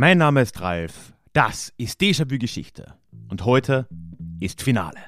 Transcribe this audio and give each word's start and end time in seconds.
Mein 0.00 0.18
Name 0.18 0.42
ist 0.42 0.60
Ralf. 0.60 1.12
Das 1.32 1.72
ist 1.76 2.00
Déjà-vu 2.00 2.38
Geschichte. 2.38 2.94
Und 3.30 3.44
heute 3.44 3.88
ist 4.38 4.62
Finale. 4.62 5.00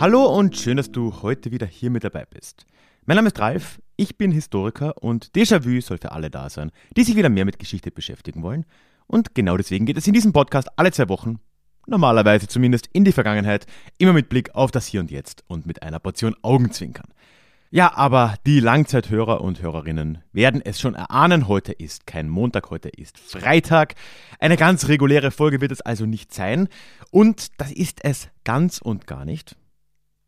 Hallo 0.00 0.24
und 0.38 0.56
schön, 0.56 0.78
dass 0.78 0.90
du 0.90 1.20
heute 1.20 1.50
wieder 1.50 1.66
hier 1.66 1.90
mit 1.90 2.02
dabei 2.02 2.24
bist. 2.24 2.64
Mein 3.04 3.16
Name 3.16 3.28
ist 3.28 3.38
Ralf, 3.38 3.82
ich 3.96 4.16
bin 4.16 4.30
Historiker 4.30 5.02
und 5.02 5.32
Déjà-vu 5.36 5.82
soll 5.82 5.98
für 5.98 6.12
alle 6.12 6.30
da 6.30 6.48
sein, 6.48 6.70
die 6.96 7.04
sich 7.04 7.14
wieder 7.14 7.28
mehr 7.28 7.44
mit 7.44 7.58
Geschichte 7.58 7.90
beschäftigen 7.90 8.42
wollen. 8.42 8.64
Und 9.06 9.34
genau 9.34 9.58
deswegen 9.58 9.84
geht 9.84 9.98
es 9.98 10.06
in 10.06 10.14
diesem 10.14 10.32
Podcast 10.32 10.68
alle 10.78 10.90
zwei 10.90 11.10
Wochen, 11.10 11.40
normalerweise 11.86 12.48
zumindest 12.48 12.88
in 12.92 13.04
die 13.04 13.12
Vergangenheit, 13.12 13.66
immer 13.98 14.12
mit 14.12 14.28
Blick 14.28 14.54
auf 14.54 14.70
das 14.70 14.86
Hier 14.86 15.00
und 15.00 15.10
Jetzt 15.10 15.44
und 15.46 15.66
mit 15.66 15.82
einer 15.82 15.98
Portion 15.98 16.36
Augenzwinkern. 16.42 17.08
Ja, 17.70 17.96
aber 17.96 18.36
die 18.46 18.60
Langzeithörer 18.60 19.40
und 19.40 19.60
Hörerinnen 19.60 20.18
werden 20.32 20.62
es 20.64 20.80
schon 20.80 20.94
erahnen, 20.94 21.48
heute 21.48 21.72
ist 21.72 22.06
kein 22.06 22.28
Montag, 22.28 22.70
heute 22.70 22.88
ist 22.88 23.18
Freitag. 23.18 23.96
Eine 24.38 24.56
ganz 24.56 24.86
reguläre 24.86 25.32
Folge 25.32 25.60
wird 25.60 25.72
es 25.72 25.80
also 25.80 26.06
nicht 26.06 26.32
sein. 26.32 26.68
Und 27.10 27.48
das 27.60 27.72
ist 27.72 28.04
es 28.04 28.28
ganz 28.44 28.78
und 28.78 29.08
gar 29.08 29.24
nicht. 29.24 29.56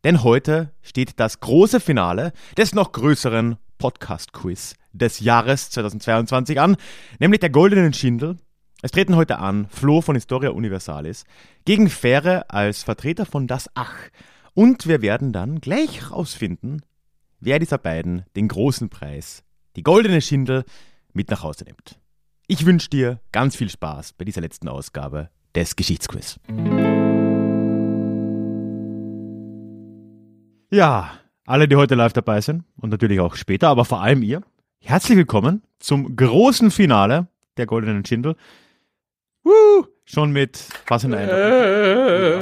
Denn 0.03 0.25
heute 0.25 0.73
steht 0.83 1.21
das 1.21 1.39
große 1.39 1.79
Finale 1.79 2.33
des 2.57 2.75
noch 2.75 2.91
größeren 2.91 3.59
Podcast-Quiz 3.79 4.75
des 4.93 5.21
Jahres 5.21 5.71
2022 5.71 6.59
an, 6.59 6.77
nämlich 7.21 7.41
der 7.41 7.51
Goldenen 7.51 7.93
Schindel. 7.93 8.39
Es 8.83 8.91
treten 8.91 9.17
heute 9.17 9.39
an 9.39 9.69
Flo 9.71 10.03
von 10.03 10.17
Historia 10.17 10.51
Universalis 10.51 11.25
gegen 11.65 11.89
Fähre 11.89 12.51
als 12.51 12.83
Vertreter 12.83 13.25
von 13.25 13.47
Das 13.47 13.71
Ach. 13.75 13.95
Und 14.53 14.87
wir 14.87 15.01
werden 15.01 15.33
dann 15.33 15.63
gleich 15.63 16.11
rausfinden, 16.11 16.83
wer 17.41 17.59
dieser 17.59 17.79
beiden 17.79 18.27
den 18.37 18.49
großen 18.49 18.91
Preis, 18.91 19.45
die 19.77 19.83
goldene 19.83 20.21
Schindel, 20.21 20.65
mit 21.15 21.31
nach 21.31 21.43
Hause 21.43 21.65
nimmt. 21.65 21.99
Ich 22.49 22.67
wünsche 22.67 22.91
dir 22.91 23.21
ganz 23.33 23.57
viel 23.57 23.71
Spaß 23.71 24.13
bei 24.13 24.27
dieser 24.27 24.43
letzten 24.43 24.69
Ausgabe 24.69 25.31
des 25.55 25.75
Geschichtsquiz. 25.77 26.39
Ja, 30.71 31.13
alle, 31.47 31.67
die 31.67 31.77
heute 31.77 31.95
live 31.95 32.13
dabei 32.13 32.43
sind 32.43 32.65
und 32.77 32.91
natürlich 32.91 33.21
auch 33.21 33.37
später, 33.37 33.69
aber 33.69 33.87
vor 33.87 34.03
allem 34.03 34.23
ihr, 34.23 34.43
herzlich 34.83 35.17
willkommen 35.17 35.63
zum 35.79 36.15
großen 36.15 36.71
Finale 36.71 37.29
der 37.57 37.65
goldenen 37.65 38.05
Schindel. 38.05 38.37
Woo! 39.47 39.87
Schon 40.05 40.33
mit 40.33 40.65
was 40.89 41.05
in 41.05 41.15
einer 41.15 42.41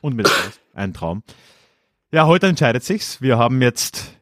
und 0.00 0.14
mit 0.14 0.30
ein 0.74 0.94
Traum. 0.94 1.24
Ja, 2.12 2.26
heute 2.26 2.46
entscheidet 2.46 2.84
sich's. 2.84 3.20
Wir 3.20 3.36
haben 3.36 3.60
jetzt, 3.60 4.16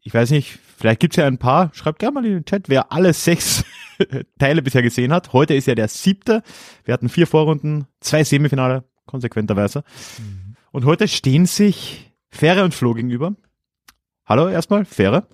ich 0.00 0.12
weiß 0.12 0.30
nicht, 0.30 0.58
vielleicht 0.76 0.98
gibt's 0.98 1.18
ja 1.18 1.26
ein 1.28 1.38
paar, 1.38 1.70
schreibt 1.72 2.00
gerne 2.00 2.14
mal 2.14 2.26
in 2.26 2.32
den 2.32 2.44
Chat, 2.44 2.68
wer 2.68 2.90
alle 2.90 3.12
sechs 3.12 3.64
Teile 4.40 4.60
bisher 4.60 4.82
gesehen 4.82 5.12
hat. 5.12 5.32
Heute 5.32 5.54
ist 5.54 5.68
ja 5.68 5.76
der 5.76 5.86
siebte. 5.86 6.42
Wir 6.84 6.94
hatten 6.94 7.08
vier 7.08 7.28
Vorrunden, 7.28 7.86
zwei 8.00 8.24
Semifinale, 8.24 8.82
konsequenterweise. 9.06 9.84
Mhm. 10.18 10.56
Und 10.72 10.84
heute 10.84 11.06
stehen 11.06 11.46
sich 11.46 12.12
Fähre 12.28 12.64
und 12.64 12.74
Flo 12.74 12.92
gegenüber. 12.92 13.36
Hallo 14.24 14.48
erstmal, 14.48 14.84
Fähre 14.84 15.28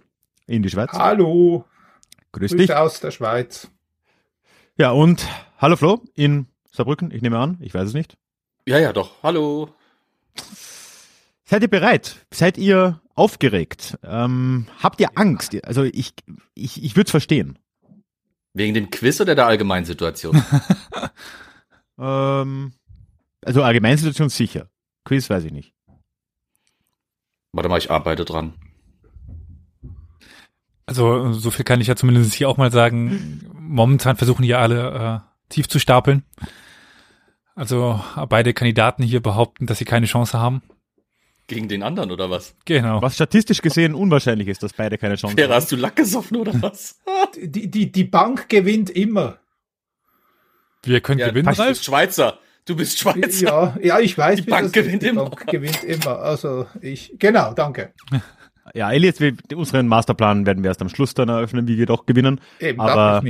in 0.47 0.63
die 0.63 0.69
Schweiz. 0.69 0.93
Hallo. 0.93 1.65
Grüß 2.33 2.55
dich. 2.55 2.75
aus 2.75 3.01
der 3.01 3.13
Schweiz. 3.13 3.71
Ja, 4.79 4.91
und 4.91 5.29
hallo 5.59 5.77
Flo 5.77 6.03
in 6.15 6.47
Saarbrücken, 6.71 7.11
ich 7.11 7.21
nehme 7.21 7.39
an, 7.39 7.59
ich 7.61 7.75
weiß 7.75 7.89
es 7.89 7.95
nicht. 7.95 8.17
Ja, 8.67 8.79
ja, 8.79 8.95
doch. 8.95 9.23
Hallo. 9.23 9.69
Seid 11.45 11.61
ihr 11.63 11.69
bereit? 11.69 12.25
Seid 12.33 12.57
ihr 12.57 13.03
aufgeregt? 13.15 13.99
Ähm, 14.03 14.67
habt 14.83 14.99
ihr 15.01 15.11
Angst? 15.15 15.55
Also 15.67 15.85
ich, 15.85 16.15
ich, 16.55 16.83
ich 16.83 16.97
würde 16.97 17.09
es 17.09 17.11
verstehen. 17.11 17.59
Wegen 18.55 18.73
dem 18.73 18.89
Quiz 18.89 19.21
oder 19.21 19.35
der 19.35 19.47
Allgemeinsituation? 19.47 20.43
ähm, 21.99 22.73
also 23.45 23.63
Allgemeinsituation 23.63 24.31
sicher. 24.31 24.71
Quiz 25.05 25.29
weiß 25.29 25.45
ich 25.45 25.53
nicht. 25.53 25.75
Warte 27.53 27.69
mal, 27.69 27.77
ich 27.77 27.91
arbeite 27.91 28.25
dran. 28.25 28.55
Also 30.87 31.33
so 31.33 31.51
viel 31.51 31.65
kann 31.65 31.81
ich 31.81 31.87
ja 31.87 31.97
zumindest 31.97 32.35
hier 32.35 32.49
auch 32.49 32.57
mal 32.57 32.73
sagen. 32.73 33.41
Momentan 33.55 34.17
versuchen 34.17 34.45
hier 34.45 34.59
alle 34.59 35.23
äh, 35.25 35.53
tief 35.53 35.69
zu 35.69 35.79
stapeln. 35.79 36.25
Also 37.55 38.03
beide 38.29 38.55
Kandidaten 38.55 39.03
hier 39.03 39.21
behaupten, 39.21 39.67
dass 39.67 39.79
sie 39.79 39.85
keine 39.85 40.07
Chance 40.07 40.39
haben. 40.39 40.63
Gegen 41.47 41.69
den 41.69 41.83
anderen 41.83 42.11
oder 42.11 42.31
was? 42.31 42.55
Genau. 42.65 43.03
Was 43.03 43.15
statistisch 43.15 43.61
gesehen 43.61 43.95
unwahrscheinlich 43.95 44.49
ist, 44.49 44.63
dass 44.63 44.73
beide 44.73 44.97
keine 44.97 45.17
Chance 45.17 45.37
Pera, 45.37 45.49
haben. 45.49 45.57
hast 45.57 45.71
du 45.71 45.77
Lack 45.77 45.97
gesoffen 45.97 46.37
oder 46.37 46.55
was? 46.63 47.01
die, 47.43 47.71
die, 47.71 47.93
die 47.93 48.05
Bank 48.05 48.49
gewinnt 48.49 48.91
immer. 48.91 49.39
Wir 50.85 51.01
können 51.01 51.21
ja, 51.21 51.29
gewinnen, 51.29 51.55
Du 51.55 51.65
bist 51.65 51.85
Schweizer. 51.85 52.39
Du 52.65 52.77
bist 52.77 52.99
Schweizer. 52.99 53.77
Ja, 53.81 53.97
ja 53.97 54.01
ich 54.01 54.17
weiß. 54.17 54.37
Die 54.37 54.51
Bank 54.51 54.73
gewinnt 54.73 55.03
die 55.03 55.09
immer. 55.09 55.29
Bank 55.29 55.47
gewinnt 55.49 55.85
immer. 55.85 56.21
Also 56.21 56.67
ich, 56.81 57.15
genau, 57.19 57.53
danke. 57.53 57.93
Ja, 58.75 58.91
Elias, 58.91 59.21
wir, 59.21 59.35
unseren 59.55 59.87
Masterplan 59.87 60.47
werden 60.47 60.63
wir 60.63 60.71
erst 60.71 60.83
am 60.83 60.89
Schluss 60.89 61.15
dann 61.15 61.29
eröffnen, 61.29 61.69
wie 61.69 61.77
wir 61.79 61.87
doch 61.87 62.07
gewinnen. 62.07 62.41
Eben, 62.59 62.81
Aber 62.81 63.23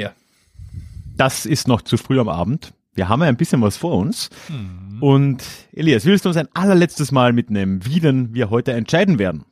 das 1.16 1.46
ist 1.46 1.68
noch 1.68 1.82
zu 1.82 1.96
früh 1.96 2.20
am 2.20 2.28
Abend. 2.28 2.72
Wir 2.94 3.08
haben 3.08 3.22
ja 3.22 3.28
ein 3.28 3.36
bisschen 3.36 3.62
was 3.62 3.76
vor 3.76 3.96
uns. 3.96 4.30
Mhm. 4.48 5.02
Und 5.02 5.42
Elias, 5.72 6.04
willst 6.04 6.24
du 6.24 6.28
uns 6.28 6.36
ein 6.36 6.48
allerletztes 6.54 7.10
Mal 7.10 7.32
mitnehmen, 7.32 7.84
wie 7.84 8.00
denn 8.00 8.34
wir 8.34 8.50
heute 8.50 8.72
entscheiden 8.72 9.18
werden? 9.18 9.44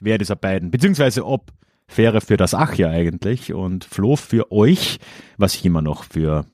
Wer 0.00 0.18
dieser 0.18 0.36
beiden, 0.36 0.70
beziehungsweise 0.70 1.24
ob 1.24 1.50
Fähre 1.86 2.20
für 2.20 2.36
das 2.36 2.52
Ach 2.52 2.74
ja 2.74 2.90
eigentlich 2.90 3.54
und 3.54 3.84
Flo 3.84 4.16
für 4.16 4.52
euch, 4.52 4.98
was 5.38 5.54
ich 5.54 5.64
immer 5.64 5.80
noch 5.80 6.04
für, 6.04 6.44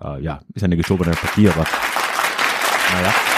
äh, 0.00 0.22
ja, 0.22 0.42
ist 0.52 0.62
eine 0.62 0.76
geschobene 0.76 1.12
Partie, 1.12 1.48
aber 1.48 1.66
naja. 2.92 3.33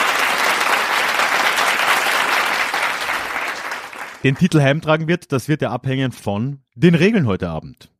Den 4.27 4.35
Titel 4.35 4.61
heimtragen 4.61 5.07
wird, 5.07 5.31
das 5.31 5.47
wird 5.47 5.63
ja 5.63 5.71
abhängen 5.71 6.11
von 6.11 6.59
den 6.75 6.97
Regeln 6.97 7.29
heute 7.29 7.49
Abend. 7.49 7.93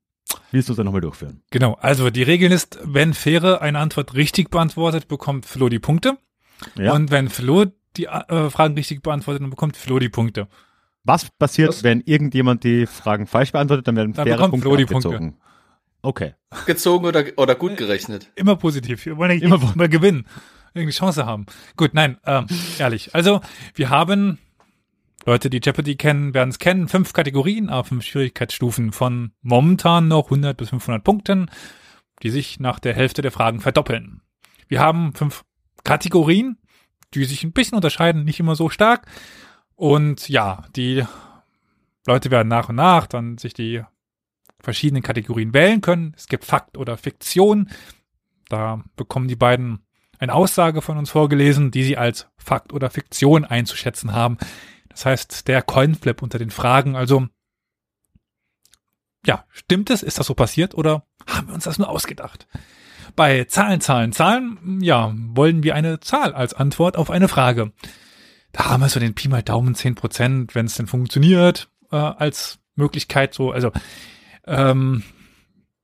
Willst 0.51 0.69
du 0.69 0.73
es 0.73 0.77
dann 0.77 0.87
nochmal 0.87 1.01
durchführen? 1.01 1.45
Genau, 1.53 1.75
also 1.75 2.11
die 2.11 2.25
Regel 2.25 2.51
ist, 2.51 2.81
wenn 2.83 3.15
Fähre 3.15 3.61
eine 3.61 3.79
Antwort 3.79 4.15
richtig 4.15 4.51
beantwortet, 4.51 5.07
bekommt 5.07 5.47
Flo 5.47 5.69
die 5.69 5.79
Punkte. 5.79 6.19
Ja. 6.77 6.95
Und 6.95 7.13
wenn 7.13 7.29
Flo 7.29 7.67
die 7.97 8.07
äh, 8.07 8.51
Fragen 8.51 8.75
richtig 8.75 9.05
beantwortet, 9.05 9.41
dann 9.41 9.51
bekommt 9.51 9.77
Flo 9.77 10.01
die 10.01 10.09
Punkte. 10.09 10.49
Was 11.05 11.31
passiert, 11.31 11.69
Was? 11.69 11.85
wenn 11.85 12.01
irgendjemand 12.01 12.65
die 12.65 12.87
Fragen 12.87 13.29
falsch 13.29 13.53
beantwortet, 13.53 13.87
dann 13.87 13.95
werden 13.95 14.13
dann 14.13 14.27
faire 14.27 14.49
Punkte 14.49 14.63
Flo 14.63 14.75
die 14.75 14.83
abgezogen. 14.83 15.19
Punkte. 15.19 15.41
Okay. 16.03 16.35
Gezogen 16.67 17.07
oder, 17.07 17.25
oder 17.37 17.55
gut 17.55 17.77
gerechnet? 17.77 18.33
Immer 18.35 18.57
positiv. 18.57 19.07
Wir 19.07 19.17
wollen 19.17 19.41
immer, 19.41 19.61
immer 19.73 19.87
gewinnen. 19.87 20.27
Irgendwie 20.75 20.93
Chance 20.93 21.25
haben. 21.25 21.47
Gut, 21.77 21.95
nein, 21.95 22.19
ähm, 22.27 22.47
ehrlich. 22.81 23.15
Also, 23.15 23.43
wir 23.77 23.91
haben 23.91 24.41
Leute, 25.27 25.51
die 25.51 25.61
Jeopardy 25.63 25.97
kennen, 25.97 26.35
werden 26.35 26.51
es 26.51 26.61
kennen. 26.61 26.87
Fünf 26.87 27.13
Kategorien 27.13 27.69
auf 27.69 27.89
fünf 27.89 28.05
Schwierigkeitsstufen 28.05 28.93
von 28.93 29.33
momentan 29.43 30.07
noch 30.07 30.27
100 30.27 30.57
bis 30.57 30.71
500 30.71 31.03
Punkten, 31.03 31.51
die 32.23 32.31
sich 32.31 32.61
nach 32.61 32.79
der 32.79 32.95
Hälfte 32.95 33.23
der 33.23 33.33
Fragen 33.33 33.61
verdoppeln. 33.61 34.23
Wir 34.69 34.79
haben 34.79 35.15
fünf 35.15 35.45
Kategorien, 35.83 36.59
die 37.13 37.25
sich 37.25 37.43
ein 37.43 37.53
bisschen 37.53 37.75
unterscheiden, 37.75 38.25
nicht 38.25 38.39
immer 38.39 38.55
so 38.55 38.71
stark. 38.71 39.07
Und 39.75 40.29
ja, 40.29 40.65
die 40.77 41.05
Leute 42.07 42.31
werden 42.31 42.47
nach 42.47 42.69
und 42.69 42.77
nach 42.77 43.09
dann 43.09 43.37
sich 43.37 43.53
die 43.53 43.83
verschiedenen 44.61 45.03
Kategorien 45.03 45.53
wählen 45.53 45.81
können. 45.81 46.15
Es 46.17 46.29
gibt 46.29 46.45
Fakt 46.45 46.79
oder 46.79 46.97
Fiktion. 46.97 47.69
Da 48.49 48.85
bekommen 48.95 49.27
die 49.27 49.35
beiden 49.35 49.81
eine 50.21 50.35
Aussage 50.35 50.83
von 50.83 50.99
uns 50.99 51.11
vorgelesen, 51.11 51.73
die 51.73 51.83
sie 51.83 51.97
als 51.97 52.29
Fakt 52.37 52.73
oder 52.73 52.91
Fiktion 52.91 53.45
einzuschätzen 53.45 54.13
haben. 54.13 54.39
Das 54.97 55.05
heißt, 55.05 55.47
der 55.47 55.61
Coinflip 55.61 56.23
unter 56.23 56.39
den 56.39 56.51
Fragen, 56.51 56.97
also 56.97 57.27
ja, 59.27 59.45
stimmt 59.51 59.91
es? 59.91 60.03
Ist 60.03 60.19
das 60.19 60.27
so 60.27 60.33
passiert 60.33 60.75
oder 60.75 61.07
haben 61.27 61.49
wir 61.49 61.55
uns 61.55 61.65
das 61.65 61.77
nur 61.77 61.91
ausgedacht? 61.91 62.47
Bei 63.15 63.45
Zahlen, 63.45 63.83
Zahlen, 63.83 64.13
Zahlen, 64.13 64.81
ja, 64.81 65.13
wollen 65.15 65.63
wir 65.63 65.75
eine 65.75 66.01
Zahl 66.01 66.33
als 66.33 66.55
Antwort 66.55 66.97
auf 66.97 67.11
eine 67.11 67.29
Frage. 67.29 67.75
Da 68.53 68.71
haben 68.71 68.81
wir 68.81 68.89
so 68.89 68.99
den 68.99 69.15
Pi 69.15 69.29
mal 69.29 69.43
Daumen 69.43 69.75
10 69.75 69.97
Prozent, 69.97 70.55
wenn 70.55 70.65
es 70.65 70.77
denn 70.77 70.87
funktioniert, 70.87 71.69
äh, 71.91 71.97
als 71.97 72.59
Möglichkeit 72.75 73.35
so, 73.35 73.51
also 73.51 73.73
ähm, 74.47 75.03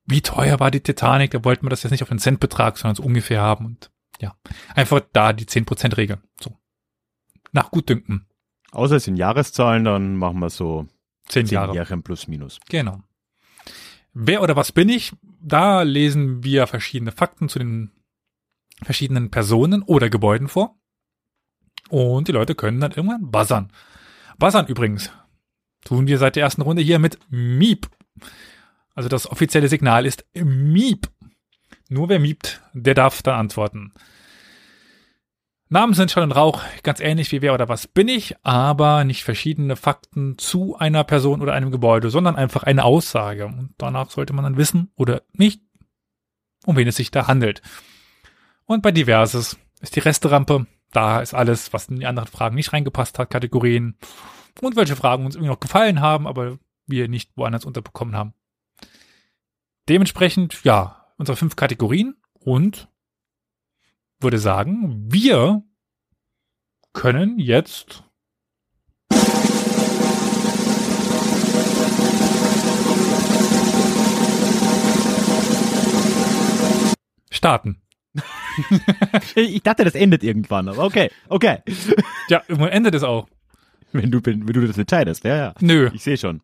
wie 0.06 0.22
teuer 0.22 0.58
war 0.58 0.70
die 0.70 0.80
Titanic? 0.80 1.32
Da 1.32 1.44
wollten 1.44 1.66
wir 1.66 1.70
das 1.70 1.82
jetzt 1.82 1.92
nicht 1.92 2.02
auf 2.02 2.10
einen 2.10 2.18
Centbetrag, 2.18 2.78
sondern 2.78 2.96
so 2.96 3.02
ungefähr 3.02 3.42
haben 3.42 3.66
und 3.66 3.90
ja, 4.22 4.34
einfach 4.74 5.02
da 5.12 5.34
die 5.34 5.44
10 5.44 5.66
Prozent 5.66 5.98
Regel. 5.98 6.22
So. 6.40 6.56
Nach 7.52 7.70
Gutdünken. 7.70 8.26
Außer 8.72 8.96
es 8.96 9.04
sind 9.04 9.16
Jahreszahlen, 9.16 9.84
dann 9.84 10.16
machen 10.16 10.40
wir 10.40 10.50
so 10.50 10.86
zehn, 11.28 11.46
zehn 11.46 11.54
Jahre. 11.54 11.76
Jahre 11.76 11.96
plus 11.98 12.26
minus. 12.26 12.58
Genau. 12.68 13.00
Wer 14.14 14.42
oder 14.42 14.56
was 14.56 14.72
bin 14.72 14.88
ich? 14.88 15.12
Da 15.40 15.82
lesen 15.82 16.42
wir 16.42 16.66
verschiedene 16.66 17.12
Fakten 17.12 17.48
zu 17.48 17.58
den 17.58 17.92
verschiedenen 18.82 19.30
Personen 19.30 19.82
oder 19.82 20.10
Gebäuden 20.10 20.48
vor. 20.48 20.76
Und 21.88 22.28
die 22.28 22.32
Leute 22.32 22.54
können 22.54 22.80
dann 22.80 22.92
irgendwann 22.92 23.30
buzzern. 23.30 23.72
Buzzern 24.38 24.66
übrigens 24.66 25.10
tun 25.84 26.06
wir 26.06 26.18
seit 26.18 26.36
der 26.36 26.44
ersten 26.44 26.62
Runde 26.62 26.82
hier 26.82 26.98
mit 26.98 27.18
Miep. 27.30 27.88
Also 28.94 29.08
das 29.08 29.30
offizielle 29.30 29.68
Signal 29.68 30.06
ist 30.06 30.24
Miep. 30.34 31.08
Nur 31.88 32.08
wer 32.08 32.18
miept, 32.18 32.62
der 32.72 32.94
darf 32.94 33.22
dann 33.22 33.38
antworten. 33.38 33.92
Namen 35.72 35.94
sind 35.94 36.10
Schall 36.10 36.24
und 36.24 36.32
Rauch, 36.32 36.62
ganz 36.82 37.00
ähnlich 37.00 37.32
wie 37.32 37.40
wer 37.40 37.54
oder 37.54 37.66
was 37.66 37.86
bin 37.86 38.06
ich, 38.06 38.36
aber 38.42 39.04
nicht 39.04 39.24
verschiedene 39.24 39.74
Fakten 39.74 40.36
zu 40.36 40.76
einer 40.76 41.02
Person 41.02 41.40
oder 41.40 41.54
einem 41.54 41.70
Gebäude, 41.70 42.10
sondern 42.10 42.36
einfach 42.36 42.62
eine 42.64 42.84
Aussage. 42.84 43.46
Und 43.46 43.72
danach 43.78 44.10
sollte 44.10 44.34
man 44.34 44.44
dann 44.44 44.58
wissen 44.58 44.92
oder 44.96 45.22
nicht, 45.32 45.62
um 46.66 46.76
wen 46.76 46.86
es 46.86 46.96
sich 46.96 47.10
da 47.10 47.26
handelt. 47.26 47.62
Und 48.66 48.82
bei 48.82 48.92
Diverses 48.92 49.56
ist 49.80 49.96
die 49.96 50.00
Resterampe, 50.00 50.66
da 50.92 51.22
ist 51.22 51.32
alles, 51.32 51.72
was 51.72 51.88
in 51.88 52.00
die 52.00 52.06
anderen 52.06 52.28
Fragen 52.28 52.54
nicht 52.54 52.74
reingepasst 52.74 53.18
hat, 53.18 53.30
Kategorien 53.30 53.96
und 54.60 54.76
welche 54.76 54.94
Fragen 54.94 55.24
uns 55.24 55.36
irgendwie 55.36 55.52
noch 55.52 55.60
gefallen 55.60 56.02
haben, 56.02 56.26
aber 56.26 56.58
wir 56.86 57.08
nicht 57.08 57.34
woanders 57.34 57.64
unterbekommen 57.64 58.14
haben. 58.14 58.34
Dementsprechend, 59.88 60.64
ja, 60.64 61.06
unsere 61.16 61.36
fünf 61.36 61.56
Kategorien 61.56 62.16
und 62.34 62.88
würde 64.22 64.38
sagen, 64.38 65.06
wir 65.10 65.62
können 66.92 67.38
jetzt 67.38 68.04
starten. 77.30 77.82
ich 79.34 79.62
dachte, 79.62 79.84
das 79.84 79.94
endet 79.94 80.22
irgendwann, 80.22 80.68
aber 80.68 80.84
okay, 80.84 81.10
okay. 81.28 81.58
Ja, 82.28 82.42
irgendwann 82.46 82.70
endet 82.70 82.94
es 82.94 83.02
auch. 83.02 83.26
Wenn 83.92 84.10
du, 84.10 84.20
wenn 84.24 84.46
du 84.46 84.66
das 84.66 84.78
entscheidest, 84.78 85.24
ja, 85.24 85.36
ja. 85.36 85.54
Nö, 85.60 85.90
Ich 85.92 86.02
sehe 86.02 86.16
schon. 86.16 86.40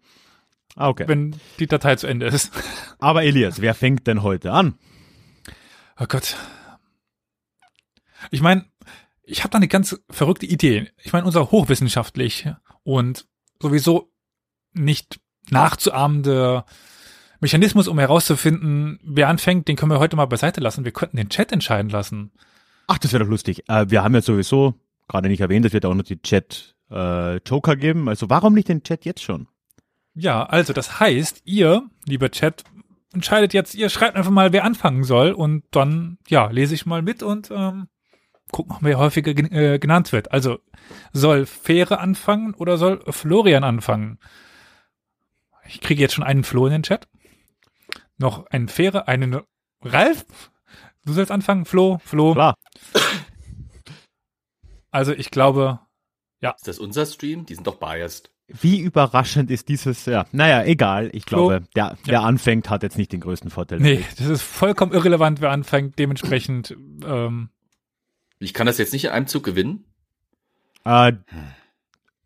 Ah, 0.76 0.88
okay. 0.88 1.04
wenn 1.08 1.34
die 1.58 1.66
Datei 1.66 1.96
zu 1.96 2.06
Ende 2.06 2.26
ist. 2.26 2.52
Aber 2.98 3.24
Elias, 3.24 3.60
wer 3.60 3.74
fängt 3.74 4.06
denn 4.06 4.22
heute 4.22 4.52
an? 4.52 4.74
Oh 5.98 6.06
Gott. 6.06 6.36
Ich 8.30 8.40
meine, 8.40 8.64
ich 9.22 9.40
habe 9.40 9.50
da 9.50 9.58
eine 9.58 9.68
ganz 9.68 10.00
verrückte 10.08 10.46
Idee. 10.46 10.90
Ich 11.02 11.12
meine, 11.12 11.26
unser 11.26 11.50
hochwissenschaftlich 11.50 12.48
und 12.82 13.26
sowieso 13.60 14.10
nicht 14.72 15.20
nachzuahmende 15.50 16.64
Mechanismus, 17.40 17.88
um 17.88 17.98
herauszufinden, 17.98 18.98
wer 19.02 19.28
anfängt, 19.28 19.68
den 19.68 19.76
können 19.76 19.92
wir 19.92 19.98
heute 19.98 20.16
mal 20.16 20.26
beiseite 20.26 20.60
lassen. 20.60 20.84
Wir 20.84 20.92
könnten 20.92 21.16
den 21.16 21.28
Chat 21.28 21.52
entscheiden 21.52 21.90
lassen. 21.90 22.32
Ach, 22.86 22.98
das 22.98 23.12
wäre 23.12 23.24
doch 23.24 23.30
lustig. 23.30 23.68
Äh, 23.68 23.90
wir 23.90 24.02
haben 24.02 24.14
ja 24.14 24.22
sowieso 24.22 24.74
gerade 25.08 25.28
nicht 25.28 25.40
erwähnt, 25.40 25.64
es 25.66 25.72
wird 25.72 25.86
auch 25.86 25.94
noch 25.94 26.04
die 26.04 26.20
Chat-Joker 26.20 27.76
geben. 27.76 28.08
Also 28.08 28.30
warum 28.30 28.54
nicht 28.54 28.68
den 28.68 28.82
Chat 28.82 29.04
jetzt 29.04 29.22
schon? 29.22 29.48
Ja, 30.14 30.44
also 30.44 30.72
das 30.72 31.00
heißt, 31.00 31.42
ihr, 31.44 31.88
lieber 32.06 32.30
Chat, 32.30 32.64
entscheidet 33.12 33.54
jetzt, 33.54 33.74
ihr 33.74 33.88
schreibt 33.88 34.16
einfach 34.16 34.30
mal, 34.30 34.52
wer 34.52 34.64
anfangen 34.64 35.04
soll 35.04 35.32
und 35.32 35.64
dann, 35.70 36.18
ja, 36.28 36.48
lese 36.50 36.74
ich 36.74 36.86
mal 36.86 37.02
mit 37.02 37.22
und 37.22 37.50
ähm, 37.50 37.88
gucken, 38.52 38.76
wer 38.80 38.98
häufiger 38.98 39.34
gen 39.34 39.50
äh, 39.52 39.78
genannt 39.78 40.12
wird. 40.12 40.32
Also 40.32 40.58
soll 41.12 41.46
Fähre 41.46 41.98
anfangen 41.98 42.54
oder 42.54 42.76
soll 42.78 43.02
Florian 43.10 43.64
anfangen? 43.64 44.18
Ich 45.66 45.80
kriege 45.80 46.00
jetzt 46.00 46.14
schon 46.14 46.24
einen 46.24 46.44
Flo 46.44 46.66
in 46.66 46.72
den 46.72 46.82
Chat. 46.82 47.08
Noch 48.16 48.46
einen 48.46 48.68
Fähre, 48.68 49.06
einen 49.06 49.40
Ralf. 49.82 50.24
Du 51.04 51.12
sollst 51.12 51.30
anfangen, 51.30 51.64
Flo, 51.64 52.00
Flo. 52.04 52.32
Klar. 52.34 52.54
Also 54.90 55.12
ich 55.12 55.30
glaube, 55.30 55.80
Ist 56.40 56.66
das 56.68 56.78
unser 56.78 57.06
Stream? 57.06 57.46
Die 57.46 57.54
sind 57.54 57.66
doch 57.66 57.76
biased. 57.78 58.30
Wie 58.48 58.80
überraschend 58.80 59.50
ist 59.50 59.68
dieses, 59.68 60.06
ja, 60.06 60.24
naja, 60.32 60.64
egal. 60.64 61.10
Ich 61.12 61.24
Flo? 61.26 61.48
glaube, 61.48 61.66
der, 61.76 61.98
wer 62.04 62.22
anfängt, 62.22 62.70
hat 62.70 62.82
jetzt 62.82 62.96
nicht 62.96 63.12
den 63.12 63.20
größten 63.20 63.50
Vorteil. 63.50 63.78
nee, 63.80 64.02
das 64.16 64.26
ist 64.26 64.42
vollkommen 64.42 64.92
irrelevant, 64.92 65.42
wer 65.42 65.50
anfängt. 65.50 65.98
Dementsprechend, 65.98 66.74
ähm, 67.04 67.50
Ich 68.38 68.54
kann 68.54 68.66
das 68.66 68.78
jetzt 68.78 68.92
nicht 68.92 69.04
in 69.04 69.10
einem 69.10 69.26
Zug 69.26 69.44
gewinnen? 69.44 69.84
Äh, 70.84 71.12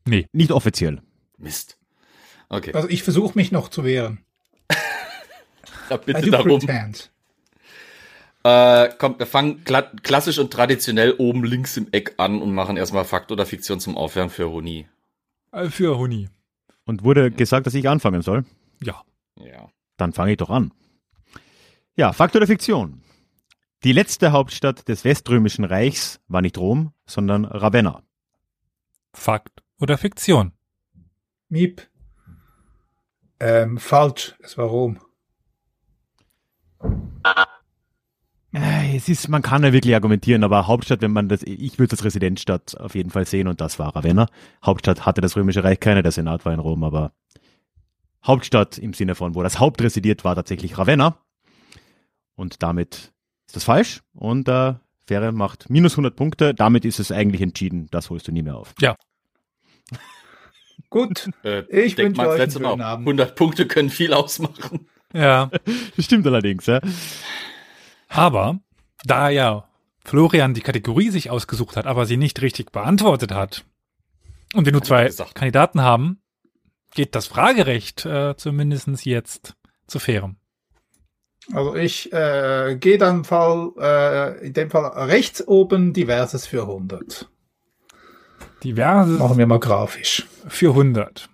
nee. 0.06 0.26
nicht 0.32 0.52
offiziell. 0.52 1.00
Mist. 1.38 1.78
Okay, 2.48 2.72
Also 2.74 2.88
ich 2.88 3.02
versuche 3.02 3.36
mich 3.36 3.50
noch 3.50 3.68
zu 3.68 3.82
wehren. 3.84 4.18
da 5.88 5.96
bitte 5.96 6.30
darum. 6.30 6.60
pretend. 6.60 7.10
Äh, 8.44 8.90
komm, 8.98 9.18
wir 9.18 9.26
fangen 9.26 9.64
kla 9.64 9.82
klassisch 9.82 10.38
und 10.38 10.52
traditionell 10.52 11.14
oben 11.16 11.44
links 11.44 11.76
im 11.76 11.88
Eck 11.92 12.14
an 12.18 12.42
und 12.42 12.52
machen 12.52 12.76
erstmal 12.76 13.04
Fakt 13.04 13.30
oder 13.32 13.46
Fiktion 13.46 13.78
zum 13.80 13.96
Aufwärmen 13.96 14.30
für 14.30 14.50
Honi. 14.50 14.86
Äh, 15.52 15.68
Für 15.70 15.98
Huni. 15.98 16.28
Und 16.84 17.04
wurde 17.04 17.30
gesagt, 17.30 17.66
dass 17.66 17.74
ich 17.74 17.88
anfangen 17.88 18.22
soll. 18.22 18.44
Ja. 18.82 19.02
Ja. 19.38 19.68
Dann 19.96 20.12
fange 20.12 20.32
ich 20.32 20.38
doch 20.38 20.50
an. 20.50 20.72
Ja, 21.94 22.12
Fakt 22.12 22.34
oder 22.34 22.46
Fiktion? 22.46 23.01
Die 23.84 23.92
letzte 23.92 24.30
Hauptstadt 24.30 24.86
des 24.88 25.04
Weströmischen 25.04 25.64
Reichs 25.64 26.20
war 26.28 26.40
nicht 26.40 26.56
Rom, 26.56 26.92
sondern 27.04 27.44
Ravenna. 27.44 28.04
Fakt 29.12 29.64
oder 29.80 29.98
Fiktion? 29.98 30.52
Miep. 31.48 31.88
Ähm, 33.40 33.78
falsch, 33.78 34.36
es 34.40 34.56
war 34.56 34.66
Rom. 34.66 35.00
Äh, 38.52 38.96
Es 38.96 39.08
ist, 39.08 39.28
man 39.28 39.42
kann 39.42 39.64
ja 39.64 39.72
wirklich 39.72 39.96
argumentieren, 39.96 40.44
aber 40.44 40.68
Hauptstadt, 40.68 41.00
wenn 41.00 41.12
man 41.12 41.28
das, 41.28 41.42
ich 41.42 41.76
würde 41.80 41.96
das 41.96 42.04
Residenzstadt 42.04 42.78
auf 42.78 42.94
jeden 42.94 43.10
Fall 43.10 43.26
sehen 43.26 43.48
und 43.48 43.60
das 43.60 43.80
war 43.80 43.96
Ravenna. 43.96 44.28
Hauptstadt 44.64 45.04
hatte 45.04 45.20
das 45.20 45.34
Römische 45.34 45.64
Reich 45.64 45.80
keine, 45.80 46.04
der 46.04 46.12
Senat 46.12 46.44
war 46.44 46.52
in 46.52 46.60
Rom, 46.60 46.84
aber 46.84 47.12
Hauptstadt 48.24 48.78
im 48.78 48.92
Sinne 48.92 49.16
von, 49.16 49.34
wo 49.34 49.42
das 49.42 49.58
Haupt 49.58 49.82
residiert, 49.82 50.22
war 50.22 50.36
tatsächlich 50.36 50.78
Ravenna. 50.78 51.18
Und 52.36 52.62
damit 52.62 53.12
ist 53.52 53.56
das 53.56 53.64
falsch 53.64 54.00
und 54.14 54.48
äh, 54.48 54.72
Fähre 55.06 55.30
macht 55.30 55.68
minus 55.68 55.92
100 55.92 56.16
Punkte. 56.16 56.54
Damit 56.54 56.86
ist 56.86 56.98
es 56.98 57.12
eigentlich 57.12 57.42
entschieden. 57.42 57.86
Das 57.90 58.08
holst 58.08 58.26
du 58.28 58.32
nie 58.32 58.40
mehr 58.42 58.56
auf. 58.56 58.74
Gut, 60.88 61.28
Äh, 61.44 61.64
Ich 61.84 61.96
denk 61.96 62.16
wünsche 62.16 62.22
mal, 62.22 62.28
euch 62.28 62.40
einen 62.40 62.62
Mal, 62.62 62.70
schönen 62.70 62.80
Abend. 62.80 63.06
100 63.06 63.36
Punkte 63.36 63.66
können 63.66 63.90
viel 63.90 64.14
ausmachen. 64.14 64.88
Ja. 65.12 65.50
Das 65.96 66.04
stimmt 66.06 66.26
allerdings, 66.26 66.64
ja. 66.64 66.80
Aber 68.08 68.58
da 69.04 69.28
ja 69.28 69.68
Florian 70.02 70.54
die 70.54 70.62
Kategorie 70.62 71.10
sich 71.10 71.28
ausgesucht 71.28 71.76
hat, 71.76 71.86
aber 71.86 72.06
sie 72.06 72.16
nicht 72.16 72.40
richtig 72.40 72.72
beantwortet 72.72 73.32
hat 73.32 73.66
und 74.54 74.64
wir 74.64 74.72
nur 74.72 74.82
zwei. 74.82 75.10
Kandidaten 75.34 75.82
haben, 75.82 76.22
geht 76.94 77.14
das 77.14 77.26
Fragerecht 77.26 78.06
äh, 78.06 78.34
zumindest 78.38 79.04
jetzt 79.04 79.56
zu 79.86 79.98
Fairem. 79.98 80.36
Also 81.52 81.74
ich 81.74 82.12
äh, 82.12 82.76
gehe 82.78 82.98
dann 82.98 83.24
Fall, 83.24 83.72
äh, 83.78 84.46
in 84.46 84.52
dem 84.52 84.70
Fall 84.70 84.84
rechts 85.08 85.46
oben 85.46 85.92
diverses 85.92 86.46
für 86.46 86.62
100. 86.62 87.28
Diverse 88.64 89.12
Machen 89.12 89.38
wir 89.38 89.46
mal 89.46 89.58
grafisch. 89.58 90.26
für 90.48 90.68
100. 90.70 91.28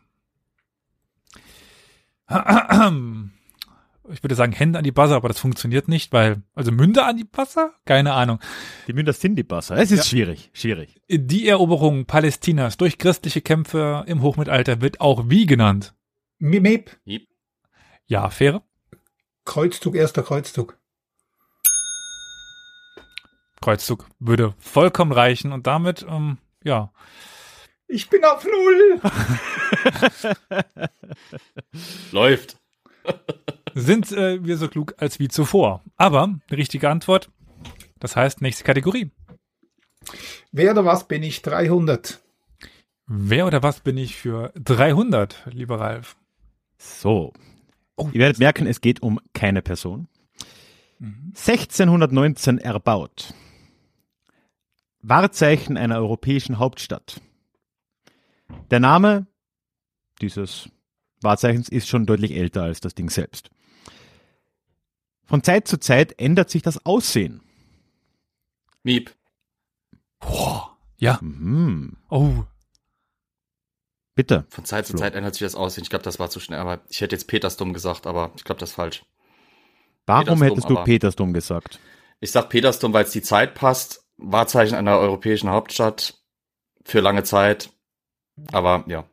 Ich 4.10 4.22
würde 4.22 4.34
sagen 4.34 4.52
Hände 4.52 4.78
an 4.78 4.84
die 4.84 4.92
Buzzer, 4.92 5.16
aber 5.16 5.28
das 5.28 5.38
funktioniert 5.38 5.86
nicht, 5.88 6.12
weil, 6.12 6.42
also 6.54 6.72
Münder 6.72 7.06
an 7.06 7.16
die 7.18 7.24
Buzzer? 7.24 7.72
Keine 7.84 8.14
Ahnung. 8.14 8.38
Die 8.86 8.94
Münder 8.94 9.12
sind 9.12 9.36
die 9.36 9.42
Basser. 9.42 9.76
Es 9.76 9.90
ist 9.90 9.98
Ja. 9.98 10.04
schwierig, 10.04 10.50
schwierig. 10.54 11.00
Die 11.10 11.46
Eroberung 11.46 12.06
Palästinas 12.06 12.78
durch 12.78 12.96
christliche 12.96 13.42
Kämpfe 13.42 14.04
im 14.06 14.22
Hochmittelalter 14.22 14.80
wird 14.80 15.00
auch 15.02 15.24
wie 15.28 15.44
genannt? 15.44 15.94
Mi- 16.38 16.60
Miep. 16.60 16.90
Ja, 18.06 18.30
Fähre. 18.30 18.62
Kreuzzug, 19.48 19.96
erster 19.96 20.22
Kreuzzug. 20.22 20.76
Kreuzzug 23.62 24.06
würde 24.18 24.54
vollkommen 24.58 25.10
reichen 25.10 25.52
und 25.52 25.66
damit, 25.66 26.04
ähm, 26.06 26.36
ja, 26.62 26.92
Ich 27.86 28.10
bin 28.10 28.22
auf 28.26 28.44
Null. 28.44 29.00
Läuft. 32.12 32.58
sind 33.74 34.12
äh, 34.12 34.44
wir 34.44 34.58
so 34.58 34.68
klug 34.68 34.94
als 34.98 35.18
wie 35.18 35.28
zuvor. 35.28 35.82
Aber 35.96 36.38
die 36.50 36.54
richtige 36.54 36.90
Antwort, 36.90 37.30
das 37.98 38.16
heißt 38.16 38.42
nächste 38.42 38.64
Kategorie. 38.64 39.10
Wer 40.52 40.72
oder 40.72 40.84
was 40.84 41.08
bin 41.08 41.22
ich? 41.22 41.40
300. 41.40 42.20
Wer 43.06 43.46
oder 43.46 43.62
was 43.62 43.80
bin 43.80 43.96
ich 43.96 44.14
für 44.16 44.52
300, 44.56 45.46
lieber 45.46 45.80
Ralf? 45.80 46.16
So. 46.76 47.32
Oh. 47.98 48.08
Ihr 48.12 48.20
werdet 48.20 48.38
merken, 48.38 48.66
es 48.66 48.80
geht 48.80 49.02
um 49.02 49.20
keine 49.34 49.60
Person. 49.60 50.06
1619 51.00 52.58
erbaut. 52.58 53.34
Wahrzeichen 55.00 55.76
einer 55.76 55.96
europäischen 55.96 56.58
Hauptstadt. 56.58 57.20
Der 58.70 58.80
Name 58.80 59.26
dieses 60.20 60.70
Wahrzeichens 61.20 61.68
ist 61.68 61.88
schon 61.88 62.06
deutlich 62.06 62.36
älter 62.36 62.62
als 62.62 62.80
das 62.80 62.94
Ding 62.94 63.10
selbst. 63.10 63.50
Von 65.24 65.42
Zeit 65.42 65.66
zu 65.66 65.78
Zeit 65.78 66.20
ändert 66.20 66.50
sich 66.50 66.62
das 66.62 66.86
Aussehen. 66.86 67.42
Miep. 68.84 69.12
Boah, 70.20 70.76
ja. 70.98 71.18
Mhm. 71.20 71.96
Oh, 72.08 72.44
Bitte. 74.18 74.46
Von 74.48 74.64
Zeit 74.64 74.84
zu 74.84 74.94
Flo. 74.94 74.98
Zeit 74.98 75.14
ändert 75.14 75.36
sich 75.36 75.46
das 75.46 75.54
Aussehen. 75.54 75.84
Ich 75.84 75.90
glaube, 75.90 76.02
das 76.02 76.18
war 76.18 76.28
zu 76.28 76.40
schnell. 76.40 76.58
Aber 76.58 76.80
ich 76.88 77.00
hätte 77.00 77.14
jetzt 77.14 77.28
Petersdom 77.28 77.72
gesagt, 77.72 78.04
aber 78.04 78.32
ich 78.34 78.42
glaube, 78.42 78.58
das 78.58 78.70
ist 78.70 78.74
falsch. 78.74 79.04
Warum 80.06 80.24
Petersdom, 80.24 80.48
hättest 80.48 80.70
du 80.70 80.74
Petersdom 80.82 81.32
gesagt? 81.32 81.78
Ich 82.18 82.32
sag 82.32 82.48
Petersdom, 82.48 82.92
weil 82.92 83.04
es 83.04 83.12
die 83.12 83.22
Zeit 83.22 83.54
passt. 83.54 84.02
Wahrzeichen 84.16 84.74
einer 84.74 84.98
europäischen 84.98 85.50
Hauptstadt 85.50 86.14
für 86.84 86.98
lange 86.98 87.22
Zeit. 87.22 87.70
Aber 88.50 88.82
ja, 88.88 89.04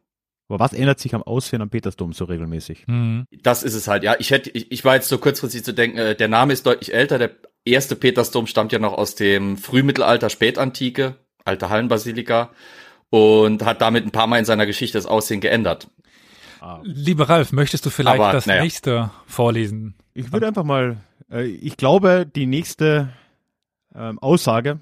Aber 0.49 0.59
was 0.59 0.73
ändert 0.73 0.99
sich 0.99 1.13
am 1.13 1.21
Aussehen 1.21 1.61
am 1.61 1.69
Petersdom 1.69 2.11
so 2.11 2.25
regelmäßig? 2.25 2.87
hm. 2.87 3.27
das 3.43 3.61
ist 3.61 3.75
es 3.75 3.87
halt. 3.87 4.01
Ja, 4.01 4.15
ich 4.17 4.31
hätte, 4.31 4.49
ich, 4.49 4.71
ich 4.71 4.83
war 4.85 4.95
jetzt 4.95 5.09
so 5.09 5.19
kurzfristig 5.19 5.63
zu 5.63 5.75
denken, 5.75 5.99
äh, 5.99 6.15
der 6.15 6.29
Name 6.29 6.51
ist 6.51 6.65
deutlich 6.65 6.95
älter. 6.95 7.19
Der 7.19 7.29
erste 7.63 7.95
Petersdom 7.95 8.47
stammt 8.47 8.71
ja 8.71 8.79
noch 8.79 8.93
aus 8.93 9.13
dem 9.13 9.57
Frühmittelalter, 9.57 10.31
Spätantike, 10.31 11.13
alte 11.43 11.69
Hallenbasilika 11.69 12.49
und 13.09 13.63
hat 13.63 13.81
damit 13.81 14.05
ein 14.05 14.11
paar 14.11 14.27
Mal 14.27 14.39
in 14.39 14.45
seiner 14.45 14.65
Geschichte 14.65 14.97
das 14.97 15.05
Aussehen 15.05 15.41
geändert. 15.41 15.87
Lieber 16.83 17.29
Ralf, 17.29 17.51
möchtest 17.51 17.85
du 17.85 17.89
vielleicht 17.89 18.19
Aber, 18.19 18.31
das 18.31 18.47
naja. 18.47 18.63
nächste 18.63 19.11
vorlesen? 19.27 19.93
Ich 20.13 20.31
würde 20.31 20.47
einfach 20.47 20.63
mal, 20.63 20.97
äh, 21.31 21.43
ich 21.43 21.77
glaube, 21.77 22.25
die 22.25 22.47
nächste 22.47 23.09
ähm, 23.93 24.17
Aussage 24.19 24.79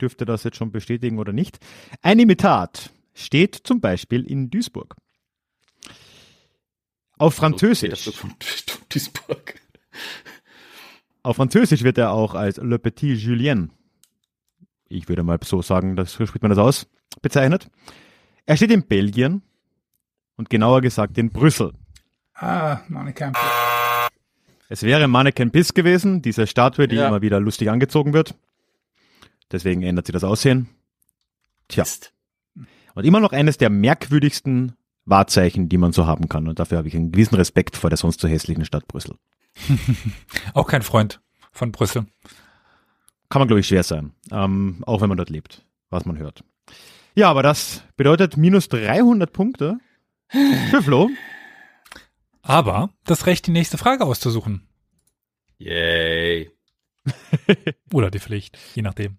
dürfte 0.00 0.24
das 0.24 0.44
jetzt 0.44 0.56
schon 0.56 0.70
bestätigen 0.70 1.18
oder 1.18 1.32
nicht. 1.32 1.58
Ein 2.02 2.18
Imitat 2.18 2.90
steht 3.14 3.54
zum 3.64 3.80
Beispiel 3.80 4.24
in 4.24 4.50
Duisburg. 4.50 4.94
Auf 7.18 7.34
Französisch, 7.34 8.10
Duisburg. 8.90 9.54
auf 11.22 11.36
Französisch 11.36 11.82
wird 11.82 11.96
er 11.98 12.12
auch 12.12 12.34
als 12.34 12.58
Le 12.58 12.78
Petit 12.78 13.18
Julien, 13.18 13.72
ich 14.88 15.08
würde 15.08 15.22
mal 15.22 15.38
so 15.42 15.62
sagen, 15.62 15.96
das, 15.96 16.12
so 16.12 16.26
spricht 16.26 16.42
man 16.42 16.50
das 16.50 16.58
aus, 16.58 16.86
bezeichnet. 17.22 17.68
Er 18.46 18.56
steht 18.56 18.70
in 18.70 18.86
Belgien 18.86 19.42
und 20.36 20.50
genauer 20.50 20.80
gesagt 20.80 21.18
in 21.18 21.30
Brüssel. 21.30 21.72
Ah, 22.34 22.80
Mannequin. 22.88 23.32
Es 24.68 24.82
wäre 24.82 25.08
Mannequin 25.08 25.50
Piss 25.50 25.74
gewesen, 25.74 26.22
diese 26.22 26.46
Statue, 26.46 26.88
die 26.88 26.96
Ja. 26.96 27.08
immer 27.08 27.22
wieder 27.22 27.40
lustig 27.40 27.70
angezogen 27.70 28.12
wird. 28.12 28.34
Deswegen 29.52 29.82
ändert 29.82 30.06
sie 30.06 30.12
das 30.12 30.24
Aussehen. 30.24 30.68
Tja. 31.68 31.82
Mist. 31.84 32.12
Und 32.94 33.04
immer 33.04 33.20
noch 33.20 33.32
eines 33.32 33.58
der 33.58 33.70
merkwürdigsten 33.70 34.72
Wahrzeichen, 35.04 35.68
die 35.68 35.76
man 35.78 35.92
so 35.92 36.06
haben 36.06 36.28
kann. 36.28 36.48
Und 36.48 36.58
dafür 36.58 36.78
habe 36.78 36.88
ich 36.88 36.96
einen 36.96 37.12
gewissen 37.12 37.36
Respekt 37.36 37.76
vor 37.76 37.90
der 37.90 37.96
sonst 37.96 38.20
so 38.20 38.26
hässlichen 38.28 38.64
Stadt 38.64 38.88
Brüssel. 38.88 39.16
Auch 40.54 40.66
kein 40.66 40.82
Freund 40.82 41.20
von 41.52 41.72
Brüssel. 41.72 42.06
Kann 43.28 43.40
man, 43.40 43.48
glaube 43.48 43.60
ich, 43.60 43.66
schwer 43.68 43.82
sein. 43.82 44.12
Ähm, 44.30 44.82
auch 44.86 45.00
wenn 45.00 45.08
man 45.08 45.18
dort 45.18 45.30
lebt, 45.30 45.64
was 45.90 46.04
man 46.04 46.18
hört. 46.18 46.44
Ja, 47.14 47.30
aber 47.30 47.42
das 47.42 47.82
bedeutet 47.96 48.36
minus 48.36 48.68
300 48.68 49.32
Punkte 49.32 49.78
für 50.28 50.82
Flo. 50.82 51.10
Aber 52.42 52.90
das 53.04 53.26
Recht, 53.26 53.46
die 53.46 53.50
nächste 53.52 53.78
Frage 53.78 54.04
auszusuchen. 54.04 54.68
Yay. 55.58 56.50
Oder 57.92 58.10
die 58.10 58.18
Pflicht, 58.20 58.58
je 58.74 58.82
nachdem. 58.82 59.18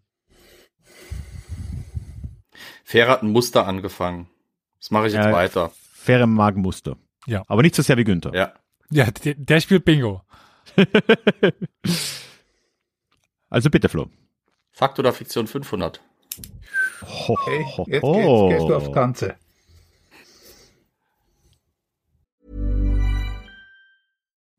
Fair 2.84 3.10
hat 3.10 3.24
ein 3.24 3.32
Muster 3.32 3.66
angefangen. 3.68 4.28
Das 4.80 4.92
mache 4.92 5.08
ich 5.08 5.14
jetzt 5.14 5.26
Ja. 5.26 5.32
weiter. 5.34 5.72
Faire 5.94 6.28
Magenmuster. 6.28 6.98
Ja. 7.26 7.44
Aber 7.48 7.62
nicht 7.64 7.76
so 7.76 7.82
sehr 7.82 7.98
wie 7.98 8.04
Günther. 8.06 8.34
Ja. 8.34 8.54
Ja, 8.90 9.12
der, 9.12 9.34
der 9.36 9.60
spielt 9.60 9.84
Bingo. 9.84 10.22
Also 13.50 13.70
bitte, 13.70 13.90
Flo. 13.90 14.10
Fakt 14.72 15.00
oder 15.00 15.14
Fiktion 15.14 15.48
500? 15.48 16.02
Ho, 17.02 17.34
Okay, 17.34 17.66
jetzt, 17.88 18.04
ho. 18.04 18.50
jetzt 18.50 18.58
gehst 18.60 18.70
du 18.70 18.76
aufs 18.76 18.92
Ganze. 18.92 19.36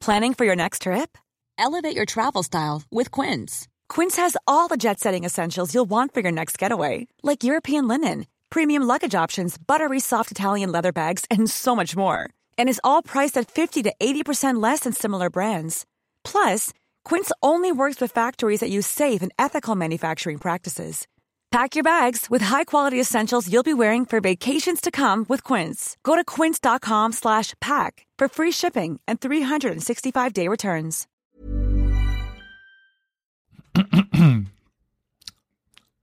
Planning 0.00 0.34
for 0.34 0.44
your 0.44 0.56
next 0.56 0.82
trip? 0.82 1.18
Elevate 1.58 1.96
your 1.96 2.06
travel 2.06 2.42
style 2.42 2.82
with 2.90 3.10
Quince. 3.10 3.68
Quince 3.88 4.16
has 4.16 4.36
all 4.46 4.68
the 4.68 4.76
jet 4.76 5.00
setting 5.00 5.24
essentials 5.24 5.74
you'll 5.74 5.90
want 5.90 6.14
for 6.14 6.20
your 6.20 6.32
next 6.32 6.58
getaway, 6.58 7.08
like 7.22 7.42
European 7.44 7.88
linen, 7.88 8.26
premium 8.50 8.82
luggage 8.84 9.14
options, 9.14 9.58
buttery 9.58 10.00
soft 10.00 10.30
Italian 10.30 10.70
leather 10.72 10.92
bags, 10.92 11.24
and 11.30 11.50
so 11.50 11.74
much 11.74 11.96
more. 11.96 12.30
And 12.56 12.68
is 12.68 12.80
all 12.84 13.02
priced 13.02 13.36
at 13.36 13.50
50 13.50 13.82
to 13.84 13.92
80% 14.00 14.62
less 14.62 14.80
than 14.80 14.92
similar 14.92 15.30
brands. 15.30 15.84
Plus, 16.24 16.72
Quince 17.08 17.32
only 17.42 17.72
works 17.72 18.02
with 18.02 18.12
factories 18.12 18.60
that 18.60 18.68
use 18.68 18.86
safe 18.86 19.22
and 19.22 19.32
ethical 19.38 19.74
manufacturing 19.74 20.36
practices. 20.36 21.06
Pack 21.50 21.74
your 21.74 21.82
bags 21.82 22.26
with 22.28 22.42
high-quality 22.42 23.00
essentials 23.00 23.50
you'll 23.50 23.62
be 23.62 23.72
wearing 23.72 24.04
for 24.04 24.20
vacations 24.20 24.82
to 24.82 24.90
come 24.90 25.24
with 25.26 25.42
Quince. 25.42 25.96
Go 26.02 26.14
to 26.14 26.22
quince.com 26.22 27.12
slash 27.12 27.54
pack 27.60 28.06
for 28.18 28.28
free 28.28 28.52
shipping 28.52 29.00
and 29.08 29.18
365-day 29.20 30.48
returns. 30.48 31.06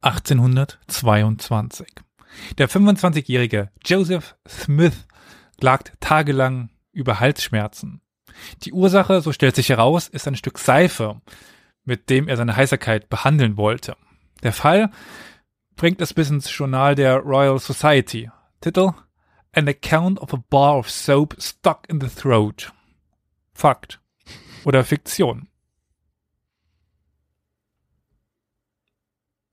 1822. 0.01 1.85
Der 2.57 2.67
25-jährige 2.67 3.69
Joseph 3.83 4.35
Smith 4.47 5.05
klagt 5.59 5.93
tagelang 5.99 6.69
über 6.91 7.19
Halsschmerzen. 7.19 8.01
Die 8.63 8.73
Ursache, 8.73 9.21
so 9.21 9.31
stellt 9.31 9.55
sich 9.55 9.69
heraus, 9.69 10.07
ist 10.07 10.27
ein 10.27 10.35
Stück 10.35 10.57
Seife, 10.57 11.21
mit 11.83 12.09
dem 12.09 12.27
er 12.27 12.37
seine 12.37 12.55
Heiserkeit 12.55 13.09
behandeln 13.09 13.57
wollte. 13.57 13.95
Der 14.43 14.53
Fall 14.53 14.91
bringt 15.75 16.01
es 16.01 16.13
bis 16.13 16.29
ins 16.29 16.55
Journal 16.55 16.95
der 16.95 17.17
Royal 17.17 17.59
Society. 17.59 18.29
Titel 18.61 18.91
An 19.53 19.67
Account 19.67 20.19
of 20.19 20.33
a 20.33 20.43
Bar 20.49 20.77
of 20.77 20.89
Soap 20.89 21.35
Stuck 21.39 21.87
in 21.89 22.01
the 22.01 22.07
Throat. 22.07 22.73
Fakt 23.53 24.01
oder 24.65 24.83
Fiktion. 24.83 25.47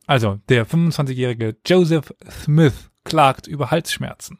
Also, 0.06 0.40
der 0.48 0.66
25-jährige 0.66 1.56
Joseph 1.64 2.12
Smith 2.28 2.90
klagt 3.04 3.46
über 3.46 3.70
Halsschmerzen. 3.70 4.38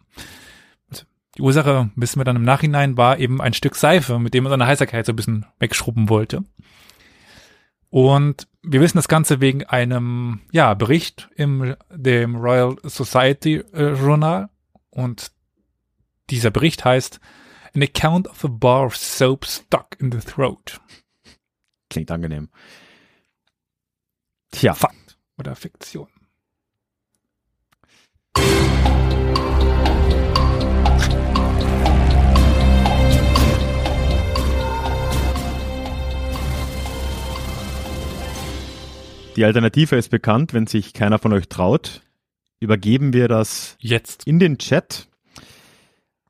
Die 1.36 1.42
Ursache, 1.42 1.90
wissen 1.96 2.20
wir 2.20 2.24
dann 2.24 2.36
im 2.36 2.44
Nachhinein, 2.44 2.96
war 2.96 3.18
eben 3.18 3.40
ein 3.40 3.54
Stück 3.54 3.74
Seife, 3.74 4.18
mit 4.18 4.34
dem 4.34 4.44
er 4.46 4.50
seine 4.50 4.66
Heißerkeit 4.66 5.06
so 5.06 5.12
ein 5.12 5.16
bisschen 5.16 5.46
wegschrubben 5.58 6.08
wollte. 6.08 6.44
Und 7.88 8.48
wir 8.62 8.80
wissen 8.80 8.98
das 8.98 9.08
Ganze 9.08 9.40
wegen 9.40 9.64
einem 9.64 10.40
ja, 10.50 10.74
Bericht 10.74 11.28
im 11.36 11.76
dem 11.90 12.36
Royal 12.36 12.76
Society 12.84 13.56
äh, 13.56 13.92
Journal. 13.94 14.48
Und 14.90 15.32
dieser 16.30 16.50
Bericht 16.50 16.84
heißt 16.84 17.20
An 17.74 17.82
account 17.82 18.28
of 18.28 18.44
a 18.44 18.48
bar 18.48 18.86
of 18.86 18.96
soap 18.96 19.44
stuck 19.46 19.96
in 19.98 20.12
the 20.12 20.18
throat. 20.18 20.80
Klingt 21.90 22.10
angenehm. 22.10 22.48
Tja, 24.52 24.74
Fakt 24.74 25.18
oder 25.38 25.54
Fiktion. 25.54 26.08
Die 39.36 39.44
Alternative 39.44 39.96
ist 39.96 40.10
bekannt. 40.10 40.52
Wenn 40.52 40.66
sich 40.66 40.92
keiner 40.92 41.18
von 41.18 41.32
euch 41.32 41.48
traut, 41.48 42.02
übergeben 42.60 43.12
wir 43.12 43.28
das 43.28 43.76
Jetzt. 43.80 44.26
in 44.26 44.38
den 44.38 44.58
Chat. 44.58 45.08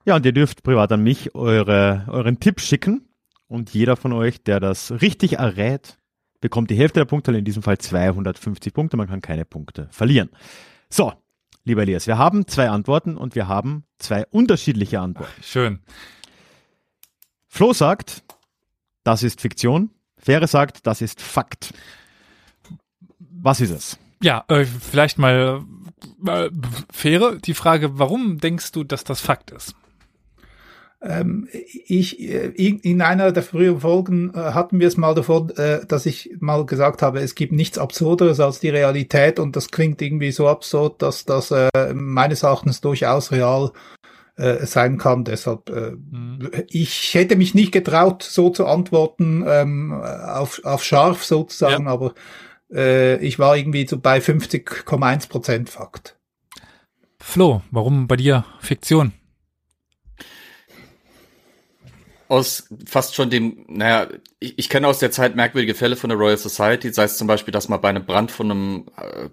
Ja, 0.04 0.16
und 0.16 0.26
ihr 0.26 0.32
dürft 0.32 0.62
privat 0.62 0.90
an 0.92 1.02
mich 1.02 1.34
eure, 1.34 2.06
euren 2.08 2.40
Tipp 2.40 2.60
schicken. 2.60 3.08
Und 3.46 3.74
jeder 3.74 3.96
von 3.96 4.12
euch, 4.12 4.42
der 4.42 4.60
das 4.60 4.90
richtig 5.02 5.34
errät, 5.34 5.98
bekommt 6.40 6.70
die 6.70 6.74
Hälfte 6.76 7.00
der 7.00 7.04
Punkte, 7.04 7.32
in 7.32 7.44
diesem 7.44 7.62
Fall 7.62 7.78
250 7.78 8.72
Punkte. 8.72 8.96
Man 8.96 9.08
kann 9.08 9.20
keine 9.20 9.44
Punkte 9.44 9.88
verlieren. 9.90 10.30
So, 10.88 11.12
lieber 11.64 11.82
Elias, 11.82 12.06
wir 12.06 12.18
haben 12.18 12.46
zwei 12.46 12.70
Antworten 12.70 13.16
und 13.16 13.34
wir 13.34 13.48
haben 13.48 13.84
zwei 13.98 14.26
unterschiedliche 14.26 15.00
Antworten. 15.00 15.42
Schön. 15.42 15.80
Flo 17.46 17.74
sagt, 17.74 18.22
das 19.04 19.22
ist 19.22 19.40
Fiktion. 19.40 19.90
Fähre 20.16 20.46
sagt, 20.46 20.86
das 20.86 21.02
ist 21.02 21.20
Fakt. 21.20 21.74
Was 23.42 23.60
ist 23.60 23.70
es? 23.70 23.98
Ja, 24.22 24.44
äh, 24.48 24.64
vielleicht 24.64 25.18
mal 25.18 25.62
äh, 26.26 26.48
faire 26.92 27.36
die 27.44 27.54
Frage, 27.54 27.98
warum 27.98 28.38
denkst 28.38 28.70
du, 28.70 28.84
dass 28.84 29.02
das 29.02 29.20
Fakt 29.20 29.50
ist? 29.50 29.74
Ähm, 31.02 31.48
ich, 31.50 32.20
äh, 32.20 32.50
in, 32.54 32.78
in 32.78 33.02
einer 33.02 33.32
der 33.32 33.42
früheren 33.42 33.80
Folgen 33.80 34.32
äh, 34.32 34.38
hatten 34.38 34.78
wir 34.78 34.86
es 34.86 34.96
mal 34.96 35.16
davon, 35.16 35.50
äh, 35.56 35.84
dass 35.84 36.06
ich 36.06 36.30
mal 36.38 36.64
gesagt 36.64 37.02
habe, 37.02 37.18
es 37.18 37.34
gibt 37.34 37.52
nichts 37.52 37.78
Absurderes 37.78 38.38
als 38.38 38.60
die 38.60 38.68
Realität 38.68 39.40
und 39.40 39.56
das 39.56 39.72
klingt 39.72 40.00
irgendwie 40.00 40.30
so 40.30 40.46
absurd, 40.46 41.02
dass 41.02 41.24
das 41.24 41.50
äh, 41.50 41.68
meines 41.92 42.44
Erachtens 42.44 42.80
durchaus 42.80 43.32
real 43.32 43.72
äh, 44.36 44.64
sein 44.64 44.98
kann. 44.98 45.24
Deshalb, 45.24 45.68
Mhm. 45.68 46.48
ich 46.68 47.14
hätte 47.14 47.34
mich 47.34 47.54
nicht 47.54 47.72
getraut, 47.72 48.22
so 48.22 48.50
zu 48.50 48.66
antworten, 48.66 49.44
ähm, 49.48 49.92
auf, 49.92 50.60
auf 50.62 50.84
scharf 50.84 51.24
sozusagen, 51.24 51.88
aber 51.88 52.14
äh, 52.72 53.16
ich 53.18 53.38
war 53.38 53.56
irgendwie 53.56 53.86
so 53.86 53.98
bei 53.98 54.18
50,1 54.18 55.28
Prozent 55.28 55.70
Fakt. 55.70 56.16
Flo, 57.18 57.62
warum 57.70 58.08
bei 58.08 58.16
dir 58.16 58.44
Fiktion? 58.60 59.12
aus 62.32 62.66
fast 62.86 63.14
schon 63.14 63.28
dem, 63.28 63.66
naja, 63.68 64.06
ich, 64.40 64.58
ich 64.58 64.70
kenne 64.70 64.88
aus 64.88 64.98
der 64.98 65.10
Zeit 65.10 65.36
merkwürdige 65.36 65.74
Fälle 65.74 65.96
von 65.96 66.08
der 66.08 66.18
Royal 66.18 66.38
Society, 66.38 66.90
sei 66.90 67.04
es 67.04 67.18
zum 67.18 67.26
Beispiel, 67.26 67.52
dass 67.52 67.68
mal 67.68 67.76
bei 67.76 67.90
einem 67.90 68.06
Brand 68.06 68.30
von 68.30 68.50
einem, 68.50 68.86
äh, 68.96 69.28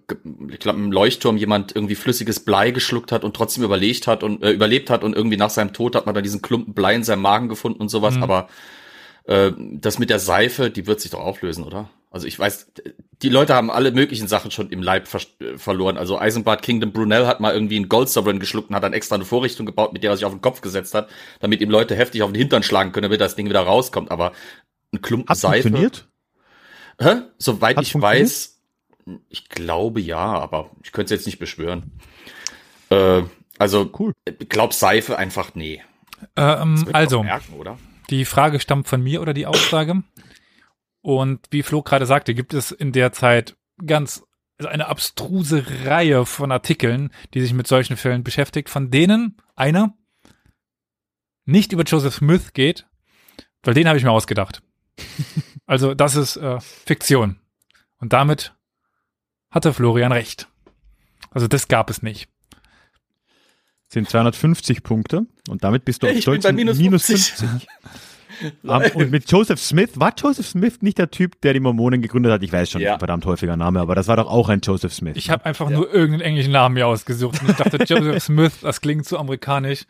ich 0.51 0.60
glaube, 0.60 0.79
einem 0.79 0.91
Leuchtturm 0.91 1.38
jemand 1.38 1.74
irgendwie 1.74 1.96
flüssiges 1.96 2.41
Blei 2.41 2.72
geschluckt 2.72 3.13
hat 3.13 3.24
und 3.24 3.38
trotzdem 3.38 3.63
überlebt 3.63 4.05
hat 4.05 4.22
und 4.22 4.43
äh, 4.43 4.51
überlebt 4.51 4.89
hat 4.89 5.05
und 5.05 5.15
irgendwie 5.15 5.38
nach 5.38 5.50
seinem 5.50 5.72
Tod 5.72 5.96
hat 5.96 6.08
man 6.08 6.13
dann 6.13 6.25
diesen 6.25 6.41
Klumpen 6.41 6.74
Blei 6.74 6.93
in 6.93 7.05
seinem 7.05 7.22
Magen 7.22 7.48
gefunden 7.48 7.79
und 7.79 7.88
sowas, 7.88 8.17
mhm. 8.17 8.24
aber 8.24 8.50
äh, 9.29 9.51
das 9.57 10.00
mit 10.00 10.09
der 10.09 10.17
Seife, 10.17 10.71
die 10.71 10.88
wird 10.88 11.00
sich 11.00 11.12
doch 11.12 11.19
auflösen, 11.19 11.63
oder? 11.63 11.89
Also 12.09 12.25
ich 12.25 12.39
weiß, 12.39 12.71
die 13.21 13.29
Leute 13.29 13.53
haben 13.53 13.69
alle 13.69 13.91
möglichen 13.91 14.27
Sachen 14.27 14.50
schon 14.50 14.71
im 14.71 14.81
Leib 14.81 15.07
ver 15.07 15.19
verloren. 15.57 16.00
Also 16.00 16.17
Eisenbart 16.17 16.63
Kingdom 16.63 16.91
Brunel 16.91 17.27
hat 17.27 17.39
mal 17.39 17.53
irgendwie 17.53 17.75
einen 17.75 17.89
Gold 17.89 18.09
Sovereign 18.09 18.39
geschluckt 18.39 18.71
und 18.71 18.75
hat 18.75 18.81
dann 18.81 18.93
extra 18.93 19.13
eine 19.13 19.25
Vorrichtung 19.25 19.67
gebaut, 19.67 19.93
mit 19.93 20.01
der 20.01 20.09
er 20.09 20.17
sich 20.17 20.25
auf 20.25 20.33
den 20.33 20.41
Kopf 20.41 20.62
gesetzt 20.62 20.95
hat, 20.95 21.09
damit 21.41 21.62
ihm 21.62 21.69
Leute 21.69 21.95
heftig 21.95 22.24
auf 22.24 22.31
den 22.31 22.39
Hintern 22.39 22.63
schlagen 22.63 22.91
können, 22.91 23.03
damit 23.03 23.21
das 23.21 23.36
Ding 23.36 23.48
wieder 23.48 23.62
rauskommt. 23.62 24.09
Aber 24.09 24.31
ein 24.91 25.01
Klumpen 25.03 25.29
hat 25.29 25.38
Seife. 25.38 25.69
Funktioniert? 25.69 26.07
Hä? 27.00 27.21
Soweit 27.38 27.77
hat 27.77 27.86
ich 27.86 27.93
weiß, 27.93 28.59
ich 29.29 29.48
glaube 29.50 30.01
ja, 30.01 30.17
aber 30.17 30.71
ich 30.83 30.91
könnte 30.91 31.13
es 31.13 31.19
jetzt 31.19 31.27
nicht 31.27 31.38
beschwören. 31.38 31.91
Äh, 32.89 33.21
also, 33.59 33.91
cool. 34.00 34.13
glaub 34.48 34.74
Seife 34.74 35.19
einfach 35.19 35.53
nee. 35.53 35.83
Ähm, 36.36 36.88
also, 36.91 37.21
merken, 37.21 37.53
die 38.10 38.25
Frage 38.25 38.60
stammt 38.60 38.88
von 38.88 39.01
mir 39.01 39.22
oder 39.22 39.34
die 39.34 39.46
Aussage? 39.46 40.04
Und 41.01 41.46
wie 41.51 41.63
Flo 41.63 41.82
gerade 41.82 42.06
sagte, 42.06 42.34
gibt 42.34 42.54
es 42.54 42.72
in 42.72 42.92
der 42.92 43.12
Zeit 43.12 43.56
ganz 43.86 44.24
also 44.58 44.70
eine 44.70 44.88
abstruse 44.88 45.63
Reihe 45.86 46.25
von 46.25 46.51
Artikeln, 46.51 47.12
die 47.34 47.39
sich 47.42 47.54
mit 47.54 47.66
solchen 47.66 47.96
Fällen 47.96 48.25
beschäftigt, 48.25 48.70
von 48.70 48.92
denen 48.92 49.38
einer 49.56 49.96
nicht 51.46 51.72
über 51.72 51.84
Joseph 51.84 52.16
Smith 52.16 52.51
geht, 52.54 52.86
weil 53.63 53.74
den 53.74 53.88
habe 53.88 53.98
ich 53.98 54.04
mir 54.04 54.12
ausgedacht. 54.12 54.62
also 55.66 55.94
das 55.94 56.16
ist 56.16 56.36
äh, 56.36 56.60
Fiktion. 56.60 57.39
Und 58.00 58.12
damit 58.12 58.54
hatte 59.50 59.74
Florian 59.74 60.12
recht. 60.12 60.50
Also 61.32 61.48
das 61.48 61.70
gab 61.70 61.89
es 61.89 62.01
nicht. 62.01 62.30
Sind 63.91 64.10
250 64.10 64.84
Punkte 64.84 65.25
und 65.50 65.63
damit 65.63 65.84
bist 65.84 66.03
du 66.03 66.08
auf 66.08 66.17
Stolz 66.19 66.50
minus 66.51 66.77
50. 66.77 66.84
Minus 66.86 67.05
50. 67.05 67.67
um, 68.63 68.81
und 69.01 69.12
mit 69.12 69.29
Joseph 69.31 69.60
Smith, 69.60 69.91
war 69.96 70.13
Joseph 70.15 70.46
Smith 70.46 70.81
nicht 70.81 71.00
der 71.00 71.10
Typ, 71.10 71.41
der 71.41 71.53
die 71.53 71.60
Mormonen 71.60 72.01
gegründet 72.01 72.31
hat? 72.31 72.43
Ich 72.43 72.53
weiß 72.53 72.69
schon, 72.69 72.81
ja. 72.81 72.93
ein 72.93 73.00
verdammt 73.00 73.25
häufiger 73.25 73.58
Name, 73.58 73.79
aber 73.79 73.96
das 73.96 74.08
war 74.08 74.15
doch 74.15 74.27
auch 74.27 74.50
ein 74.50 74.62
Joseph 74.62 74.93
Smith. 74.93 75.15
Ich 75.17 75.31
habe 75.31 75.46
einfach 75.46 75.69
ja. 75.69 75.77
nur 75.77 75.91
irgendeinen 75.91 76.22
englischen 76.22 76.51
Namen 76.51 76.75
mir 76.75 76.86
ausgesucht 76.86 77.41
und 77.41 77.50
ich 77.50 77.55
dachte, 77.55 77.77
Joseph 77.88 78.24
Smith, 78.24 78.60
das 78.62 78.79
klingt 78.79 79.05
zu 79.05 79.17
amerikanisch. 79.17 79.86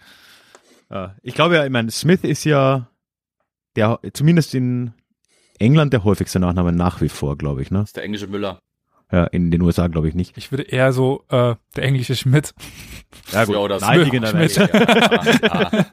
Ich 1.22 1.36
glaube 1.36 1.56
ja, 1.56 1.66
ich 1.66 1.72
meine, 1.72 1.92
Smith 1.92 2.24
ist 2.24 2.46
ja 2.46 2.90
der, 3.76 4.00
zumindest 4.14 4.56
in 4.56 4.94
England 5.60 5.94
der 5.94 6.04
häufigste 6.04 6.40
Nachname 6.40 6.72
nach 6.72 7.02
wie 7.02 7.10
vor, 7.10 7.38
glaube 7.38 7.62
ich, 7.62 7.70
ne? 7.70 7.80
Das 7.80 7.90
ist 7.90 7.98
der 7.98 8.04
englische 8.04 8.28
Müller. 8.28 8.60
Ja, 9.12 9.24
in 9.26 9.50
den 9.50 9.62
USA 9.64 9.88
glaube 9.88 10.08
ich 10.08 10.14
nicht. 10.14 10.38
Ich 10.38 10.52
würde 10.52 10.64
eher 10.64 10.94
so 10.94 11.24
äh, 11.30 11.56
der 11.76 11.84
englische 11.84 12.16
Schmidt. 12.16 12.54
Ja, 13.32 13.46
gut. 13.46 13.56
Ja, 13.56 13.62
oder 13.62 13.80
Schmidt. 13.80 14.56
Ja, 14.56 15.86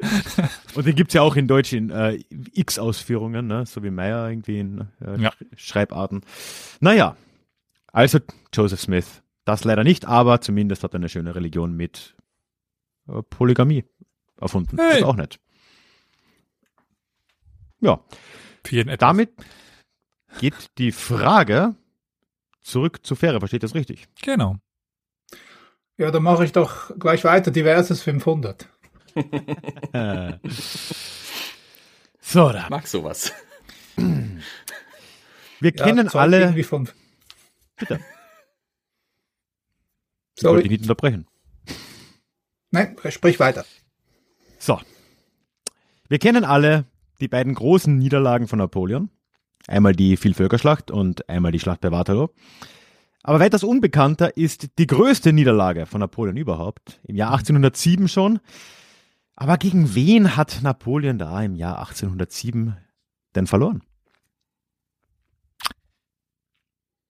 Und 0.74 0.86
den 0.86 0.94
gibt's 0.94 1.14
ja 1.14 1.22
auch 1.22 1.34
in 1.36 1.48
Deutsch 1.48 1.72
in 1.72 1.88
äh, 1.88 2.22
X-Ausführungen, 2.52 3.46
ne? 3.46 3.64
so 3.64 3.82
wie 3.82 3.90
Meyer 3.90 4.28
irgendwie 4.28 4.58
in 4.58 4.88
äh, 5.00 5.18
ja. 5.18 5.32
Schreibarten. 5.56 6.20
Naja, 6.80 7.16
also 7.90 8.18
Joseph 8.52 8.80
Smith. 8.80 9.22
Das 9.46 9.64
leider 9.64 9.84
nicht, 9.84 10.04
aber 10.04 10.42
zumindest 10.42 10.84
hat 10.84 10.92
er 10.92 10.96
eine 10.96 11.08
schöne 11.08 11.34
Religion 11.34 11.74
mit 11.74 12.16
äh, 13.08 13.22
Polygamie 13.22 13.84
erfunden. 14.38 14.76
Hey. 14.78 14.98
ist 14.98 15.04
auch 15.04 15.16
nett. 15.16 15.38
Ja. 17.80 18.00
Damit 18.98 19.30
geht 20.40 20.70
die 20.76 20.92
Frage 20.92 21.76
zurück 22.66 23.06
zu 23.06 23.14
Fähre, 23.14 23.38
versteht 23.38 23.62
das 23.62 23.74
richtig? 23.74 24.08
Genau. 24.22 24.56
Ja, 25.98 26.10
dann 26.10 26.22
mache 26.22 26.44
ich 26.44 26.52
doch 26.52 26.90
gleich 26.98 27.24
weiter. 27.24 27.50
Diverses 27.50 28.02
500. 28.02 28.68
so, 32.20 32.50
da. 32.50 32.66
Mag 32.68 32.86
sowas. 32.86 33.32
Wir 33.96 35.72
ja, 35.74 35.84
kennen 35.84 36.08
alle. 36.08 36.64
Von... 36.64 36.90
Bitte. 37.76 38.00
Ich 40.34 40.42
Sorry. 40.42 40.56
wollte 40.56 40.68
nicht 40.68 40.82
unterbrechen. 40.82 41.26
Nein, 42.70 42.94
sprich 43.08 43.40
weiter. 43.40 43.64
So. 44.58 44.78
Wir 46.08 46.18
kennen 46.18 46.44
alle 46.44 46.84
die 47.20 47.28
beiden 47.28 47.54
großen 47.54 47.96
Niederlagen 47.96 48.48
von 48.48 48.58
Napoleon. 48.58 49.08
Einmal 49.66 49.94
die 49.94 50.16
Vielvölkerschlacht 50.16 50.90
und 50.90 51.28
einmal 51.28 51.52
die 51.52 51.60
Schlacht 51.60 51.80
bei 51.80 51.90
Waterloo. 51.90 52.28
Aber 53.22 53.40
weitaus 53.40 53.64
unbekannter 53.64 54.36
ist 54.36 54.78
die 54.78 54.86
größte 54.86 55.32
Niederlage 55.32 55.86
von 55.86 56.00
Napoleon 56.00 56.36
überhaupt, 56.36 57.00
im 57.02 57.16
Jahr 57.16 57.32
1807 57.32 58.06
schon. 58.06 58.38
Aber 59.34 59.58
gegen 59.58 59.94
wen 59.94 60.36
hat 60.36 60.60
Napoleon 60.62 61.18
da 61.18 61.42
im 61.42 61.56
Jahr 61.56 61.78
1807 61.80 62.76
denn 63.34 63.46
verloren? 63.48 63.82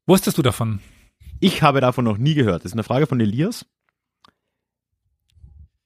Wusstest 0.06 0.38
du 0.38 0.42
davon? 0.42 0.80
Ich 1.40 1.62
habe 1.62 1.80
davon 1.80 2.04
noch 2.04 2.16
nie 2.16 2.34
gehört. 2.34 2.64
Das 2.64 2.70
ist 2.70 2.74
eine 2.74 2.82
Frage 2.82 3.06
von 3.06 3.20
Elias. 3.20 3.66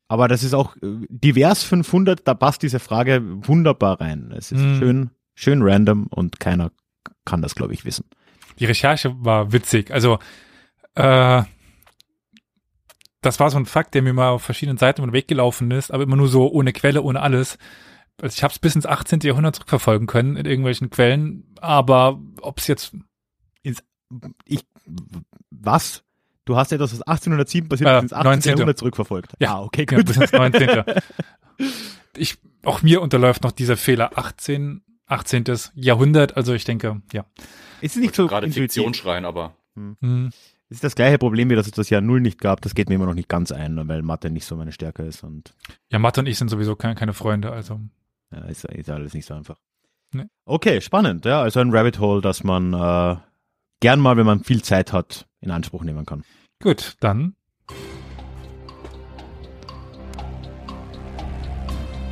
Aber 0.06 0.28
das 0.28 0.42
ist 0.42 0.54
auch 0.54 0.76
äh, 0.76 1.06
divers 1.08 1.62
500, 1.62 2.26
da 2.26 2.34
passt 2.34 2.62
diese 2.62 2.80
Frage 2.80 3.22
wunderbar 3.46 4.00
rein. 4.00 4.32
Es 4.36 4.52
ist 4.52 4.60
hm. 4.60 4.78
schön 4.78 5.10
schön 5.34 5.62
random 5.62 6.06
und 6.06 6.40
keiner 6.40 6.72
kann 7.24 7.42
das, 7.42 7.54
glaube 7.54 7.72
ich, 7.72 7.84
wissen. 7.84 8.04
Die 8.58 8.66
Recherche 8.66 9.14
war 9.24 9.52
witzig. 9.52 9.90
Also, 9.90 10.18
äh, 10.94 11.42
das 13.22 13.38
war 13.38 13.50
so 13.50 13.58
ein 13.58 13.66
Fakt, 13.66 13.94
der 13.94 14.02
mir 14.02 14.12
mal 14.12 14.30
auf 14.30 14.42
verschiedenen 14.42 14.78
Seiten 14.78 15.02
über 15.02 15.10
den 15.10 15.14
Weg 15.14 15.28
gelaufen 15.28 15.70
ist, 15.70 15.90
aber 15.92 16.02
immer 16.02 16.16
nur 16.16 16.28
so 16.28 16.50
ohne 16.50 16.72
Quelle, 16.72 17.02
ohne 17.02 17.20
alles. 17.20 17.58
Also 18.20 18.34
ich 18.34 18.42
habe 18.42 18.52
es 18.52 18.58
bis 18.58 18.74
ins 18.74 18.86
18. 18.86 19.20
Jahrhundert 19.20 19.56
zurückverfolgen 19.56 20.06
können 20.06 20.36
in 20.36 20.46
irgendwelchen 20.46 20.90
Quellen, 20.90 21.54
aber 21.60 22.20
ob 22.40 22.58
es 22.58 22.66
jetzt 22.66 22.94
ins 23.62 23.82
ich 24.44 24.66
was? 25.50 26.02
Du 26.44 26.56
hast 26.56 26.72
etwas, 26.72 26.92
was 26.92 27.02
1807 27.02 27.68
passiert 27.68 27.90
äh, 27.90 27.98
ins 28.00 28.12
18. 28.12 28.24
19. 28.24 28.50
Jahrhundert 28.50 28.78
zurückverfolgt. 28.78 29.32
Ja, 29.38 29.54
ah, 29.54 29.62
okay, 29.62 29.86
gut. 29.86 29.98
Ja, 29.98 30.04
bis 30.04 30.16
ins 30.16 30.32
19. 30.32 30.82
ich, 32.16 32.38
auch 32.64 32.82
mir 32.82 33.00
unterläuft 33.02 33.44
noch 33.44 33.52
dieser 33.52 33.76
Fehler 33.76 34.18
18 34.18 34.82
18. 35.10 35.44
Jahrhundert. 35.74 36.36
Also 36.36 36.54
ich 36.54 36.64
denke, 36.64 37.02
ja. 37.12 37.24
Ist 37.80 37.96
es 37.96 38.02
nicht 38.02 38.14
so 38.14 38.26
gerade 38.26 38.50
Fiktion 38.50 38.94
schreien, 38.94 39.24
aber 39.24 39.54
hm. 39.74 39.96
Hm. 40.00 40.30
ist 40.68 40.84
das 40.84 40.94
gleiche 40.94 41.18
Problem 41.18 41.50
wie 41.50 41.54
dass 41.54 41.66
es 41.66 41.72
das 41.72 41.90
Jahr 41.90 42.00
Null 42.00 42.20
nicht 42.20 42.40
gab. 42.40 42.60
Das 42.60 42.74
geht 42.74 42.88
mir 42.88 42.96
immer 42.96 43.06
noch 43.06 43.14
nicht 43.14 43.28
ganz 43.28 43.52
ein, 43.52 43.88
weil 43.88 44.02
Mathe 44.02 44.30
nicht 44.30 44.44
so 44.44 44.56
meine 44.56 44.72
Stärke 44.72 45.02
ist 45.02 45.22
und 45.22 45.54
ja, 45.90 45.98
Mathe 45.98 46.20
und 46.20 46.26
ich 46.26 46.38
sind 46.38 46.48
sowieso 46.48 46.76
keine, 46.76 46.94
keine 46.94 47.14
Freunde, 47.14 47.50
also 47.52 47.80
ja, 48.32 48.44
ist, 48.44 48.64
ist 48.64 48.90
alles 48.90 49.14
nicht 49.14 49.26
so 49.26 49.34
einfach. 49.34 49.56
Nee. 50.12 50.26
Okay, 50.44 50.80
spannend. 50.80 51.24
Ja, 51.24 51.42
also 51.42 51.60
ein 51.60 51.70
Rabbit 51.70 52.00
Hole, 52.00 52.20
das 52.20 52.44
man 52.44 52.74
äh, 52.74 53.16
gern 53.80 54.00
mal, 54.00 54.16
wenn 54.16 54.26
man 54.26 54.44
viel 54.44 54.62
Zeit 54.62 54.92
hat, 54.92 55.26
in 55.40 55.50
Anspruch 55.50 55.84
nehmen 55.84 56.04
kann. 56.04 56.24
Gut, 56.60 56.96
dann 57.00 57.34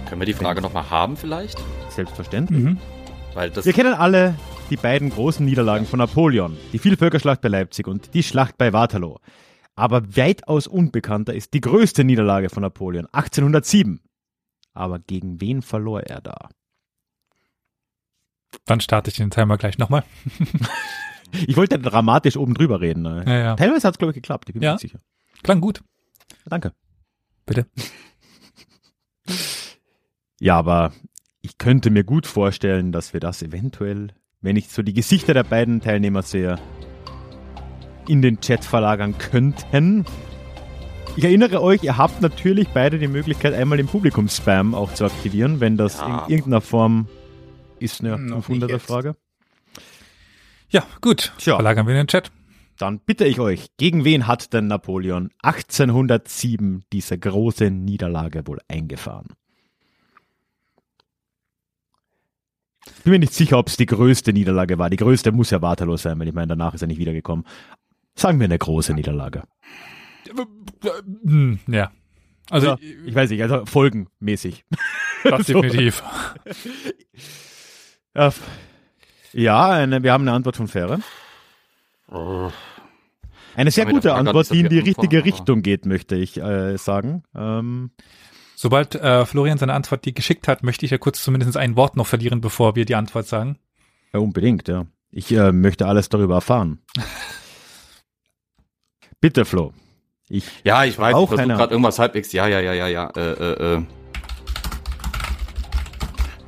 Können 0.08 0.22
wir 0.22 0.26
die 0.26 0.32
Frage 0.32 0.62
nochmal 0.62 0.88
haben 0.88 1.18
vielleicht? 1.18 1.58
Selbstverständlich. 1.98 2.62
Mhm. 2.62 2.78
Weil 3.34 3.50
das 3.50 3.66
wir 3.66 3.72
kennen 3.72 3.92
alle 3.92 4.37
die 4.70 4.76
beiden 4.76 5.11
großen 5.11 5.44
Niederlagen 5.44 5.84
von 5.84 5.98
Napoleon, 5.98 6.56
die 6.72 6.78
Vielvölkerschlacht 6.78 7.40
bei 7.40 7.48
Leipzig 7.48 7.88
und 7.88 8.14
die 8.14 8.22
Schlacht 8.22 8.56
bei 8.56 8.72
Waterloo. 8.72 9.16
Aber 9.74 10.16
weitaus 10.16 10.68
unbekannter 10.68 11.34
ist 11.34 11.54
die 11.54 11.61
größte 11.61 12.04
Niederlage 12.04 12.50
von 12.50 12.62
Napoleon, 12.62 13.06
1807. 13.06 14.00
Aber 14.74 15.00
gegen 15.00 15.40
wen 15.40 15.61
verlor 15.61 16.02
er 16.02 16.20
da? 16.20 16.50
Dann 18.64 18.80
starte 18.80 19.11
ich 19.11 19.16
den 19.16 19.32
Timer 19.32 19.56
gleich 19.56 19.76
nochmal. 19.78 20.04
ich 21.48 21.56
wollte 21.56 21.80
dramatisch 21.80 22.37
oben 22.37 22.54
drüber 22.54 22.80
reden. 22.80 23.02
Ne? 23.02 23.24
Ja, 23.26 23.38
ja. 23.38 23.56
Teilweise 23.56 23.88
hat 23.88 23.94
es, 23.94 23.98
glaube 23.98 24.12
ich, 24.12 24.14
geklappt. 24.14 24.48
Ich 24.48 24.52
bin 24.52 24.62
ja. 24.62 24.74
mir 24.74 24.78
sicher. 24.78 25.00
Klang 25.42 25.61
gut. 25.61 25.82
Danke. 26.46 26.70
Bitte. 27.44 27.66
Ja, 30.38 30.56
aber 30.56 30.92
ich 31.40 31.59
könnte 31.59 31.90
mir 31.90 32.05
gut 32.05 32.27
vorstellen, 32.27 32.92
dass 32.92 33.12
wir 33.12 33.20
das 33.20 33.42
eventuell, 33.42 34.09
wenn 34.40 34.57
ich 34.57 34.68
so 34.68 34.83
die 34.83 34.92
Gesichter 34.92 35.35
der 35.35 35.44
beiden 35.44 35.81
Teilnehmer 35.81 36.22
sehe, 36.22 36.59
in 38.09 38.22
den 38.22 38.40
Chat 38.40 38.64
verlagern 38.64 39.18
könnten. 39.18 40.05
Ich 41.16 41.24
erinnere 41.24 41.62
euch, 41.62 41.83
ihr 41.83 41.96
habt 41.96 42.22
natürlich 42.22 42.68
beide 42.68 42.98
die 42.98 43.09
Möglichkeit, 43.09 43.55
einmal 43.55 43.79
den 43.79 43.87
Publikum-Spam 43.87 44.74
auch 44.74 44.94
zu 44.94 45.05
aktivieren, 45.05 45.61
wenn 45.61 45.77
das 45.77 45.98
ja. 45.98 46.24
in 46.24 46.33
irgendeiner 46.33 46.61
Form 46.61 47.09
ist 47.79 48.01
eine 48.01 48.16
500er-Frage. 48.16 49.16
Ja, 50.70 50.85
gut. 51.01 51.33
Tja. 51.38 51.55
Verlagern 51.55 51.87
wir 51.87 51.92
in 51.92 51.98
den 51.98 52.07
Chat. 52.09 52.31
dann 52.79 53.01
bitte 53.01 53.24
ich 53.24 53.40
euch, 53.40 53.68
gegen 53.79 54.05
wen 54.05 54.27
hat 54.27 54.53
denn 54.53 54.66
Napoleon 54.68 55.31
1807 55.42 56.85
diese 56.92 57.18
große 57.18 57.70
Niederlage 57.70 58.46
wohl 58.46 58.61
eingefahren? 58.68 59.29
Ich 62.96 63.05
bin 63.05 63.12
mir 63.12 63.18
nicht 63.18 63.35
sicher, 63.35 63.59
ob 63.59 63.68
es 63.68 63.77
die 63.77 63.87
größte 63.87 64.33
Niederlage 64.33 64.79
war. 64.79 64.90
Die 64.90 64.96
größte 64.96 65.33
muss 65.33 65.51
ja 65.51 65.62
Waterloo 65.62 65.96
sein, 65.96 66.18
weil 66.18 66.29
ich 66.29 66.35
meine, 66.35 66.48
danach 66.48 66.74
ist 66.74 66.83
er 66.83 66.88
nicht 66.88 66.98
wiedergekommen. 66.98 67.44
Sagen 68.14 68.40
wir 68.40 68.44
eine 68.46 68.59
große 68.59 68.94
Niederlage. 68.94 69.42
Hm, 71.24 71.61
ja. 71.68 71.90
Also, 72.51 72.72
Also, 72.72 72.83
ich 73.07 73.14
weiß 73.14 73.31
nicht, 73.31 73.42
also 73.42 73.64
folgenmäßig. 73.66 74.64
das 75.24 75.46
definitiv. 75.46 76.03
Ja, 78.14 78.33
Ja, 79.33 79.70
eine, 79.70 80.03
wir 80.03 80.12
haben 80.12 80.22
eine 80.22 80.33
Antwort 80.33 80.57
von 80.57 80.68
Fähre. 80.68 81.01
Eine 83.55 83.70
sehr 83.70 83.87
gute 83.87 84.14
Antwort, 84.14 84.51
die 84.51 84.61
in 84.61 84.68
die 84.68 84.79
richtige 84.79 85.24
Richtung 85.24 85.62
geht, 85.62 85.85
möchte 85.85 86.16
ich 86.16 86.40
äh, 86.40 86.77
sagen. 86.79 87.24
Ähm, 87.35 87.90
Sobald 88.60 88.96
äh, 88.96 89.24
Florian 89.24 89.56
seine 89.56 89.72
Antwort 89.72 90.04
die 90.04 90.12
geschickt 90.12 90.48
hat, 90.48 90.64
möchte 90.64 90.84
ich 90.84 90.90
ja 90.90 90.98
kurz 90.98 91.22
zumindest 91.22 91.56
ein 91.56 91.76
Wort 91.76 91.96
noch 91.96 92.08
verlieren, 92.08 92.40
bevor 92.40 92.74
wir 92.74 92.86
die 92.86 92.96
Antwort 92.96 93.28
sagen. 93.28 93.56
ja, 94.12 94.18
unbedingt, 94.18 94.66
ja. 94.66 94.84
Ich 95.12 95.30
äh, 95.30 95.52
möchte 95.52 95.86
alles 95.86 96.08
darüber 96.08 96.34
erfahren. 96.34 96.80
Bitte, 99.20 99.44
Flo. 99.44 99.72
Ich, 100.28 100.44
Ja, 100.64 100.84
ich 100.84 100.98
weiß, 100.98 101.14
Auch 101.14 101.30
ich 101.30 101.36
versuche 101.36 101.56
gerade 101.56 101.72
irgendwas 101.72 102.00
halbwegs. 102.00 102.32
Ja, 102.32 102.48
ja, 102.48 102.58
ja, 102.58 102.72
ja, 102.72 102.88
ja. 102.88 103.08
Äh, 103.16 103.30
äh, 103.30 103.74
äh. 103.76 103.82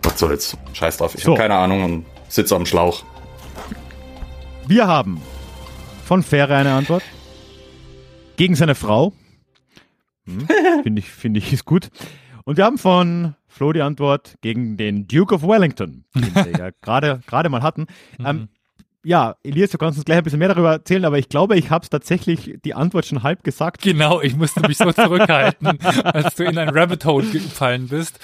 Was 0.02 0.18
soll's? 0.18 0.56
Scheiß 0.72 0.96
drauf. 0.96 1.14
Ich 1.14 1.22
So. 1.22 1.34
habe 1.34 1.42
keine 1.42 1.54
Ahnung 1.54 1.84
und 1.84 2.06
sitze 2.28 2.56
am 2.56 2.66
Schlauch. 2.66 3.04
wir 4.66 4.88
haben 4.88 5.22
von 6.04 6.24
Fähre 6.24 6.56
eine 6.56 6.72
Antwort. 6.72 7.04
Gegen 8.34 8.56
seine 8.56 8.74
Frau. 8.74 9.12
Hm, 10.30 10.48
Finde 10.82 11.00
ich, 11.00 11.08
finde 11.10 11.38
ich, 11.38 11.52
ist 11.52 11.64
gut. 11.64 11.90
Und 12.44 12.56
wir 12.56 12.64
haben 12.64 12.78
von 12.78 13.34
Flo 13.48 13.72
die 13.72 13.82
Antwort 13.82 14.36
gegen 14.40 14.76
den 14.76 15.06
Duke 15.06 15.34
of 15.34 15.42
Wellington, 15.42 16.04
den 16.14 16.34
wir 16.34 16.58
ja 16.58 16.70
gerade, 16.82 17.20
gerade 17.26 17.48
mal 17.48 17.62
hatten. 17.62 17.86
Ähm, 18.24 18.48
ja, 19.02 19.36
Elias, 19.42 19.70
du 19.70 19.78
kannst 19.78 19.98
uns 19.98 20.04
gleich 20.04 20.18
ein 20.18 20.24
bisschen 20.24 20.38
mehr 20.38 20.48
darüber 20.48 20.72
erzählen, 20.72 21.04
aber 21.04 21.18
ich 21.18 21.28
glaube, 21.28 21.56
ich 21.56 21.70
habe 21.70 21.82
es 21.82 21.90
tatsächlich 21.90 22.58
die 22.64 22.74
Antwort 22.74 23.06
schon 23.06 23.22
halb 23.22 23.42
gesagt. 23.44 23.82
Genau, 23.82 24.20
ich 24.20 24.36
musste 24.36 24.60
mich 24.66 24.76
so 24.76 24.92
zurückhalten, 24.92 25.80
als 26.04 26.34
du 26.34 26.44
in 26.44 26.58
ein 26.58 26.68
Rabbit 26.68 27.04
Hole 27.04 27.26
gefallen 27.26 27.88
bist. 27.88 28.18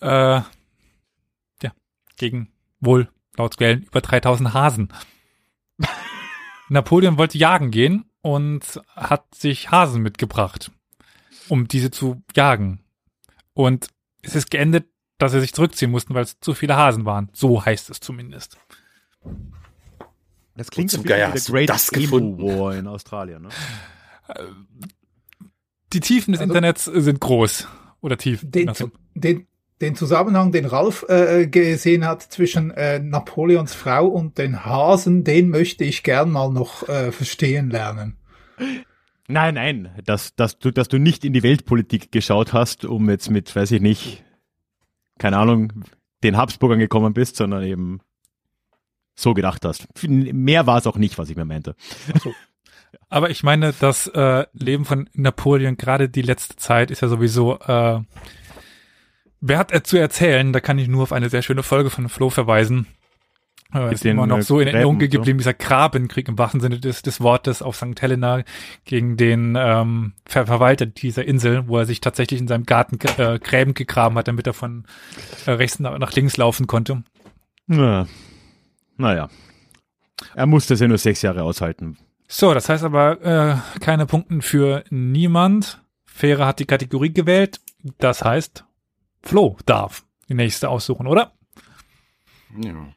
Äh, 0.00 0.40
ja, 0.40 0.44
gegen 2.16 2.48
wohl 2.80 3.08
laut 3.36 3.56
Quellen 3.56 3.82
über 3.82 4.00
3000 4.00 4.54
Hasen. 4.54 4.92
Napoleon 6.68 7.18
wollte 7.18 7.38
jagen 7.38 7.70
gehen 7.70 8.04
und 8.22 8.80
hat 8.94 9.34
sich 9.34 9.70
Hasen 9.70 10.02
mitgebracht, 10.02 10.70
um 11.48 11.68
diese 11.68 11.90
zu 11.90 12.22
jagen. 12.34 12.80
Und 13.54 13.88
es 14.22 14.34
ist 14.34 14.50
geendet, 14.50 14.86
dass 15.18 15.32
sie 15.32 15.40
sich 15.40 15.54
zurückziehen 15.54 15.90
mussten, 15.90 16.14
weil 16.14 16.24
es 16.24 16.38
zu 16.40 16.54
viele 16.54 16.76
Hasen 16.76 17.04
waren. 17.04 17.30
So 17.32 17.64
heißt 17.64 17.90
es 17.90 18.00
zumindest. 18.00 18.58
Das 20.56 20.70
klingt 20.70 20.90
so 20.90 21.02
wie 21.04 21.08
der 21.08 21.30
Great 21.32 21.68
das 21.68 21.90
Emu 21.90 22.02
gefunden? 22.02 22.58
War 22.58 22.74
in 22.74 22.86
Australien. 22.86 23.42
Ne? 23.42 23.48
Die 25.92 26.00
Tiefen 26.00 26.32
des 26.32 26.40
Also- 26.40 26.52
Internets 26.52 26.84
sind 26.84 27.20
groß. 27.20 27.68
Oder 28.00 28.18
tief. 28.18 28.40
Den, 28.44 28.70
den, 29.14 29.46
den 29.80 29.94
Zusammenhang, 29.96 30.52
den 30.52 30.64
Ralf 30.66 31.04
äh, 31.08 31.46
gesehen 31.46 32.04
hat 32.04 32.22
zwischen 32.22 32.70
äh, 32.70 32.98
Napoleons 32.98 33.74
Frau 33.74 34.06
und 34.06 34.38
den 34.38 34.64
Hasen, 34.64 35.24
den 35.24 35.48
möchte 35.48 35.84
ich 35.84 36.02
gern 36.02 36.30
mal 36.30 36.50
noch 36.50 36.88
äh, 36.88 37.10
verstehen 37.10 37.70
lernen. 37.70 38.16
Nein, 39.28 39.54
nein, 39.54 39.90
dass, 40.04 40.34
dass, 40.36 40.58
du, 40.58 40.70
dass 40.70 40.88
du 40.88 40.98
nicht 40.98 41.24
in 41.24 41.32
die 41.32 41.42
Weltpolitik 41.42 42.12
geschaut 42.12 42.52
hast, 42.52 42.84
um 42.84 43.10
jetzt 43.10 43.30
mit, 43.30 43.54
weiß 43.54 43.72
ich 43.72 43.80
nicht, 43.80 44.24
keine 45.18 45.38
Ahnung, 45.38 45.84
den 46.22 46.36
Habsburgern 46.36 46.78
gekommen 46.78 47.12
bist, 47.12 47.36
sondern 47.36 47.62
eben 47.64 48.00
so 49.14 49.34
gedacht 49.34 49.64
hast. 49.64 49.88
Mehr 50.06 50.66
war 50.66 50.78
es 50.78 50.86
auch 50.86 50.96
nicht, 50.96 51.18
was 51.18 51.30
ich 51.30 51.36
mir 51.36 51.44
meinte. 51.44 51.74
Aber 53.08 53.30
ich 53.30 53.42
meine, 53.42 53.72
das 53.72 54.06
äh, 54.08 54.46
Leben 54.52 54.84
von 54.84 55.08
Napoleon, 55.12 55.76
gerade 55.76 56.08
die 56.08 56.22
letzte 56.22 56.56
Zeit, 56.56 56.90
ist 56.90 57.02
ja 57.02 57.08
sowieso, 57.08 57.58
äh, 57.60 58.00
wer 59.40 59.58
hat 59.58 59.72
er 59.72 59.84
zu 59.84 59.96
erzählen? 59.96 60.52
Da 60.52 60.60
kann 60.60 60.78
ich 60.78 60.88
nur 60.88 61.02
auf 61.02 61.12
eine 61.12 61.28
sehr 61.28 61.42
schöne 61.42 61.62
Folge 61.62 61.90
von 61.90 62.08
Flo 62.08 62.30
verweisen. 62.30 62.86
Äh, 63.76 63.92
ist 63.92 64.04
den, 64.04 64.12
immer 64.12 64.26
noch 64.26 64.38
äh, 64.38 64.42
so 64.42 64.60
in 64.60 64.68
Erinnerung 64.68 65.00
so. 65.00 65.08
geblieben, 65.08 65.38
dieser 65.38 65.54
Grabenkrieg 65.54 66.28
im 66.28 66.38
wahrsten 66.38 66.60
Sinne 66.60 66.78
des, 66.78 67.02
des 67.02 67.20
Wortes 67.20 67.62
auf 67.62 67.76
St. 67.76 68.00
Helena 68.00 68.42
gegen 68.84 69.16
den 69.16 69.56
ähm, 69.58 70.12
Ver 70.26 70.46
Verwalter 70.46 70.86
dieser 70.86 71.24
Insel, 71.24 71.68
wo 71.68 71.78
er 71.78 71.86
sich 71.86 72.00
tatsächlich 72.00 72.40
in 72.40 72.48
seinem 72.48 72.64
Garten 72.64 72.98
äh, 73.18 73.38
Gräben 73.38 73.74
gegraben 73.74 74.16
hat, 74.16 74.28
damit 74.28 74.46
er 74.46 74.54
von 74.54 74.84
äh, 75.46 75.52
rechts 75.52 75.78
nach, 75.78 75.98
nach 75.98 76.12
links 76.12 76.36
laufen 76.36 76.66
konnte. 76.66 77.02
Na, 77.66 78.06
naja. 78.96 79.28
Er 80.34 80.46
musste 80.46 80.74
es 80.74 80.80
ja 80.80 80.88
nur 80.88 80.98
sechs 80.98 81.22
Jahre 81.22 81.42
aushalten. 81.42 81.98
So, 82.28 82.54
das 82.54 82.68
heißt 82.68 82.84
aber 82.84 83.22
äh, 83.22 83.80
keine 83.80 84.06
Punkten 84.06 84.42
für 84.42 84.84
niemand. 84.90 85.82
Fähre 86.04 86.46
hat 86.46 86.58
die 86.58 86.64
Kategorie 86.64 87.12
gewählt. 87.12 87.60
Das 87.98 88.24
heißt, 88.24 88.64
Flo 89.22 89.56
darf 89.66 90.04
die 90.28 90.34
nächste 90.34 90.68
aussuchen, 90.68 91.06
oder? 91.06 91.32
Ja. 92.58 92.88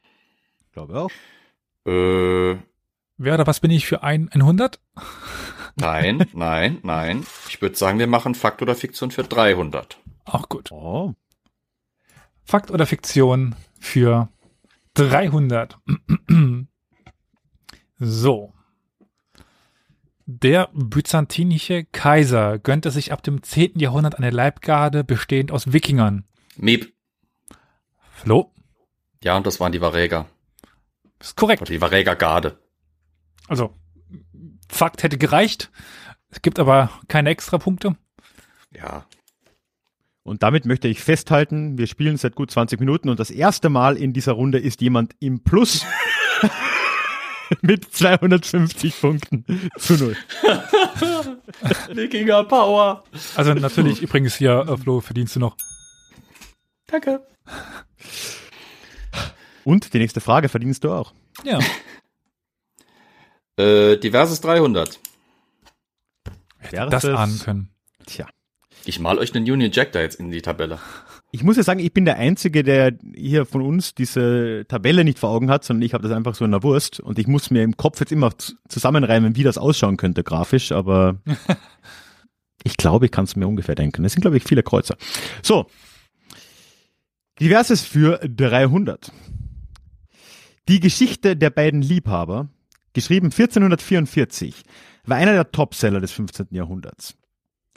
Glaube 0.80 0.98
auch. 1.02 1.12
Äh, 1.86 2.58
Wer 3.18 3.34
oder 3.34 3.46
was 3.46 3.60
bin 3.60 3.70
ich 3.70 3.86
für 3.86 4.02
ein 4.02 4.30
100? 4.32 4.80
nein, 5.76 6.26
nein, 6.34 6.78
nein. 6.84 7.26
Ich 7.50 7.62
würde 7.62 7.76
sagen, 7.76 8.00
wir 8.00 8.08
machen 8.08 8.34
Fakt 8.34 8.62
oder 8.62 8.76
Fiktion 8.76 9.12
für 9.12 9.24
300. 9.24 10.00
Auch 10.24 10.48
gut. 10.48 10.72
Oh. 10.72 11.16
Fakt 12.46 12.72
oder 12.72 12.86
Fiktion 12.86 13.56
für 13.78 14.30
300. 14.94 15.78
so. 18.00 18.54
Der 20.28 20.70
byzantinische 20.72 21.84
Kaiser 21.84 22.58
gönnte 22.58 22.90
sich 22.92 23.12
ab 23.12 23.22
dem 23.24 23.44
10. 23.44 23.80
Jahrhundert 23.80 24.16
eine 24.16 24.30
Leibgarde 24.30 25.04
bestehend 25.04 25.52
aus 25.52 25.74
Wikingern. 25.74 26.24
Miep. 26.56 26.94
Flo, 28.14 28.54
Ja, 29.22 29.36
und 29.36 29.46
das 29.46 29.60
waren 29.60 29.74
die 29.74 29.82
Varäger. 29.82 30.26
Ist 31.20 31.36
korrekt. 31.36 31.62
Oder 31.62 31.72
die 31.72 31.82
Varäger-Garde. 31.82 32.58
Also, 33.48 33.74
Fakt 34.70 35.04
hätte 35.04 35.18
gereicht. 35.18 35.72
Es 36.30 36.42
gibt 36.42 36.60
aber 36.60 36.92
keine 37.08 37.30
Extrapunkte. 37.30 37.96
Ja. 38.76 39.06
Und 40.24 40.44
damit 40.44 40.66
möchte 40.66 40.88
ich 40.88 41.02
festhalten, 41.02 41.78
wir 41.78 41.88
spielen 41.88 42.18
seit 42.18 42.36
gut 42.36 42.52
20 42.52 42.80
Minuten 42.80 43.10
und 43.10 43.20
das 43.20 43.32
erste 43.32 43.70
Mal 43.70 43.98
in 43.98 44.14
dieser 44.14 44.34
Runde 44.34 44.60
ist 44.60 44.80
jemand 44.82 45.16
im 45.20 45.44
Plus 45.44 45.86
mit 47.62 47.92
250 47.92 49.02
Punkten 49.02 49.44
zu 49.78 49.94
null. 49.94 50.16
Wikinger 51.94 52.44
Power. 52.44 53.04
Also 53.36 53.56
natürlich 53.56 54.04
übrigens 54.04 54.36
hier, 54.36 54.68
äh, 54.70 54.78
Flo, 54.78 55.02
verdienst 55.02 55.36
du 55.36 55.40
noch. 55.40 55.58
Danke. 56.86 57.26
Und 59.64 59.94
die 59.94 60.00
nächste 60.00 60.22
Frage 60.22 60.50
verdienst 60.50 60.84
du 60.84 60.92
auch. 60.92 61.14
Ja. 61.44 61.60
Äh, 63.58 63.98
diverses 63.98 64.40
300. 64.40 65.02
Wäre 66.70 66.90
das 66.90 67.04
ahnen 67.04 67.40
können. 67.40 67.70
Tja. 68.06 68.26
Ich 68.86 69.02
mal 69.02 69.20
euch 69.20 69.36
einen 69.36 69.44
Union 69.52 69.70
Jack 69.72 69.92
da 69.92 70.00
jetzt 70.00 70.20
in 70.20 70.32
die 70.32 70.42
Tabelle. 70.42 70.80
Ich 71.32 71.44
muss 71.44 71.58
ja 71.58 71.64
sagen, 71.64 71.80
ich 71.80 71.94
bin 71.94 72.06
der 72.06 72.18
Einzige, 72.18 72.64
der 72.64 72.94
hier 73.14 73.46
von 73.46 73.62
uns 73.62 73.94
diese 73.94 74.66
Tabelle 74.68 75.04
nicht 75.04 75.20
vor 75.20 75.30
Augen 75.30 75.52
hat, 75.52 75.64
sondern 75.64 75.84
ich 75.84 75.94
habe 75.94 76.08
das 76.08 76.16
einfach 76.16 76.34
so 76.36 76.46
in 76.46 76.52
der 76.52 76.64
Wurst 76.64 77.00
und 77.00 77.20
ich 77.20 77.28
muss 77.28 77.52
mir 77.52 77.62
im 77.62 77.78
Kopf 77.78 78.00
jetzt 78.00 78.12
immer 78.12 78.32
zusammenreimen, 78.68 79.36
wie 79.36 79.44
das 79.44 79.58
ausschauen 79.58 79.98
könnte 79.98 80.24
grafisch, 80.24 80.72
aber 80.72 81.18
ich 82.64 82.78
glaube, 82.78 83.06
ich 83.06 83.12
kann 83.12 83.26
es 83.26 83.36
mir 83.36 83.48
ungefähr 83.48 83.76
denken. 83.76 84.06
Es 84.06 84.14
sind, 84.14 84.22
glaube 84.22 84.38
ich, 84.38 84.44
viele 84.44 84.64
Kreuzer. 84.64 84.98
So. 85.44 85.68
Diverses 87.40 87.84
für 87.84 88.18
300. 88.20 89.12
Die 90.70 90.80
Geschichte 90.80 91.36
der 91.36 91.50
beiden 91.50 91.82
Liebhaber, 91.82 92.48
geschrieben 92.94 93.32
1444, 93.32 94.62
war 95.04 95.18
einer 95.18 95.34
der 95.34 95.52
Topseller 95.52 96.00
des 96.00 96.12
15. 96.12 96.50
Jahrhunderts. 96.52 97.18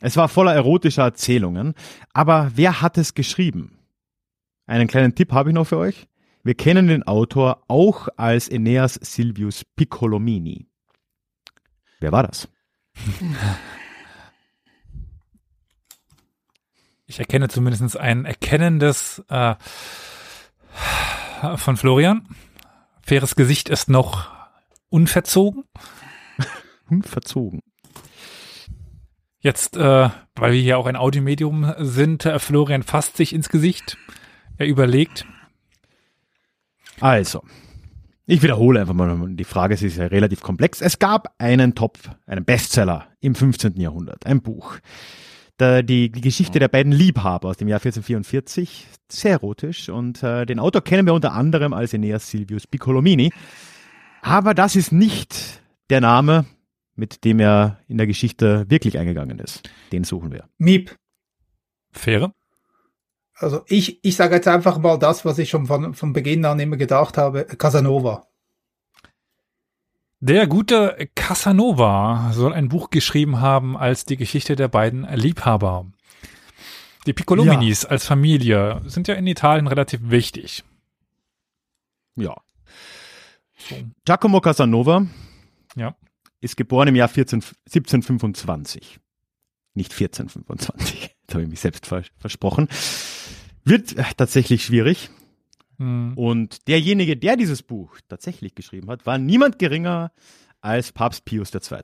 Es 0.02 0.18
war 0.18 0.28
voller 0.28 0.52
erotischer 0.52 1.04
Erzählungen, 1.04 1.72
aber 2.12 2.52
wer 2.54 2.82
hat 2.82 2.98
es 2.98 3.14
geschrieben? 3.14 3.78
Einen 4.66 4.88
kleinen 4.88 5.14
Tipp 5.14 5.32
habe 5.32 5.48
ich 5.48 5.54
noch 5.54 5.66
für 5.66 5.78
euch. 5.78 6.06
Wir 6.44 6.54
kennen 6.54 6.86
den 6.86 7.02
Autor 7.02 7.62
auch 7.66 8.08
als 8.18 8.50
Aeneas 8.50 8.96
Silvius 9.00 9.64
Piccolomini. 9.64 10.66
Wer 11.98 12.12
war 12.12 12.24
das? 12.24 12.46
Ich 17.06 17.18
erkenne 17.18 17.48
zumindest 17.48 17.96
ein 17.96 18.26
erkennendes 18.26 19.24
äh, 19.30 19.54
von 21.56 21.78
Florian. 21.78 22.28
Faires 23.02 23.36
Gesicht 23.36 23.68
ist 23.68 23.88
noch 23.88 24.30
unverzogen. 24.88 25.64
unverzogen. 26.90 27.60
Jetzt, 29.40 29.76
äh, 29.76 30.08
weil 30.36 30.52
wir 30.52 30.60
hier 30.60 30.78
auch 30.78 30.86
ein 30.86 30.96
Audiomedium 30.96 31.74
sind, 31.78 32.24
äh, 32.26 32.38
Florian 32.38 32.84
fasst 32.84 33.16
sich 33.16 33.34
ins 33.34 33.48
Gesicht. 33.48 33.98
Er 34.56 34.66
überlegt. 34.66 35.26
Also, 37.00 37.42
ich 38.26 38.42
wiederhole 38.42 38.80
einfach 38.80 38.94
mal 38.94 39.34
die 39.34 39.44
Frage, 39.44 39.74
ist 39.74 39.96
ja 39.96 40.06
relativ 40.06 40.42
komplex. 40.42 40.80
Es 40.80 41.00
gab 41.00 41.34
einen 41.38 41.74
Topf, 41.74 42.08
einen 42.26 42.44
Bestseller 42.44 43.08
im 43.20 43.34
15. 43.34 43.80
Jahrhundert, 43.80 44.26
ein 44.26 44.42
Buch. 44.42 44.76
Der, 45.62 45.84
die, 45.84 46.10
Geschichte 46.10 46.58
der 46.58 46.66
beiden 46.66 46.90
Liebhaber 46.90 47.50
aus 47.50 47.56
dem 47.56 47.68
Jahr 47.68 47.78
1444, 47.78 48.88
sehr 49.08 49.30
erotisch. 49.30 49.88
Und 49.90 50.20
äh, 50.24 50.44
den 50.44 50.58
Autor 50.58 50.82
kennen 50.82 51.06
wir 51.06 51.14
unter 51.14 51.34
anderem 51.34 51.72
als 51.72 51.94
Aeneas 51.94 52.28
Silvius 52.28 52.66
Piccolomini. 52.66 53.30
Aber 54.22 54.54
das 54.54 54.74
ist 54.74 54.90
nicht 54.90 55.62
der 55.88 56.00
Name, 56.00 56.46
mit 56.96 57.22
dem 57.22 57.38
er 57.38 57.78
in 57.86 57.96
der 57.96 58.08
Geschichte 58.08 58.68
wirklich 58.70 58.98
eingegangen 58.98 59.38
ist. 59.38 59.70
Den 59.92 60.02
suchen 60.02 60.32
wir. 60.32 60.48
Miep. 60.58 60.96
Fähre. 61.92 62.32
Also 63.36 63.62
ich, 63.68 64.04
ich 64.04 64.16
sage 64.16 64.34
jetzt 64.34 64.48
einfach 64.48 64.78
mal 64.78 64.98
das, 64.98 65.24
was 65.24 65.38
ich 65.38 65.48
schon 65.48 65.66
von, 65.66 65.94
von 65.94 66.12
Beginn 66.12 66.44
an 66.44 66.58
immer 66.58 66.76
gedacht 66.76 67.18
habe. 67.18 67.44
Casanova. 67.44 68.26
Der 70.24 70.46
gute 70.46 71.08
Casanova 71.16 72.30
soll 72.32 72.52
ein 72.52 72.68
Buch 72.68 72.90
geschrieben 72.90 73.40
haben 73.40 73.76
als 73.76 74.04
die 74.04 74.16
Geschichte 74.16 74.54
der 74.54 74.68
beiden 74.68 75.02
Liebhaber. 75.16 75.86
Die 77.06 77.12
Piccolominis 77.12 77.82
ja. 77.82 77.88
als 77.88 78.06
Familie 78.06 78.80
sind 78.86 79.08
ja 79.08 79.16
in 79.16 79.26
Italien 79.26 79.66
relativ 79.66 79.98
wichtig. 80.04 80.62
Ja. 82.14 82.36
So. 83.68 83.74
Giacomo 84.04 84.40
Casanova 84.40 85.08
ja. 85.74 85.96
ist 86.40 86.56
geboren 86.56 86.86
im 86.86 86.94
Jahr 86.94 87.08
14, 87.08 87.42
1725. 87.66 89.00
Nicht 89.74 89.90
1425. 89.90 91.16
Da 91.26 91.32
habe 91.34 91.42
ich 91.42 91.50
mich 91.50 91.58
selbst 91.58 91.84
vers 91.84 92.06
versprochen. 92.18 92.68
Wird 93.64 93.98
äh, 93.98 94.04
tatsächlich 94.16 94.66
schwierig. 94.66 95.10
Hm. 95.82 96.12
Und 96.14 96.68
derjenige, 96.68 97.16
der 97.16 97.36
dieses 97.36 97.62
Buch 97.62 97.96
tatsächlich 98.08 98.54
geschrieben 98.54 98.88
hat, 98.88 99.04
war 99.04 99.18
niemand 99.18 99.58
geringer 99.58 100.12
als 100.60 100.92
Papst 100.92 101.24
Pius 101.24 101.52
II. 101.52 101.80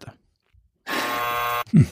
Hm. 1.70 1.86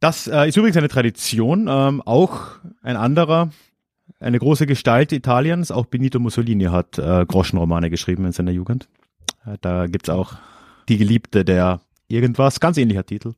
Das 0.00 0.26
äh, 0.26 0.48
ist 0.48 0.56
übrigens 0.58 0.76
eine 0.76 0.88
Tradition. 0.88 1.68
Ähm, 1.68 2.02
auch 2.02 2.58
ein 2.82 2.96
anderer, 2.96 3.50
eine 4.20 4.38
große 4.38 4.66
Gestalt 4.66 5.12
Italiens, 5.12 5.70
auch 5.70 5.86
Benito 5.86 6.20
Mussolini 6.20 6.64
hat 6.64 6.98
äh, 6.98 7.24
Groschenromane 7.26 7.88
geschrieben 7.88 8.26
in 8.26 8.32
seiner 8.32 8.50
Jugend. 8.50 8.88
Äh, 9.46 9.56
da 9.62 9.86
gibt's 9.86 10.10
auch 10.10 10.34
Die 10.88 10.98
Geliebte 10.98 11.46
der 11.46 11.80
irgendwas, 12.08 12.60
ganz 12.60 12.76
ähnlicher 12.76 13.06
Titel. 13.06 13.32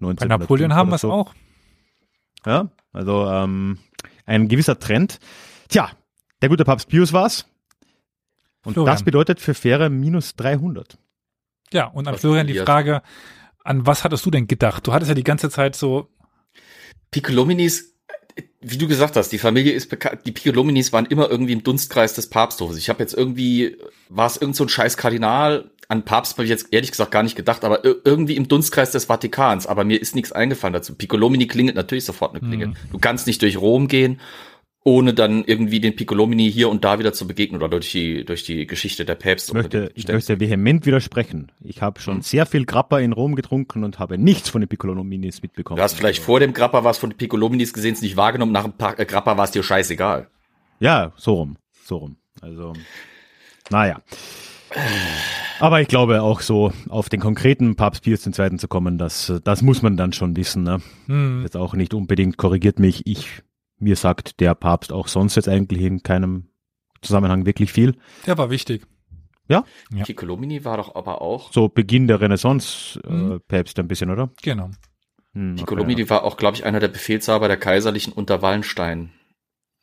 Bei 0.00 0.26
Napoleon 0.26 0.74
haben 0.74 0.90
wir 0.90 0.96
es 0.96 1.02
so. 1.02 1.12
auch. 1.12 1.32
Ja, 2.44 2.68
also 2.92 3.26
ähm, 3.30 3.78
ein 4.26 4.48
gewisser 4.48 4.78
Trend. 4.78 5.18
Tja, 5.68 5.90
der 6.42 6.48
gute 6.48 6.64
Papst 6.64 6.88
Pius 6.88 7.12
war's. 7.12 7.46
Und 8.64 8.74
Florian. 8.74 8.94
das 8.94 9.04
bedeutet 9.04 9.40
für 9.40 9.54
Fähre 9.54 9.88
minus 9.88 10.34
300. 10.34 10.98
Ja, 11.72 11.86
und 11.86 12.06
an 12.06 12.14
was 12.14 12.20
Florian 12.20 12.46
die 12.46 12.58
Frage, 12.58 13.02
an 13.64 13.86
was 13.86 14.04
hattest 14.04 14.26
du 14.26 14.30
denn 14.30 14.46
gedacht? 14.46 14.86
Du 14.86 14.92
hattest 14.92 15.08
ja 15.08 15.14
die 15.14 15.24
ganze 15.24 15.50
Zeit 15.50 15.76
so. 15.76 16.08
Piccolominis, 17.10 17.94
wie 18.60 18.76
du 18.76 18.88
gesagt 18.88 19.16
hast, 19.16 19.30
die 19.30 19.38
Familie 19.38 19.72
ist 19.72 19.88
bekannt, 19.88 20.22
die 20.26 20.32
Piccolominis 20.32 20.92
waren 20.92 21.06
immer 21.06 21.30
irgendwie 21.30 21.52
im 21.52 21.62
Dunstkreis 21.62 22.14
des 22.14 22.28
Papsthofes. 22.28 22.76
Ich 22.76 22.88
habe 22.88 23.00
jetzt 23.00 23.14
irgendwie, 23.14 23.76
war 24.08 24.26
es 24.26 24.36
irgend 24.36 24.56
so 24.56 24.64
ein 24.64 24.68
scheiß 24.68 24.96
Kardinal, 24.96 25.70
an 25.88 26.04
Papst 26.04 26.34
habe 26.34 26.44
ich 26.44 26.50
jetzt 26.50 26.72
ehrlich 26.72 26.90
gesagt 26.90 27.10
gar 27.10 27.22
nicht 27.22 27.36
gedacht, 27.36 27.64
aber 27.64 27.84
irgendwie 27.84 28.36
im 28.36 28.48
Dunstkreis 28.48 28.90
des 28.90 29.06
Vatikans. 29.06 29.66
Aber 29.66 29.84
mir 29.84 30.00
ist 30.00 30.14
nichts 30.14 30.32
eingefallen 30.32 30.74
dazu. 30.74 30.94
Piccolomini 30.94 31.46
klingelt 31.46 31.76
natürlich 31.76 32.04
sofort 32.04 32.32
eine 32.34 32.46
Klingel. 32.46 32.68
Mhm. 32.68 32.76
Du 32.90 32.98
kannst 32.98 33.26
nicht 33.26 33.42
durch 33.42 33.56
Rom 33.58 33.88
gehen 33.88 34.20
ohne 34.86 35.14
dann 35.14 35.42
irgendwie 35.44 35.80
den 35.80 35.96
Piccolomini 35.96 36.48
hier 36.50 36.68
und 36.68 36.84
da 36.84 37.00
wieder 37.00 37.12
zu 37.12 37.26
begegnen 37.26 37.60
oder 37.60 37.68
durch 37.68 37.90
die, 37.90 38.24
durch 38.24 38.44
die 38.44 38.68
Geschichte 38.68 39.04
der 39.04 39.16
Päpste. 39.16 39.50
Ich 39.50 39.54
möchte, 39.54 39.90
ich 39.96 40.06
möchte 40.06 40.38
vehement 40.38 40.86
widersprechen. 40.86 41.50
Ich 41.60 41.82
habe 41.82 42.00
schon 42.00 42.16
hm. 42.16 42.22
sehr 42.22 42.46
viel 42.46 42.64
Grappa 42.64 43.00
in 43.00 43.12
Rom 43.12 43.34
getrunken 43.34 43.82
und 43.82 43.98
habe 43.98 44.16
nichts 44.16 44.48
von 44.48 44.60
den 44.60 44.68
Piccolominis 44.68 45.42
mitbekommen. 45.42 45.78
Du 45.78 45.82
hast 45.82 45.94
vielleicht 45.94 46.22
vor 46.22 46.38
dem 46.38 46.52
Grappa 46.52 46.84
was 46.84 46.98
von 46.98 47.10
den 47.10 47.16
Piccolominis 47.16 47.72
gesehen, 47.72 47.94
es 47.94 48.00
nicht 48.00 48.16
wahrgenommen, 48.16 48.52
nach 48.52 48.62
dem 48.62 48.74
äh, 48.96 49.04
Grappa 49.04 49.36
war 49.36 49.44
es 49.44 49.50
dir 49.50 49.64
scheißegal. 49.64 50.28
Ja, 50.78 51.12
so 51.16 51.34
rum, 51.34 51.56
so 51.84 51.96
rum. 51.96 52.16
Also, 52.40 52.74
naja. 53.70 54.00
Aber 55.60 55.80
ich 55.80 55.88
glaube 55.88 56.22
auch 56.22 56.40
so 56.40 56.72
auf 56.88 57.08
den 57.08 57.20
konkreten 57.20 57.76
Papst 57.76 58.02
Pius 58.02 58.26
II. 58.26 58.56
zu 58.56 58.68
kommen, 58.68 58.98
das, 58.98 59.32
das 59.44 59.62
muss 59.62 59.82
man 59.82 59.96
dann 59.96 60.12
schon 60.12 60.36
wissen. 60.36 60.62
Ne? 60.62 60.80
Hm. 61.06 61.42
Jetzt 61.42 61.56
auch 61.56 61.74
nicht 61.74 61.94
unbedingt 61.94 62.36
korrigiert 62.36 62.78
mich. 62.78 63.06
Ich 63.06 63.42
mir 63.78 63.96
sagt 63.96 64.40
der 64.40 64.54
Papst 64.54 64.92
auch 64.92 65.08
sonst 65.08 65.34
jetzt 65.36 65.48
eigentlich 65.48 65.82
in 65.82 66.02
keinem 66.02 66.48
Zusammenhang 67.02 67.46
wirklich 67.46 67.72
viel. 67.72 67.96
Der 68.26 68.38
war 68.38 68.50
wichtig. 68.50 68.86
Ja? 69.48 69.64
ja. 69.92 70.04
Piccolomini 70.04 70.64
war 70.64 70.76
doch 70.78 70.94
aber 70.94 71.20
auch. 71.22 71.52
So 71.52 71.68
Beginn 71.68 72.08
der 72.08 72.20
Renaissance 72.20 73.00
äh. 73.04 73.38
Päpste 73.46 73.82
ein 73.82 73.88
bisschen, 73.88 74.10
oder? 74.10 74.30
Genau. 74.42 74.70
Hm, 75.32 75.56
Piccolomini 75.56 76.02
okay, 76.02 76.10
war 76.10 76.24
auch, 76.24 76.36
glaube 76.36 76.56
ich, 76.56 76.64
einer 76.64 76.80
der 76.80 76.88
Befehlshaber 76.88 77.46
der 77.48 77.58
Kaiserlichen 77.58 78.12
unter 78.12 78.42
Wallenstein. 78.42 79.12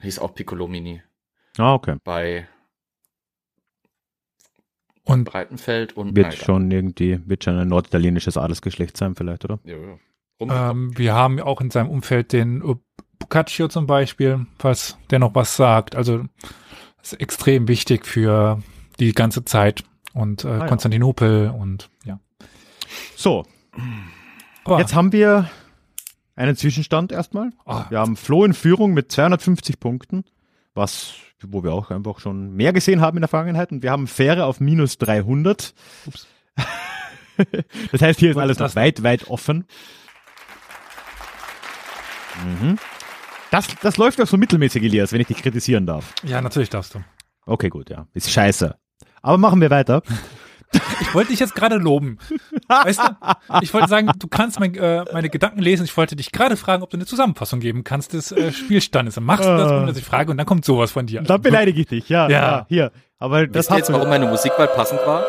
Hieß 0.02 0.20
auch 0.20 0.34
Piccolomini. 0.34 1.02
Ah, 1.58 1.76
okay. 1.76 1.98
Bei 2.04 2.48
und 5.04 5.26
Breitenfeld 5.26 5.98
und 5.98 6.16
wird 6.16 6.28
nein, 6.28 6.38
schon 6.38 6.72
irgendwie, 6.72 7.20
wird 7.26 7.44
schon 7.44 7.58
ein 7.58 7.68
norditalienisches 7.68 8.38
Adelsgeschlecht 8.38 8.98
sein, 8.98 9.16
vielleicht, 9.16 9.46
oder? 9.46 9.60
Ja, 9.64 9.76
ja. 9.76 9.98
Ähm, 10.72 10.98
wir 10.98 11.14
haben 11.14 11.40
auch 11.40 11.62
in 11.62 11.72
seinem 11.72 11.90
Umfeld 11.90 12.34
den 12.34 12.62
Boccaccio 13.20 13.68
zum 13.68 13.86
Beispiel, 13.86 14.46
falls 14.60 14.98
der 15.10 15.20
noch 15.20 15.36
was 15.36 15.56
sagt. 15.56 15.96
Also 15.96 16.26
ist 17.02 17.20
extrem 17.20 17.68
wichtig 17.68 18.06
für 18.06 18.62
die 19.00 19.14
ganze 19.14 19.46
Zeit 19.46 19.84
und 20.14 20.46
äh, 20.46 20.50
ah, 20.50 20.58
ja. 20.60 20.66
Konstantinopel 20.68 21.50
und 21.50 21.90
ja. 22.06 22.20
So. 23.16 23.46
Aber 24.64 24.80
Jetzt 24.80 24.96
haben 24.96 25.12
wir 25.12 25.50
einen 26.36 26.56
Zwischenstand 26.56 27.12
erstmal. 27.12 27.52
Oh. 27.66 27.82
Wir 27.90 28.00
haben 28.00 28.16
Flo 28.16 28.46
in 28.46 28.54
Führung 28.54 28.94
mit 28.94 29.12
250 29.12 29.80
Punkten, 29.80 30.24
was, 30.74 31.16
wo 31.48 31.64
wir 31.64 31.74
auch 31.74 31.92
einfach 31.92 32.20
schon 32.20 32.54
mehr 32.54 32.74
gesehen 32.74 33.02
haben 33.02 33.18
in 33.18 33.22
der 33.22 33.28
Vergangenheit. 33.28 33.72
Und 33.72 33.84
wir 33.84 33.92
haben 33.92 34.08
Fähre 34.08 34.46
auf 34.46 34.60
minus 34.60 34.98
300. 34.98 35.74
Ups. 36.06 36.28
das 37.92 38.02
heißt, 38.02 38.20
hier 38.20 38.32
ist 38.32 38.38
alles 38.38 38.60
noch 38.60 38.76
weit, 38.76 39.04
weit 39.04 39.30
offen. 39.30 39.66
Mhm. 42.44 42.78
Das, 43.52 43.68
das 43.82 43.98
läuft 43.98 44.20
doch 44.20 44.28
so 44.28 44.38
mittelmäßig, 44.38 44.84
Elias, 44.84 45.12
wenn 45.12 45.22
ich 45.22 45.28
dich 45.28 45.38
kritisieren 45.38 45.86
darf. 45.86 46.14
Ja, 46.24 46.42
natürlich 46.42 46.70
darfst 46.70 46.96
du. 46.96 47.04
Okay, 47.46 47.70
gut, 47.70 47.90
ja. 47.90 48.08
Ist 48.14 48.32
scheiße. 48.32 48.76
Aber 49.22 49.38
machen 49.38 49.62
wir 49.62 49.70
weiter. 49.70 50.02
Ich 51.02 51.14
wollte 51.14 51.32
dich 51.32 51.40
jetzt 51.40 51.56
gerade 51.56 51.78
loben. 51.78 52.18
Weißt 52.68 53.00
du? 53.00 53.60
Ich 53.62 53.74
wollte 53.74 53.88
sagen, 53.88 54.12
du 54.18 54.28
kannst 54.28 54.60
mein, 54.60 54.74
äh, 54.76 55.06
meine 55.14 55.30
Gedanken 55.30 55.62
lesen. 55.62 55.84
Ich 55.86 55.96
wollte 55.96 56.16
dich 56.16 56.32
gerade 56.32 56.58
fragen, 56.58 56.84
ob 56.84 56.90
du 56.90 56.98
eine 56.98 57.06
Zusammenfassung 57.06 57.60
geben 57.60 57.84
kannst 57.84 58.14
des 58.14 58.32
äh, 58.32 58.52
Spielstandes. 58.52 59.16
Dann 59.16 59.24
machst 59.24 59.46
du 59.46 59.56
das, 59.56 59.72
ohne 59.72 59.88
dass 59.88 59.98
ich 59.98 60.06
frage, 60.06 60.32
und 60.32 60.38
dann 60.38 60.46
kommt 60.46 60.66
sowas 60.66 60.92
von 60.92 61.06
dir. 61.06 61.22
Dann 61.22 61.42
beleidige 61.42 61.82
ich 61.82 61.88
dich, 61.88 62.10
ja. 62.10 62.30
Ja, 62.30 62.42
ja 62.42 62.66
hier. 62.70 62.92
Aber 63.20 63.48
das 63.48 63.66
Wisst 63.66 63.72
ihr 63.72 63.78
jetzt, 63.78 63.94
warum 63.94 64.10
meine 64.10 64.28
Musikwahl 64.28 64.68
passend 64.68 65.00
war? 65.06 65.24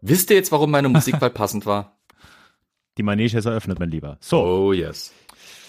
Wisst 0.00 0.30
ihr 0.30 0.36
jetzt, 0.36 0.52
warum 0.52 0.70
meine 0.70 0.88
Musikwahl 0.88 1.30
passend 1.30 1.66
war? 1.66 1.96
Die 2.96 3.02
Manege 3.02 3.38
ist 3.38 3.44
eröffnet, 3.44 3.78
mein 3.78 3.90
Lieber. 3.90 4.18
So. 4.20 4.42
Oh, 4.42 4.72
yes. 4.72 5.12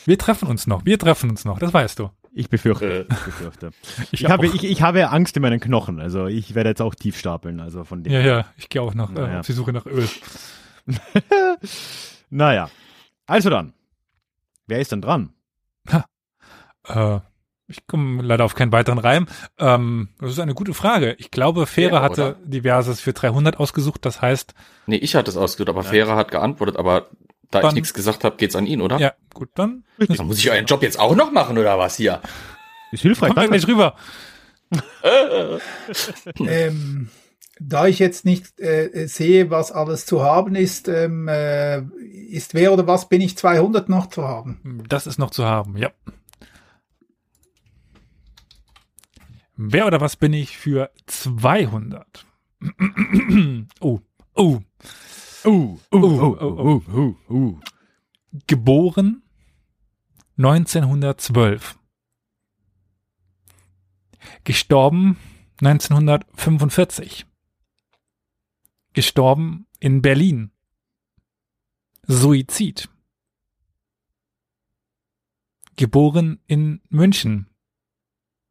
Wir 0.05 0.17
treffen 0.17 0.47
uns 0.47 0.67
noch, 0.67 0.85
wir 0.85 0.97
treffen 0.97 1.29
uns 1.29 1.45
noch, 1.45 1.59
das 1.59 1.73
weißt 1.73 1.99
du. 1.99 2.09
Ich 2.33 2.49
befürchte. 2.49 3.07
Äh. 3.09 3.13
Ich, 3.13 3.23
befürchte. 3.25 3.71
ich, 4.11 4.23
ich 4.23 4.29
habe, 4.29 4.47
ich, 4.47 4.63
ich 4.63 4.81
habe 4.81 5.09
Angst 5.09 5.35
in 5.35 5.41
meinen 5.41 5.59
Knochen. 5.59 5.99
Also 5.99 6.27
ich 6.27 6.55
werde 6.55 6.69
jetzt 6.69 6.81
auch 6.81 6.95
tief 6.95 7.17
stapeln. 7.17 7.59
Also 7.59 7.83
von 7.83 8.03
dem. 8.03 8.13
Ja, 8.13 8.21
ja, 8.21 8.45
ich 8.57 8.69
gehe 8.69 8.81
auch 8.81 8.93
noch 8.93 9.11
naja. 9.11 9.35
äh, 9.35 9.39
auf 9.39 9.45
die 9.45 9.53
Suche 9.53 9.73
nach 9.73 9.85
Öl. 9.85 10.07
naja. 12.29 12.69
Also 13.25 13.49
dann. 13.49 13.73
Wer 14.67 14.79
ist 14.79 14.91
denn 14.91 15.01
dran? 15.01 15.33
Ha. 15.91 16.05
Äh, 16.87 17.19
ich 17.67 17.85
komme 17.85 18.23
leider 18.23 18.45
auf 18.45 18.55
keinen 18.55 18.71
weiteren 18.71 18.97
Reim. 18.97 19.27
Ähm, 19.59 20.09
das 20.19 20.31
ist 20.31 20.39
eine 20.39 20.55
gute 20.55 20.73
Frage. 20.73 21.15
Ich 21.19 21.29
glaube, 21.29 21.67
Fähre 21.67 21.95
ja, 21.95 22.01
hatte 22.01 22.37
diverses 22.43 22.99
für 22.99 23.13
300 23.13 23.59
ausgesucht. 23.59 24.05
Das 24.05 24.21
heißt. 24.21 24.55
Nee, 24.87 24.97
ich 24.97 25.15
hatte 25.15 25.29
es 25.29 25.37
ausgesucht, 25.37 25.69
aber 25.69 25.83
ja. 25.83 25.89
Fähre 25.89 26.15
hat 26.15 26.31
geantwortet. 26.31 26.77
Aber 26.77 27.09
da 27.51 27.61
dann, 27.61 27.69
ich 27.69 27.75
nichts 27.75 27.93
gesagt 27.93 28.23
habe, 28.23 28.37
geht's 28.37 28.55
an 28.55 28.65
ihn, 28.65 28.81
oder? 28.81 28.99
Ja, 28.99 29.13
gut, 29.33 29.49
dann. 29.55 29.83
Dann 29.97 30.27
muss 30.27 30.39
ich 30.39 30.49
euren 30.49 30.65
Job 30.65 30.83
jetzt 30.83 30.99
auch 30.99 31.15
noch 31.15 31.31
machen, 31.31 31.57
oder 31.57 31.77
was 31.77 31.97
hier? 31.97 32.21
Ist 32.91 33.01
hilfreich. 33.01 33.33
Kommt 33.33 33.51
nicht 33.51 33.67
rüber. 33.67 33.95
ähm, 36.39 37.09
da 37.59 37.87
ich 37.87 37.99
jetzt 37.99 38.23
nicht 38.23 38.59
äh, 38.59 39.07
sehe, 39.07 39.49
was 39.49 39.71
alles 39.71 40.05
zu 40.05 40.21
haben 40.21 40.55
ist, 40.55 40.87
ähm, 40.87 41.27
äh, 41.27 41.81
ist 42.29 42.53
wer 42.53 42.71
oder 42.71 42.85
was 42.85 43.09
bin 43.09 43.21
ich 43.21 43.37
200 43.37 43.89
noch 43.89 44.07
zu 44.07 44.23
haben? 44.27 44.83
Das 44.87 45.07
ist 45.07 45.17
noch 45.17 45.31
zu 45.31 45.45
haben, 45.45 45.75
ja. 45.75 45.91
Wer 49.57 49.87
oder 49.87 49.99
was 49.99 50.15
bin 50.15 50.33
ich 50.33 50.57
für 50.57 50.91
200? 51.07 52.25
oh, 53.79 53.99
Oh. 54.39 54.59
Uh, 55.45 55.77
uh, 55.91 55.97
uh, 55.97 56.37
uh, 56.41 56.81
uh, 56.93 57.15
uh. 57.29 57.59
Geboren 58.47 59.23
1912. 60.37 61.77
Gestorben 64.43 65.17
1945. 65.61 67.25
Gestorben 68.93 69.67
in 69.79 70.01
Berlin. 70.01 70.51
Suizid. 72.07 72.89
Geboren 75.75 76.41
in 76.47 76.81
München. 76.89 77.47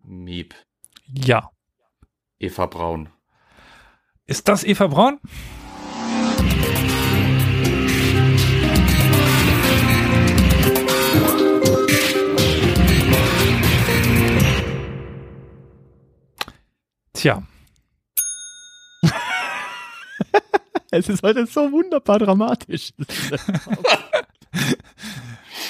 Miep. 0.02 0.54
Ja. 1.06 1.50
Eva 2.38 2.66
Braun. 2.66 3.10
Ist 4.26 4.48
das 4.48 4.64
Eva 4.64 4.86
Braun? 4.86 5.20
Tja, 17.12 17.42
Es 20.90 21.08
ist 21.08 21.22
heute 21.22 21.46
so 21.46 21.70
wunderbar 21.72 22.18
dramatisch. 22.18 22.92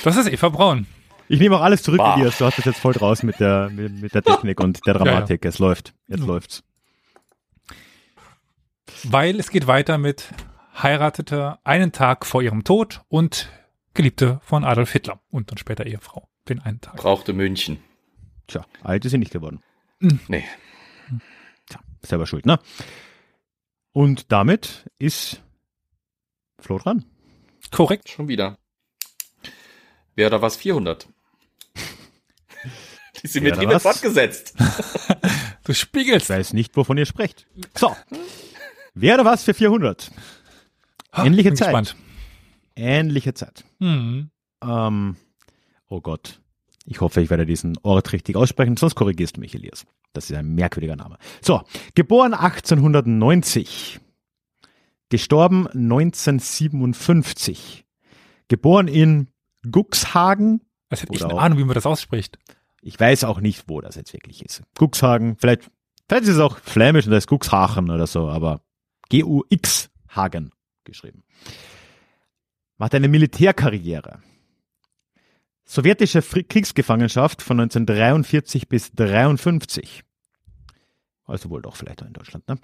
das 0.04 0.16
ist 0.16 0.28
Eva 0.28 0.48
Braun. 0.48 0.86
Ich 1.28 1.40
nehme 1.40 1.56
auch 1.56 1.62
alles 1.62 1.82
zurück, 1.82 1.98
Bah. 1.98 2.14
Elias. 2.16 2.38
Du 2.38 2.44
hast 2.44 2.58
es 2.58 2.64
jetzt 2.64 2.78
voll 2.78 2.92
draus 2.94 3.22
mit 3.24 3.40
der, 3.40 3.68
mit, 3.70 4.00
mit 4.00 4.14
der 4.14 4.22
Technik 4.22 4.60
und 4.60 4.86
der 4.86 4.94
Dramatik. 4.94 5.44
Es 5.44 5.58
läuft. 5.58 5.92
Jetzt 6.06 6.20
Ja. 6.20 6.26
läuft's. 6.26 6.62
Weil 9.04 9.38
es 9.40 9.50
geht 9.50 9.66
weiter 9.66 9.98
mit 9.98 10.28
heiratete 10.82 11.58
einen 11.64 11.92
Tag 11.92 12.26
vor 12.26 12.42
ihrem 12.42 12.64
Tod 12.64 13.02
und 13.08 13.50
Geliebte 13.94 14.40
von 14.44 14.64
Adolf 14.64 14.92
Hitler 14.92 15.20
und 15.30 15.50
dann 15.50 15.58
später 15.58 15.86
Ehefrau. 15.86 16.28
Den 16.48 16.60
einen 16.60 16.80
Tag. 16.80 16.96
Brauchte 16.96 17.32
München. 17.32 17.82
Tja, 18.46 18.64
alt 18.82 19.04
ist 19.04 19.10
sie 19.10 19.18
nicht 19.18 19.32
geworden. 19.32 19.62
Nee. 20.28 20.44
Tja, 21.68 21.80
selber 22.02 22.26
schuld, 22.26 22.46
ne? 22.46 22.58
Und 23.92 24.30
damit 24.32 24.88
ist 24.98 25.42
Flo 26.60 26.78
dran. 26.78 27.04
Korrekt. 27.70 28.08
Schon 28.08 28.28
wieder. 28.28 28.58
Wer 30.14 30.28
oder 30.28 30.40
was 30.42 30.56
400? 30.56 31.08
Die 33.22 33.26
Symmetrie 33.26 33.68
wird 33.68 33.82
fortgesetzt. 33.82 34.54
Du 35.64 35.74
spiegelst. 35.74 36.30
Ich 36.30 36.36
weiß 36.36 36.52
nicht, 36.54 36.74
wovon 36.78 36.96
ihr 36.96 37.04
sprecht. 37.04 37.46
So. 37.74 37.94
Wer 38.94 39.16
oder 39.16 39.26
was 39.26 39.44
für 39.44 39.52
400? 39.52 40.10
Ähnliche 41.26 41.54
Zeit. 41.54 41.68
Gespannt. 41.68 41.96
Ähnliche 42.76 43.34
Zeit. 43.34 43.64
Mhm. 43.78 44.30
Ähm, 44.62 45.16
oh 45.88 46.00
Gott. 46.00 46.40
Ich 46.84 47.00
hoffe, 47.00 47.20
ich 47.20 47.28
werde 47.30 47.44
diesen 47.44 47.76
Ort 47.82 48.12
richtig 48.12 48.36
aussprechen, 48.36 48.76
sonst 48.78 48.94
korrigierst 48.94 49.36
du 49.36 49.40
mich, 49.40 49.54
Elias. 49.54 49.84
Das 50.14 50.30
ist 50.30 50.36
ein 50.36 50.54
merkwürdiger 50.54 50.96
Name. 50.96 51.18
So, 51.42 51.62
geboren 51.94 52.32
1890. 52.34 54.00
Gestorben 55.10 55.66
1957. 55.68 57.84
Geboren 58.48 58.88
in 58.88 59.28
Guxhagen. 59.70 60.60
Als 60.90 61.02
hätte 61.02 61.12
ich 61.14 61.20
Oder 61.20 61.30
eine 61.30 61.38
auch- 61.38 61.42
Ahnung, 61.42 61.58
wie 61.58 61.64
man 61.64 61.74
das 61.74 61.86
ausspricht. 61.86 62.38
Ich 62.80 62.98
weiß 62.98 63.24
auch 63.24 63.40
nicht, 63.40 63.64
wo 63.68 63.80
das 63.80 63.96
jetzt 63.96 64.12
wirklich 64.12 64.44
ist. 64.44 64.62
Guxhagen, 64.78 65.36
vielleicht, 65.38 65.70
vielleicht 66.08 66.24
ist 66.24 66.34
es 66.36 66.40
auch 66.40 66.58
flämisch 66.58 67.04
und 67.06 67.10
da 67.12 67.18
ist 67.18 67.26
Guxhachen 67.26 67.90
oder 67.90 68.06
so, 68.06 68.28
aber 68.28 68.62
G-U-X 69.10 69.90
Hagen 70.08 70.52
geschrieben. 70.88 71.22
Macht 72.76 72.94
eine 72.94 73.08
Militärkarriere. 73.08 74.20
Sowjetische 75.64 76.22
Kriegsgefangenschaft 76.22 77.42
von 77.42 77.60
1943 77.60 78.68
bis 78.68 78.90
53. 78.92 80.02
Also 81.24 81.50
wohl 81.50 81.60
doch 81.62 81.76
vielleicht 81.76 82.02
auch 82.02 82.06
in 82.06 82.14
Deutschland, 82.14 82.48
ne? 82.48 82.58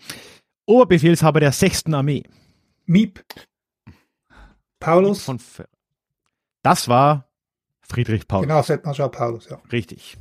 Oberbefehlshaber 0.66 1.40
der 1.40 1.52
6. 1.52 1.86
Armee. 1.92 2.22
Miep. 2.86 3.22
Paulus. 4.80 5.22
Von 5.24 5.38
Fe- 5.38 5.68
das 6.62 6.88
war 6.88 7.28
Friedrich 7.82 8.26
Paul. 8.26 8.42
Genau, 8.42 8.62
Feldmarschall 8.62 9.10
Paulus, 9.10 9.48
ja. 9.50 9.60
Richtig. 9.70 10.16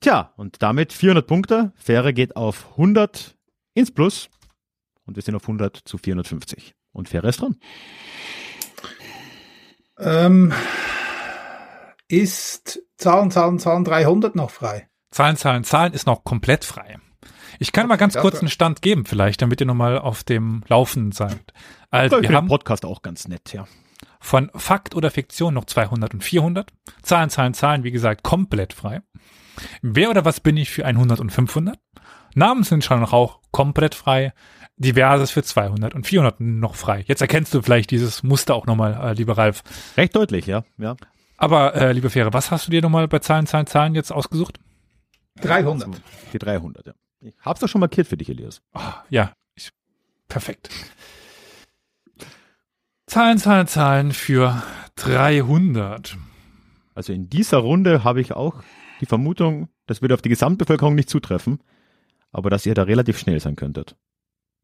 Tja, 0.00 0.32
und 0.36 0.62
damit 0.62 0.92
400 0.92 1.24
Punkte. 1.26 1.72
Fähre 1.76 2.12
geht 2.12 2.34
auf 2.34 2.70
100 2.72 3.36
ins 3.74 3.92
Plus. 3.92 4.28
Und 5.06 5.14
wir 5.14 5.22
sind 5.22 5.36
auf 5.36 5.42
100 5.42 5.76
zu 5.76 5.98
450. 5.98 6.74
Und 6.92 7.08
Fähre 7.08 7.28
ist 7.28 7.40
dran. 7.40 7.56
Ähm, 9.98 10.52
ist 12.08 12.82
Zahlen, 12.96 13.30
Zahlen, 13.30 13.58
Zahlen 13.58 13.84
300 13.84 14.34
noch 14.34 14.50
frei? 14.50 14.88
Zahlen, 15.10 15.36
Zahlen, 15.36 15.64
Zahlen 15.64 15.92
ist 15.92 16.06
noch 16.06 16.24
komplett 16.24 16.64
frei. 16.64 16.98
Ich 17.58 17.72
kann 17.72 17.88
mal 17.88 17.96
ganz 17.96 18.14
das 18.14 18.22
kurz 18.22 18.38
einen 18.38 18.48
Stand 18.48 18.80
geben, 18.80 19.04
vielleicht, 19.04 19.42
damit 19.42 19.60
ihr 19.60 19.66
nochmal 19.66 19.98
auf 19.98 20.24
dem 20.24 20.62
Laufenden 20.68 21.12
seid. 21.12 21.52
Also, 21.90 22.18
Ich 22.18 22.28
wir 22.28 22.36
haben 22.36 22.46
den 22.46 22.50
Podcast 22.50 22.84
auch 22.84 23.02
ganz 23.02 23.28
nett, 23.28 23.52
ja. 23.52 23.66
von 24.20 24.50
Fakt 24.54 24.94
oder 24.94 25.10
Fiktion 25.10 25.54
noch 25.54 25.66
200 25.66 26.14
und 26.14 26.24
400. 26.24 26.72
Zahlen, 27.02 27.28
Zahlen, 27.28 27.54
Zahlen, 27.54 27.84
wie 27.84 27.90
gesagt, 27.90 28.22
komplett 28.22 28.72
frei. 28.72 29.02
Wer 29.82 30.10
oder 30.10 30.24
was 30.24 30.40
bin 30.40 30.56
ich 30.56 30.70
für 30.70 30.86
100 30.86 31.20
und 31.20 31.30
500? 31.30 31.78
Namen 32.34 32.62
sind 32.62 32.84
schon 32.84 33.00
noch 33.00 33.12
auch 33.12 33.40
komplett 33.50 33.94
frei. 33.94 34.32
Diverses 34.76 35.30
für 35.30 35.42
200 35.42 35.94
und 35.94 36.06
400 36.06 36.40
noch 36.40 36.74
frei. 36.74 37.04
Jetzt 37.06 37.20
erkennst 37.20 37.52
du 37.52 37.60
vielleicht 37.60 37.90
dieses 37.90 38.22
Muster 38.22 38.54
auch 38.54 38.66
nochmal, 38.66 38.98
äh, 39.02 39.12
lieber 39.12 39.36
Ralf. 39.36 39.62
Recht 39.96 40.16
deutlich, 40.16 40.46
ja. 40.46 40.64
ja. 40.78 40.96
Aber, 41.36 41.74
äh, 41.74 41.92
liebe 41.92 42.08
Fähre, 42.08 42.32
was 42.32 42.50
hast 42.50 42.66
du 42.66 42.70
dir 42.70 42.80
nochmal 42.80 43.06
bei 43.06 43.18
Zahlen, 43.18 43.46
Zahlen, 43.46 43.66
Zahlen 43.66 43.94
jetzt 43.94 44.10
ausgesucht? 44.10 44.58
300. 45.42 46.00
Die 46.32 46.38
300, 46.38 46.86
ja. 46.86 46.92
Ich 47.20 47.34
hab's 47.42 47.60
doch 47.60 47.68
schon 47.68 47.80
markiert 47.80 48.06
für 48.06 48.16
dich, 48.16 48.30
Elias. 48.30 48.62
Ah, 48.72 49.04
ja, 49.10 49.34
ich, 49.54 49.70
perfekt. 50.28 50.70
Zahlen, 53.06 53.38
Zahlen, 53.38 53.66
Zahlen 53.66 54.12
für 54.12 54.62
300. 54.96 56.16
Also 56.94 57.12
in 57.12 57.28
dieser 57.28 57.58
Runde 57.58 58.04
habe 58.04 58.20
ich 58.20 58.32
auch 58.32 58.62
die 59.00 59.06
Vermutung, 59.06 59.68
das 59.86 60.00
würde 60.00 60.14
auf 60.14 60.22
die 60.22 60.28
Gesamtbevölkerung 60.28 60.94
nicht 60.94 61.10
zutreffen, 61.10 61.60
aber 62.32 62.50
dass 62.50 62.66
ihr 62.66 62.74
da 62.74 62.84
relativ 62.84 63.18
schnell 63.18 63.40
sein 63.40 63.56
könntet. 63.56 63.96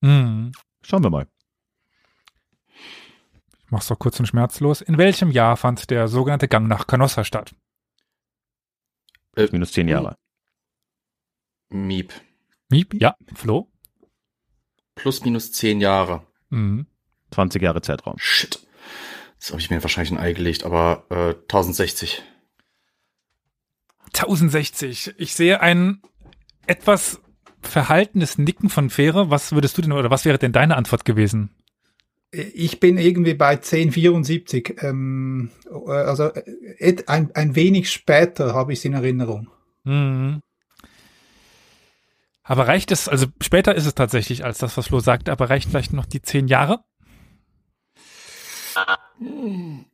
Hm. 0.02 0.52
Schauen 0.82 1.02
wir 1.02 1.10
mal. 1.10 1.26
Ich 2.68 3.70
mach's 3.70 3.88
doch 3.88 3.98
kurz 3.98 4.20
und 4.20 4.26
schmerzlos. 4.26 4.80
In 4.80 4.98
welchem 4.98 5.30
Jahr 5.30 5.56
fand 5.56 5.90
der 5.90 6.06
sogenannte 6.08 6.46
Gang 6.48 6.68
nach 6.68 6.86
Canossa 6.86 7.24
statt? 7.24 7.54
Äh, 9.36 9.48
Minus 9.50 9.72
10 9.72 9.88
Jahre. 9.88 10.16
Miep. 11.68 12.12
Miep? 12.68 12.94
Ja, 12.94 13.16
Flo? 13.34 13.70
Plus 14.94 15.22
minus 15.24 15.52
10 15.52 15.80
Jahre. 15.80 16.26
Mhm. 16.50 16.86
20 17.32 17.60
Jahre 17.62 17.82
Zeitraum. 17.82 18.16
Shit. 18.18 18.66
Das 19.38 19.50
habe 19.50 19.60
ich 19.60 19.68
mir 19.68 19.82
wahrscheinlich 19.82 20.12
ein 20.12 20.18
Ei 20.18 20.32
gelegt, 20.32 20.64
aber 20.64 21.04
äh, 21.10 21.34
1060. 21.34 22.22
1060. 24.06 25.14
Ich 25.18 25.34
sehe 25.34 25.60
ein 25.60 26.00
etwas 26.66 27.20
verhaltenes 27.66 28.38
Nicken 28.38 28.68
von 28.68 28.90
Fähre. 28.90 29.30
Was 29.30 29.52
würdest 29.52 29.76
du 29.78 29.82
denn, 29.82 29.92
oder 29.92 30.10
was 30.10 30.24
wäre 30.24 30.38
denn 30.38 30.52
deine 30.52 30.76
Antwort 30.76 31.04
gewesen? 31.04 31.50
Ich 32.30 32.80
bin 32.80 32.98
irgendwie 32.98 33.34
bei 33.34 33.52
1074. 33.52 34.82
Ähm, 34.82 35.50
äh, 35.70 35.90
also 35.90 36.24
äh, 36.24 36.96
ein, 37.06 37.30
ein 37.34 37.54
wenig 37.54 37.90
später 37.90 38.54
habe 38.54 38.72
ich 38.72 38.80
es 38.80 38.84
in 38.84 38.94
Erinnerung. 38.94 39.48
Mhm. 39.84 40.40
Aber 42.42 42.68
reicht 42.68 42.92
es, 42.92 43.08
also 43.08 43.26
später 43.40 43.74
ist 43.74 43.86
es 43.86 43.94
tatsächlich 43.94 44.44
als 44.44 44.58
das, 44.58 44.76
was 44.76 44.86
Flo 44.86 45.00
sagte, 45.00 45.32
aber 45.32 45.50
reicht 45.50 45.68
vielleicht 45.68 45.92
noch 45.92 46.06
die 46.06 46.22
10 46.22 46.46
Jahre? 46.46 46.84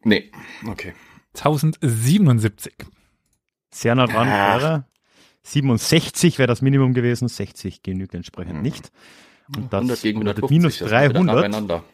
Nee, 0.05 0.31
okay. 0.67 0.93
1077. 1.35 2.75
Sehr 3.71 3.95
nah 3.95 4.07
dran 4.07 4.29
Ach. 4.29 4.92
Wäre. 5.45 5.49
67 5.79 6.39
wäre 6.39 6.47
das 6.47 6.63
Minimum 6.63 6.95
gewesen, 6.95 7.29
60 7.29 7.83
genügt 7.83 8.15
entsprechend 8.15 8.57
Mhm. 8.57 8.63
nicht. 8.63 8.91
Und 9.57 9.73
das 9.73 9.81
100 9.81 10.03
gegen 10.03 10.21
bedeutet 10.21 10.45
150. 10.45 10.51
minus 10.59 10.79
das 10.79 10.87
ist 10.87 10.93
wieder 10.93 11.09
300. 11.13 11.37
nacheinander. 11.37 11.85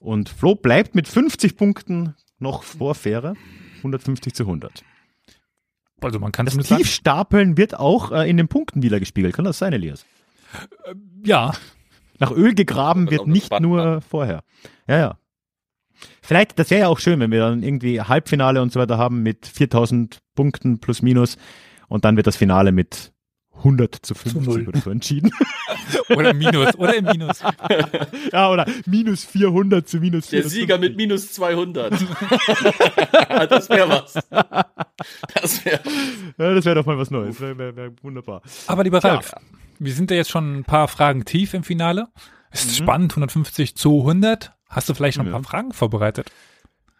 Und 0.00 0.28
Flo 0.28 0.54
bleibt 0.54 0.94
mit 0.94 1.08
50 1.08 1.56
Punkten 1.56 2.14
noch 2.38 2.62
vor 2.62 2.94
Fähre. 2.94 3.34
150 3.78 4.34
zu 4.34 4.44
100. 4.44 4.82
Also 6.00 6.18
man 6.18 6.32
kann 6.32 6.46
Das 6.46 6.52
zumindest 6.54 6.68
sagen, 6.70 6.82
Tiefstapeln 6.82 7.56
wird 7.56 7.78
auch 7.78 8.12
äh, 8.12 8.28
in 8.28 8.36
den 8.36 8.48
Punkten 8.48 8.82
wieder 8.82 8.98
gespiegelt. 9.00 9.34
Kann 9.34 9.44
das 9.44 9.58
sein, 9.58 9.72
Elias? 9.72 10.04
ja, 11.24 11.52
Nach 12.18 12.30
Öl 12.30 12.54
gegraben 12.54 13.10
wird 13.10 13.26
nicht 13.26 13.52
nur 13.60 14.00
vorher. 14.02 14.42
Ja, 14.88 14.98
ja. 14.98 15.18
Vielleicht, 16.22 16.58
das 16.58 16.70
wäre 16.70 16.82
ja 16.82 16.88
auch 16.88 16.98
schön, 16.98 17.20
wenn 17.20 17.30
wir 17.30 17.40
dann 17.40 17.62
irgendwie 17.62 18.00
Halbfinale 18.00 18.60
und 18.60 18.72
so 18.72 18.80
weiter 18.80 18.98
haben 18.98 19.22
mit 19.22 19.46
4000 19.46 20.20
Punkten 20.34 20.78
plus 20.78 21.00
minus 21.02 21.36
und 21.88 22.04
dann 22.04 22.16
wird 22.16 22.26
das 22.26 22.36
Finale 22.36 22.72
mit 22.72 23.12
100 23.58 23.94
zu 23.94 24.14
50 24.14 24.68
oder 24.68 24.80
so 24.80 24.90
entschieden. 24.90 25.30
oder 26.10 26.34
minus, 26.34 26.76
oder 26.76 26.94
im 26.96 27.04
Minus. 27.06 27.42
ja, 28.32 28.50
oder 28.50 28.66
minus 28.86 29.24
400 29.24 29.88
zu 29.88 29.98
minus 29.98 30.28
400. 30.28 30.44
Der 30.44 30.50
Sieger 30.50 30.78
mit 30.78 30.96
minus 30.96 31.32
200. 31.32 31.92
das 33.48 33.68
wäre 33.68 33.88
was. 33.88 34.14
Das 35.34 35.64
wäre 35.64 35.80
ja, 36.38 36.54
das 36.54 36.64
wär 36.64 36.74
doch 36.74 36.86
mal 36.86 36.98
was 36.98 37.10
Neues. 37.10 37.40
Wäre 37.40 37.56
wär, 37.58 37.76
wär 37.76 37.92
wunderbar. 38.02 38.42
Aber 38.66 38.84
lieber 38.84 39.02
Ralf, 39.02 39.32
ja. 39.32 39.40
wir 39.78 39.92
sind 39.92 40.10
ja 40.10 40.16
jetzt 40.16 40.30
schon 40.30 40.58
ein 40.58 40.64
paar 40.64 40.88
Fragen 40.88 41.24
tief 41.24 41.54
im 41.54 41.64
Finale. 41.64 42.08
Es 42.50 42.64
ist 42.64 42.80
mhm. 42.80 42.84
spannend, 42.84 43.12
150 43.12 43.76
zu 43.76 44.00
100. 44.00 44.52
Hast 44.68 44.88
du 44.88 44.94
vielleicht 44.94 45.18
noch 45.18 45.26
ein 45.26 45.32
paar 45.32 45.44
Fragen 45.44 45.72
vorbereitet? 45.72 46.30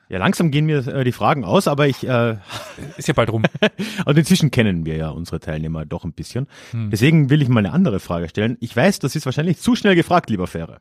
Ja, 0.09 0.19
langsam 0.19 0.51
gehen 0.51 0.67
mir 0.67 0.87
äh, 0.87 1.05
die 1.05 1.13
Fragen 1.13 1.45
aus, 1.45 1.67
aber 1.67 1.89
ich 1.89 2.07
äh, 2.07 2.37
ist 2.97 3.09
ja 3.09 3.15
bald 3.15 3.31
rum. 3.31 3.45
und 4.05 4.19
inzwischen 4.19 4.51
kennen 4.51 4.87
wir 4.87 4.97
ja 4.97 5.09
unsere 5.09 5.41
Teilnehmer 5.41 5.85
doch 5.85 6.05
ein 6.05 6.13
bisschen. 6.13 6.47
Hm. 6.71 6.91
Deswegen 6.91 7.31
will 7.31 7.43
ich 7.43 7.49
mal 7.49 7.61
eine 7.61 7.73
andere 7.73 7.99
Frage 7.99 8.29
stellen. 8.29 8.57
Ich 8.61 8.75
weiß, 8.75 9.01
das 9.01 9.17
ist 9.17 9.27
wahrscheinlich 9.27 9.59
zu 9.59 9.75
schnell 9.75 9.97
gefragt, 9.97 10.31
lieber 10.31 10.47
Fähre. 10.47 10.81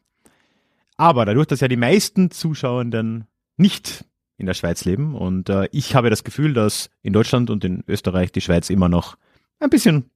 Aber 0.98 1.26
dadurch, 1.26 1.48
dass 1.48 1.60
ja 1.60 1.68
die 1.68 1.76
meisten 1.76 2.32
Zuschauenden 2.32 3.26
nicht 3.58 4.06
in 4.38 4.46
der 4.46 4.54
Schweiz 4.54 4.86
leben 4.86 5.16
und 5.16 5.50
äh, 5.50 5.68
ich 5.72 5.96
habe 5.96 6.10
das 6.10 6.24
Gefühl, 6.24 6.54
dass 6.54 6.90
in 7.02 7.14
Deutschland 7.14 7.50
und 7.50 7.64
in 7.64 7.84
Österreich 7.88 8.32
die 8.32 8.42
Schweiz 8.42 8.70
immer 8.70 8.90
noch 8.90 9.18
ein 9.60 9.70
bisschen 9.70 10.10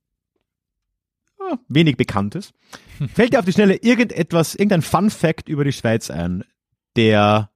äh, 1.39 1.55
wenig 1.67 1.95
bekannt 1.97 2.35
ist. 2.35 2.53
Fällt 3.13 3.33
dir 3.33 3.39
auf 3.39 3.45
die 3.45 3.53
Schnelle 3.53 3.75
irgendetwas, 3.75 4.55
irgendein 4.55 4.81
Fun 4.81 5.09
Fact 5.09 5.47
über 5.47 5.63
die 5.63 5.71
Schweiz 5.71 6.09
ein, 6.09 6.43
der 6.97 7.49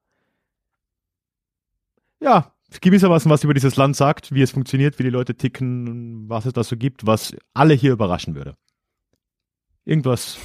ja, 2.23 2.53
gewissermaßen 2.81 3.29
was 3.29 3.43
über 3.43 3.53
dieses 3.53 3.75
Land 3.75 3.95
sagt, 3.95 4.33
wie 4.33 4.41
es 4.41 4.51
funktioniert, 4.51 4.97
wie 4.97 5.03
die 5.03 5.09
Leute 5.09 5.35
ticken, 5.35 6.27
was 6.29 6.45
es 6.45 6.53
da 6.53 6.63
so 6.63 6.77
gibt, 6.77 7.05
was 7.05 7.35
alle 7.53 7.73
hier 7.73 7.91
überraschen 7.91 8.35
würde. 8.35 8.55
Irgendwas 9.85 10.37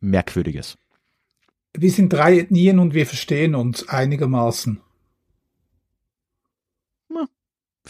Merkwürdiges. 0.00 0.78
Wir 1.74 1.90
sind 1.90 2.12
drei 2.12 2.38
Ethnien 2.38 2.78
und 2.78 2.94
wir 2.94 3.06
verstehen 3.06 3.54
uns 3.54 3.88
einigermaßen. 3.88 4.80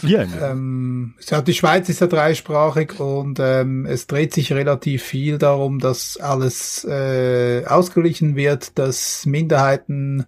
vier. 0.00 0.28
Ähm, 0.40 1.14
ja, 1.28 1.42
die 1.42 1.54
Schweiz 1.54 1.88
ist 1.88 2.00
ja 2.00 2.06
dreisprachig 2.06 2.98
und 2.98 3.38
ähm, 3.40 3.86
es 3.86 4.06
dreht 4.06 4.34
sich 4.34 4.52
relativ 4.52 5.02
viel 5.02 5.38
darum, 5.38 5.78
dass 5.78 6.16
alles 6.16 6.84
äh, 6.84 7.64
ausgeglichen 7.66 8.36
wird, 8.36 8.78
dass 8.78 9.26
Minderheiten 9.26 10.26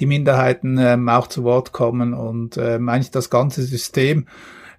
die 0.00 0.06
Minderheiten 0.06 0.78
ähm, 0.78 1.08
auch 1.08 1.26
zu 1.28 1.44
Wort 1.44 1.72
kommen 1.72 2.14
und 2.14 2.56
ähm, 2.56 2.88
eigentlich 2.88 3.10
das 3.10 3.30
ganze 3.30 3.62
System. 3.62 4.26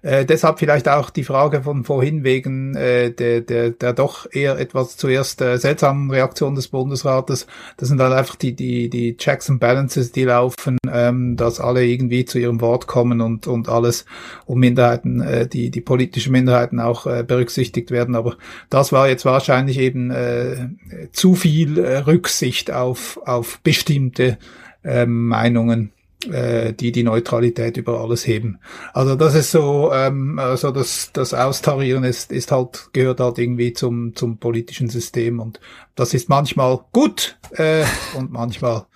Äh, 0.02 0.24
deshalb 0.24 0.58
vielleicht 0.58 0.88
auch 0.88 1.10
die 1.10 1.22
Frage 1.22 1.62
von 1.62 1.84
vorhin 1.84 2.24
wegen 2.24 2.74
äh, 2.74 3.12
der, 3.12 3.40
der, 3.40 3.70
der 3.70 3.92
doch 3.92 4.26
eher 4.30 4.58
etwas 4.58 4.96
zuerst 4.96 5.40
äh, 5.40 5.58
seltsamen 5.58 6.10
Reaktion 6.10 6.56
des 6.56 6.68
Bundesrates. 6.68 7.46
Das 7.76 7.88
sind 7.88 7.98
dann 7.98 8.12
einfach 8.12 8.34
die, 8.34 8.54
die, 8.54 8.90
die 8.90 9.16
Checks 9.16 9.48
and 9.48 9.60
Balances, 9.60 10.10
die 10.10 10.24
laufen, 10.24 10.76
ähm, 10.92 11.36
dass 11.36 11.60
alle 11.60 11.86
irgendwie 11.86 12.24
zu 12.24 12.40
ihrem 12.40 12.60
Wort 12.60 12.88
kommen 12.88 13.20
und, 13.20 13.46
und 13.46 13.68
alles 13.68 14.04
um 14.44 14.58
Minderheiten, 14.58 15.20
äh, 15.20 15.46
die, 15.46 15.70
die 15.70 15.80
politischen 15.80 16.32
Minderheiten 16.32 16.80
auch 16.80 17.06
äh, 17.06 17.22
berücksichtigt 17.22 17.92
werden. 17.92 18.16
Aber 18.16 18.36
das 18.70 18.90
war 18.90 19.08
jetzt 19.08 19.24
wahrscheinlich 19.24 19.78
eben 19.78 20.10
äh, 20.10 20.70
zu 21.12 21.36
viel 21.36 21.78
äh, 21.78 21.98
Rücksicht 21.98 22.72
auf, 22.72 23.20
auf 23.24 23.60
bestimmte 23.60 24.36
ähm, 24.84 25.28
Meinungen, 25.28 25.92
äh, 26.30 26.72
die 26.72 26.92
die 26.92 27.02
Neutralität 27.02 27.76
über 27.76 28.00
alles 28.00 28.26
heben. 28.26 28.58
Also 28.92 29.16
das 29.16 29.34
ist 29.34 29.50
so, 29.50 29.92
ähm, 29.92 30.38
also 30.38 30.70
das, 30.70 31.10
das 31.12 31.34
Austarieren 31.34 32.04
ist, 32.04 32.32
ist 32.32 32.52
halt, 32.52 32.90
gehört 32.92 33.20
halt 33.20 33.38
irgendwie 33.38 33.72
zum, 33.72 34.14
zum 34.14 34.38
politischen 34.38 34.88
System 34.88 35.40
und 35.40 35.60
das 35.94 36.14
ist 36.14 36.28
manchmal 36.28 36.80
gut 36.92 37.38
äh, 37.52 37.84
und 38.14 38.32
manchmal 38.32 38.86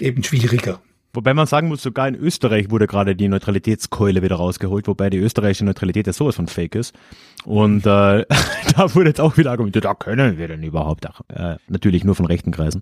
eben 0.00 0.22
schwieriger. 0.22 0.80
Wobei 1.14 1.34
man 1.34 1.46
sagen 1.46 1.68
muss, 1.68 1.82
sogar 1.82 2.08
in 2.08 2.14
Österreich 2.14 2.70
wurde 2.70 2.86
gerade 2.86 3.14
die 3.14 3.28
Neutralitätskeule 3.28 4.22
wieder 4.22 4.36
rausgeholt, 4.36 4.88
wobei 4.88 5.10
die 5.10 5.18
österreichische 5.18 5.66
Neutralität 5.66 6.06
ja 6.06 6.14
sowas 6.14 6.36
von 6.36 6.48
fake 6.48 6.74
ist. 6.74 6.94
Und 7.44 7.84
äh, 7.84 8.24
da 8.76 8.94
wurde 8.94 9.10
jetzt 9.10 9.20
auch 9.20 9.36
wieder 9.36 9.50
argumentiert, 9.50 9.84
da 9.84 9.94
können 9.94 10.38
wir 10.38 10.48
denn 10.48 10.62
überhaupt. 10.62 11.06
Ach, 11.06 11.20
äh, 11.28 11.56
natürlich 11.68 12.04
nur 12.04 12.14
von 12.14 12.24
rechten 12.24 12.50
Kreisen. 12.50 12.80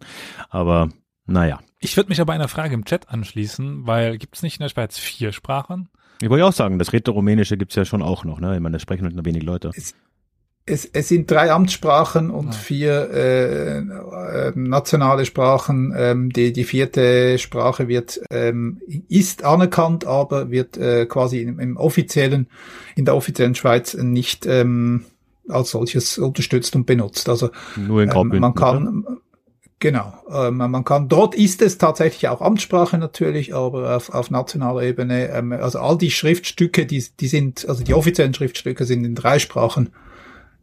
Aber 0.48 0.90
naja. 1.26 1.58
Ich 1.80 1.96
würde 1.96 2.10
mich 2.10 2.20
aber 2.20 2.34
einer 2.34 2.48
Frage 2.48 2.74
im 2.74 2.84
Chat 2.84 3.08
anschließen, 3.08 3.86
weil 3.86 4.18
gibt 4.18 4.36
es 4.36 4.42
nicht 4.42 4.60
in 4.60 4.64
der 4.64 4.68
Schweiz 4.68 4.98
vier 4.98 5.32
Sprachen? 5.32 5.88
Ich 6.20 6.28
wollte 6.28 6.44
auch 6.44 6.52
sagen, 6.52 6.78
das 6.78 6.92
Rätoromänische 6.92 7.56
gibt 7.56 7.72
es 7.72 7.76
ja 7.76 7.86
schon 7.86 8.02
auch 8.02 8.24
noch, 8.24 8.38
ne? 8.38 8.54
Ich 8.54 8.60
meine, 8.60 8.74
das 8.74 8.82
sprechen 8.82 9.04
halt 9.04 9.14
nur 9.14 9.24
wenig 9.24 9.42
Leute. 9.42 9.70
Es, 9.74 9.94
es, 10.66 10.84
es 10.84 11.08
sind 11.08 11.30
drei 11.30 11.50
Amtssprachen 11.50 12.30
und 12.30 12.48
ah. 12.48 12.52
vier 12.52 13.10
äh, 13.10 13.78
äh, 13.78 14.52
nationale 14.54 15.24
Sprachen. 15.24 15.94
Ähm, 15.96 16.30
die, 16.30 16.52
die 16.52 16.64
vierte 16.64 17.38
Sprache 17.38 17.88
wird 17.88 18.20
ähm, 18.30 18.82
ist 19.08 19.44
anerkannt, 19.44 20.04
aber 20.04 20.50
wird 20.50 20.76
äh, 20.76 21.06
quasi 21.06 21.40
im, 21.40 21.58
im 21.58 21.78
offiziellen, 21.78 22.48
in 22.94 23.06
der 23.06 23.16
offiziellen 23.16 23.54
Schweiz 23.54 23.94
nicht 23.94 24.44
ähm, 24.44 25.06
als 25.48 25.70
solches 25.70 26.18
unterstützt 26.18 26.76
und 26.76 26.84
benutzt. 26.84 27.30
Also 27.30 27.48
nur 27.76 28.02
in 28.02 28.10
ähm, 28.10 28.38
man 28.38 28.54
kann 28.54 29.04
oder? 29.06 29.16
Genau. 29.80 30.12
Ähm, 30.30 30.58
man 30.58 30.84
kann, 30.84 31.08
dort 31.08 31.34
ist 31.34 31.62
es 31.62 31.78
tatsächlich 31.78 32.28
auch 32.28 32.42
Amtssprache 32.42 32.98
natürlich, 32.98 33.54
aber 33.54 33.96
auf, 33.96 34.10
auf 34.10 34.30
nationaler 34.30 34.82
Ebene, 34.82 35.30
ähm, 35.30 35.52
also 35.52 35.78
all 35.78 35.96
die 35.96 36.10
Schriftstücke, 36.10 36.84
die, 36.84 37.02
die 37.18 37.28
sind, 37.28 37.66
also 37.66 37.82
die 37.82 37.94
offiziellen 37.94 38.34
Schriftstücke 38.34 38.84
sind 38.84 39.04
in 39.04 39.14
drei 39.14 39.38
Sprachen 39.38 39.88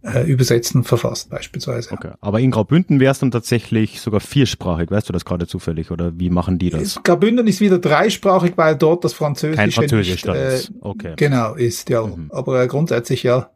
äh, 0.03 0.21
übersetzt 0.21 0.75
und 0.75 0.83
verfasst 0.83 1.31
beispielsweise. 1.31 1.91
Okay, 1.93 2.11
aber 2.21 2.39
in 2.39 2.51
Graubünden 2.51 2.99
wäre 2.99 3.11
es 3.11 3.17
dann 3.17 3.31
tatsächlich 3.31 4.01
sogar 4.01 4.19
viersprachig, 4.19 4.91
weißt 4.91 5.09
du 5.09 5.13
das 5.13 5.25
gerade 5.25 5.47
zufällig 5.47 5.89
oder 5.89 6.11
wie 6.19 6.29
machen 6.29 6.59
die 6.59 6.69
das? 6.69 7.01
Graubünden 7.01 7.47
ist 7.47 7.59
wieder 7.59 7.79
dreisprachig, 7.79 8.53
weil 8.55 8.75
dort 8.75 9.03
das 9.03 9.13
Französische 9.13 9.57
Kein 9.57 9.71
Französisch 9.71 10.25
nicht, 10.25 10.35
äh, 10.35 10.59
okay. 10.81 11.13
genau 11.15 11.55
ist, 11.55 11.89
ja. 11.89 12.05
Mhm. 12.05 12.29
Aber 12.31 12.61
äh, 12.61 12.67
grundsätzlich 12.67 13.23
ja. 13.23 13.49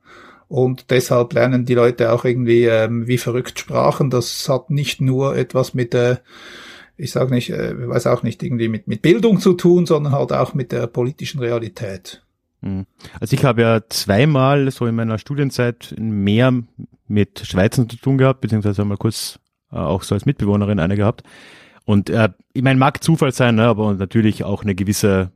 Und 0.52 0.92
deshalb 0.92 1.32
lernen 1.32 1.64
die 1.64 1.76
Leute 1.76 2.12
auch 2.12 2.26
irgendwie 2.26 2.66
ähm, 2.66 3.08
wie 3.08 3.18
verrückt 3.18 3.58
Sprachen. 3.58 4.10
Das 4.10 4.50
hat 4.50 4.70
nicht 4.70 5.00
nur 5.00 5.38
etwas 5.38 5.74
mit 5.74 5.94
der, 5.94 6.20
ich 6.98 7.14
sage 7.14 7.34
nicht, 7.34 7.52
äh, 7.52 7.88
weiß 7.88 8.06
auch 8.08 8.22
nicht, 8.22 8.44
irgendwie 8.44 8.68
mit, 8.68 8.86
mit 8.86 9.02
Bildung 9.02 9.40
zu 9.40 9.54
tun, 9.54 9.86
sondern 9.86 10.12
halt 10.12 10.34
auch 10.34 10.54
mit 10.54 10.74
der 10.74 10.88
politischen 10.88 11.40
Realität. 11.40 12.22
Mhm. 12.60 12.86
Also 13.22 13.34
ich 13.34 13.46
habe 13.46 13.62
ja 13.62 13.80
zweimal 13.88 14.70
so 14.72 14.86
in 14.88 14.96
meiner 14.96 15.20
Studienzeit 15.20 15.96
mehr 15.98 16.54
mit 17.08 17.48
Schweizern 17.48 17.88
zu 17.88 17.96
tun 17.96 18.18
gehabt, 18.18 18.42
beziehungsweise 18.42 18.84
mal 18.84 18.98
kurz 18.98 19.40
äh, 19.72 19.78
auch 19.78 20.04
so 20.04 20.16
als 20.16 20.26
Mitbewohnerin 20.26 20.82
eine 20.82 20.98
gehabt. 20.98 21.24
Und 21.86 22.10
äh, 22.10 22.28
ich 22.52 22.62
meine, 22.62 22.78
mag 22.78 23.02
Zufall 23.02 23.32
sein, 23.32 23.56
ne, 23.56 23.68
aber 23.68 23.94
natürlich 23.94 24.44
auch 24.44 24.64
eine 24.64 24.76
gewisse 24.76 25.32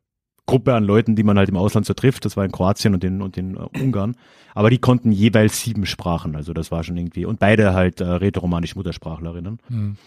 Gruppe 0.46 0.74
an 0.74 0.84
Leuten, 0.84 1.16
die 1.16 1.24
man 1.24 1.38
halt 1.38 1.50
im 1.50 1.58
Ausland 1.58 1.86
so 1.86 1.93
trifft. 1.93 2.26
Das 2.26 2.38
war 2.38 2.46
in 2.46 2.52
Kroatien 2.52 2.93
und 2.93 3.04
in, 3.04 3.22
und 3.22 3.38
in 3.38 3.58
uh, 3.58 3.68
Ungarn. 3.80 4.16
Aber 4.54 4.70
die 4.70 4.78
konnten 4.78 5.12
jeweils 5.12 5.62
sieben 5.62 5.86
Sprachen. 5.86 6.36
Also 6.36 6.54
das 6.54 6.72
war 6.72 6.84
schon 6.84 6.98
irgendwie. 6.98 7.26
Und 7.26 7.39
beide 7.39 7.74
halt 7.74 8.02
äh, 8.02 8.06
rätoromanisch 8.06 8.76
Muttersprachlerinnen. 8.76 9.60
Mhm. 9.70 9.98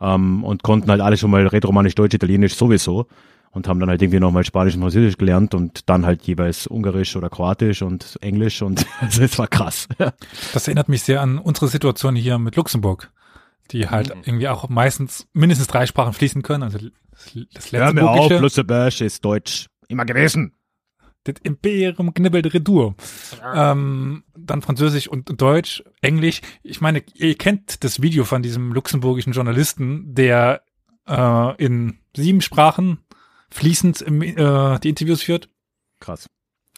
Ähm, 0.00 0.44
und 0.44 0.62
konnten 0.62 0.90
halt 0.90 1.00
alle 1.00 1.16
schon 1.16 1.30
mal 1.30 1.46
rätoromanisch, 1.46 1.94
Deutsch, 1.94 2.14
Italienisch 2.14 2.54
sowieso. 2.54 3.06
Und 3.50 3.66
haben 3.66 3.80
dann 3.80 3.88
halt 3.88 4.02
irgendwie 4.02 4.20
nochmal 4.20 4.44
Spanisch 4.44 4.74
und 4.74 4.82
Französisch 4.82 5.16
gelernt 5.16 5.54
und 5.54 5.88
dann 5.88 6.04
halt 6.04 6.22
jeweils 6.24 6.66
Ungarisch 6.66 7.16
oder 7.16 7.30
Kroatisch 7.30 7.80
und 7.82 8.18
Englisch 8.20 8.60
und 8.60 8.84
also 9.00 9.22
es 9.22 9.38
war 9.38 9.48
krass. 9.48 9.88
das 10.52 10.68
erinnert 10.68 10.90
mich 10.90 11.02
sehr 11.02 11.22
an 11.22 11.38
unsere 11.38 11.66
Situation 11.66 12.14
hier 12.14 12.38
mit 12.38 12.56
Luxemburg 12.56 13.10
die 13.70 13.88
halt 13.88 14.14
mhm. 14.14 14.22
irgendwie 14.24 14.48
auch 14.48 14.68
meistens 14.68 15.26
mindestens 15.32 15.66
drei 15.66 15.86
Sprachen 15.86 16.12
fließen 16.12 16.42
können. 16.42 16.62
Also 16.62 16.78
das, 16.78 17.38
das 17.52 17.72
Hör 17.72 17.92
mir 17.92 18.08
auf, 18.08 18.30
Luxemburg 18.30 19.00
ist 19.00 19.24
Deutsch. 19.24 19.66
Immer 19.88 20.04
gewesen. 20.04 20.54
Das 21.24 21.36
Imperium 21.42 22.14
knibbelt 22.14 22.54
Retour. 22.54 22.94
Ähm, 23.54 24.24
dann 24.36 24.62
Französisch 24.62 25.08
und 25.08 25.40
Deutsch, 25.40 25.82
Englisch. 26.00 26.40
Ich 26.62 26.80
meine, 26.80 27.02
ihr 27.14 27.36
kennt 27.36 27.82
das 27.84 28.00
Video 28.00 28.24
von 28.24 28.42
diesem 28.42 28.72
luxemburgischen 28.72 29.32
Journalisten, 29.32 30.14
der 30.14 30.62
äh, 31.06 31.56
in 31.62 31.98
sieben 32.16 32.40
Sprachen 32.40 33.00
fließend 33.50 34.00
im, 34.02 34.22
äh, 34.22 34.78
die 34.78 34.88
Interviews 34.88 35.22
führt. 35.22 35.50
Krass. 36.00 36.28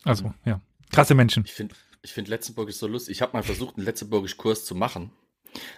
Also, 0.05 0.33
ja. 0.45 0.61
Krasse 0.91 1.15
Menschen. 1.15 1.45
Ich 1.45 1.53
finde 1.53 1.75
ich 2.03 2.13
find 2.13 2.29
Letztenburgisch 2.29 2.77
so 2.77 2.87
lustig. 2.87 3.17
Ich 3.17 3.23
habe 3.23 3.35
mal 3.35 3.43
versucht, 3.43 3.77
einen 3.77 3.85
Letztenburgisch 3.85 4.37
Kurs 4.37 4.65
zu 4.65 4.75
machen. 4.75 5.13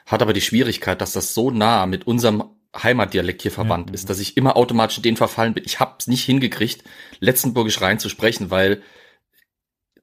Hat 0.07 0.23
aber 0.23 0.33
die 0.33 0.41
Schwierigkeit, 0.41 1.01
dass 1.01 1.13
das 1.13 1.35
so 1.35 1.51
nah 1.51 1.87
mit 1.87 2.07
unserem 2.07 2.45
Heimatdialekt 2.75 3.43
hier 3.43 3.51
verwandt 3.51 3.91
ja. 3.91 3.95
ist, 3.95 4.09
dass 4.09 4.19
ich 4.19 4.37
immer 4.37 4.57
automatisch 4.57 4.97
in 4.99 5.03
den 5.03 5.17
verfallen 5.17 5.55
bin. 5.55 5.65
Ich 5.67 5.81
habe 5.81 5.97
es 5.99 6.07
nicht 6.07 6.25
hingekriegt, 6.25 6.85
Letztenburgisch 7.21 7.81
rein 7.81 7.99
zu 7.99 8.09
sprechen, 8.09 8.51
weil 8.51 8.83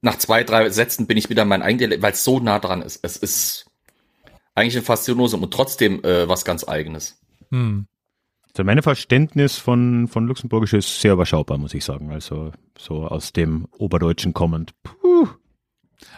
nach 0.02 0.18
zwei, 0.18 0.44
drei 0.44 0.70
Sätzen 0.70 1.08
bin 1.08 1.18
ich 1.18 1.30
wieder 1.30 1.46
mein 1.46 1.62
eigenes 1.62 1.80
Dialekt, 1.80 2.04
weil 2.04 2.14
es 2.14 2.24
so 2.24 2.40
nah 2.40 2.60
dran 2.60 2.82
ist. 2.82 3.00
Es 3.04 3.18
ist 3.18 3.66
eigentlich 4.56 4.78
ein 4.78 4.84
Faszinosum 4.84 5.44
und 5.44 5.54
trotzdem 5.54 6.04
äh, 6.04 6.28
was 6.28 6.46
ganz 6.46 6.68
eigenes. 6.68 7.20
Hm. 7.50 7.88
Also 8.54 8.64
mein 8.64 8.82
Verständnis 8.82 9.58
von, 9.58 10.08
von 10.08 10.28
Luxemburgisch 10.28 10.74
ist 10.74 11.02
sehr 11.02 11.14
überschaubar, 11.14 11.58
muss 11.58 11.74
ich 11.74 11.86
sagen. 11.86 12.12
Also 12.12 12.52
so 12.78 13.06
aus 13.08 13.32
dem 13.32 13.68
Oberdeutschen 13.78 14.34
kommend. 14.34 14.74
Puh. 14.84 15.28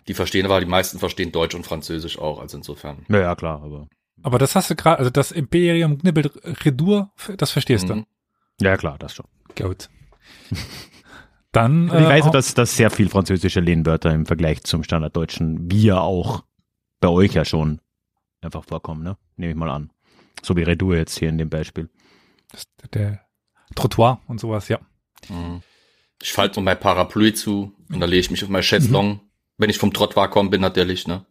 Die 0.08 0.14
verstehen 0.14 0.45
aber, 0.45 0.60
die 0.60 0.66
meisten 0.66 0.99
verstehen 0.99 1.32
Deutsch 1.32 1.56
und 1.56 1.66
Französisch 1.66 2.20
auch, 2.20 2.39
also 2.39 2.58
insofern. 2.58 3.06
Ja, 3.10 3.20
ja, 3.20 3.36
klar, 3.36 3.62
aber. 3.64 3.88
Aber 4.24 4.38
das 4.39 4.55
hast 4.55 4.69
du 4.69 4.76
gerade, 4.76 4.99
also 4.99 5.09
das 5.09 5.32
Imperium 5.32 5.97
Knibbel 5.97 6.32
Redur, 6.63 7.11
das 7.38 7.51
verstehst 7.51 7.88
Mhm. 7.89 8.05
du. 8.59 8.65
Ja, 8.65 8.78
klar, 8.78 8.97
das 8.99 9.15
schon. 9.15 9.26
Gut. 9.57 9.89
Dann. 11.51 11.88
Ich 11.88 11.93
äh, 11.93 12.05
weiß 12.05 12.19
ja, 12.26 12.30
auch- 12.30 12.32
dass, 12.32 12.53
dass 12.53 12.76
sehr 12.78 12.89
viel 12.91 13.09
französische 13.09 13.59
Lehnwörter 13.59 14.13
im 14.13 14.26
Vergleich 14.26 14.63
zum 14.63 14.84
Standarddeutschen 14.84 15.69
wir 15.72 16.01
auch 16.01 16.43
bei 16.99 17.09
euch 17.09 17.34
ja 17.34 17.43
schon 17.45 17.82
einfach 18.41 18.63
vorkommen, 18.63 19.03
ne? 19.03 19.17
Nehme 19.36 19.51
ich 19.51 19.57
mal 19.57 19.69
an. 19.69 19.91
So 20.43 20.55
wie 20.55 20.63
Redur 20.63 20.95
jetzt 20.95 21.17
hier 21.19 21.30
in 21.30 21.38
dem 21.38 21.49
Beispiel. 21.49 21.89
das- 22.51 22.63
der 22.93 23.22
Trottoir 23.76 24.19
und 24.28 24.39
sowas, 24.39 24.67
ja. 24.67 24.80
Mhm. 25.30 25.61
Ich 26.22 26.34
falte 26.34 26.59
nur 26.59 26.65
mein 26.65 26.80
Parapluie 26.80 27.34
zu 27.34 27.74
und 27.89 27.99
dann 27.99 28.09
lege 28.09 28.19
ich 28.19 28.32
mich 28.32 28.43
auf 28.43 28.49
mein 28.49 28.61
Chaiselong. 28.61 29.22
Wenn 29.57 29.69
ich 29.69 29.78
vom 29.78 29.93
Trottoir 29.93 30.30
komme, 30.30 30.49
bin 30.49 30.61
natürlich, 30.61 31.07
ne? 31.07 31.26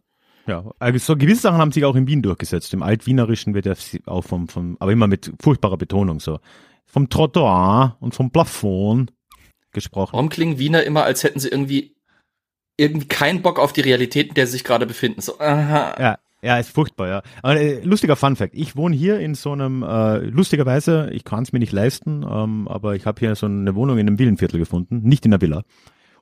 Ja, 0.47 0.71
also 0.79 0.97
so 0.99 1.15
gewisse 1.15 1.41
Sachen 1.41 1.57
haben 1.57 1.71
sich 1.71 1.85
auch 1.85 1.95
in 1.95 2.07
Wien 2.07 2.21
durchgesetzt. 2.21 2.73
Im 2.73 2.83
Altwienerischen 2.83 3.53
wird 3.53 3.65
ja 3.65 3.73
auch 4.05 4.23
vom, 4.23 4.47
vom, 4.47 4.77
aber 4.79 4.91
immer 4.91 5.07
mit 5.07 5.31
furchtbarer 5.41 5.77
Betonung 5.77 6.19
so. 6.19 6.39
Vom 6.85 7.09
Trottoir 7.09 7.97
und 7.99 8.15
vom 8.15 8.31
Plafond 8.31 9.13
gesprochen. 9.71 10.13
Warum 10.13 10.29
klingen 10.29 10.59
Wiener 10.59 10.83
immer, 10.83 11.03
als 11.03 11.23
hätten 11.23 11.39
sie 11.39 11.49
irgendwie 11.49 11.95
irgendwie 12.77 13.07
keinen 13.07 13.41
Bock 13.41 13.59
auf 13.59 13.73
die 13.73 13.81
Realität, 13.81 14.29
in 14.29 14.33
der 14.33 14.47
sie 14.47 14.53
sich 14.53 14.63
gerade 14.63 14.85
befinden? 14.85 15.21
So, 15.21 15.39
aha. 15.39 15.95
Ja, 15.99 16.17
ja, 16.41 16.57
ist 16.57 16.71
furchtbar, 16.71 17.07
ja. 17.07 17.21
Aber, 17.43 17.59
äh, 17.59 17.81
lustiger 17.83 18.15
Fun 18.15 18.35
Fact. 18.35 18.55
Ich 18.55 18.75
wohne 18.75 18.95
hier 18.95 19.19
in 19.19 19.35
so 19.35 19.51
einem, 19.51 19.83
äh, 19.83 20.17
lustigerweise, 20.17 21.09
ich 21.13 21.23
kann 21.23 21.43
es 21.43 21.53
mir 21.53 21.59
nicht 21.59 21.71
leisten, 21.71 22.25
ähm, 22.27 22.67
aber 22.67 22.95
ich 22.95 23.05
habe 23.05 23.19
hier 23.19 23.35
so 23.35 23.45
eine 23.45 23.75
Wohnung 23.75 23.99
in 23.99 24.07
einem 24.07 24.17
Villenviertel 24.17 24.59
gefunden, 24.59 25.01
nicht 25.03 25.25
in 25.25 25.33
einer 25.33 25.41
Villa. 25.41 25.63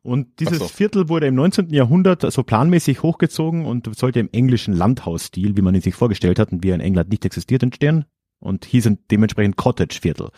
Und 0.01 0.39
dieses 0.39 0.59
so. 0.59 0.67
Viertel 0.67 1.09
wurde 1.09 1.27
im 1.27 1.35
19. 1.35 1.73
Jahrhundert 1.73 2.31
so 2.31 2.43
planmäßig 2.43 3.03
hochgezogen 3.03 3.65
und 3.65 3.93
sollte 3.95 4.19
im 4.19 4.29
englischen 4.31 4.73
Landhausstil, 4.73 5.57
wie 5.57 5.61
man 5.61 5.75
ihn 5.75 5.81
sich 5.81 5.95
vorgestellt 5.95 6.39
hat 6.39 6.51
und 6.51 6.63
wie 6.63 6.69
er 6.69 6.75
in 6.75 6.81
England 6.81 7.09
nicht 7.09 7.25
existiert, 7.25 7.63
entstehen 7.63 8.05
und 8.39 8.65
hieß 8.65 8.89
dementsprechend 9.11 9.57
Cottage-Viertel. 9.57 10.29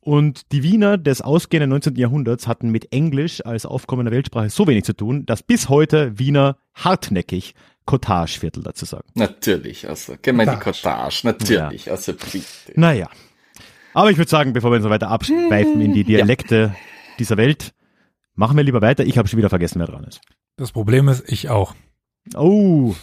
Und 0.00 0.50
die 0.50 0.62
Wiener 0.64 0.98
des 0.98 1.22
ausgehenden 1.22 1.70
19. 1.70 1.94
Jahrhunderts 1.94 2.48
hatten 2.48 2.70
mit 2.70 2.92
Englisch 2.92 3.46
als 3.46 3.64
aufkommender 3.64 4.10
Weltsprache 4.10 4.50
so 4.50 4.66
wenig 4.66 4.84
zu 4.84 4.94
tun, 4.94 5.24
dass 5.26 5.44
bis 5.44 5.68
heute 5.68 6.18
Wiener 6.18 6.56
hartnäckig 6.74 7.54
Cottage-Viertel 7.86 8.64
dazu 8.64 8.84
sagen. 8.84 9.08
Natürlich, 9.14 9.88
also, 9.88 10.16
kennen 10.20 10.38
wir 10.38 10.46
die 10.46 10.58
Cottage. 10.58 11.20
Natürlich, 11.24 11.90
also, 11.90 12.12
bitte. 12.12 12.42
Naja. 12.74 13.08
Aber 13.94 14.10
ich 14.10 14.18
würde 14.18 14.30
sagen, 14.30 14.52
bevor 14.52 14.70
wir 14.70 14.76
uns 14.76 14.84
so 14.84 14.90
weiter 14.90 15.08
abschweifen 15.08 15.80
in 15.80 15.94
die 15.94 16.04
Dialekte 16.04 16.74
dieser 17.18 17.36
Welt, 17.36 17.72
machen 18.34 18.56
wir 18.56 18.64
lieber 18.64 18.82
weiter. 18.82 19.04
Ich 19.04 19.18
habe 19.18 19.28
schon 19.28 19.38
wieder 19.38 19.48
vergessen, 19.50 19.78
wer 19.80 19.86
dran 19.86 20.04
ist. 20.04 20.20
Das 20.56 20.72
Problem 20.72 21.08
ist, 21.08 21.30
ich 21.30 21.48
auch. 21.50 21.74
Oh, 22.36 22.94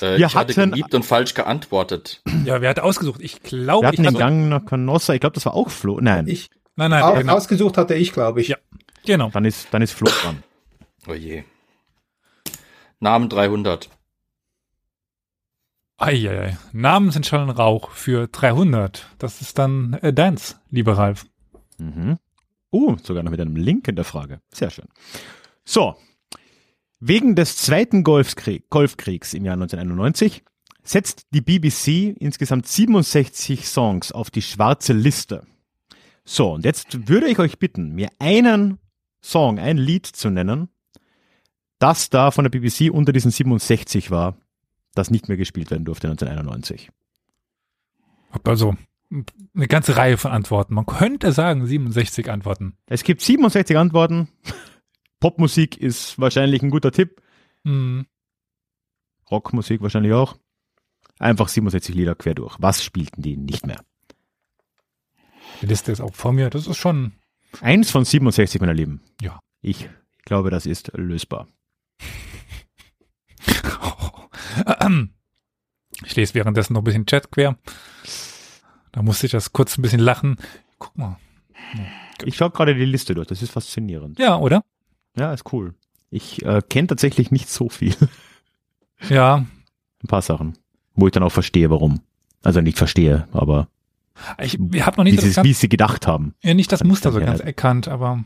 Äh, 0.00 0.18
Wir 0.18 0.26
ich 0.26 0.34
hatte 0.36 0.54
hatten- 0.56 0.70
geliebt 0.70 0.94
und 0.94 1.04
falsch 1.04 1.34
geantwortet. 1.34 2.22
Ja, 2.44 2.60
wer 2.60 2.70
hat 2.70 2.78
ausgesucht? 2.80 3.20
Ich 3.22 3.42
glaube, 3.42 3.86
wir 3.86 3.92
ich 3.92 3.98
hatten 3.98 4.02
den 4.02 4.06
hatte, 4.06 4.18
Gang 4.18 4.48
nach 4.48 4.64
Canossa. 4.66 5.14
Ich 5.14 5.20
glaube, 5.20 5.34
das 5.34 5.46
war 5.46 5.54
auch 5.54 5.70
Flo. 5.70 5.98
Nein, 6.00 6.28
Ich, 6.28 6.48
Nein, 6.76 6.90
nein, 6.90 7.02
au- 7.02 7.14
genau. 7.14 7.34
ausgesucht 7.34 7.76
hatte 7.78 7.94
ich, 7.94 8.12
glaube 8.12 8.40
ich. 8.42 8.48
Ja. 8.48 8.56
genau. 9.06 9.30
dann 9.30 9.44
ist, 9.46 9.68
dann 9.72 9.82
ist 9.82 9.92
Flo 9.92 10.08
dran. 10.22 10.42
Oh 11.08 11.14
je. 11.14 11.44
Namen 13.00 13.28
300. 13.28 13.88
Eieiei. 15.98 16.58
Namen 16.72 17.10
sind 17.10 17.26
schon 17.26 17.40
ein 17.40 17.50
Rauch 17.50 17.90
für 17.90 18.28
300. 18.28 19.08
Das 19.18 19.40
ist 19.40 19.58
dann 19.58 19.94
äh, 20.02 20.12
Dance, 20.12 20.56
lieber 20.70 20.98
Ralf. 20.98 21.24
Mhm. 21.78 22.18
Uh, 22.72 22.96
sogar 23.02 23.22
noch 23.22 23.30
mit 23.30 23.40
einem 23.40 23.56
Link 23.56 23.88
in 23.88 23.96
der 23.96 24.04
Frage. 24.04 24.40
Sehr 24.52 24.70
schön. 24.70 24.86
So. 25.64 25.96
Wegen 26.98 27.36
des 27.36 27.56
zweiten 27.58 28.04
Golfkrieg, 28.04 28.70
Golfkriegs 28.70 29.34
im 29.34 29.44
Jahr 29.44 29.54
1991 29.54 30.42
setzt 30.82 31.26
die 31.30 31.42
BBC 31.42 32.16
insgesamt 32.18 32.66
67 32.66 33.68
Songs 33.68 34.12
auf 34.12 34.30
die 34.30 34.42
schwarze 34.42 34.92
Liste. 34.92 35.46
So, 36.24 36.54
und 36.54 36.64
jetzt 36.64 37.08
würde 37.08 37.28
ich 37.28 37.38
euch 37.38 37.58
bitten, 37.58 37.94
mir 37.94 38.08
einen 38.18 38.78
Song, 39.22 39.58
ein 39.58 39.76
Lied 39.76 40.06
zu 40.06 40.30
nennen, 40.30 40.68
das 41.78 42.10
da 42.10 42.30
von 42.30 42.44
der 42.44 42.50
BBC 42.50 42.90
unter 42.90 43.12
diesen 43.12 43.30
67 43.30 44.10
war, 44.10 44.36
das 44.94 45.10
nicht 45.10 45.28
mehr 45.28 45.36
gespielt 45.36 45.70
werden 45.70 45.84
durfte 45.84 46.08
1991. 46.08 46.90
Hab 48.30 48.48
Also 48.48 48.76
eine 49.10 49.68
ganze 49.68 49.96
Reihe 49.96 50.16
von 50.16 50.32
Antworten. 50.32 50.74
Man 50.74 50.86
könnte 50.86 51.32
sagen 51.32 51.66
67 51.66 52.30
Antworten. 52.30 52.76
Es 52.86 53.04
gibt 53.04 53.22
67 53.22 53.76
Antworten. 53.76 54.28
Popmusik 55.20 55.76
ist 55.76 56.18
wahrscheinlich 56.18 56.62
ein 56.62 56.70
guter 56.70 56.92
Tipp. 56.92 57.22
Hm. 57.64 58.06
Rockmusik 59.30 59.80
wahrscheinlich 59.82 60.12
auch. 60.12 60.36
Einfach 61.18 61.48
67 61.48 61.94
Lieder 61.94 62.14
quer 62.14 62.34
durch. 62.34 62.56
Was 62.58 62.84
spielten 62.84 63.22
die 63.22 63.36
nicht 63.36 63.66
mehr? 63.66 63.80
Die 65.62 65.66
Liste 65.66 65.92
ist 65.92 66.00
auch 66.00 66.14
vor 66.14 66.32
mir. 66.32 66.50
Das 66.50 66.66
ist 66.66 66.76
schon. 66.76 67.12
Eins 67.60 67.90
von 67.90 68.04
67, 68.04 68.60
meine 68.60 68.74
Lieben. 68.74 69.00
Ja. 69.22 69.40
Ich 69.62 69.88
glaube, 70.24 70.50
das 70.50 70.66
ist 70.66 70.92
lösbar. 70.94 71.48
Ich 76.04 76.14
lese 76.14 76.34
währenddessen 76.34 76.74
noch 76.74 76.82
ein 76.82 76.84
bisschen 76.84 77.06
Chat 77.06 77.30
quer. 77.30 77.58
Da 78.96 79.02
musste 79.02 79.26
ich 79.26 79.32
das 79.32 79.52
kurz 79.52 79.76
ein 79.76 79.82
bisschen 79.82 80.00
lachen. 80.00 80.38
Guck 80.78 80.96
mal. 80.96 81.18
Ich 82.24 82.34
schaue 82.36 82.48
gerade 82.50 82.74
die 82.74 82.86
Liste 82.86 83.14
durch. 83.14 83.26
Das 83.26 83.42
ist 83.42 83.52
faszinierend. 83.52 84.18
Ja, 84.18 84.38
oder? 84.38 84.64
Ja, 85.18 85.34
ist 85.34 85.52
cool. 85.52 85.74
Ich 86.08 86.42
äh, 86.46 86.62
kenne 86.66 86.86
tatsächlich 86.88 87.30
nicht 87.30 87.48
so 87.50 87.68
viel. 87.68 87.94
Ja. 89.10 89.34
Ein 90.02 90.08
paar 90.08 90.22
Sachen. 90.22 90.56
Wo 90.94 91.06
ich 91.06 91.12
dann 91.12 91.22
auch 91.22 91.30
verstehe, 91.32 91.68
warum. 91.68 92.00
Also 92.42 92.62
nicht 92.62 92.78
verstehe, 92.78 93.28
aber 93.32 93.68
Ich, 94.40 94.58
ich 94.72 94.86
habe 94.86 94.96
noch 94.96 95.04
wie 95.04 95.10
nicht, 95.10 95.20
sie, 95.20 95.26
das 95.26 95.36
ganz, 95.36 95.46
wie 95.46 95.52
sie 95.52 95.68
gedacht 95.68 96.06
haben. 96.06 96.34
ja, 96.42 96.54
nicht 96.54 96.72
das 96.72 96.82
Muster 96.82 97.12
so 97.12 97.20
Ja. 97.20 97.26
ganz 97.26 97.40
erkannt, 97.40 97.88
aber 97.88 98.24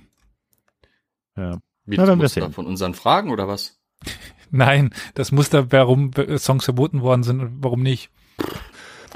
Ja. 1.37 1.59
Wie 1.87 1.97
Na, 1.97 2.05
das 2.07 2.09
wir 2.11 2.17
Muster 2.23 2.41
sehen. 2.43 2.53
von 2.53 2.67
unseren 2.67 2.95
Fragen 2.95 3.31
oder 3.31 3.49
was? 3.49 3.81
nein, 4.53 4.91
das 5.15 5.33
Muster, 5.33 5.73
warum 5.73 6.13
Songs 6.39 6.65
verboten 6.67 7.01
worden 7.03 7.25
sind 7.25 7.41
und 7.41 7.65
warum 7.65 7.83
nicht. 7.83 8.11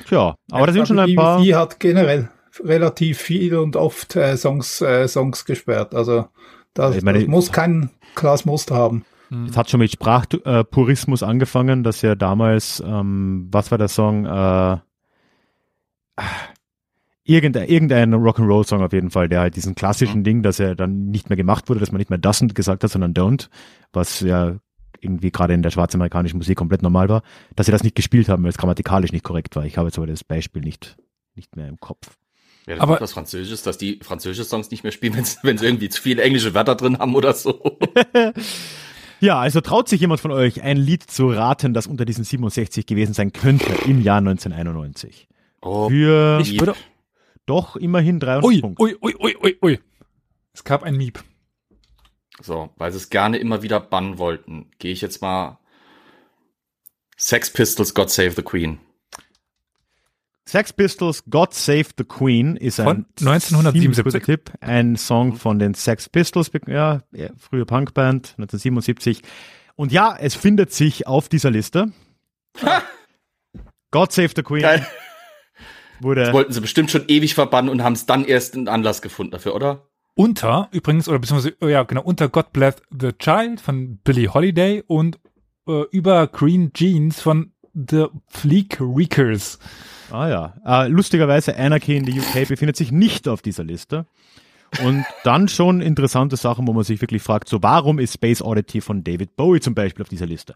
Tja, 0.07 0.35
aber 0.51 0.67
da 0.67 0.73
sind 0.73 0.89
schon 0.89 0.99
ein 0.99 1.15
paar. 1.15 1.39
BBC 1.39 1.55
hat 1.55 1.81
generell 1.81 2.29
relativ 2.63 3.19
viel 3.19 3.57
und 3.57 3.77
oft 3.77 4.15
äh, 4.17 4.37
Songs, 4.37 4.81
äh, 4.81 5.09
Songs 5.09 5.45
gesperrt. 5.45 5.95
Also 5.95 6.29
das, 6.75 6.97
Ich 6.97 7.03
meine- 7.03 7.19
das 7.21 7.29
muss 7.29 7.51
kein 7.53 7.91
klares 8.15 8.45
Muster 8.45 8.75
haben. 8.77 9.05
Hm. 9.31 9.47
Es 9.47 9.57
hat 9.57 9.71
schon 9.71 9.81
mit 9.81 9.91
Sprachpurismus 9.91 11.23
angefangen, 11.23 11.83
dass 11.83 12.03
ja 12.03 12.15
damals, 12.15 12.83
ähm, 12.87 13.49
was 13.51 13.71
war 13.71 13.79
der 13.79 13.89
Song? 13.89 14.27
Äh, 14.27 14.77
irgendein, 17.25 17.69
irgendein 17.69 18.13
Rock'n'Roll-Song 18.15 18.83
auf 18.83 18.93
jeden 18.93 19.11
Fall, 19.11 19.29
der 19.29 19.41
halt 19.41 19.57
diesen 19.57 19.75
klassischen 19.75 20.21
Mhm. 20.21 20.25
Ding, 20.25 20.43
dass 20.43 20.61
er 20.61 20.75
dann 20.75 21.07
nicht 21.11 21.29
mehr 21.31 21.37
gemacht 21.37 21.69
wurde, 21.69 21.81
dass 21.81 21.91
man 21.91 21.99
nicht 21.99 22.11
mehr 22.11 22.19
doesn't 22.21 22.55
gesagt 22.55 22.85
hat, 22.85 22.91
sondern 22.91 23.15
don't, 23.15 23.49
was 23.93 24.21
ja 24.21 24.57
irgendwie 25.05 25.31
gerade 25.31 25.55
in 25.55 25.63
der 25.63 25.71
schwarzamerikanischen 25.71 26.39
Musik 26.39 26.57
komplett 26.59 26.83
normal 26.83 27.09
war, 27.09 27.23
dass 27.57 27.67
sie 27.67 27.73
das 27.73 27.83
nicht 27.85 27.95
gespielt 27.95 28.29
haben, 28.29 28.43
weil 28.43 28.51
es 28.51 28.59
grammatikalisch 28.59 29.13
nicht 29.13 29.25
korrekt 29.25 29.55
war. 29.57 29.65
Ich 29.65 29.77
habe 29.79 29.89
jetzt 29.89 29.99
aber 29.99 30.07
das 30.07 30.25
Beispiel 30.25 30.63
nicht, 30.63 30.97
nicht 31.35 31.55
mehr 31.57 31.69
im 31.69 31.79
Kopf. 31.79 32.17
Ja, 32.67 32.77
Aber- 32.77 32.95
aber 32.95 33.01
was 33.03 33.13
Französisches, 33.13 33.63
dass 33.63 33.77
die 33.79 34.01
französische 34.03 34.45
Songs 34.45 34.71
nicht 34.71 34.83
mehr 34.85 34.93
spielen, 34.93 35.15
wenn 35.43 35.59
sie 35.59 35.67
irgendwie 35.67 35.91
zu 35.91 36.01
viele 36.01 36.23
englische 36.23 36.55
Wörter 36.55 36.75
drin 36.75 36.99
haben 36.99 37.15
oder 37.15 37.33
so. 37.35 37.79
Ja, 39.21 39.39
also 39.41 39.61
traut 39.63 39.89
sich 39.89 40.01
jemand 40.03 40.21
von 40.21 40.33
euch, 40.33 40.63
ein 40.63 40.77
Lied 40.77 41.03
zu 41.05 41.29
raten, 41.31 41.73
das 41.73 41.87
unter 41.87 42.05
diesen 42.05 42.25
67 42.25 42.85
gewesen 42.85 43.15
sein 43.15 43.33
könnte 43.33 43.73
im 43.87 44.03
Jahr 44.03 44.19
1991? 44.19 45.29
Oh, 45.63 45.89
Für 45.89 46.41
Ich 46.43 46.61
würde. 46.61 46.75
doch 47.47 47.77
immerhin 47.77 48.21
300 48.21 48.45
Ui, 48.45 48.61
Punkte. 48.61 48.83
ui, 48.83 48.97
ui, 49.01 49.15
ui, 49.19 49.37
ui, 49.43 49.57
ui. 49.63 49.81
Es 50.53 50.63
gab 50.65 50.83
ein 50.83 50.97
Miep. 50.97 51.23
So, 52.41 52.71
weil 52.77 52.91
sie 52.93 52.99
es 52.99 53.11
gerne 53.11 53.39
immer 53.39 53.63
wieder 53.63 53.81
bannen 53.81 54.19
wollten, 54.19 54.71
gehe 54.79 54.93
ich 54.93 55.01
jetzt 55.01 55.23
mal 55.23 55.59
Sex 57.17 57.53
Pistols, 57.53 57.95
God 57.95 58.11
Save 58.11 58.33
the 58.33 58.43
Queen. 58.43 58.81
Sex 60.47 60.73
Pistols 60.73 61.25
God 61.31 61.55
Save 61.55 61.87
the 61.97 62.05
Queen 62.05 62.57
ist 62.57 62.79
ein 62.79 62.87
Von 62.87 63.07
1977. 63.21 63.81
ziemlich 63.81 64.05
guter 64.05 64.21
Tipp. 64.25 64.53
Ein 64.61 64.97
Song 64.97 65.37
von 65.37 65.59
den 65.59 65.75
Sex 65.75 66.09
Pistols, 66.09 66.51
ja, 66.67 67.03
frühe 67.39 67.65
Punkband, 67.65 68.35
1977. 68.37 69.23
Und 69.77 69.91
ja, 69.91 70.17
es 70.19 70.35
findet 70.35 70.73
sich 70.73 71.07
auf 71.07 71.29
dieser 71.29 71.51
Liste. 71.51 71.93
God 73.91 74.13
Save 74.13 74.31
the 74.37 74.43
Queen 74.43 74.63
Geil. 74.63 74.87
wurde 76.01 76.33
Wollten 76.33 76.53
sie 76.53 76.61
bestimmt 76.61 76.91
schon 76.91 77.05
ewig 77.09 77.35
verbannen 77.35 77.71
und 77.71 77.83
haben 77.83 77.95
es 77.95 78.07
dann 78.07 78.25
erst 78.25 78.55
einen 78.55 78.69
Anlass 78.69 79.03
gefunden 79.03 79.33
dafür, 79.33 79.55
oder? 79.55 79.89
Unter, 80.15 80.69
übrigens, 80.71 81.09
oder 81.09 81.19
beziehungsweise, 81.19 81.57
oh 81.61 81.67
ja, 81.67 81.83
genau, 81.83 82.03
unter 82.03 82.29
God 82.29 82.53
Bless 82.53 82.77
the 82.91 83.13
Child 83.13 83.61
von 83.61 83.99
Billie 83.99 84.33
Holiday 84.33 84.85
und 84.87 85.19
äh, 85.67 85.83
über 85.91 86.29
Green 86.29 86.73
Jeans 86.73 87.21
von 87.21 87.53
The 87.75 88.07
Fleek 88.29 88.79
Reekers. 88.81 89.59
Ah 90.11 90.29
ja. 90.29 90.55
Äh, 90.65 90.89
lustigerweise 90.89 91.57
Anarchy 91.57 91.97
in 91.97 92.05
the 92.05 92.21
UK 92.21 92.49
befindet 92.49 92.77
sich 92.77 92.93
nicht 92.93 93.27
auf 93.27 93.43
dieser 93.43 93.65
Liste. 93.65 94.07
Und 94.83 95.05
dann 95.25 95.49
schon 95.49 95.81
interessante 95.81 96.37
Sachen, 96.37 96.67
wo 96.67 96.73
man 96.73 96.85
sich 96.85 97.01
wirklich 97.01 97.23
fragt, 97.23 97.49
so 97.49 97.63
warum 97.63 97.99
ist 97.99 98.15
Space 98.15 98.43
Oddity 98.43 98.81
von 98.81 99.05
David 99.05 99.37
Bowie 99.37 99.61
zum 99.61 99.75
Beispiel 99.75 100.03
auf 100.03 100.09
dieser 100.09 100.27
Liste? 100.27 100.55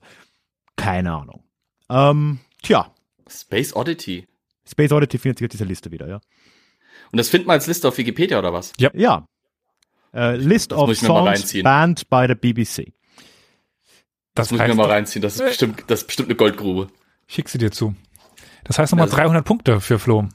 Keine 0.77 1.13
Ahnung. 1.13 1.43
Ähm, 1.89 2.39
tja. 2.63 2.93
Space 3.29 3.75
Oddity. 3.75 4.27
Space 4.69 4.93
Oddity 4.93 5.19
findet 5.19 5.39
sich 5.39 5.47
auf 5.47 5.51
dieser 5.51 5.65
Liste 5.65 5.91
wieder, 5.91 6.09
ja. 6.09 6.21
Und 7.13 7.19
das 7.19 7.29
findet 7.29 7.47
man 7.47 7.55
als 7.55 7.67
Liste 7.67 7.89
auf 7.89 7.97
Wikipedia 7.99 8.39
oder 8.39 8.53
was? 8.53 8.73
Ja. 8.79 8.91
ja. 8.95 9.27
Uh, 10.15 10.37
List 10.37 10.73
das 10.73 10.79
of 10.79 10.97
Songs 10.97 11.53
banned 11.63 12.09
by 12.09 12.27
the 12.27 12.35
BBC. 12.35 12.93
Das, 14.35 14.49
das 14.49 14.51
muss 14.53 14.61
ich 14.61 14.67
mir 14.69 14.75
mal 14.75 14.91
reinziehen. 14.91 15.23
Das 15.23 15.35
ist, 15.35 15.45
bestimmt, 15.45 15.85
das 15.89 16.01
ist 16.01 16.07
bestimmt 16.07 16.29
eine 16.29 16.37
Goldgrube. 16.37 16.89
Schick 17.27 17.49
sie 17.49 17.59
dir 17.59 17.71
zu. 17.71 17.95
Das 18.65 18.79
heißt 18.79 18.93
nochmal 18.93 19.07
also, 19.07 19.17
300 19.17 19.45
Punkte 19.45 19.81
für 19.81 19.99
Flo. 19.99 20.29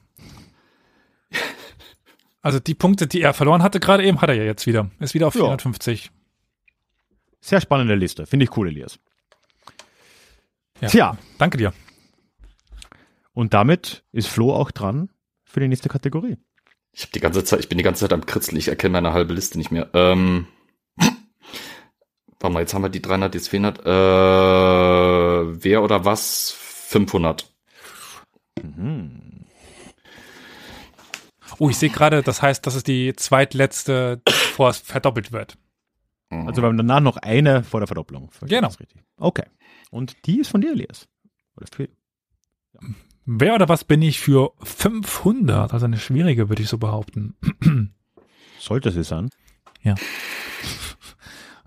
Also 2.41 2.59
die 2.59 2.76
Punkte, 2.76 3.07
die 3.07 3.21
er 3.21 3.34
verloren 3.34 3.63
hatte, 3.63 3.80
gerade 3.80 4.03
eben 4.03 4.19
hat 4.19 4.30
er 4.30 4.36
ja 4.36 4.43
jetzt 4.43 4.67
wieder. 4.67 4.91
Ist 4.99 5.13
wieder 5.13 5.28
auf 5.28 5.34
450. 5.34 6.05
Ja. 6.05 6.11
Sehr 7.39 7.61
spannende 7.61 7.95
Liste. 7.95 8.26
Finde 8.26 8.43
ich 8.43 8.57
cool, 8.57 8.67
Elias. 8.67 8.99
Ja. 10.82 10.89
Tja. 10.89 11.17
Danke 11.38 11.57
dir. 11.57 11.74
Und 13.32 13.53
damit 13.53 14.03
ist 14.11 14.28
Flo 14.28 14.53
auch 14.53 14.71
dran 14.71 15.09
für 15.45 15.61
die 15.61 15.69
nächste 15.69 15.88
Kategorie. 15.88 16.38
Ich 16.94 17.02
habe 17.02 17.12
die 17.12 17.20
ganze 17.20 17.44
Zeit, 17.44 17.60
ich 17.60 17.70
bin 17.70 17.80
die 17.80 17.84
ganze 17.84 18.02
Zeit 18.02 18.14
am 18.14 18.26
Kritzeln, 18.26 18.58
ich 18.58 18.68
erkenne 18.68 18.94
meine 18.94 19.14
halbe 19.14 19.34
Liste 19.34 19.58
nicht 19.58 19.72
mehr. 19.72 19.89
Ähm, 19.94 20.48
warte 22.39 22.54
mal, 22.54 22.60
jetzt 22.60 22.76
haben 22.76 22.84
wir 22.84 22.89
die 22.89 23.02
300, 23.02 23.34
die 23.34 23.39
400. 23.39 23.80
Äh, 23.80 25.64
wer 25.64 25.82
oder 25.84 26.06
was? 26.06 26.52
500. 26.52 27.52
Mhm. 28.62 29.46
Oh, 31.58 31.70
ich 31.70 31.78
sehe 31.78 31.89
gerade, 31.89 32.22
das 32.22 32.41
heißt, 32.44 32.66
das 32.66 32.76
ist 32.76 32.88
die 32.88 33.16
zweitletzte, 33.16 34.22
bevor 34.26 34.70
es 34.70 34.78
verdoppelt 34.78 35.32
wird. 35.32 35.58
Also 36.30 36.62
wir 36.62 36.68
haben 36.68 36.78
danach 36.78 37.00
noch 37.00 37.18
eine 37.18 37.64
vor 37.64 37.80
der 37.80 37.88
Verdopplung. 37.88 38.32
Genau. 38.41 38.72
Okay. 39.18 39.46
Und 39.91 40.26
die 40.26 40.39
ist 40.39 40.50
von 40.50 40.62
dir, 40.62 40.72
Elias. 40.72 41.08
Oder 41.56 41.68
für, 41.72 41.84
ja. 41.84 42.80
Wer 43.26 43.55
oder 43.55 43.69
was 43.69 43.86
bin 43.86 44.01
ich 44.01 44.19
für 44.19 44.51
500? 44.61 45.74
Also 45.74 45.86
eine 45.86 45.97
schwierige, 45.97 46.49
würde 46.49 46.61
ich 46.61 46.67
so 46.67 46.78
behaupten. 46.78 47.38
Sollte 48.59 48.91
sie 48.91 49.03
sein. 49.03 49.30
Ja. 49.82 49.95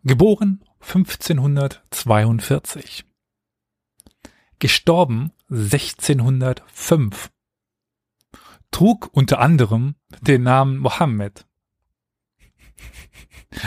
Geboren 0.04 0.62
1542. 0.80 3.07
Gestorben 4.59 5.32
1605. 5.50 7.30
Trug 8.70 9.09
unter 9.12 9.40
anderem 9.40 9.96
den 10.20 10.42
Namen 10.42 10.76
Mohammed. 10.78 11.46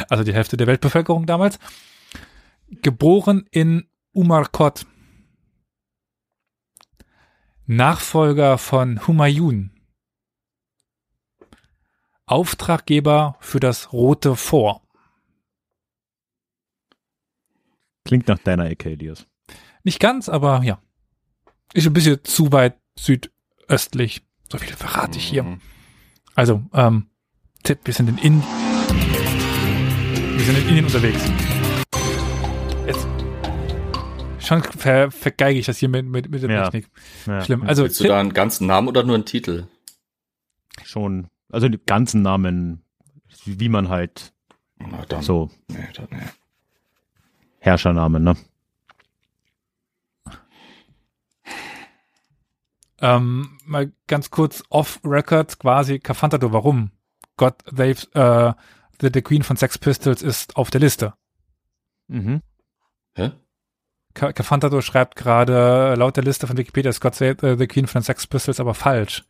Also 0.09 0.23
die 0.23 0.33
Hälfte 0.33 0.57
der 0.57 0.67
Weltbevölkerung 0.67 1.25
damals. 1.25 1.57
Geboren 2.69 3.47
in 3.49 3.89
Umarkot 4.13 4.85
Nachfolger 7.71 8.57
von 8.57 9.05
Humayun. 9.05 9.69
Auftraggeber 12.25 13.37
für 13.41 13.59
das 13.59 13.93
Rote 13.93 14.35
Fort. 14.35 14.81
Klingt 18.05 18.27
nach 18.27 18.39
deiner 18.39 18.65
Ecke, 18.71 18.89
Elias. 18.89 19.27
Nicht 19.83 19.99
ganz, 19.99 20.29
aber 20.29 20.63
ja. 20.63 20.81
Ist 21.73 21.85
ein 21.85 21.93
bisschen 21.93 22.23
zu 22.23 22.51
weit 22.51 22.75
südöstlich. 22.97 24.23
So 24.51 24.57
viel 24.57 24.75
verrate 24.75 25.19
ich 25.19 25.25
hier. 25.25 25.43
Mhm. 25.43 25.61
Also, 26.33 26.63
ähm, 26.73 27.11
Tipp, 27.61 27.81
wir 27.83 27.93
sind 27.93 28.09
in 28.09 28.17
Indien. 28.17 28.51
Wir 30.37 30.43
sind 30.43 30.57
in 30.57 30.67
Indien 30.69 30.85
unterwegs 30.85 31.23
schon 34.49 34.63
ver, 34.63 35.11
vergeige 35.11 35.59
ich 35.59 35.65
das 35.65 35.77
hier 35.77 35.89
mit, 35.89 36.05
mit, 36.05 36.29
mit 36.29 36.43
der 36.43 36.49
ja. 36.49 36.69
Technik. 36.69 36.91
Ja. 37.25 37.41
Schlimm. 37.41 37.63
Also, 37.63 37.83
Willst 37.83 37.99
du 37.99 38.05
da 38.05 38.19
einen 38.19 38.33
ganzen 38.33 38.67
Namen 38.67 38.87
oder 38.87 39.03
nur 39.03 39.15
einen 39.15 39.25
Titel? 39.25 39.67
Schon. 40.83 41.27
Also 41.51 41.67
die 41.69 41.79
ganzen 41.83 42.21
Namen, 42.21 42.83
wie 43.45 43.69
man 43.69 43.89
halt 43.89 44.33
dann, 45.07 45.21
so 45.21 45.49
nee, 45.67 45.87
dann, 45.93 46.07
nee. 46.11 46.17
Herrschernamen, 47.59 48.23
ne? 48.23 48.35
Ähm, 53.01 53.57
mal 53.65 53.91
ganz 54.07 54.29
kurz 54.29 54.63
off-record 54.69 55.57
quasi 55.59 55.99
Cafantado, 55.99 56.51
warum? 56.51 56.91
God, 57.37 57.53
they've, 57.65 58.05
uh, 58.15 58.53
the, 58.99 59.09
the 59.13 59.21
Queen 59.21 59.43
von 59.43 59.57
Sex 59.57 59.77
Pistols 59.77 60.21
ist 60.21 60.55
auf 60.55 60.69
der 60.69 60.81
Liste. 60.81 61.13
Mhm. 62.07 62.41
Hä? 63.15 63.31
Cafantado 64.13 64.81
schreibt 64.81 65.15
gerade, 65.15 65.95
laut 65.95 66.17
der 66.17 66.23
Liste 66.23 66.47
von 66.47 66.57
Wikipedia 66.57 66.89
ist 66.89 66.99
God 66.99 67.15
Save 67.15 67.57
the 67.57 67.67
Queen 67.67 67.87
von 67.87 68.01
Sex 68.01 68.27
Pistols 68.27 68.59
aber 68.59 68.73
falsch. 68.73 69.23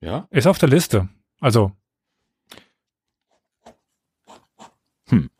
Ja? 0.00 0.26
Ist 0.30 0.46
auf 0.46 0.58
der 0.58 0.68
Liste. 0.68 1.08
Also. 1.40 1.72
Hm. 5.08 5.30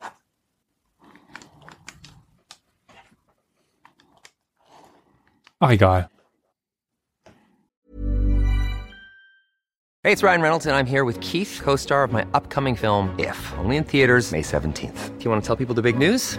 Ach, 5.60 5.70
egal. 5.70 6.08
Hey, 10.04 10.12
it's 10.12 10.22
Ryan 10.22 10.40
Reynolds, 10.40 10.66
and 10.66 10.76
I'm 10.76 10.86
here 10.86 11.04
with 11.04 11.20
Keith, 11.20 11.60
co 11.62 11.76
star 11.76 12.04
of 12.04 12.12
my 12.12 12.24
upcoming 12.32 12.76
film, 12.76 13.14
If, 13.18 13.36
only 13.58 13.76
in 13.76 13.84
theaters, 13.84 14.30
May 14.32 14.42
17th. 14.42 15.18
Do 15.18 15.24
you 15.24 15.30
want 15.30 15.42
to 15.42 15.46
tell 15.46 15.56
people 15.56 15.74
the 15.74 15.82
big 15.82 15.98
news? 15.98 16.38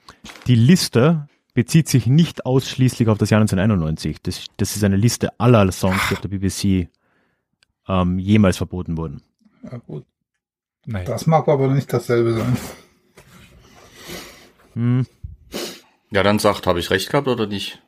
Die 0.47 0.55
Liste 0.55 1.27
bezieht 1.53 1.89
sich 1.89 2.07
nicht 2.07 2.45
ausschließlich 2.45 3.07
auf 3.09 3.17
das 3.17 3.29
Jahr 3.29 3.41
1991. 3.41 4.21
Das, 4.21 4.45
das 4.57 4.75
ist 4.75 4.83
eine 4.83 4.95
Liste 4.95 5.39
aller 5.39 5.71
Songs, 5.71 6.01
die 6.09 6.15
auf 6.15 6.21
der 6.21 6.29
BBC 6.29 6.89
ähm, 7.87 8.19
jemals 8.19 8.57
verboten 8.57 8.97
wurden. 8.97 9.21
Ja, 9.63 9.77
gut. 9.77 10.05
Nein. 10.85 11.05
Das 11.05 11.27
mag 11.27 11.47
aber 11.47 11.67
nicht 11.67 11.91
dasselbe 11.91 12.33
sein. 12.33 12.57
Hm. 14.73 15.05
Ja, 16.11 16.23
dann 16.23 16.39
sagt, 16.39 16.67
habe 16.67 16.79
ich 16.79 16.89
recht 16.89 17.09
gehabt 17.09 17.27
oder 17.27 17.47
nicht? 17.47 17.81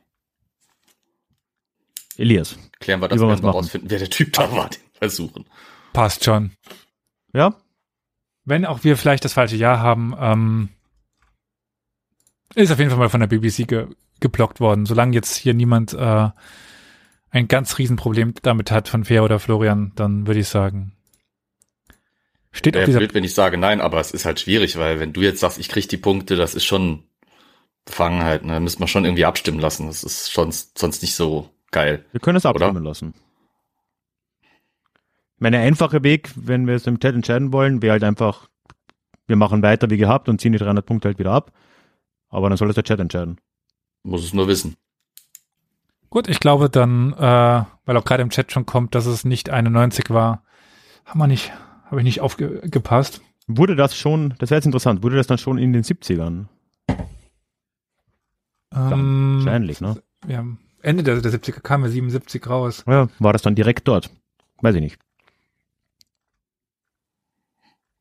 Elias. 2.18 2.58
Klären 2.80 3.02
wir 3.02 3.08
das 3.08 3.20
mal 3.20 3.52
rausfinden, 3.52 3.90
wer 3.90 4.00
der 4.00 4.10
Typ 4.10 4.34
da 4.34 4.52
war, 4.52 4.70
den 4.70 4.82
versuchen. 4.94 5.46
Passt 5.94 6.24
schon. 6.24 6.52
Ja? 7.34 7.56
Wenn 8.46 8.66
auch 8.66 8.84
wir 8.84 8.98
vielleicht 8.98 9.26
das 9.26 9.34
falsche 9.34 9.56
Jahr 9.56 9.80
haben, 9.80 10.14
ähm, 10.20 10.70
ist 12.56 12.72
auf 12.72 12.80
jeden 12.80 12.90
Fall 12.90 13.00
mal 13.00 13.10
von 13.10 13.20
der 13.20 13.28
BBC 13.28 13.68
ge 13.68 13.88
geblockt 14.20 14.62
worden. 14.62 14.86
Solange 14.86 15.14
jetzt 15.14 15.36
hier 15.36 15.54
niemand 15.54 15.94
äh, 15.94 16.30
ein 17.30 17.48
ganz 17.48 17.78
Riesenproblem 17.78 18.36
damit 18.42 18.72
hat 18.72 18.88
von 18.88 19.04
Fair 19.04 19.24
oder 19.24 19.40
Florian, 19.40 19.92
dann 19.96 20.28
würde 20.28 20.40
ich 20.40 20.48
sagen. 20.48 20.94
Steht 22.52 22.78
auf 22.78 22.86
dieser 22.86 23.00
blöd, 23.00 23.14
wenn 23.16 23.24
ich 23.24 23.34
sage 23.34 23.58
nein, 23.58 23.82
aber 23.82 24.00
es 24.00 24.12
ist 24.12 24.26
halt 24.26 24.40
schwierig, 24.40 24.78
weil 24.78 25.00
wenn 25.00 25.12
du 25.12 25.22
jetzt 25.22 25.40
sagst, 25.40 25.58
ich 25.58 25.68
krieg 25.68 25.90
die 25.90 25.98
Punkte, 25.98 26.36
das 26.36 26.54
ist 26.56 26.64
schon 26.64 27.04
Befangenheit, 27.86 28.46
ne? 28.46 28.60
Müssen 28.60 28.80
wir 28.80 28.88
schon 28.88 29.04
irgendwie 29.04 29.26
abstimmen 29.26 29.60
lassen. 29.60 29.88
Das 29.88 30.04
ist 30.04 30.32
schon 30.32 30.52
sonst 30.52 31.02
nicht 31.02 31.16
so 31.16 31.50
geil. 31.72 32.06
Wir 32.12 32.22
können 32.22 32.38
es 32.38 32.46
abstimmen 32.46 32.78
oder? 32.78 32.86
lassen. 32.86 33.14
Mein 35.38 35.56
einfacher 35.56 36.04
Weg, 36.04 36.30
wenn 36.36 36.68
wir 36.68 36.76
es 36.76 36.88
im 36.88 37.00
Chat 37.00 37.16
entscheiden 37.16 37.52
wollen, 37.52 37.82
wäre 37.82 37.94
halt 37.94 38.04
einfach, 38.04 38.48
wir 39.28 39.36
machen 39.36 39.62
weiter 39.62 39.90
wie 39.90 39.98
gehabt 39.98 40.30
und 40.30 40.40
ziehen 40.40 40.54
die 40.54 40.60
300 40.60 40.86
Punkte 40.86 41.10
halt 41.10 41.20
wieder 41.20 41.32
ab. 41.32 41.52
Aber 42.34 42.50
dann 42.50 42.58
soll 42.58 42.70
es 42.70 42.76
der 42.76 42.84
Chat 42.84 43.00
entscheiden. 43.00 43.40
Muss 44.02 44.24
es 44.24 44.34
nur 44.34 44.48
wissen. 44.48 44.76
Gut, 46.10 46.28
ich 46.28 46.40
glaube 46.40 46.68
dann, 46.68 47.14
äh, 47.14 47.64
weil 47.86 47.98
auch 47.98 48.04
gerade 48.04 48.24
im 48.24 48.32
Chat 48.32 48.52
schon 48.52 48.66
kommt, 48.66 48.96
dass 48.96 49.06
es 49.06 49.24
nicht 49.24 49.52
91 49.52 50.10
war, 50.10 50.44
haben 51.06 51.20
wir 51.20 51.28
nicht, 51.28 51.52
habe 51.86 52.00
ich 52.00 52.04
nicht 52.04 52.22
aufgepasst. 52.22 53.22
Wurde 53.46 53.76
das 53.76 53.96
schon, 53.96 54.34
das 54.40 54.50
wäre 54.50 54.58
jetzt 54.58 54.66
interessant, 54.66 55.04
wurde 55.04 55.16
das 55.16 55.28
dann 55.28 55.38
schon 55.38 55.60
in 55.60 55.74
den 55.74 55.84
70ern? 55.84 56.46
Ähm, 58.74 59.36
wahrscheinlich, 59.38 59.80
ne? 59.80 60.02
Ja, 60.28 60.44
Ende 60.82 61.04
der, 61.04 61.22
der 61.22 61.32
70er 61.32 61.62
kam 61.62 61.84
ja 61.84 61.90
77 61.90 62.50
raus. 62.50 62.84
Ja, 62.88 63.10
war 63.20 63.34
das 63.34 63.44
dann 63.44 63.54
direkt 63.54 63.88
dort? 63.88 64.10
Weiß 64.62 64.74
ich 64.74 64.82
nicht. 64.82 65.00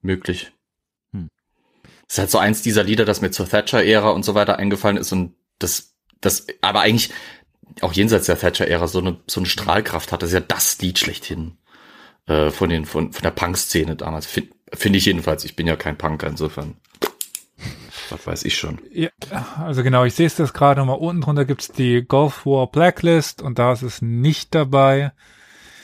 Möglich. 0.01 0.53
Das 2.13 2.19
ist 2.19 2.23
halt 2.25 2.31
so 2.31 2.39
eins 2.39 2.61
dieser 2.61 2.85
Lieder, 2.85 3.07
das 3.07 3.23
mir 3.23 3.31
zur 3.31 3.49
Thatcher-Ära 3.49 4.11
und 4.11 4.23
so 4.23 4.35
weiter 4.35 4.59
eingefallen 4.59 4.99
ist 4.99 5.13
und 5.13 5.35
das, 5.59 5.95
das, 6.21 6.47
aber 6.61 6.81
eigentlich 6.81 7.11
auch 7.81 7.95
jenseits 7.95 8.27
der 8.27 8.39
Thatcher-Ära 8.39 8.87
so 8.87 8.99
eine, 8.99 9.17
so 9.27 9.41
eine 9.41 9.49
Strahlkraft 9.49 10.13
hat. 10.13 10.21
Das 10.21 10.29
ist 10.29 10.35
ja 10.35 10.41
das 10.41 10.79
Lied 10.83 10.99
schlechthin 10.99 11.57
äh, 12.27 12.51
von 12.51 12.69
den, 12.69 12.85
von, 12.85 13.15
von 13.15 13.23
der 13.23 13.31
Punk-Szene 13.31 13.97
damals. 13.97 14.27
Finde 14.27 14.51
find 14.75 14.95
ich 14.95 15.07
jedenfalls. 15.07 15.47
Ich 15.47 15.57
bin 15.57 15.67
ja 15.67 15.77
kein 15.77 15.97
Punker, 15.97 16.27
insofern. 16.27 16.77
Das 18.11 18.27
weiß 18.27 18.45
ich 18.45 18.59
schon. 18.59 18.79
Ja, 18.91 19.09
also 19.65 19.83
genau, 19.83 20.05
ich 20.05 20.15
sehe 20.15 20.27
es 20.27 20.37
das 20.37 20.53
gerade 20.53 20.81
nochmal. 20.81 20.99
Unten 20.99 21.23
drunter 21.23 21.47
gibt's 21.47 21.73
die 21.73 22.03
Gulf 22.03 22.45
War 22.45 22.67
Blacklist 22.67 23.41
und 23.41 23.59
da 23.59 23.73
ist 23.73 23.81
es 23.81 24.03
nicht 24.03 24.55
dabei. 24.55 25.13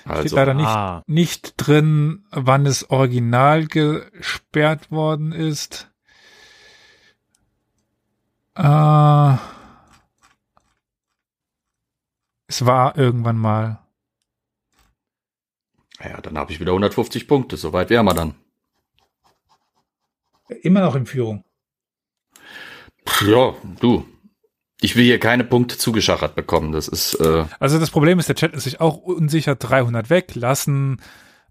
Also, 0.05 0.21
Steht 0.21 0.33
leider 0.33 0.53
nicht, 0.53 0.67
ah. 0.67 1.03
nicht 1.07 1.55
drin, 1.57 2.27
wann 2.31 2.67
es 2.67 2.91
original 2.91 3.67
gesperrt 3.67 4.91
worden 4.91 5.33
ist. 5.33 5.89
Äh, 8.59 9.37
es 12.49 12.67
war 12.67 12.99
irgendwann 12.99 13.39
mal. 13.39 13.79
Ja, 16.03 16.21
dann 16.21 16.37
habe 16.37 16.53
ich 16.53 16.59
wieder 16.59 16.73
150 16.73 17.29
Punkte. 17.29 17.57
Soweit 17.57 17.91
wären 17.91 18.07
wir 18.07 18.15
dann. 18.15 18.35
Immer 20.63 20.81
noch 20.81 20.97
in 20.97 21.07
Führung. 21.07 21.45
Ja, 23.25 23.55
du. 23.81 24.05
Ich 24.81 24.97
will 24.97 25.05
hier 25.05 25.21
keine 25.21 25.45
Punkte 25.45 25.79
zugeschachert 25.79 26.35
bekommen. 26.35 26.73
Das 26.73 26.89
ist. 26.89 27.15
Äh 27.15 27.45
also 27.61 27.79
das 27.79 27.91
Problem 27.91 28.19
ist, 28.19 28.29
der 28.29 28.37
Chat 28.37 28.55
ist 28.55 28.65
sich 28.65 28.81
auch 28.81 28.97
unsicher. 28.97 29.55
300 29.55 30.11
weglassen. 30.11 31.01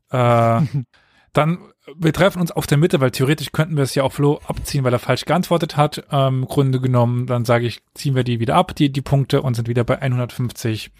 Äh, 0.10 0.62
dann 1.34 1.60
wir 1.96 2.14
treffen 2.14 2.42
uns 2.42 2.52
auf 2.52 2.68
der 2.68 2.78
Mitte, 2.78 3.00
weil 3.00 3.12
theoretisch 3.12 3.52
könnten 3.52 3.78
wir 3.78 3.84
es 3.84 3.96
ja 3.96 4.04
auch 4.04 4.12
Flo 4.12 4.40
abziehen, 4.46 4.84
weil 4.84 4.94
er 4.94 5.00
falsch 5.00 5.26
geantwortet 5.26 5.78
hat. 5.78 6.06
Ähm, 6.12 6.46
Grunde 6.46 6.82
genommen, 6.82 7.28
dann 7.28 7.46
sage 7.46 7.66
ich, 7.66 7.82
ziehen 7.94 8.16
wir 8.16 8.24
die 8.24 8.40
wieder 8.40 8.56
ab, 8.56 8.76
die, 8.76 8.92
die 8.92 9.02
Punkte, 9.02 9.42
und 9.42 9.54
sind 9.54 9.68
wieder 9.68 9.84
bei 9.84 10.02
150. 10.02 10.92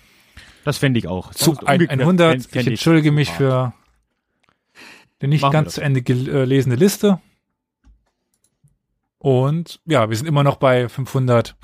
Das 0.64 0.78
fände 0.78 1.00
ich 1.00 1.08
auch. 1.08 1.32
Zu 1.32 1.58
100. 1.66 2.56
ich 2.56 2.68
entschuldige 2.68 3.12
mich 3.12 3.32
für 3.32 3.74
die 5.22 5.28
nicht 5.28 5.50
ganz 5.52 5.76
zu 5.76 5.82
Ende 5.82 6.02
gelesene 6.02 6.76
Liste. 6.76 7.20
Und 9.18 9.80
ja, 9.86 10.10
wir 10.10 10.16
sind 10.16 10.28
immer 10.28 10.44
noch 10.44 10.58
bei 10.58 10.88
500. 10.88 11.56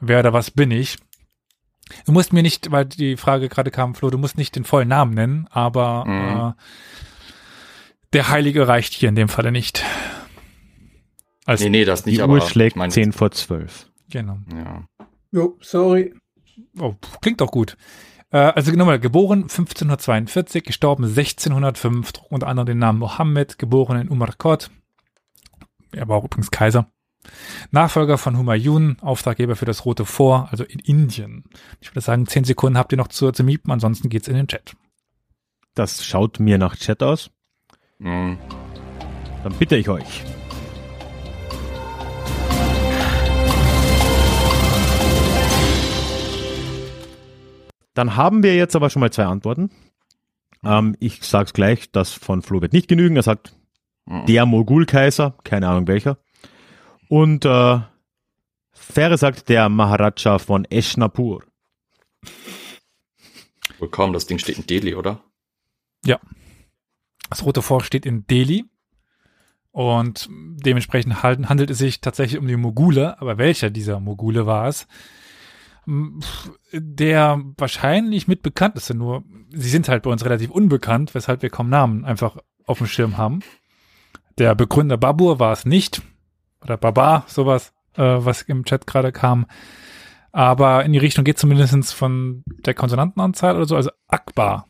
Wer 0.00 0.20
oder 0.20 0.32
was 0.32 0.50
bin 0.50 0.70
ich? 0.70 0.98
Du 2.06 2.12
musst 2.12 2.32
mir 2.32 2.42
nicht, 2.42 2.70
weil 2.70 2.86
die 2.86 3.16
Frage 3.16 3.48
gerade 3.48 3.70
kam, 3.70 3.94
Flo, 3.94 4.10
du 4.10 4.18
musst 4.18 4.36
nicht 4.36 4.56
den 4.56 4.64
vollen 4.64 4.88
Namen 4.88 5.14
nennen, 5.14 5.48
aber 5.50 6.04
mhm. 6.06 6.50
äh, 6.50 6.52
der 8.12 8.28
Heilige 8.28 8.68
reicht 8.68 8.94
hier 8.94 9.08
in 9.08 9.14
dem 9.14 9.28
Falle 9.28 9.52
nicht. 9.52 9.84
Als 11.44 11.60
nee, 11.60 11.70
nee, 11.70 11.84
das 11.84 12.04
nicht, 12.04 12.18
die 12.18 12.22
aber 12.22 12.34
Uhr 12.34 12.40
schlägt 12.42 12.72
ich 12.72 12.76
mein, 12.76 12.90
10 12.90 13.12
vor 13.12 13.30
12. 13.30 13.90
Genau. 14.10 14.38
Ja. 14.54 14.86
Jo, 15.32 15.56
sorry. 15.60 16.14
Oh, 16.78 16.94
klingt 17.20 17.40
doch 17.40 17.50
gut. 17.50 17.76
Äh, 18.30 18.38
also 18.38 18.72
nochmal, 18.72 18.98
geboren 18.98 19.42
1542, 19.42 20.64
gestorben 20.64 21.04
1605, 21.04 22.12
unter 22.28 22.46
anderem 22.46 22.66
den 22.66 22.78
Namen 22.78 22.98
Mohammed, 22.98 23.58
geboren 23.58 24.00
in 24.00 24.08
Umarkot, 24.08 24.70
er 25.92 26.08
war 26.08 26.16
auch 26.16 26.24
übrigens 26.24 26.50
Kaiser. 26.50 26.90
Nachfolger 27.70 28.16
von 28.16 28.38
Humayun, 28.38 28.98
Auftraggeber 29.00 29.56
für 29.56 29.64
das 29.64 29.84
Rote 29.84 30.04
Fort, 30.04 30.48
also 30.50 30.64
in 30.64 30.78
Indien. 30.78 31.44
Ich 31.80 31.90
würde 31.90 32.00
sagen, 32.00 32.26
zehn 32.26 32.44
Sekunden 32.44 32.78
habt 32.78 32.92
ihr 32.92 32.98
noch 32.98 33.08
zu, 33.08 33.30
zu 33.32 33.44
mieten, 33.44 33.70
ansonsten 33.70 34.08
geht's 34.08 34.28
in 34.28 34.34
den 34.34 34.48
Chat. 34.48 34.76
Das 35.74 36.04
schaut 36.04 36.40
mir 36.40 36.58
nach 36.58 36.76
Chat 36.76 37.02
aus. 37.02 37.30
Mhm. 37.98 38.38
Dann 39.42 39.52
bitte 39.58 39.76
ich 39.76 39.88
euch. 39.88 40.24
Dann 47.94 48.14
haben 48.16 48.42
wir 48.42 48.54
jetzt 48.54 48.76
aber 48.76 48.90
schon 48.90 49.00
mal 49.00 49.10
zwei 49.10 49.24
Antworten. 49.24 49.70
Ähm, 50.64 50.96
ich 51.00 51.22
sag's 51.22 51.52
gleich, 51.52 51.90
das 51.90 52.12
von 52.12 52.42
Flo 52.42 52.60
wird 52.60 52.72
nicht 52.72 52.88
genügen. 52.88 53.16
Er 53.16 53.22
sagt 53.22 53.54
der 54.26 54.46
Mogulkaiser, 54.46 55.34
keine 55.44 55.68
Ahnung 55.68 55.86
welcher. 55.86 56.18
Und 57.08 57.44
äh, 57.44 57.80
Fähre 58.72 59.18
sagt 59.18 59.48
der 59.48 59.68
Maharaja 59.68 60.38
von 60.38 60.64
Eshnapur. 60.64 61.42
Wohl 63.78 63.90
kaum, 63.90 64.12
das 64.12 64.26
Ding 64.26 64.38
steht 64.38 64.58
in 64.58 64.66
Delhi, 64.66 64.94
oder? 64.94 65.22
Ja. 66.04 66.18
Das 67.30 67.44
Rote 67.44 67.62
Fort 67.62 67.84
steht 67.84 68.06
in 68.06 68.26
Delhi. 68.26 68.64
Und 69.70 70.28
dementsprechend 70.30 71.22
handelt 71.22 71.70
es 71.70 71.78
sich 71.78 72.00
tatsächlich 72.00 72.40
um 72.40 72.48
die 72.48 72.56
Mogule. 72.56 73.20
Aber 73.20 73.38
welcher 73.38 73.70
dieser 73.70 74.00
Mogule 74.00 74.46
war 74.46 74.66
es? 74.68 74.86
Der 76.72 77.40
wahrscheinlich 77.56 78.28
mit 78.28 78.42
bekannteste, 78.42 78.94
nur 78.94 79.24
sie 79.50 79.70
sind 79.70 79.88
halt 79.88 80.02
bei 80.02 80.10
uns 80.10 80.24
relativ 80.24 80.50
unbekannt, 80.50 81.14
weshalb 81.14 81.40
wir 81.42 81.48
kaum 81.48 81.70
Namen 81.70 82.04
einfach 82.04 82.36
auf 82.66 82.78
dem 82.78 82.86
Schirm 82.86 83.16
haben. 83.16 83.40
Der 84.36 84.54
Begründer 84.54 84.96
Babur 84.96 85.38
war 85.38 85.52
es 85.52 85.64
nicht. 85.64 86.02
Oder 86.62 86.76
Baba, 86.76 87.24
sowas, 87.26 87.72
äh, 87.94 88.02
was 88.02 88.42
im 88.42 88.64
Chat 88.64 88.86
gerade 88.86 89.12
kam. 89.12 89.46
Aber 90.32 90.84
in 90.84 90.92
die 90.92 90.98
Richtung 90.98 91.24
geht 91.24 91.38
zumindest 91.38 91.94
von 91.94 92.42
der 92.46 92.74
Konsonantenanzahl 92.74 93.56
oder 93.56 93.64
so, 93.64 93.76
also 93.76 93.90
Akbar. 94.06 94.67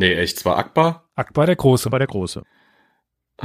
Nee, 0.00 0.14
echt, 0.14 0.38
zwar 0.38 0.56
Akbar? 0.56 1.10
Akbar 1.14 1.44
der 1.44 1.56
Große. 1.56 1.88
Akbar 1.88 1.98
der 1.98 2.08
Große. 2.08 2.42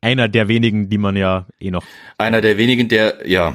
Einer 0.00 0.28
der 0.28 0.48
wenigen, 0.48 0.88
die 0.88 0.96
man 0.96 1.14
ja 1.14 1.46
eh 1.58 1.70
noch. 1.70 1.84
Einer 2.16 2.40
der 2.40 2.56
wenigen, 2.56 2.88
der, 2.88 3.28
ja. 3.28 3.54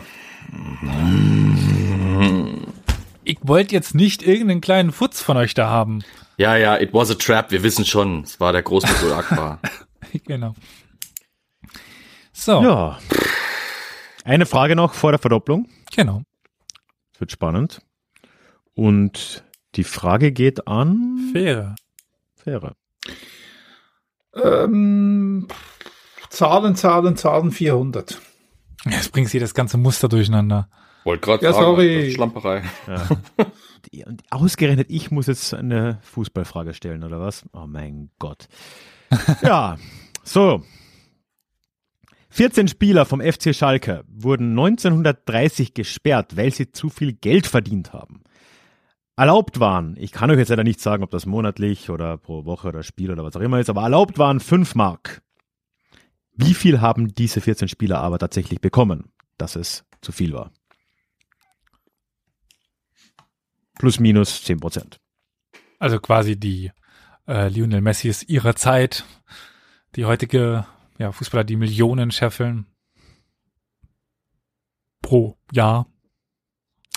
Ich 3.24 3.40
wollte 3.42 3.74
jetzt 3.74 3.96
nicht 3.96 4.22
irgendeinen 4.22 4.62
kleinen 4.62 4.92
Futz 4.92 5.24
von 5.24 5.38
euch 5.38 5.56
da 5.56 5.72
haben. 5.72 6.04
Ja, 6.38 6.56
ja, 6.56 6.80
it 6.80 6.94
was 6.94 7.10
a 7.10 7.16
trap, 7.16 7.50
wir 7.50 7.64
wissen 7.64 7.84
schon. 7.84 8.22
Es 8.22 8.40
war 8.40 8.52
der 8.52 8.62
Großmutter 8.62 9.18
Akbar. 9.18 9.60
genau. 10.28 10.54
So. 12.32 12.62
Ja. 12.62 13.00
Eine 14.24 14.46
Frage 14.46 14.76
noch 14.76 14.94
vor 14.94 15.12
der 15.12 15.20
Verdopplung. 15.20 15.68
Genau. 15.96 16.22
Das 17.14 17.22
wird 17.22 17.32
spannend. 17.32 17.82
Und 18.76 19.45
die 19.76 19.84
Frage 19.84 20.32
geht 20.32 20.68
an 20.68 21.30
Fähre. 21.32 21.76
Fähre. 22.36 22.76
Ähm, 24.36 25.48
Zahlen, 26.30 26.76
Zahlen, 26.76 27.16
Zahlen 27.16 27.52
400. 27.52 28.20
Jetzt 28.86 29.12
bringt 29.12 29.30
sie 29.30 29.40
das 29.40 29.54
ganze 29.54 29.78
Muster 29.78 30.10
durcheinander. 30.10 30.70
Wollte 31.04 31.26
gerade 31.26 31.46
ja, 31.46 31.54
sagen, 31.54 31.66
sorry. 31.66 32.12
Schlamperei. 32.12 32.64
Ja. 32.88 33.08
und 34.08 34.24
ausgerechnet 34.32 34.88
ich 34.90 35.12
muss 35.12 35.28
jetzt 35.28 35.54
eine 35.54 36.00
Fußballfrage 36.02 36.74
stellen, 36.74 37.04
oder 37.04 37.20
was? 37.20 37.46
Oh 37.54 37.68
mein 37.68 38.10
Gott. 38.20 38.48
ja, 39.42 39.78
so. 40.24 40.64
14 42.30 42.68
Spieler 42.68 43.06
vom 43.06 43.22
FC 43.22 43.56
Schalke 43.56 44.04
wurden 44.10 44.50
1930 44.50 45.74
gesperrt, 45.74 46.36
weil 46.36 46.52
sie 46.52 46.72
zu 46.72 46.90
viel 46.90 47.14
Geld 47.14 47.48
verdient 47.48 47.94
haben. 47.94 48.25
Erlaubt 49.18 49.60
waren, 49.60 49.96
ich 49.98 50.12
kann 50.12 50.30
euch 50.30 50.38
jetzt 50.38 50.50
leider 50.50 50.64
nicht 50.64 50.82
sagen, 50.82 51.04
ob 51.04 51.10
das 51.12 51.26
monatlich 51.26 51.90
oder 51.90 52.18
pro 52.18 52.46
Woche 52.46 52.68
oder 52.68 52.84
Spiel 52.84 53.12
oder 53.12 53.24
was 53.24 53.36
auch 53.36 53.42
immer 53.42 53.60
ist, 53.60 53.70
aber 53.70 53.84
erlaubt 53.84 54.18
waren 54.18 54.40
5 54.40 54.76
Mark. 54.76 55.22
Wie 56.34 56.54
viel 56.54 56.82
haben 56.82 57.16
diese 57.16 57.40
14 57.40 57.70
Spieler 57.70 58.00
aber 58.00 58.20
tatsächlich 58.20 58.60
bekommen, 58.60 59.14
dass 59.38 59.56
es 59.56 59.86
zu 60.02 60.12
viel 60.12 60.34
war? 60.34 60.52
plus 63.76 64.00
minus 64.00 64.44
10 64.44 64.60
Prozent. 64.60 65.00
Also 65.80 66.00
quasi 66.00 66.40
die 66.40 66.72
äh, 67.28 67.50
Lionel 67.50 67.82
Messis 67.82 68.24
ihrer 68.24 68.56
Zeit, 68.56 69.06
die 69.96 70.06
heutige 70.06 70.66
ja, 70.98 71.12
Fußballer, 71.12 71.44
die 71.44 71.58
Millionen 71.58 72.12
scheffeln 72.12 72.66
pro 75.02 75.38
Jahr. 75.52 75.88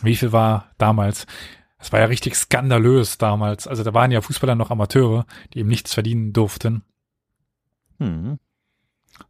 Wie 0.03 0.17
viel 0.17 0.33
war 0.33 0.71
damals? 0.79 1.27
Es 1.79 1.93
war 1.93 2.01
ja 2.01 2.07
richtig 2.07 2.35
skandalös 2.35 3.19
damals. 3.19 3.67
Also 3.67 3.85
da 3.85 3.95
waren 3.95 4.11
ja 4.11 4.21
Fußballer 4.21 4.55
noch 4.55 4.71
Amateure, 4.71 5.27
die 5.55 5.61
eben 5.61 5.69
nichts 5.69 5.95
verdienen 5.95 6.33
durften. 6.33 6.83
Hm. 7.99 8.39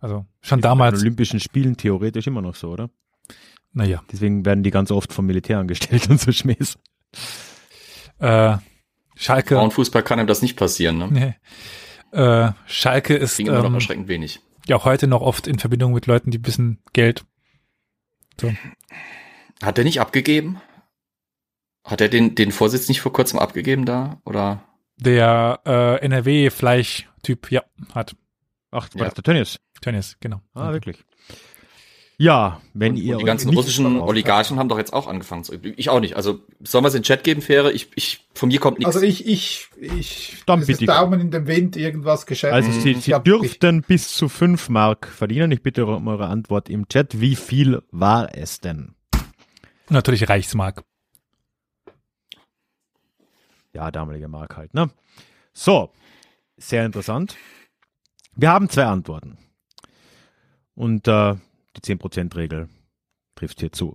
Also 0.01 0.27
schon 0.41 0.61
damals. 0.61 0.95
Bei 0.95 1.01
Olympischen 1.01 1.41
Spielen 1.41 1.77
theoretisch 1.77 2.27
immer 2.27 2.43
noch 2.43 2.55
so, 2.55 2.71
oder? 2.71 2.91
Naja. 3.73 4.03
Deswegen 4.11 4.45
werden 4.47 4.63
die 4.63 4.71
ganz 4.71 4.91
oft 4.91 5.13
vom 5.13 5.27
Militär 5.27 5.59
angestellt 5.59 6.09
und 6.11 6.21
so 6.21 6.33
Schmähs. 6.33 6.79
Äh, 8.19 8.57
Schalke. 9.15 9.57
Frauenfußball 9.57 10.03
kann 10.03 10.19
ihm 10.19 10.27
das 10.27 10.43
nicht 10.43 10.57
passieren, 10.57 10.99
ne? 10.99 11.09
Nee. 11.11 11.35
Äh, 12.19 12.53
Schalke 12.67 13.15
ist 13.15 13.39
immer 13.39 13.59
noch 13.59 13.67
ähm, 13.67 13.75
erschreckend 13.75 14.09
wenig. 14.09 14.41
Ja, 14.67 14.77
auch 14.77 14.85
heute 14.85 15.07
noch 15.07 15.21
oft 15.21 15.47
in 15.47 15.59
Verbindung 15.59 15.93
mit 15.93 16.07
Leuten, 16.07 16.31
die 16.31 16.39
ein 16.39 16.43
bisschen 16.43 16.79
Geld. 16.93 17.25
So. 18.41 18.53
Hat 19.63 19.79
er 19.79 19.85
nicht 19.85 20.01
abgegeben? 20.01 20.61
Hat 21.89 22.01
er 22.01 22.09
den, 22.09 22.35
den 22.35 22.53
Vorsitz 22.53 22.89
nicht 22.89 23.01
vor 23.01 23.13
kurzem 23.13 23.39
abgegeben 23.39 23.85
da? 23.85 24.21
Oder? 24.25 24.63
Der 24.99 25.61
äh, 25.67 26.05
NRW-Fleisch-Typ, 26.05 27.51
ja, 27.51 27.63
hat. 27.95 28.15
Ach, 28.71 28.89
war 28.95 28.99
Ja. 29.01 29.05
das 29.07 29.15
der 29.15 29.25
Tönnies? 29.25 29.59
Tönnies, 29.81 30.17
genau. 30.21 30.41
Ah, 30.55 30.73
wirklich. 30.73 31.05
Ja, 32.21 32.61
wenn 32.75 32.97
ihr 32.97 33.15
Und 33.15 33.21
die 33.21 33.27
ganzen 33.27 33.55
russischen 33.55 34.01
Oligarchen 34.01 34.59
haben 34.59 34.69
doch 34.69 34.77
jetzt 34.77 34.93
auch 34.93 35.07
angefangen 35.07 35.45
zu. 35.45 35.55
Ich 35.77 35.89
auch 35.89 36.01
nicht. 36.01 36.17
Also 36.17 36.41
sollen 36.65 36.83
wir 36.83 36.89
es 36.89 36.95
in 36.95 37.03
den 37.03 37.05
Chat 37.05 37.23
geben, 37.23 37.41
Fähre? 37.43 37.71
Ich, 37.71 37.91
ich, 37.95 38.27
von 38.35 38.49
mir 38.49 38.59
kommt 38.59 38.81
nichts. 38.81 38.93
Also 38.97 39.07
ich, 39.07 39.25
ich, 39.25 39.69
ich, 39.81 40.43
Dann 40.45 40.59
bitte. 40.67 40.73
ist 40.73 40.89
Daumen 40.89 41.21
in 41.21 41.31
den 41.31 41.47
Wind, 41.47 41.77
irgendwas 41.77 42.27
geschätzt. 42.27 42.53
Also 42.55 42.73
Sie, 42.73 42.91
Ich 42.91 43.03
Sie 43.05 43.15
hab- 43.15 43.25
dürften 43.25 43.83
bis 43.83 44.09
zu 44.15 44.29
5 44.29 44.69
Mark 44.69 45.07
verdienen. 45.07 45.53
Ich 45.53 45.63
bitte 45.63 45.87
um 45.87 46.09
eure 46.09 46.27
Antwort 46.27 46.69
im 46.69 46.89
Chat. 46.89 47.21
Wie 47.21 47.37
viel 47.37 47.83
war 47.93 48.35
es 48.37 48.59
denn? 48.61 48.97
Natürlich 49.89 50.29
Reichsmark. 50.29 50.83
Ja, 53.79 53.93
damalige 53.93 54.27
Mark 54.27 54.57
halt, 54.57 54.75
ne? 54.75 54.91
So, 55.53 55.93
sehr 56.57 56.85
interessant. 56.85 57.37
Wir 58.35 58.51
haben 58.51 58.69
zwei 58.69 58.87
Antworten. 58.87 59.39
Und 60.75 61.07
äh, 61.07 61.37
die 61.77 61.95
10%-Regel 61.95 62.69
trifft 63.37 63.61
hier 63.61 63.71
zu. 63.71 63.95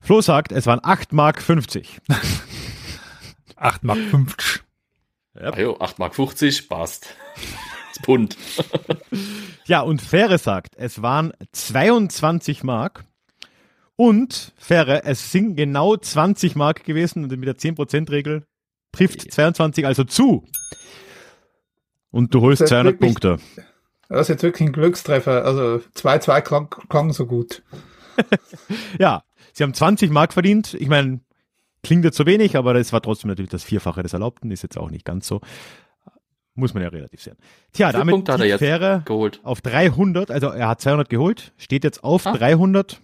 Flo 0.00 0.22
sagt, 0.22 0.50
es 0.50 0.64
waren 0.64 0.80
8 0.82 1.12
Mark 1.12 1.42
50. 1.42 2.00
8 3.56 3.82
Mark 3.84 3.98
50. 3.98 4.62
Ah, 5.34 5.60
jo, 5.60 5.76
8 5.78 5.98
Mark 5.98 6.14
50, 6.14 6.66
passt. 6.70 7.14
Das 7.34 7.98
Pfund. 8.02 8.38
Ja, 9.66 9.82
und 9.82 10.00
Fähre 10.00 10.38
sagt, 10.38 10.74
es 10.76 11.02
waren 11.02 11.34
22 11.52 12.64
Mark. 12.64 13.04
Und 13.94 14.54
Fähre, 14.56 15.04
es 15.04 15.32
sind 15.32 15.54
genau 15.54 15.98
20 15.98 16.56
Mark 16.56 16.84
gewesen 16.84 17.24
und 17.24 17.30
mit 17.36 17.46
der 17.46 17.58
10%-Regel 17.58 18.46
trifft 18.96 19.30
22 19.32 19.86
also 19.86 20.04
zu. 20.04 20.44
Und 22.10 22.32
du 22.34 22.40
holst 22.40 22.62
Das 22.62 22.66
ist 22.66 22.70
200 22.70 22.94
wirklich- 22.94 23.10
Punkte. 23.20 23.36
Das 24.08 24.22
ist 24.22 24.28
jetzt 24.28 24.42
wirklich 24.42 24.68
ein 24.68 24.72
Glückstreffer. 24.72 25.44
Also 25.44 25.80
2-2 25.94 26.40
klang, 26.42 26.70
klang 26.88 27.12
so 27.12 27.26
gut. 27.26 27.62
Ja, 28.98 29.24
sie 29.52 29.62
haben 29.62 29.74
20 29.74 30.10
Mark 30.10 30.32
verdient. 30.32 30.72
Ich 30.74 30.88
meine, 30.88 31.20
klingt 31.82 32.04
jetzt 32.04 32.16
so 32.16 32.24
wenig, 32.24 32.56
aber 32.56 32.72
das 32.72 32.92
war 32.92 33.02
trotzdem 33.02 33.28
natürlich 33.28 33.50
das 33.50 33.62
Vierfache 33.64 34.02
des 34.02 34.12
Erlaubten. 34.14 34.50
Ist 34.50 34.62
jetzt 34.62 34.78
auch 34.78 34.90
nicht 34.90 35.04
ganz 35.04 35.26
so. 35.26 35.40
Muss 36.54 36.72
man 36.72 36.82
ja 36.82 36.88
relativ 36.88 37.20
sehen. 37.20 37.36
Tja, 37.72 37.92
damit 37.92 38.14
Punkte 38.14 38.32
hat 38.32 38.40
er 38.40 38.58
Fähre 38.58 39.02
geholt? 39.04 39.40
auf 39.42 39.60
300. 39.60 40.30
Also 40.30 40.46
er 40.48 40.68
hat 40.68 40.80
200 40.80 41.10
geholt, 41.10 41.52
steht 41.58 41.84
jetzt 41.84 42.02
auf 42.02 42.26
Ah. 42.26 42.32
300. 42.32 43.02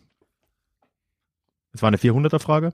Das 1.73 1.83
war 1.83 1.89
eine 1.89 1.99
400er 1.99 2.39
Frage. 2.39 2.73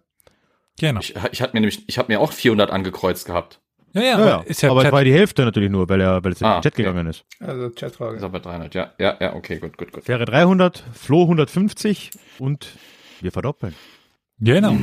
Genau. 0.79 1.01
Ich, 1.01 1.15
ich 1.33 1.43
hatte 1.43 1.55
mir 1.55 1.61
nämlich, 1.61 1.89
ich 1.89 1.99
habe 1.99 2.13
mir 2.13 2.21
auch 2.21 2.33
400 2.33 2.71
angekreuzt 2.71 3.27
gehabt. 3.27 3.61
Ja, 3.95 4.03
ja, 4.03 4.09
Ja, 4.09 4.15
aber 4.17 4.27
ja. 4.27 4.41
ist 4.43 4.63
ja 4.63 4.71
aber 4.71 4.85
es 4.85 4.93
war 4.93 5.03
die 5.03 5.13
Hälfte 5.13 5.45
natürlich 5.45 5.71
nur, 5.71 5.89
weil 5.89 6.01
er, 6.01 6.23
weil 6.23 6.33
es 6.33 6.41
in 6.41 6.47
Ah, 6.47 6.59
den 6.59 6.63
Chat 6.63 6.75
okay. 6.75 6.83
gegangen 6.83 7.07
ist. 7.07 7.25
Also 7.41 7.67
Ist 7.69 7.79
Chatfrage. 7.79 8.23
aber 8.23 8.39
300, 8.41 8.75
ja, 8.75 8.93
ja, 8.99 9.17
ja, 9.21 9.35
okay, 9.35 9.59
gut, 9.59 9.77
gut, 9.79 9.93
gut. 9.93 10.05
Fähre 10.05 10.25
300, 10.25 10.85
Flo 10.93 11.23
150 11.23 12.11
und 12.39 12.77
wir 13.21 13.33
verdoppeln. 13.33 13.75
Genau. 14.39 14.77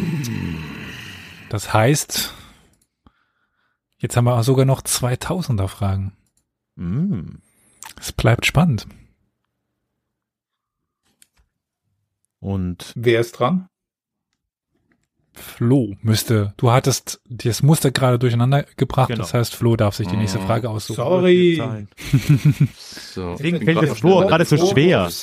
Das 1.50 1.72
heißt, 1.74 2.34
jetzt 4.00 4.18
haben 4.18 4.26
wir 4.26 4.44
sogar 4.44 4.66
noch 4.66 4.82
2000er 4.82 5.68
Fragen. 5.68 6.12
Mm. 6.76 7.38
Es 7.98 8.12
bleibt 8.12 8.46
spannend. 8.46 8.88
Und 12.40 12.92
Wer 12.96 13.22
ist 13.22 13.34
dran? 13.34 13.70
Flo 15.36 15.96
müsste, 16.02 16.54
du 16.58 16.72
hattest 16.72 17.22
das 17.30 17.62
Muster 17.64 17.92
gerade 17.92 18.20
durcheinander 18.20 18.66
gebracht, 18.78 19.08
Genau. 19.10 19.22
das 19.22 19.34
heißt, 19.34 19.56
Flo 19.56 19.76
darf 19.76 19.96
sich 19.96 20.08
die 20.08 20.18
nächste 20.18 20.40
Mhm. 20.40 20.46
Frage 20.46 20.70
aussuchen. 20.70 20.96
Sorry. 20.98 21.62
So. 23.14 23.32
Deswegen 23.34 23.58
Ich 23.58 23.64
fällt 23.66 23.84
es 23.84 24.00
Flo 24.00 24.20
gerade 24.22 24.46
so 24.46 24.58
schwer. 24.58 25.10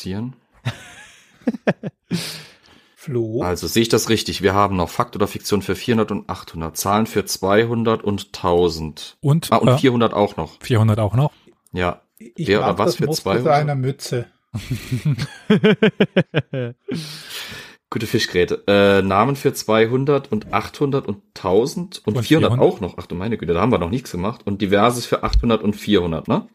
Flo. 2.95 3.43
Also 3.43 3.67
sehe 3.67 3.83
ich 3.83 3.89
das 3.89 4.09
richtig? 4.09 4.43
Wir 4.43 4.55
haben 4.55 4.77
noch 4.77 4.89
Fakt 4.89 5.17
oder 5.17 5.27
Fiktion 5.27 5.61
für 5.63 5.75
400 5.75 6.13
und 6.13 6.31
800, 6.31 6.77
Zahlen 6.77 7.07
für 7.07 7.25
200 7.25 8.05
und 8.05 8.27
1000. 8.33 9.17
Und, 9.21 9.51
Ah, 9.51 9.57
und 9.57 9.69
äh, 9.69 9.79
400 9.79 10.15
auch 10.15 10.37
noch. 10.37 10.53
400 10.61 11.01
auch 11.01 11.15
noch. 11.15 11.33
Ja. 11.73 12.03
ich 12.19 12.47
wer 12.47 12.61
oder 12.61 12.79
was 12.79 12.87
das 12.91 12.97
für 12.97 13.07
Muster 13.07 13.23
200? 13.33 13.45
seiner 13.45 13.75
Mütze. 13.75 14.27
Gute 17.93 18.07
Fischgräte. 18.07 18.65
Äh, 18.67 19.03
Namen 19.03 19.37
für 19.37 19.53
200 19.53 20.33
und 20.33 20.51
800 20.51 21.07
und 21.07 21.23
1000 21.37 22.01
und, 22.07 22.17
Und 22.17 22.25
400, 22.25 22.53
400. 22.55 22.59
auch 22.61 22.81
noch. 22.81 22.95
Ach 22.97 23.07
du 23.07 23.15
meine 23.15 23.37
Güte, 23.37 23.53
da 23.53 23.61
haben 23.61 23.71
wir 23.71 23.79
noch 23.79 23.91
nichts 23.91 24.11
gemacht. 24.13 24.41
Und 24.47 24.63
diverses 24.63 25.05
für 25.05 25.23
800 25.23 25.63
und 25.63 25.75
400, 25.75 26.27
ne? 26.27 26.49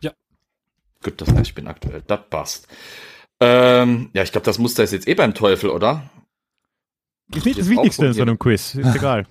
Ja. 0.00 0.12
Gut, 1.04 1.20
das 1.20 1.28
heißt, 1.30 1.48
ich 1.48 1.54
bin 1.54 1.66
aktuell. 1.68 2.02
Das 2.06 2.20
passt. 2.30 2.68
Ähm, 3.38 4.08
ja, 4.14 4.22
ich 4.22 4.32
glaube, 4.32 4.46
das 4.46 4.58
Muster 4.58 4.82
ist 4.82 4.92
jetzt 4.92 5.06
eh 5.06 5.14
beim 5.14 5.34
Teufel, 5.34 5.68
oder? 5.68 6.08
Ist 7.34 7.44
nicht 7.44 7.58
das 7.58 7.68
Wichtigste 7.68 8.06
in 8.06 8.14
so 8.14 8.22
einem 8.22 8.38
Quiz. 8.38 8.74
Ist 8.74 8.94
egal. 8.96 9.26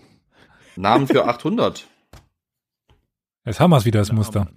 Namen 0.76 1.08
für 1.08 1.26
800. 1.26 1.88
Jetzt 3.46 3.60
haben 3.60 3.72
wir 3.72 3.78
es 3.78 3.86
wieder, 3.86 3.98
das 4.00 4.12
Muster. 4.12 4.48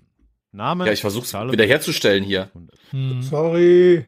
Name. 0.52 0.84
Ja, 0.84 0.92
ich 0.92 1.00
versuche 1.00 1.24
es 1.24 1.30
Zahl- 1.30 1.50
wiederherzustellen 1.50 2.22
hier. 2.24 2.50
Hm. 2.90 3.22
Sorry. 3.22 4.04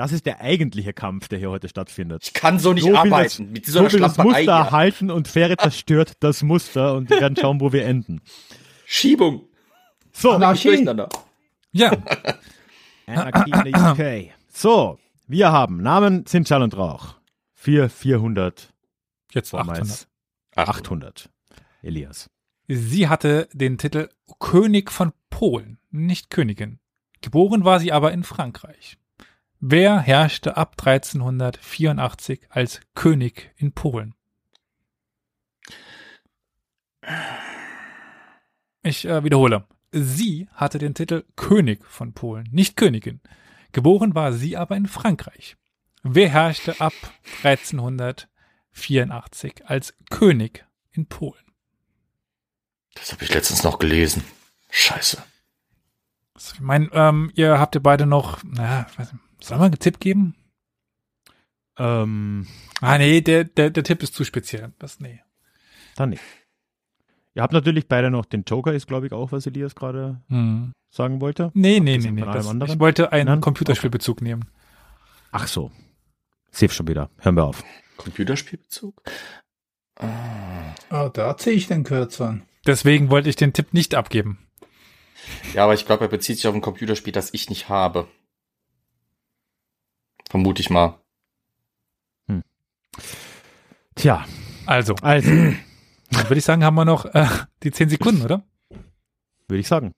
Das 0.00 0.12
ist 0.12 0.24
der 0.24 0.40
eigentliche 0.40 0.94
Kampf, 0.94 1.28
der 1.28 1.38
hier 1.38 1.50
heute 1.50 1.68
stattfindet. 1.68 2.22
Ich 2.24 2.32
kann 2.32 2.58
so 2.58 2.72
nicht 2.72 2.84
So 2.84 2.96
arbeiten. 2.96 3.12
das- 3.24 3.38
Mit 3.38 3.66
So 3.66 3.80
dieser 3.80 3.92
will 3.92 4.00
das 4.00 4.16
Muster 4.16 4.40
hier. 4.40 4.50
erhalten 4.50 5.10
und 5.10 5.28
Fähre 5.28 5.56
zerstört 5.58 6.14
das 6.20 6.42
Muster 6.42 6.94
und 6.94 7.10
wir 7.10 7.20
werden 7.20 7.36
schauen, 7.36 7.60
wo 7.60 7.70
wir 7.72 7.84
enden. 7.84 8.22
Schiebung. 8.86 9.42
So, 10.12 10.30
Anarchie. 10.32 10.68
Durcheinander. 10.68 11.10
Ja, 11.72 11.92
Anarchie 13.06 13.50
in 13.68 13.72
der 13.72 13.92
UK. 13.92 14.32
So, 14.48 14.98
wir 15.26 15.52
haben 15.52 15.82
Namen 15.82 16.24
sind 16.26 16.48
Schall 16.48 16.62
und 16.62 16.74
Rauch. 16.76 17.16
4, 17.56 17.90
400, 17.90 18.72
jetzt 19.32 19.50
vormals 19.50 20.08
800. 20.56 20.78
800. 21.26 21.30
Elias. 21.82 22.30
Sie 22.68 23.06
hatte 23.08 23.48
den 23.52 23.76
Titel 23.76 24.08
König 24.38 24.90
von 24.90 25.12
Polen, 25.28 25.78
nicht 25.90 26.30
Königin. 26.30 26.78
Geboren 27.20 27.64
war 27.66 27.80
sie 27.80 27.92
aber 27.92 28.12
in 28.12 28.24
Frankreich. 28.24 28.96
Wer 29.62 30.00
herrschte 30.00 30.56
ab 30.56 30.76
1384 30.82 32.46
als 32.48 32.80
König 32.94 33.52
in 33.56 33.72
Polen? 33.72 34.14
Ich 38.82 39.04
äh, 39.04 39.22
wiederhole. 39.22 39.66
Sie 39.92 40.48
hatte 40.54 40.78
den 40.78 40.94
Titel 40.94 41.24
König 41.36 41.84
von 41.84 42.14
Polen, 42.14 42.48
nicht 42.50 42.78
Königin. 42.78 43.20
Geboren 43.72 44.14
war 44.14 44.32
sie 44.32 44.56
aber 44.56 44.76
in 44.76 44.86
Frankreich. 44.86 45.58
Wer 46.02 46.30
herrschte 46.30 46.80
ab 46.80 46.94
1384 47.42 49.66
als 49.66 49.92
König 50.08 50.64
in 50.90 51.04
Polen? 51.04 51.44
Das 52.94 53.12
habe 53.12 53.24
ich 53.24 53.34
letztens 53.34 53.62
noch 53.62 53.78
gelesen. 53.78 54.24
Scheiße. 54.70 55.22
Ich 56.38 56.60
meine, 56.60 56.88
ähm, 56.94 57.30
ihr 57.34 57.58
habt 57.58 57.74
ja 57.74 57.82
beide 57.82 58.06
noch, 58.06 58.42
naja, 58.42 58.86
ich 58.90 58.98
weiß 58.98 59.12
nicht, 59.12 59.22
soll 59.42 59.58
man 59.58 59.66
einen 59.66 59.78
Tipp 59.78 60.00
geben? 60.00 60.34
Ähm, 61.78 62.46
Ah, 62.80 62.98
nee, 62.98 63.20
der, 63.20 63.44
der, 63.44 63.70
der 63.70 63.84
Tipp 63.84 64.02
ist 64.02 64.14
zu 64.14 64.24
speziell. 64.24 64.72
Das, 64.78 65.00
nee. 65.00 65.20
dann 65.96 66.10
nicht. 66.10 66.22
Ihr 67.34 67.42
habt 67.42 67.52
natürlich 67.52 67.86
beide 67.88 68.10
noch 68.10 68.24
den 68.24 68.42
Joker, 68.46 68.72
ist 68.72 68.86
glaube 68.88 69.06
ich 69.06 69.12
auch, 69.12 69.32
was 69.32 69.46
Elias 69.46 69.74
gerade 69.74 70.20
Hm. 70.28 70.72
sagen 70.90 71.20
wollte. 71.20 71.50
Nee, 71.54 71.78
nee, 71.80 71.98
nee, 71.98 72.10
nee. 72.10 72.22
Das, 72.22 72.52
ich 72.52 72.78
wollte 72.80 73.12
einen 73.12 73.26
Nein? 73.26 73.40
Computerspielbezug 73.40 74.20
nehmen. 74.20 74.46
Ach 75.30 75.46
so. 75.46 75.70
Safe 76.50 76.72
schon 76.72 76.88
wieder. 76.88 77.08
Hören 77.18 77.36
wir 77.36 77.44
auf. 77.44 77.62
Computerspielbezug? 77.96 79.00
Ah. 79.96 80.74
Oh, 80.90 81.08
da 81.12 81.36
ziehe 81.36 81.54
ich 81.54 81.68
den 81.68 81.84
Kürzer. 81.84 82.40
Deswegen 82.66 83.10
wollte 83.10 83.28
ich 83.28 83.36
den 83.36 83.52
Tipp 83.52 83.72
nicht 83.72 83.94
abgeben. 83.94 84.38
Ja, 85.54 85.64
aber 85.64 85.74
ich 85.74 85.86
glaube, 85.86 86.04
er 86.06 86.08
bezieht 86.08 86.36
sich 86.36 86.46
auf 86.48 86.54
ein 86.54 86.60
Computerspiel, 86.62 87.12
das 87.12 87.32
ich 87.32 87.48
nicht 87.48 87.68
habe. 87.68 88.08
Vermute 90.30 90.62
ich 90.62 90.70
mal. 90.70 90.94
Tja, 93.96 94.24
Also, 94.64 94.94
also, 95.02 95.28
dann 96.10 96.24
würde 96.24 96.38
ich 96.38 96.44
sagen, 96.44 96.64
haben 96.64 96.76
wir 96.76 96.84
noch 96.84 97.04
äh, 97.06 97.26
die 97.62 97.70
10 97.72 97.90
Sekunden, 97.90 98.22
oder? 98.22 98.42
würde 99.48 99.60
ich 99.60 99.66
sagen. 99.68 99.92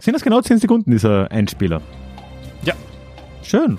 Sind 0.00 0.14
das 0.14 0.22
genau 0.22 0.40
10 0.40 0.58
Sekunden, 0.58 0.90
dieser 0.90 1.30
Einspieler? 1.30 1.82
Ja. 2.64 2.72
Schön. 3.42 3.76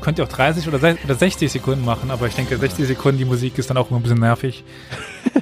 Könnt 0.00 0.18
ihr 0.18 0.24
auch 0.24 0.28
30 0.28 0.66
oder, 0.66 0.78
oder 0.78 1.14
60 1.14 1.50
Sekunden 1.52 1.84
machen, 1.84 2.10
aber 2.10 2.26
ich 2.26 2.34
denke, 2.34 2.56
60 2.58 2.86
Sekunden, 2.88 3.18
die 3.18 3.24
Musik 3.24 3.56
ist 3.58 3.70
dann 3.70 3.76
auch 3.76 3.90
immer 3.90 4.00
ein 4.00 4.02
bisschen 4.02 4.18
nervig. 4.18 4.64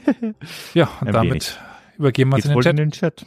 ja, 0.75 0.91
und 1.01 1.09
Ein 1.09 1.13
damit 1.15 1.31
wenig. 1.33 1.59
übergeben 1.97 2.31
wir 2.33 2.39
es 2.39 2.45
in 2.45 2.51
den 2.53 2.61
Chat. 2.61 2.71
in 2.71 2.77
den 2.77 2.91
Chat. 2.93 3.27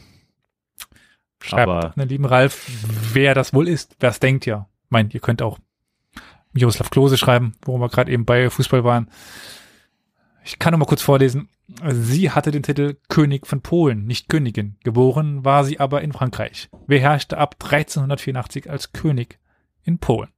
Schreibt 1.42 1.70
aber- 1.70 1.94
den 1.96 2.10
lieben 2.10 2.26
Ralf, 2.26 2.68
wer 3.14 3.34
das 3.34 3.54
wohl 3.54 3.68
ist. 3.68 3.96
Wer 4.00 4.10
es 4.10 4.20
denkt, 4.20 4.46
ja. 4.46 4.68
Meint, 4.90 5.14
ihr 5.14 5.20
könnt 5.20 5.42
auch 5.42 5.60
Miroslav 6.52 6.90
Klose 6.90 7.18
schreiben, 7.18 7.54
wo 7.64 7.78
wir 7.78 7.90
gerade 7.90 8.12
eben 8.12 8.26
bei 8.26 8.50
Fußball 8.50 8.84
waren. 8.84 9.10
Ich 10.44 10.58
kann 10.58 10.72
noch 10.72 10.80
mal 10.80 10.86
kurz 10.86 11.02
vorlesen. 11.02 11.50
Sie 11.88 12.32
hatte 12.32 12.50
den 12.50 12.64
Titel 12.64 12.98
König 13.08 13.46
von 13.46 13.62
Polen, 13.62 14.06
nicht 14.06 14.28
Königin. 14.30 14.78
Geboren 14.84 15.46
war 15.46 15.64
sie 15.64 15.80
aber 15.80 16.02
in 16.02 16.12
Frankreich. 16.12 16.70
Wer 16.88 17.00
herrschte 17.00 17.38
ab 17.38 17.56
1384 17.60 18.70
als 18.70 18.92
König 18.92 19.38
in 19.84 20.00
Polen? 20.00 20.30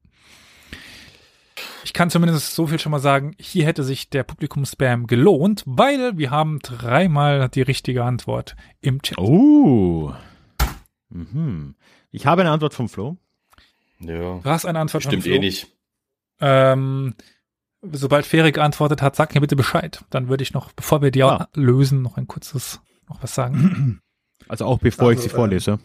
Ich 1.83 1.93
kann 1.93 2.09
zumindest 2.09 2.53
so 2.53 2.67
viel 2.67 2.79
schon 2.79 2.91
mal 2.91 2.99
sagen, 2.99 3.33
hier 3.39 3.65
hätte 3.65 3.83
sich 3.83 4.09
der 4.09 4.23
Publikumspam 4.23 5.07
gelohnt, 5.07 5.63
weil 5.65 6.17
wir 6.17 6.29
haben 6.29 6.59
dreimal 6.59 7.49
die 7.49 7.61
richtige 7.61 8.03
Antwort 8.03 8.55
im 8.81 9.01
Chat. 9.01 9.17
Oh. 9.17 10.13
Mhm. 11.11 11.75
Ich 12.11 12.25
habe 12.25 12.41
eine 12.41 12.51
Antwort 12.51 12.73
vom 12.73 12.89
Flo. 12.89 13.17
Ja. 13.99 14.39
Du 14.39 14.43
hast 14.45 14.65
eine 14.65 14.79
Antwort 14.79 15.03
Stimmt 15.03 15.23
von 15.23 15.31
eh 15.31 15.35
Flo. 15.35 15.41
nicht. 15.41 15.67
Ähm, 16.39 17.13
sobald 17.83 18.25
Ferry 18.25 18.51
geantwortet 18.51 19.01
hat, 19.01 19.15
sag 19.15 19.33
mir 19.35 19.41
bitte 19.41 19.55
Bescheid. 19.55 20.03
Dann 20.09 20.27
würde 20.29 20.43
ich 20.43 20.53
noch, 20.53 20.71
bevor 20.71 21.01
wir 21.01 21.11
die 21.11 21.23
Ah. 21.23 21.47
lösen, 21.53 22.01
noch 22.01 22.17
ein 22.17 22.27
kurzes, 22.27 22.79
noch 23.07 23.21
was 23.23 23.35
sagen. 23.35 24.01
Also 24.47 24.65
auch 24.65 24.79
bevor 24.79 25.11
ich 25.11 25.19
Also, 25.19 25.29
sie 25.29 25.35
vorlese. 25.35 25.79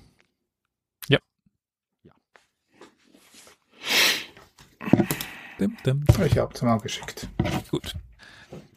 dim, 5.60 5.76
dim. 5.84 6.04
Ich 6.24 6.38
hab's 6.38 6.62
mal 6.62 6.78
geschickt. 6.78 7.28
Gut. 7.70 7.94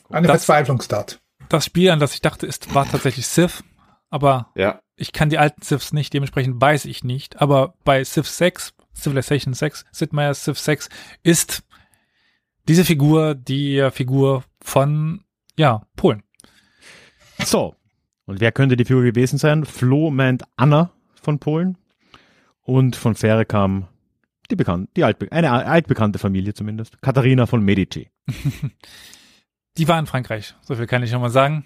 Eine 0.10 0.28
Das- 0.28 0.46
Verzweiflungstat. 0.46 1.20
Das 1.50 1.66
Spiel, 1.66 1.90
an 1.90 2.00
das 2.00 2.14
ich 2.14 2.22
dachte, 2.22 2.46
ist, 2.46 2.74
war 2.76 2.88
tatsächlich 2.90 3.26
Civ, 3.26 3.64
aber 4.10 4.52
Ja. 4.56 4.82
Ich 5.00 5.14
kann 5.14 5.30
die 5.30 5.38
alten 5.38 5.62
Civs 5.62 5.94
nicht, 5.94 6.14
dementsprechend 6.14 6.62
weiß 6.62 6.86
ich 6.86 7.04
nicht. 7.04 7.42
Aber 7.42 7.74
bei 7.84 8.04
Civ 8.04 8.28
6, 8.28 8.74
Civilization 8.96 9.54
6, 9.54 9.86
Sid 9.92 10.14
Meier's 10.14 10.44
Civ 10.44 10.60
6 10.60 10.90
ist 11.24 11.64
diese 12.68 12.86
Figur 12.86 13.36
die 13.36 13.90
Figur 13.92 14.44
von, 14.62 15.24
ja, 15.58 15.88
Polen. 15.96 16.24
So. 17.46 17.76
Und 18.26 18.42
wer 18.42 18.52
könnte 18.52 18.78
die 18.78 18.86
Figur 18.86 19.04
gewesen 19.04 19.40
sein? 19.40 19.66
Flo 19.66 20.12
meint 20.12 20.44
Anna 20.56 20.92
von 21.22 21.40
Polen. 21.40 21.78
Und 22.62 22.96
von 22.96 23.16
Fähre 23.16 23.46
kam 23.46 23.88
die 24.52 24.56
bekannt, 24.56 24.90
die 24.96 25.04
altbe 25.04 25.32
eine 25.32 25.52
altbekannte 25.52 26.20
Familie 26.20 26.54
zumindest. 26.54 27.02
Katharina 27.02 27.46
von 27.46 27.64
Medici. 27.64 28.10
Die 29.78 29.88
war 29.88 29.98
in 30.00 30.08
Frankreich, 30.08 30.56
so 30.62 30.76
viel 30.76 30.88
kann 30.88 31.04
ich 31.04 31.12
schon 31.12 31.22
mal 31.22 31.30
sagen. 31.30 31.66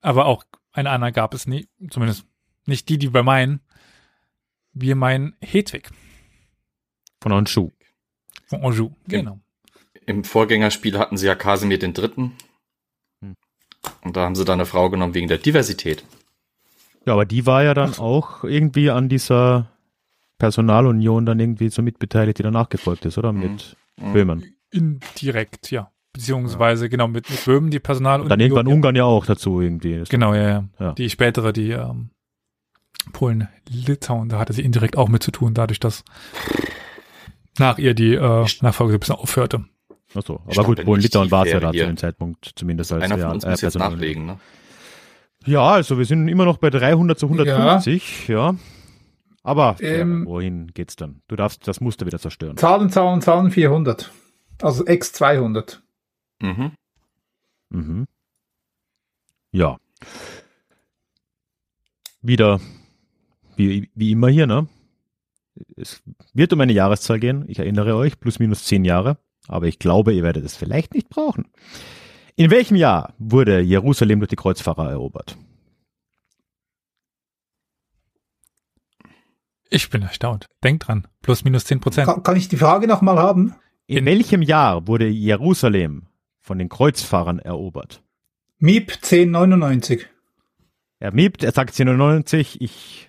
Aber 0.00 0.26
auch 0.26 0.44
eine 0.72 0.90
Anna 0.90 1.10
gab 1.10 1.34
es 1.34 1.46
nie, 1.46 1.68
zumindest 1.90 2.24
nicht 2.68 2.88
die, 2.88 2.98
die 2.98 3.08
bei 3.08 3.22
meinen. 3.22 3.60
Wir 4.72 4.94
meinen 4.94 5.34
Hedwig 5.40 5.90
Von 7.22 7.32
Anjou. 7.32 7.70
von 8.46 8.62
Anjou. 8.62 8.90
Gen- 9.08 9.24
Genau. 9.24 9.40
Im 10.06 10.24
Vorgängerspiel 10.24 10.98
hatten 10.98 11.16
sie 11.16 11.26
ja 11.26 11.34
Kasimir 11.34 11.78
den 11.78 11.92
Dritten. 11.94 12.32
Hm. 13.22 13.34
Und 14.04 14.16
da 14.16 14.24
haben 14.24 14.34
sie 14.36 14.44
dann 14.44 14.58
eine 14.60 14.66
Frau 14.66 14.88
genommen 14.88 15.14
wegen 15.14 15.28
der 15.28 15.38
Diversität. 15.38 16.04
Ja, 17.06 17.12
aber 17.14 17.26
die 17.26 17.44
war 17.46 17.62
ja 17.64 17.74
dann 17.74 17.94
auch 17.98 18.44
irgendwie 18.44 18.90
an 18.90 19.08
dieser 19.08 19.70
Personalunion 20.38 21.26
dann 21.26 21.40
irgendwie 21.40 21.68
so 21.68 21.82
mitbeteiligt, 21.82 22.38
die 22.38 22.42
danach 22.42 22.68
gefolgt 22.68 23.04
ist, 23.04 23.18
oder? 23.18 23.32
Mit 23.32 23.76
Mhm. 23.98 24.12
Böhmen. 24.12 24.54
Indirekt, 24.70 25.70
ja. 25.72 25.90
Beziehungsweise, 26.12 26.88
genau, 26.88 27.08
mit, 27.08 27.28
mit 27.28 27.44
Böhmen, 27.44 27.70
die 27.70 27.80
Personal 27.80 28.20
Und 28.22 28.28
dann 28.28 28.40
irgendwann 28.40 28.66
Ungarn 28.68 28.94
ja 28.96 29.04
auch 29.04 29.26
dazu 29.26 29.60
irgendwie. 29.60 30.04
Genau, 30.08 30.34
ja, 30.34 30.48
ja. 30.48 30.68
Ja. 30.78 30.92
Die 30.92 31.10
spätere, 31.10 31.52
die 31.52 31.70
ähm, 31.72 32.10
Polen, 33.12 33.48
Litauen, 33.68 34.28
da 34.28 34.38
hatte 34.38 34.52
sie 34.52 34.62
indirekt 34.62 34.96
auch 34.96 35.08
mit 35.08 35.22
zu 35.22 35.30
tun, 35.30 35.54
dadurch, 35.54 35.80
dass 35.80 36.04
nach 37.58 37.78
ihr 37.78 37.94
die 37.94 38.14
äh, 38.14 38.46
Nachfolge 38.60 38.92
so 38.92 38.96
ein 38.96 39.00
bisschen 39.00 39.14
aufhörte. 39.16 39.64
Ach 40.14 40.22
so. 40.24 40.36
Aber 40.44 40.52
Stand 40.52 40.66
gut, 40.66 40.84
Polen, 40.84 41.00
Litauen 41.02 41.30
war 41.30 41.44
es 41.46 41.52
ja 41.52 41.60
da 41.60 41.72
zu 41.72 41.78
dem 41.78 41.96
Zeitpunkt 41.96 42.52
zumindest 42.54 42.92
als 42.92 43.04
Einer 43.04 43.14
von 43.16 43.20
ja, 43.20 43.30
uns 43.30 43.44
äh, 43.44 43.50
muss 43.50 43.60
jetzt 43.60 43.72
Personal- 43.72 43.90
nachlegen, 43.96 44.26
ne? 44.26 44.38
Ja, 45.46 45.62
also 45.62 45.98
wir 45.98 46.04
sind 46.04 46.28
immer 46.28 46.44
noch 46.44 46.58
bei 46.58 46.68
300 46.68 47.18
zu 47.18 47.26
150, 47.26 48.28
ja. 48.28 48.54
Aber 49.44 49.76
Ähm, 49.80 50.20
ja, 50.24 50.26
wohin 50.26 50.66
geht's 50.74 50.96
dann? 50.96 51.22
Du 51.28 51.36
darfst 51.36 51.66
das 51.66 51.80
Muster 51.80 52.04
wieder 52.06 52.18
zerstören. 52.18 52.56
Zahlen, 52.56 52.90
Zahlen, 52.90 53.20
Zahlen 53.22 53.50
400. 53.50 54.10
Also 54.60 54.86
X 54.86 55.12
200. 55.12 55.80
Mhm. 56.42 56.72
Mhm. 57.70 58.06
Ja. 59.52 59.78
Wieder 62.20 62.60
wie, 63.58 63.90
wie 63.94 64.12
immer 64.12 64.28
hier, 64.28 64.46
ne? 64.46 64.68
Es 65.76 66.02
wird 66.34 66.52
um 66.52 66.60
eine 66.60 66.72
Jahreszahl 66.72 67.18
gehen. 67.18 67.44
Ich 67.48 67.58
erinnere 67.58 67.96
euch, 67.96 68.18
plus 68.20 68.38
minus 68.38 68.64
zehn 68.64 68.84
Jahre. 68.84 69.18
Aber 69.48 69.66
ich 69.66 69.78
glaube, 69.78 70.12
ihr 70.12 70.22
werdet 70.22 70.44
es 70.44 70.56
vielleicht 70.56 70.94
nicht 70.94 71.08
brauchen. 71.08 71.48
In 72.36 72.50
welchem 72.50 72.76
Jahr 72.76 73.14
wurde 73.18 73.60
Jerusalem 73.60 74.20
durch 74.20 74.28
die 74.30 74.36
Kreuzfahrer 74.36 74.90
erobert? 74.90 75.36
Ich 79.70 79.90
bin 79.90 80.02
erstaunt. 80.02 80.46
Denk 80.64 80.80
dran. 80.80 81.06
Plus 81.22 81.44
minus 81.44 81.64
10 81.64 81.80
Prozent. 81.80 82.06
Kann, 82.08 82.22
kann 82.22 82.36
ich 82.36 82.48
die 82.48 82.56
Frage 82.56 82.86
nochmal 82.86 83.18
haben? 83.18 83.54
In, 83.86 83.98
In- 83.98 84.06
welchem 84.06 84.42
Jahr 84.42 84.86
wurde 84.86 85.08
Jerusalem 85.08 86.06
von 86.40 86.58
den 86.58 86.68
Kreuzfahrern 86.68 87.38
erobert? 87.38 88.02
MIP 88.58 88.92
1099. 88.92 90.06
Er 91.00 91.12
miebt, 91.12 91.44
er 91.44 91.52
sagt 91.52 91.70
1099, 91.70 92.60
ich 92.60 93.07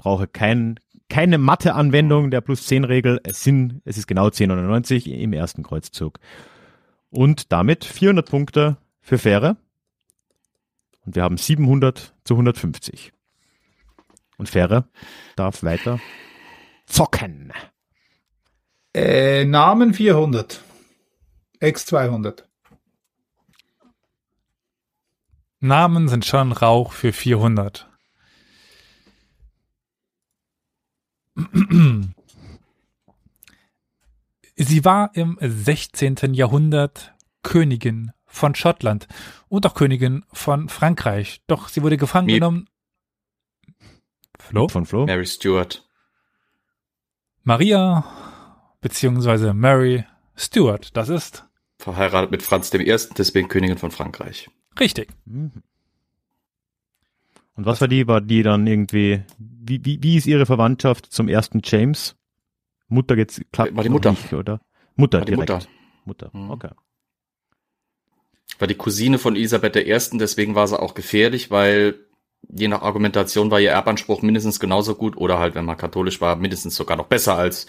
brauche 0.00 0.26
kein, 0.26 0.80
keine 1.10 1.36
Mathe-Anwendung 1.36 2.30
der 2.30 2.40
plus 2.40 2.66
10 2.66 2.84
Regel. 2.84 3.20
Es 3.22 3.44
sind, 3.44 3.82
es 3.84 3.98
ist 3.98 4.06
genau 4.06 4.24
1099 4.24 5.08
im 5.08 5.34
ersten 5.34 5.62
Kreuzzug. 5.62 6.18
Und 7.10 7.52
damit 7.52 7.84
400 7.84 8.28
Punkte 8.28 8.78
für 9.02 9.18
Fähre. 9.18 9.56
Und 11.04 11.16
wir 11.16 11.22
haben 11.22 11.36
700 11.36 12.14
zu 12.24 12.34
150. 12.34 13.12
Und 14.38 14.48
Fähre 14.48 14.88
darf 15.36 15.62
weiter 15.62 16.00
zocken. 16.86 17.52
Äh, 18.94 19.44
Namen 19.44 19.92
400. 19.92 20.62
X 21.60 21.84
200. 21.84 22.48
Namen 25.60 26.08
sind 26.08 26.24
schon 26.24 26.52
Rauch 26.52 26.92
für 26.92 27.12
400. 27.12 27.89
Sie 34.56 34.84
war 34.84 35.10
im 35.14 35.38
16. 35.40 36.34
Jahrhundert 36.34 37.14
Königin 37.42 38.12
von 38.26 38.54
Schottland 38.54 39.08
und 39.48 39.66
auch 39.66 39.74
Königin 39.74 40.24
von 40.32 40.68
Frankreich. 40.68 41.42
Doch 41.46 41.68
sie 41.68 41.82
wurde 41.82 41.96
gefangen 41.96 42.26
Miep. 42.26 42.36
genommen. 42.36 42.68
Flo? 44.38 44.68
Von 44.68 44.86
Flo. 44.86 45.06
Mary 45.06 45.26
Stuart. 45.26 45.88
Maria 47.42 48.04
beziehungsweise 48.80 49.54
Mary 49.54 50.04
Stuart. 50.36 50.96
Das 50.96 51.08
ist 51.08 51.46
Verheiratet 51.78 52.30
mit 52.30 52.42
Franz 52.42 52.72
I., 52.74 52.84
deswegen 53.16 53.48
Königin 53.48 53.78
von 53.78 53.90
Frankreich. 53.90 54.50
richtig. 54.78 55.08
Mhm. 55.24 55.62
Und 57.60 57.66
was 57.66 57.82
war 57.82 57.88
die? 57.88 58.08
War 58.08 58.22
die 58.22 58.42
dann 58.42 58.66
irgendwie, 58.66 59.22
wie, 59.38 59.84
wie, 59.84 60.02
wie 60.02 60.16
ist 60.16 60.26
ihre 60.26 60.46
Verwandtschaft 60.46 61.12
zum 61.12 61.28
ersten 61.28 61.60
James? 61.62 62.16
Mutter 62.88 63.16
geht's, 63.16 63.38
klappt 63.52 63.76
War 63.76 63.82
die 63.82 63.90
Mutter. 63.90 64.12
Nicht, 64.12 64.32
oder? 64.32 64.62
Mutter 64.96 65.18
War 65.18 65.24
die 65.26 65.32
direkt. 65.32 65.50
Mutter. 65.50 65.66
Mutter, 66.06 66.30
Mhm. 66.32 66.50
okay. 66.52 66.70
War 68.58 68.66
die 68.66 68.76
Cousine 68.76 69.18
von 69.18 69.36
Elisabeth 69.36 69.76
I., 69.76 70.18
deswegen 70.18 70.54
war 70.54 70.66
sie 70.68 70.80
auch 70.80 70.94
gefährlich, 70.94 71.50
weil 71.50 71.96
je 72.48 72.66
nach 72.68 72.80
Argumentation 72.80 73.50
war 73.50 73.60
ihr 73.60 73.72
Erbanspruch 73.72 74.22
mindestens 74.22 74.58
genauso 74.58 74.94
gut 74.94 75.18
oder 75.18 75.38
halt, 75.38 75.54
wenn 75.54 75.66
man 75.66 75.76
katholisch 75.76 76.22
war, 76.22 76.36
mindestens 76.36 76.76
sogar 76.76 76.96
noch 76.96 77.08
besser 77.08 77.36
als 77.36 77.66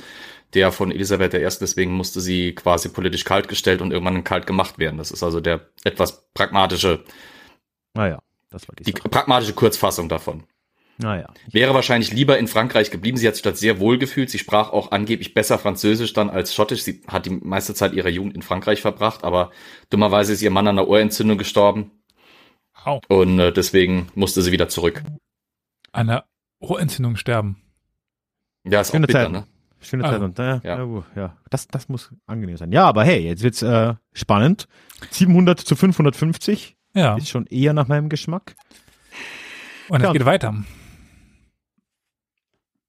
der 0.53 0.71
von 0.71 0.89
Elisabeth 0.93 1.33
I. 1.33 1.39
Deswegen 1.59 1.91
musste 1.91 2.21
sie 2.21 2.55
quasi 2.55 2.87
politisch 2.87 3.25
kalt 3.25 3.49
gestellt 3.49 3.81
und 3.81 3.91
irgendwann 3.91 4.23
kalt 4.23 4.47
gemacht 4.47 4.79
werden. 4.79 4.95
Das 4.99 5.11
ist 5.11 5.21
also 5.21 5.41
der 5.41 5.69
etwas 5.83 6.29
pragmatische, 6.33 7.03
Naja, 7.93 8.19
Ah 8.19 8.30
das 8.51 8.67
war 8.67 8.75
die, 8.75 8.91
pragmatische 8.91 9.53
Kurzfassung 9.53 10.07
davon. 10.09 10.43
Naja. 10.97 11.33
Wäre 11.49 11.73
wahrscheinlich 11.73 12.11
lieber 12.13 12.37
in 12.37 12.47
Frankreich 12.47 12.91
geblieben. 12.91 13.17
Sie 13.17 13.27
hat 13.27 13.33
sich 13.33 13.41
dort 13.41 13.57
sehr 13.57 13.79
wohl 13.79 13.97
gefühlt. 13.97 14.29
Sie 14.29 14.37
sprach 14.37 14.69
auch 14.69 14.91
angeblich 14.91 15.33
besser 15.33 15.57
Französisch 15.57 16.13
dann 16.13 16.29
als 16.29 16.53
Schottisch. 16.53 16.83
Sie 16.83 17.01
hat 17.07 17.25
die 17.25 17.31
meiste 17.31 17.73
Zeit 17.73 17.93
ihrer 17.93 18.09
Jugend 18.09 18.35
in 18.35 18.43
Frankreich 18.43 18.81
verbracht, 18.81 19.23
aber 19.23 19.49
dummerweise 19.89 20.33
ist 20.33 20.43
ihr 20.43 20.51
Mann 20.51 20.67
an 20.67 20.77
einer 20.77 20.87
Ohrentzündung 20.87 21.39
gestorben 21.39 21.89
Au. 22.83 23.01
und 23.07 23.39
äh, 23.39 23.51
deswegen 23.51 24.09
musste 24.13 24.43
sie 24.43 24.51
wieder 24.51 24.69
zurück. 24.69 25.01
Eine 25.91 26.23
Ohrentzündung 26.59 27.15
sterben. 27.15 27.57
Ja, 28.63 28.81
ist 28.81 28.89
auch 28.89 28.93
Schöne 28.93 29.07
bitter, 29.07 29.23
Zeit. 29.23 29.31
ne? 29.31 29.47
Schöne 29.79 30.03
Ah. 30.03 30.11
Zeit 30.11 30.21
und 30.21 30.37
äh, 30.37 30.43
Ja. 30.43 30.59
ja. 30.63 30.83
uh, 30.83 31.03
ja, 31.15 31.35
das, 31.49 31.67
das 31.67 31.89
muss 31.89 32.11
angenehm 32.27 32.57
sein. 32.57 32.71
Ja, 32.71 32.85
aber 32.85 33.03
hey, 33.03 33.21
jetzt 33.25 33.41
wird's 33.41 33.63
äh, 33.63 33.95
spannend. 34.13 34.67
700 35.09 35.59
zu 35.59 35.75
550 35.75 36.77
Ja, 36.93 37.15
ist 37.17 37.29
schon 37.29 37.45
eher 37.47 37.73
nach 37.73 37.87
meinem 37.87 38.09
Geschmack. 38.09 38.55
und 39.89 40.01
es 40.01 40.11
geht 40.13 40.25
weiter. 40.25 40.55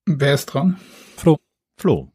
Wer 0.05 0.33
ist 0.33 0.47
dran? 0.47 0.79
Flo. 1.15 1.39
Flo. 1.77 2.11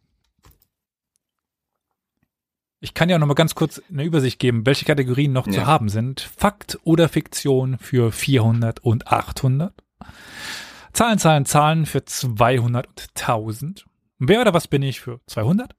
Ich 2.81 2.95
kann 2.95 3.09
ja 3.09 3.19
noch 3.19 3.27
mal 3.27 3.35
ganz 3.35 3.55
kurz 3.55 3.83
eine 3.91 4.05
Übersicht 4.05 4.39
geben, 4.39 4.65
welche 4.65 4.85
Kategorien 4.85 5.33
noch 5.33 5.47
Ja. 5.47 5.53
zu 5.53 5.67
haben 5.67 5.89
sind. 5.89 6.21
Fakt 6.21 6.79
oder 6.85 7.09
Fiktion 7.09 7.79
für 7.79 8.13
400 8.13 8.81
und 8.81 9.09
800. 9.09 9.75
Zahlen, 10.93 11.19
Zahlen, 11.19 11.45
Zahlen 11.45 11.87
für 11.87 12.05
200 12.05 12.87
und 12.87 13.01
1000. 13.15 13.85
Wer 14.19 14.41
oder 14.43 14.55
was 14.55 14.69
bin 14.69 14.83
ich 14.83 15.01
für 15.01 15.21
200? 15.27 15.75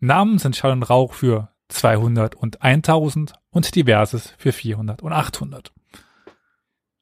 Namen 0.00 0.38
sind 0.38 0.56
Schall 0.56 0.72
und 0.72 0.82
Rauch 0.82 1.12
für 1.14 1.51
200 1.72 2.34
und 2.34 2.62
1000 2.62 3.34
und 3.50 3.74
Diverses 3.74 4.34
für 4.38 4.52
400 4.52 5.02
und 5.02 5.12
800. 5.12 5.72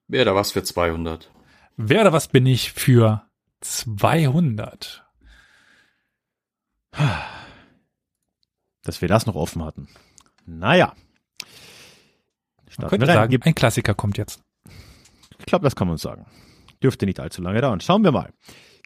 Wer 0.08 0.24
da 0.24 0.34
was 0.34 0.52
für 0.52 0.62
200? 0.62 1.30
Wer 1.76 2.02
oder 2.02 2.12
was 2.12 2.28
bin 2.28 2.46
ich 2.46 2.72
für 2.72 3.22
200? 3.60 5.04
Dass 8.82 9.00
wir 9.00 9.08
das 9.08 9.26
noch 9.26 9.34
offen 9.34 9.64
hatten. 9.64 9.88
Naja. 10.46 10.86
Man 10.88 10.96
Starten 12.68 12.90
könnte 12.90 13.06
wir 13.06 13.14
rein. 13.14 13.30
sagen, 13.30 13.42
ein 13.42 13.54
Klassiker 13.54 13.94
kommt 13.94 14.18
jetzt. 14.18 14.42
Ich 15.38 15.46
glaube, 15.46 15.64
das 15.64 15.76
kann 15.76 15.88
man 15.88 15.96
sagen. 15.96 16.26
Dürfte 16.82 17.06
nicht 17.06 17.20
allzu 17.20 17.42
lange 17.42 17.60
dauern. 17.60 17.80
Schauen 17.80 18.04
wir 18.04 18.12
mal. 18.12 18.32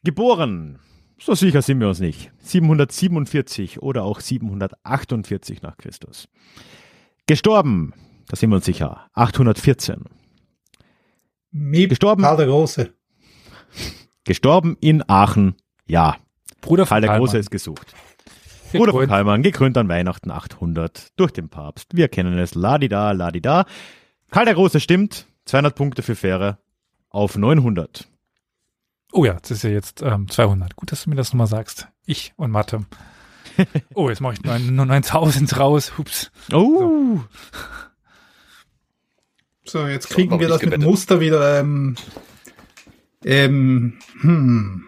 Geboren. 0.03 0.79
So 1.19 1.35
sicher 1.35 1.63
sind 1.63 1.81
wir 1.81 1.89
uns 1.89 2.01
nicht. 2.01 2.33
747 2.41 3.83
oder 3.83 4.05
auch 4.05 4.21
748 4.21 5.63
nach 5.63 5.77
Christus. 5.77 6.29
Gestorben. 7.27 7.95
Da 8.29 8.37
sind 8.37 8.51
wir 8.51 8.57
uns 8.57 8.65
sicher. 8.65 9.09
814. 9.15 10.05
Miep, 11.51 11.91
Gestorben? 11.91 12.23
Karl 12.23 12.37
der 12.37 12.47
Große. 12.47 12.93
Gestorben 14.25 14.77
in 14.81 15.09
Aachen. 15.09 15.55
Ja. 15.87 16.17
Bruder 16.61 16.87
von 16.87 16.97
Karl 16.97 17.01
der. 17.03 17.19
Große 17.19 17.39
ist 17.39 17.51
gesucht. 17.51 17.95
Bruder 18.73 18.93
von. 18.93 19.07
Karlmann, 19.07 19.43
gekrönt 19.43 19.79
an 19.79 19.89
Weihnachten 19.89 20.31
800 20.31 21.13
durch 21.17 21.33
den 21.33 21.49
Papst. 21.49 21.95
Wir 21.95 22.09
kennen 22.09 22.37
es. 22.39 22.55
Ladida, 22.55 23.13
ladida. 23.13 23.67
Karl 24.31 24.47
der 24.47 24.55
Große 24.55 24.81
stimmt. 24.81 25.27
200 25.45 25.75
Punkte 25.75 26.03
für 26.03 26.17
Fähre 26.17 26.59
auf 27.11 27.37
900. 27.37 28.09
Oh 29.17 29.25
ja, 29.25 29.35
das 29.41 29.51
ist 29.53 29.63
ja 29.63 29.71
jetzt 29.71 30.03
ähm, 30.03 30.29
200. 30.29 30.75
Gut, 30.75 30.91
dass 30.91 31.05
du 31.05 31.11
mir 31.11 31.17
das 31.17 31.33
nochmal 31.33 31.47
sagst. 31.47 31.89
Ich 32.05 32.33
und 32.37 32.51
Mathe. 32.51 32.85
Oh, 33.95 34.09
jetzt 34.09 34.21
mache 34.21 34.33
ich 34.35 34.43
neun- 34.43 34.75
nur 34.75 34.85
9000 34.85 35.57
raus. 35.61 35.97
Hups. 35.97 36.33
Oh. 36.53 37.21
So, 39.65 39.87
jetzt 39.87 40.09
So, 40.09 40.15
kriegen 40.17 40.33
hab 40.33 40.41
wir 40.41 40.49
das 40.49 40.61
mit. 40.63 40.81
Muster 40.81 41.21
wieder. 41.21 41.61
Ähm, 41.61 41.95
ähm, 43.25 43.99
hm. 44.21 44.85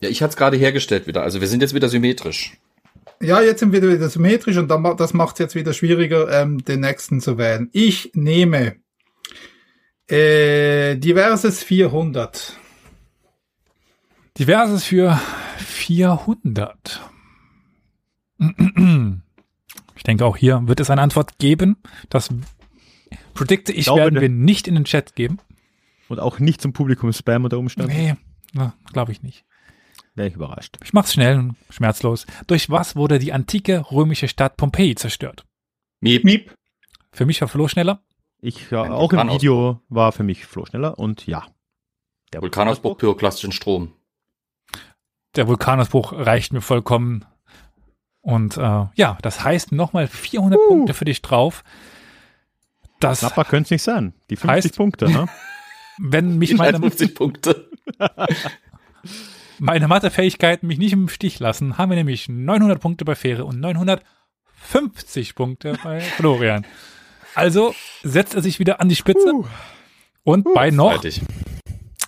Ja, 0.00 0.08
ich 0.08 0.22
hatte 0.22 0.30
es 0.30 0.36
gerade 0.36 0.56
hergestellt 0.56 1.08
wieder. 1.08 1.22
Also 1.22 1.40
wir 1.40 1.48
sind 1.48 1.60
jetzt 1.60 1.74
wieder 1.74 1.88
symmetrisch. 1.88 2.56
Ja, 3.20 3.40
jetzt 3.42 3.58
sind 3.58 3.72
wir 3.72 3.82
wieder 3.82 4.08
symmetrisch 4.08 4.56
und 4.58 4.68
dann, 4.68 4.96
das 4.96 5.12
macht 5.12 5.34
es 5.34 5.38
jetzt 5.40 5.54
wieder 5.56 5.72
schwieriger, 5.72 6.30
ähm, 6.30 6.64
den 6.64 6.80
nächsten 6.80 7.20
zu 7.20 7.36
wählen. 7.36 7.68
Ich 7.72 8.12
nehme 8.14 8.76
äh, 10.08 10.94
diverses 10.96 11.64
400. 11.64 12.52
Diverses 14.38 14.84
für 14.84 15.18
400. 15.58 17.00
Ich 19.96 20.02
denke, 20.04 20.24
auch 20.24 20.36
hier 20.36 20.62
wird 20.66 20.80
es 20.80 20.90
eine 20.90 21.02
Antwort 21.02 21.38
geben. 21.38 21.76
Das 22.08 22.28
predikte 23.34 23.72
ich, 23.72 23.86
glaube, 23.86 24.00
werden 24.02 24.14
ne- 24.14 24.20
wir 24.20 24.28
nicht 24.28 24.68
in 24.68 24.74
den 24.74 24.84
Chat 24.84 25.14
geben. 25.16 25.38
Und 26.08 26.20
auch 26.20 26.38
nicht 26.38 26.60
zum 26.62 26.72
Publikum 26.72 27.12
Spam 27.12 27.44
unter 27.44 27.58
Umständen. 27.58 27.92
Nee, 27.92 28.70
glaube 28.92 29.12
ich 29.12 29.22
nicht. 29.22 29.44
Wäre 30.14 30.28
ich 30.28 30.34
überrascht. 30.34 30.78
Ich 30.82 30.92
mach's 30.92 31.12
schnell 31.12 31.38
und 31.38 31.56
schmerzlos. 31.70 32.26
Durch 32.46 32.70
was 32.70 32.96
wurde 32.96 33.18
die 33.18 33.32
antike 33.32 33.90
römische 33.90 34.26
Stadt 34.28 34.56
Pompeji 34.56 34.94
zerstört? 34.94 35.44
Miep. 36.00 36.24
Miep. 36.24 36.54
Für 37.12 37.26
mich 37.26 37.40
war 37.40 37.48
Flo 37.48 37.68
schneller. 37.68 38.02
Ich 38.40 38.70
ja, 38.70 38.82
Ein 38.82 38.92
auch 38.92 39.12
im 39.12 39.18
Vulkanausbruch. 39.18 39.40
Video 39.42 39.82
war 39.88 40.12
für 40.12 40.22
mich 40.22 40.46
Flo 40.46 40.64
schneller 40.64 40.98
und 40.98 41.26
ja. 41.26 41.44
Der 42.32 42.40
Vulkanausbruch, 42.40 42.96
pyroklastischen 42.98 43.52
Strom. 43.52 43.92
Der 45.38 45.46
Vulkanausbruch 45.48 46.12
reicht 46.12 46.52
mir 46.52 46.60
vollkommen. 46.60 47.24
Und 48.20 48.56
äh, 48.56 48.86
ja, 48.94 49.16
das 49.22 49.44
heißt 49.44 49.70
nochmal 49.72 50.08
400 50.08 50.58
Uh. 50.58 50.68
Punkte 50.68 50.94
für 50.94 51.04
dich 51.04 51.22
drauf. 51.22 51.62
Das, 53.00 53.20
Knapper 53.20 53.44
könnte 53.44 53.68
es 53.68 53.70
nicht 53.70 53.82
sein. 53.84 54.12
Die 54.30 54.36
50 54.36 54.72
Heißt- 54.72 54.76
Punkte, 54.76 55.08
ne? 55.10 55.26
wenn 55.98 56.36
mich 56.38 56.50
Ich 56.50 56.58
meine, 56.58 56.78
50 56.80 57.14
Punkte. 57.14 57.70
meine 59.60 59.86
Mathefähigkeiten 59.86 60.66
mich 60.66 60.78
nicht 60.78 60.92
im 60.92 61.08
Stich 61.08 61.38
lassen, 61.38 61.78
haben 61.78 61.90
wir 61.90 61.96
nämlich 61.96 62.28
900 62.28 62.80
Punkte 62.80 63.04
bei 63.04 63.14
Fähre 63.14 63.44
und 63.44 63.60
950 63.60 65.34
Punkte 65.36 65.78
bei 65.84 66.00
Florian. 66.16 66.66
Also 67.36 67.74
setzt 68.02 68.34
er 68.34 68.42
sich 68.42 68.58
wieder 68.58 68.80
an 68.80 68.88
die 68.88 68.96
Spitze 68.96 69.32
und 70.24 70.52
bei 70.54 70.70
noch 70.72 71.04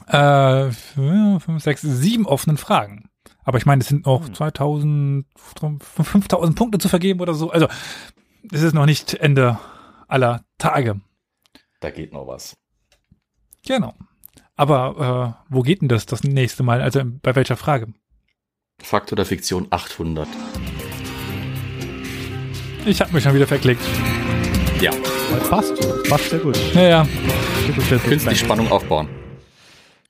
äh, 0.09 0.70
fünf, 0.72 1.62
sechs, 1.62 1.83
sieben 1.83 2.26
offenen 2.26 2.57
Fragen. 2.57 3.10
Aber 3.45 3.59
ich 3.59 3.66
meine, 3.66 3.80
es 3.80 3.88
sind 3.88 4.07
noch 4.07 4.28
2000, 4.28 5.26
5000 5.34 6.57
Punkte 6.57 6.78
zu 6.78 6.88
vergeben 6.88 7.20
oder 7.20 7.34
so. 7.34 7.51
Also, 7.51 7.68
es 8.53 8.62
ist 8.62 8.74
noch 8.74 8.86
nicht 8.86 9.14
Ende 9.14 9.59
aller 10.09 10.45
Tage. 10.59 11.01
Da 11.80 11.91
geht 11.91 12.12
noch 12.12 12.26
was. 12.26 12.57
Genau. 13.66 13.95
Aber 14.57 15.36
äh, 15.49 15.53
wo 15.55 15.62
geht 15.62 15.80
denn 15.80 15.88
das 15.88 16.07
das 16.07 16.22
nächste 16.22 16.62
Mal? 16.62 16.82
Also 16.82 17.03
bei 17.05 17.34
welcher 17.34 17.57
Frage? 17.57 17.93
Fakt 18.82 19.12
oder 19.12 19.24
Fiktion 19.24 19.66
800. 19.70 20.28
Ich 22.86 23.01
habe 23.01 23.12
mich 23.12 23.24
schon 23.24 23.34
wieder 23.34 23.47
verklickt. 23.47 23.82
Ja, 24.80 24.93
Passt. 25.49 25.74
Passt 26.09 26.30
sehr 26.30 26.38
gut. 26.38 26.59
Naja, 26.74 27.07
sehr 27.66 27.99
gut. 27.99 28.05
künstlich 28.05 28.38
Spannung 28.38 28.70
aufbauen. 28.70 29.09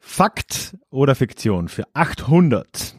Fakt 0.01 0.77
oder 0.91 1.15
Fiktion 1.15 1.69
für 1.69 1.85
800. 1.95 2.97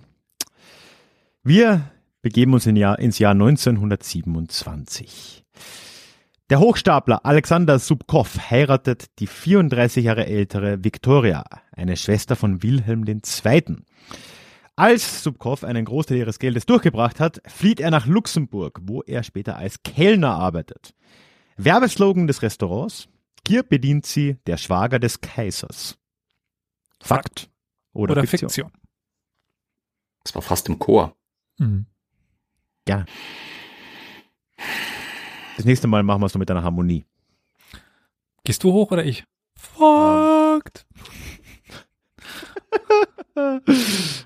Wir 1.44 1.92
begeben 2.22 2.54
uns 2.54 2.68
in 2.68 2.76
Jahr, 2.76 3.00
ins 3.00 3.18
Jahr 3.18 3.32
1927. 3.32 5.44
Der 6.52 6.60
Hochstapler 6.60 7.26
Alexander 7.26 7.80
Subkow 7.80 8.52
heiratet 8.52 9.08
die 9.18 9.26
34 9.26 10.06
Jahre 10.06 10.28
ältere 10.28 10.84
Viktoria, 10.84 11.44
eine 11.72 11.98
Schwester 11.98 12.36
von 12.36 12.62
Wilhelm 12.62 13.08
II. 13.08 13.78
Als 14.76 15.24
Subkow 15.24 15.64
einen 15.64 15.86
Großteil 15.86 16.18
ihres 16.18 16.38
Geldes 16.38 16.68
durchgebracht 16.68 17.20
hat, 17.20 17.42
flieht 17.48 17.80
er 17.80 17.90
nach 17.90 18.06
Luxemburg, 18.06 18.80
wo 18.84 19.02
er 19.02 19.24
später 19.24 19.56
als 19.56 19.82
Kellner 19.82 20.36
arbeitet. 20.36 20.94
Werbeslogan 21.58 22.28
des 22.28 22.44
Restaurants: 22.44 23.10
Hier 23.48 23.64
bedient 23.64 24.06
sie 24.06 24.38
der 24.46 24.58
Schwager 24.58 25.00
des 25.00 25.22
Kaisers. 25.22 25.98
Fakt 27.02 27.50
oder, 27.94 28.12
oder, 28.12 28.28
Fiktion? 28.28 28.52
Fiktion. 28.52 28.72
Das 30.24 30.36
war 30.36 30.44
fast 30.44 30.70
im 30.70 30.78
Chor. 30.78 31.16
Mhm. 31.62 31.86
Ja. 32.88 33.06
Das 35.58 35.66
nächste 35.66 35.88
Mal 35.88 36.02
machen 36.04 36.22
wir 36.22 36.26
es 36.26 36.34
noch 36.34 36.40
mit 36.40 36.50
einer 36.50 36.64
Harmonie. 36.64 37.06
Gehst 38.44 38.64
du 38.64 38.72
hoch 38.72 38.92
oder 38.92 39.06
ich? 39.06 39.24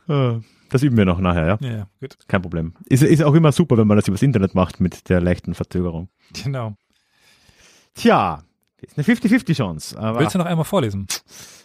Äh, 0.07 0.39
Das 0.69 0.81
üben 0.83 0.97
wir 0.97 1.05
noch 1.05 1.19
nachher, 1.19 1.45
ja? 1.47 1.57
Ja, 1.61 1.77
ja, 1.77 1.87
gut. 2.01 2.17
Kein 2.27 2.41
Problem. 2.41 2.73
Ist, 2.87 3.03
ist 3.03 3.21
auch 3.23 3.33
immer 3.35 3.51
super, 3.51 3.77
wenn 3.77 3.87
man 3.87 3.97
das 3.97 4.07
übers 4.07 4.21
Internet 4.21 4.55
macht 4.55 4.79
mit 4.81 5.07
der 5.09 5.21
leichten 5.21 5.53
Verzögerung. 5.53 6.09
Genau. 6.43 6.75
Tja, 7.93 8.43
ist 8.81 8.97
eine 8.97 9.05
50-50-Chance. 9.05 9.97
Aber 9.97 10.19
Willst 10.19 10.35
du 10.35 10.39
noch 10.39 10.45
einmal 10.45 10.65
vorlesen? 10.65 11.07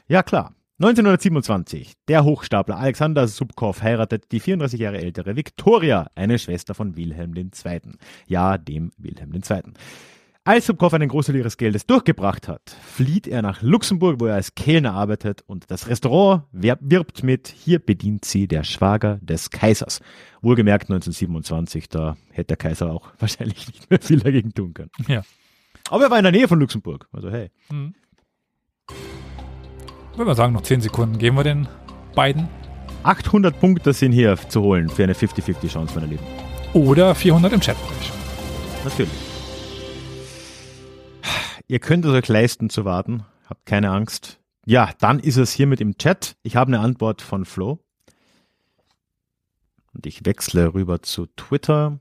ja, 0.06 0.22
klar. 0.22 0.54
1927. 0.80 1.92
Der 2.08 2.24
Hochstapler 2.24 2.78
Alexander 2.78 3.28
Subkow 3.28 3.82
heiratet 3.82 4.32
die 4.32 4.40
34 4.40 4.80
Jahre 4.80 4.96
ältere 4.96 5.36
Viktoria, 5.36 6.06
eine 6.14 6.38
Schwester 6.38 6.72
von 6.72 6.96
Wilhelm 6.96 7.36
II. 7.36 7.80
Ja, 8.26 8.56
dem 8.56 8.90
Wilhelm 8.96 9.34
II. 9.34 9.74
Als 10.44 10.64
Subkow 10.64 10.94
einen 10.94 11.10
Großteil 11.10 11.36
ihres 11.36 11.58
Geldes 11.58 11.84
durchgebracht 11.84 12.48
hat, 12.48 12.74
flieht 12.82 13.28
er 13.28 13.42
nach 13.42 13.60
Luxemburg, 13.60 14.20
wo 14.20 14.26
er 14.26 14.36
als 14.36 14.54
Kellner 14.54 14.94
arbeitet 14.94 15.42
und 15.46 15.70
das 15.70 15.86
Restaurant 15.86 16.44
wirbt 16.50 17.24
mit 17.24 17.48
Hier 17.48 17.78
bedient 17.78 18.24
sie 18.24 18.48
der 18.48 18.64
Schwager 18.64 19.18
des 19.20 19.50
Kaisers. 19.50 20.00
Wohlgemerkt 20.40 20.84
1927, 20.84 21.90
da 21.90 22.16
hätte 22.30 22.48
der 22.48 22.56
Kaiser 22.56 22.90
auch 22.90 23.12
wahrscheinlich 23.18 23.66
nicht 23.66 23.90
mehr 23.90 24.00
viel 24.00 24.20
dagegen 24.20 24.54
tun 24.54 24.72
können. 24.72 24.90
Ja. 25.08 25.24
Aber 25.90 26.04
er 26.04 26.10
war 26.10 26.16
in 26.16 26.24
der 26.24 26.32
Nähe 26.32 26.48
von 26.48 26.58
Luxemburg, 26.58 27.06
also 27.12 27.30
hey. 27.30 27.50
Mhm. 27.70 27.92
Würde 30.20 30.32
mal 30.32 30.36
sagen, 30.36 30.52
noch 30.52 30.60
10 30.60 30.82
Sekunden 30.82 31.16
geben 31.16 31.38
wir 31.38 31.44
den 31.44 31.66
beiden. 32.14 32.46
800 33.04 33.58
Punkte 33.58 33.94
sind 33.94 34.12
hier 34.12 34.36
zu 34.36 34.60
holen 34.60 34.90
für 34.90 35.02
eine 35.02 35.14
50-50 35.14 35.68
Chance, 35.68 35.94
meine 35.94 36.08
Lieben. 36.08 36.22
Oder 36.74 37.14
400 37.14 37.54
im 37.54 37.60
Chat. 37.62 37.78
Natürlich. 38.84 39.14
Ihr 41.68 41.78
könnt 41.78 42.04
es 42.04 42.12
euch 42.12 42.28
leisten 42.28 42.68
zu 42.68 42.84
warten. 42.84 43.24
Habt 43.48 43.64
keine 43.64 43.92
Angst. 43.92 44.40
Ja, 44.66 44.90
dann 44.98 45.20
ist 45.20 45.38
es 45.38 45.52
hiermit 45.52 45.80
im 45.80 45.96
Chat. 45.96 46.36
Ich 46.42 46.54
habe 46.54 46.68
eine 46.68 46.80
Antwort 46.80 47.22
von 47.22 47.46
Flo. 47.46 47.78
Und 49.94 50.04
ich 50.04 50.26
wechsle 50.26 50.74
rüber 50.74 51.00
zu 51.00 51.28
Twitter. 51.34 51.98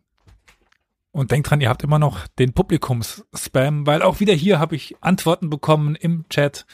Und 1.14 1.32
denkt 1.32 1.50
dran, 1.50 1.62
ihr 1.62 1.70
habt 1.70 1.86
immer 1.86 2.00
noch 2.00 2.28
den 2.28 2.52
Publikums-Spam, 2.52 3.88
weil 3.88 4.02
auch 4.02 4.20
wieder 4.20 4.34
hier 4.34 4.60
habe 4.60 4.76
ich 4.76 4.98
Antworten 5.00 5.50
bekommen 5.50 5.96
im 5.96 6.28
Chat. 6.28 6.66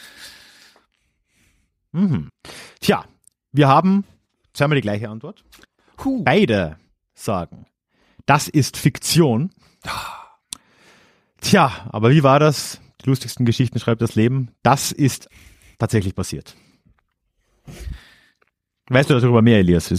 Mhm. 1.95 2.29
Tja, 2.81 3.05
wir 3.53 3.67
haben 3.69 4.03
zweimal 4.53 4.75
die 4.75 4.81
gleiche 4.81 5.09
Antwort. 5.09 5.45
Huh. 6.03 6.23
Beide 6.23 6.77
sagen, 7.13 7.67
das 8.25 8.49
ist 8.49 8.75
Fiktion. 8.75 9.51
Tja, 11.39 11.87
aber 11.89 12.11
wie 12.11 12.23
war 12.23 12.39
das? 12.39 12.81
Die 13.01 13.09
lustigsten 13.09 13.45
Geschichten 13.45 13.79
schreibt 13.79 14.01
das 14.01 14.15
Leben. 14.15 14.49
Das 14.61 14.91
ist 14.91 15.29
tatsächlich 15.77 16.15
passiert. 16.15 16.55
Weißt 18.89 19.09
du 19.09 19.19
darüber 19.19 19.41
mehr, 19.41 19.59
Elias? 19.59 19.89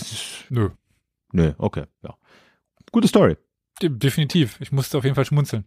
Nö, 0.50 0.70
Nö, 1.32 1.52
okay, 1.58 1.84
ja. 2.02 2.14
Gute 2.92 3.08
Story. 3.08 3.36
de 3.80 3.88
definitiv. 3.88 4.60
Ich 4.60 4.70
musste 4.70 4.98
auf 4.98 5.04
jeden 5.04 5.14
Fall 5.16 5.24
schmunzeln. 5.24 5.64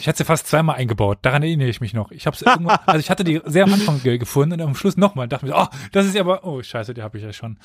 Ich 0.00 0.06
hatte 0.08 0.18
sie 0.18 0.24
fast 0.24 0.46
zweimal 0.46 0.76
eingebaut. 0.76 1.18
Daran 1.22 1.42
erinnere 1.42 1.68
ich 1.68 1.80
mich 1.80 1.92
noch. 1.94 2.10
Ich 2.12 2.26
habe 2.26 2.36
also 2.86 2.98
ich 2.98 3.10
hatte 3.10 3.24
die 3.24 3.40
sehr 3.44 3.64
am 3.64 3.72
Anfang 3.72 4.02
ge- 4.02 4.18
gefunden 4.18 4.60
und 4.60 4.68
am 4.68 4.74
Schluss 4.74 4.96
nochmal. 4.96 5.28
Dachte 5.28 5.46
mir, 5.46 5.52
so, 5.52 5.58
oh, 5.58 5.66
das 5.92 6.06
ist 6.06 6.14
ja 6.14 6.20
aber, 6.22 6.44
oh 6.44 6.62
scheiße, 6.62 6.94
die 6.94 7.02
habe 7.02 7.18
ich 7.18 7.24
ja 7.24 7.32
schon. 7.32 7.58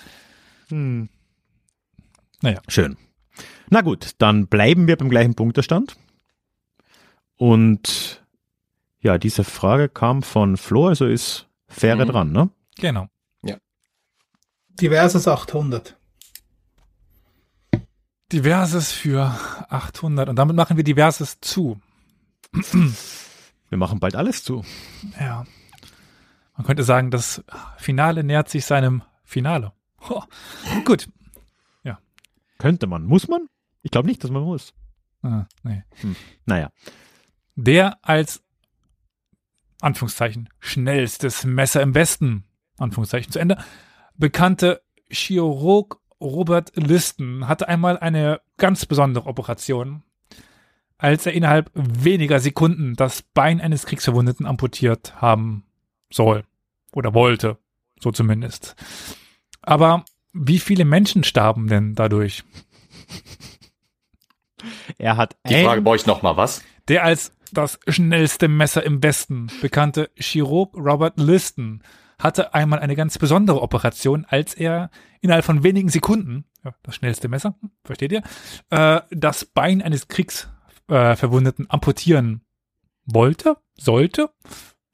Hm. 0.70 1.10
Naja. 2.42 2.60
Schön. 2.68 2.98
Na 3.70 3.82
gut, 3.82 4.12
dann 4.20 4.48
bleiben 4.48 4.88
wir 4.88 4.96
beim 4.98 5.10
gleichen 5.10 5.36
Punktestand. 5.36 5.96
Und 7.36 8.24
ja, 9.00 9.18
diese 9.18 9.44
Frage 9.44 9.90
kam 9.90 10.24
von 10.24 10.58
Flo, 10.58 10.88
also 10.88 11.06
ist 11.06 11.48
Fähre 11.68 12.06
Mhm. 12.06 12.10
dran, 12.10 12.32
ne? 12.32 12.50
Genau. 12.80 13.08
Diverses 14.80 15.28
800. 15.28 15.98
Diverses 18.32 18.92
für 18.92 19.36
800 19.70 20.30
und 20.30 20.36
damit 20.36 20.56
machen 20.56 20.78
wir 20.78 20.84
Diverses 20.84 21.40
zu. 21.42 21.80
Wir 22.52 23.78
machen 23.78 24.00
bald 24.00 24.16
alles 24.16 24.44
zu. 24.44 24.64
Ja. 25.20 25.46
Man 26.56 26.66
könnte 26.66 26.84
sagen, 26.84 27.12
das 27.12 27.44
Finale 27.78 28.24
nähert 28.24 28.50
sich 28.50 28.66
seinem 28.66 29.04
Finale. 29.24 29.74
Ho. 30.10 30.24
Gut. 30.86 31.08
Könnte 32.58 32.88
man. 32.88 33.06
Muss 33.06 33.28
man? 33.28 33.48
Ich 33.82 33.92
glaube 33.92 34.08
nicht, 34.08 34.24
dass 34.24 34.32
man 34.32 34.44
muss. 34.44 34.74
Ah, 35.22 35.46
nee. 35.64 35.84
Naja. 36.46 36.70
Der 37.56 37.98
als 38.02 38.44
Anführungszeichen 39.82 40.50
schnellstes 40.60 41.44
Messer 41.44 41.82
im 41.82 41.94
Westen, 41.94 42.46
Anführungszeichen 42.78 43.32
zu 43.32 43.40
Ende, 43.40 43.64
bekannte 44.16 44.82
Chirurg 45.10 46.00
Robert 46.20 46.76
Listen 46.76 47.48
hatte 47.48 47.68
einmal 47.68 48.00
eine 48.00 48.42
ganz 48.58 48.88
besondere 48.88 49.28
Operation, 49.28 50.04
als 50.98 51.26
er 51.26 51.34
innerhalb 51.34 51.70
weniger 51.74 52.40
Sekunden 52.40 52.96
das 52.96 53.22
Bein 53.22 53.62
eines 53.62 53.86
Kriegsverwundeten 53.86 54.46
amputiert 54.46 55.22
haben 55.22 55.64
soll 56.12 56.44
oder 56.92 57.14
wollte, 57.14 57.58
so 58.00 58.12
zumindest. 58.12 58.76
Aber 59.62 60.06
wie 60.34 60.60
viele 60.60 60.86
Menschen 60.86 61.24
starben 61.24 61.68
denn 61.68 61.96
dadurch? 61.96 62.44
Er 64.98 65.18
hat 65.18 65.36
Die 65.48 65.64
Frage 65.64 65.82
brauche 65.82 65.98
ich 65.98 66.06
noch 66.06 66.24
mal 66.24 66.38
was. 66.38 66.64
Der 66.88 67.04
als 67.04 67.32
das 67.52 67.80
schnellste 67.88 68.48
Messer 68.48 68.84
im 68.84 69.04
Westen 69.04 69.48
bekannte 69.62 70.10
Chirurg 70.16 70.76
Robert 70.76 71.20
Liston 71.20 71.84
hatte 72.20 72.54
einmal 72.54 72.80
eine 72.80 72.96
ganz 72.96 73.18
besondere 73.20 73.62
Operation, 73.62 74.26
als 74.28 74.56
er 74.56 74.90
innerhalb 75.22 75.46
von 75.46 75.64
wenigen 75.64 75.90
Sekunden, 75.90 76.46
ja, 76.66 76.74
das 76.82 76.96
schnellste 76.96 77.28
Messer, 77.28 77.56
hm, 77.62 77.72
versteht 77.84 78.12
ihr, 78.12 78.24
äh, 78.72 79.02
das 79.12 79.46
Bein 79.46 79.82
eines 79.82 80.08
Kriegsverwundeten 80.08 80.57
äh, 80.88 81.16
Verwundeten 81.16 81.70
amputieren 81.70 82.42
wollte, 83.06 83.58
sollte, 83.76 84.32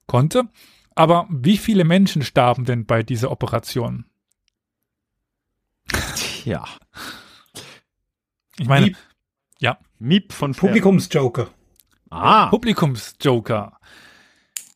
konnte. 0.08 0.50
Aber 0.96 1.28
wie 1.30 1.58
viele 1.58 1.84
Menschen 1.84 2.22
starben 2.22 2.66
denn 2.66 2.86
bei 2.86 3.04
dieser 3.04 3.32
Operation? 3.32 4.06
ja. 6.46 6.66
Ich 8.58 8.68
meine, 8.68 8.88
Miep. 8.88 8.98
Miep 10.04 10.34
von. 10.34 10.54
Publikumsjoker. 10.54 11.50
Ah, 12.10 12.48
Publikumsjoker. 12.48 13.80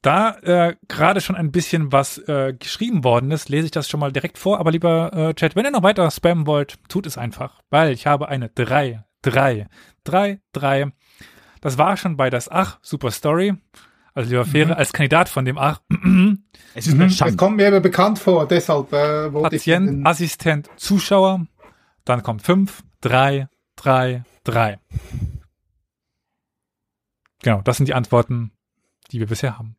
Da 0.02 0.38
äh, 0.38 0.76
gerade 0.88 1.20
schon 1.20 1.36
ein 1.36 1.52
bisschen 1.52 1.92
was 1.92 2.18
äh, 2.30 2.54
geschrieben 2.58 3.04
worden 3.04 3.30
ist, 3.32 3.50
lese 3.50 3.66
ich 3.66 3.72
das 3.72 3.90
schon 3.90 4.00
mal 4.00 4.14
direkt 4.14 4.38
vor. 4.38 4.60
Aber 4.60 4.72
lieber 4.72 5.12
äh, 5.14 5.34
Chat, 5.34 5.56
wenn 5.56 5.66
ihr 5.66 5.72
noch 5.72 5.84
weiter 5.84 6.10
spammen 6.12 6.48
wollt, 6.48 6.78
tut 6.88 7.06
es 7.06 7.18
einfach, 7.18 7.62
weil 7.70 7.92
ich 7.92 8.08
habe 8.08 8.30
eine 8.30 8.50
3, 8.50 9.04
3, 9.24 9.68
3, 10.06 10.40
3. 10.54 10.92
Das 11.62 11.78
war 11.78 11.98
schon 11.98 12.18
bei 12.18 12.30
das 12.30 12.50
Ach, 12.50 12.80
Super 12.82 13.12
Story. 13.12 13.56
Also 14.14 14.32
lieber 14.32 14.46
Fähre, 14.46 14.78
als 14.78 14.94
Kandidat 14.94 15.30
von 15.30 15.46
dem 15.46 15.58
Ach, 15.58 15.80
es 16.74 16.88
ist 16.88 17.00
Das 17.00 17.16
Schande. 17.18 17.36
kommt 17.36 17.58
mir 17.58 17.68
aber 17.68 17.82
bekannt 17.82 18.18
vor, 18.20 18.48
deshalb 18.48 18.92
äh, 18.92 19.32
wollte 19.32 19.56
ich 19.56 19.62
Patient, 19.64 19.88
den- 19.90 20.06
Assistent, 20.08 20.70
Zuschauer. 20.78 21.46
Dann 22.04 22.24
kommt 22.24 22.42
5, 22.42 22.84
3, 23.02 23.48
3, 23.76 24.24
3. 24.44 24.80
Genau, 27.44 27.62
das 27.62 27.78
sind 27.78 27.88
die 27.88 27.94
Antworten, 27.94 28.52
die 29.12 29.20
wir 29.20 29.28
bisher 29.28 29.58
haben. 29.60 29.76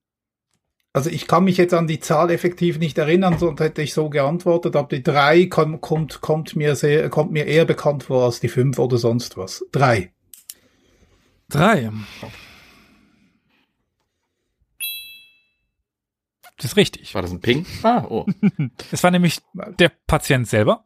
Also 0.93 1.11
ich 1.11 1.27
kann 1.27 1.45
mich 1.45 1.57
jetzt 1.59 1.75
an 1.75 1.87
die 1.87 2.01
Zahl 2.01 2.31
effektiv 2.31 2.79
nicht 2.79 2.97
erinnern, 2.99 3.39
sonst 3.39 3.61
hätte 3.61 3.83
ich 3.83 3.93
so 3.93 4.09
geantwortet, 4.09 4.75
aber 4.75 4.89
die 4.89 5.03
drei 5.03 5.47
kommt, 5.47 5.81
kommt, 5.81 6.21
kommt, 6.21 6.57
mir, 6.57 6.77
sehr, 6.77 7.09
kommt 7.11 7.31
mir 7.31 7.45
eher 7.47 7.65
bekannt 7.65 8.05
vor 8.05 8.25
als 8.25 8.41
die 8.41 8.49
fünf 8.49 8.79
oder 8.79 8.97
sonst 8.99 9.37
was. 9.37 9.65
Drei. 9.71 10.13
Drei. 11.49 11.91
Das 16.57 16.73
ist 16.73 16.77
richtig. 16.77 17.15
War 17.15 17.23
das 17.23 17.31
ein 17.31 17.41
Ping? 17.41 17.65
Ah, 17.83 18.05
oh. 18.09 18.27
Es 18.93 19.03
war 19.03 19.11
nämlich 19.11 19.41
der 19.79 19.91
Patient 20.07 20.47
selber, 20.47 20.85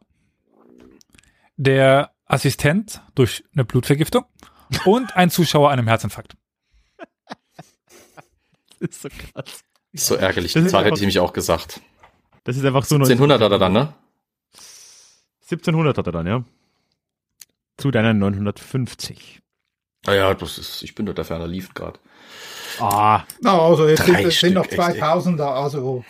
der 1.57 2.11
Assistent 2.25 3.01
durch 3.15 3.43
eine 3.53 3.65
Blutvergiftung 3.65 4.25
und 4.85 5.15
ein 5.15 5.29
Zuschauer 5.29 5.71
an 5.71 5.79
einem 5.79 5.87
Herzinfarkt. 5.87 6.35
Das 8.79 8.89
ist 8.89 9.01
so 9.01 9.09
krass. 9.09 9.63
Ist 9.93 10.07
so 10.07 10.15
ärgerlich. 10.15 10.51
Das 10.51 10.63
Die 10.63 10.69
Zahl 10.69 10.83
hätte 10.83 10.95
ich 10.95 11.01
nämlich 11.01 11.19
auch 11.19 11.31
gesagt. 11.31 11.79
Das 12.43 12.57
ist 12.57 12.65
einfach 12.65 12.83
so 12.83 12.95
1700 12.95 13.41
hat 13.41 13.51
er 13.53 13.59
dann, 13.59 13.71
ne? 13.71 13.93
1700 15.43 15.97
hat 15.97 16.05
er 16.05 16.11
dann, 16.11 16.27
ja. 16.27 16.43
Zu 17.77 17.91
deinen 17.91 18.19
950. 18.19 19.42
Ah 20.05 20.13
ja, 20.13 20.33
das 20.33 20.57
ist, 20.57 20.83
ich 20.83 20.95
bin 20.95 21.05
da 21.05 21.13
der 21.13 21.23
ferner 21.25 21.47
lief 21.47 21.73
gerade. 21.73 21.99
Ah, 22.79 23.23
Na, 23.41 23.57
also 23.59 23.87
jetzt 23.87 23.99
Drei 24.07 24.15
sind, 24.15 24.25
es 24.25 24.39
sind 24.39 24.53
noch 24.55 24.65
Stück, 24.65 24.79
echt, 24.79 25.01
2000er, 25.01 25.43
also 25.43 26.03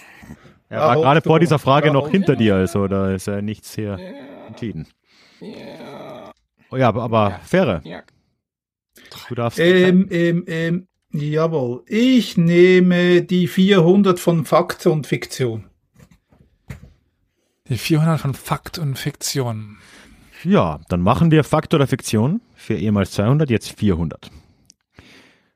er 0.69 0.79
Ja, 0.79 0.87
war 0.87 0.95
gerade 0.95 1.21
vor 1.21 1.39
dieser 1.39 1.59
Frage 1.59 1.87
Ja, 1.87 1.93
noch 1.93 2.09
hinter 2.09 2.35
dir, 2.35 2.55
also 2.55 2.87
da 2.87 3.11
ist 3.11 3.27
ja 3.27 3.41
nichts 3.41 3.75
hier 3.75 3.99
entschieden. 4.47 4.87
Oh 6.71 6.77
ja, 6.77 6.87
aber, 6.87 7.03
aber 7.03 7.39
Fähre, 7.43 7.81
Ja. 7.83 8.01
du 9.27 9.35
darfst. 9.35 9.59
ähm, 9.59 10.07
ähm, 10.09 10.43
ähm, 10.47 10.87
jawohl. 11.11 11.83
Ich 11.85 12.37
nehme 12.37 13.21
die 13.21 13.47
400 13.47 14.19
von 14.19 14.45
Fakt 14.45 14.85
und 14.87 15.05
Fiktion. 15.05 15.65
Die 17.69 17.77
400 17.77 18.19
von 18.19 18.33
Fakt 18.33 18.77
und 18.79 18.97
Fiktion. 18.97 19.77
Ja, 20.43 20.79
dann 20.89 21.01
machen 21.01 21.31
wir 21.31 21.43
Fakt 21.43 21.73
oder 21.73 21.87
Fiktion 21.87 22.41
für 22.55 22.75
ehemals 22.75 23.11
200, 23.11 23.49
jetzt 23.49 23.77
400. 23.79 24.29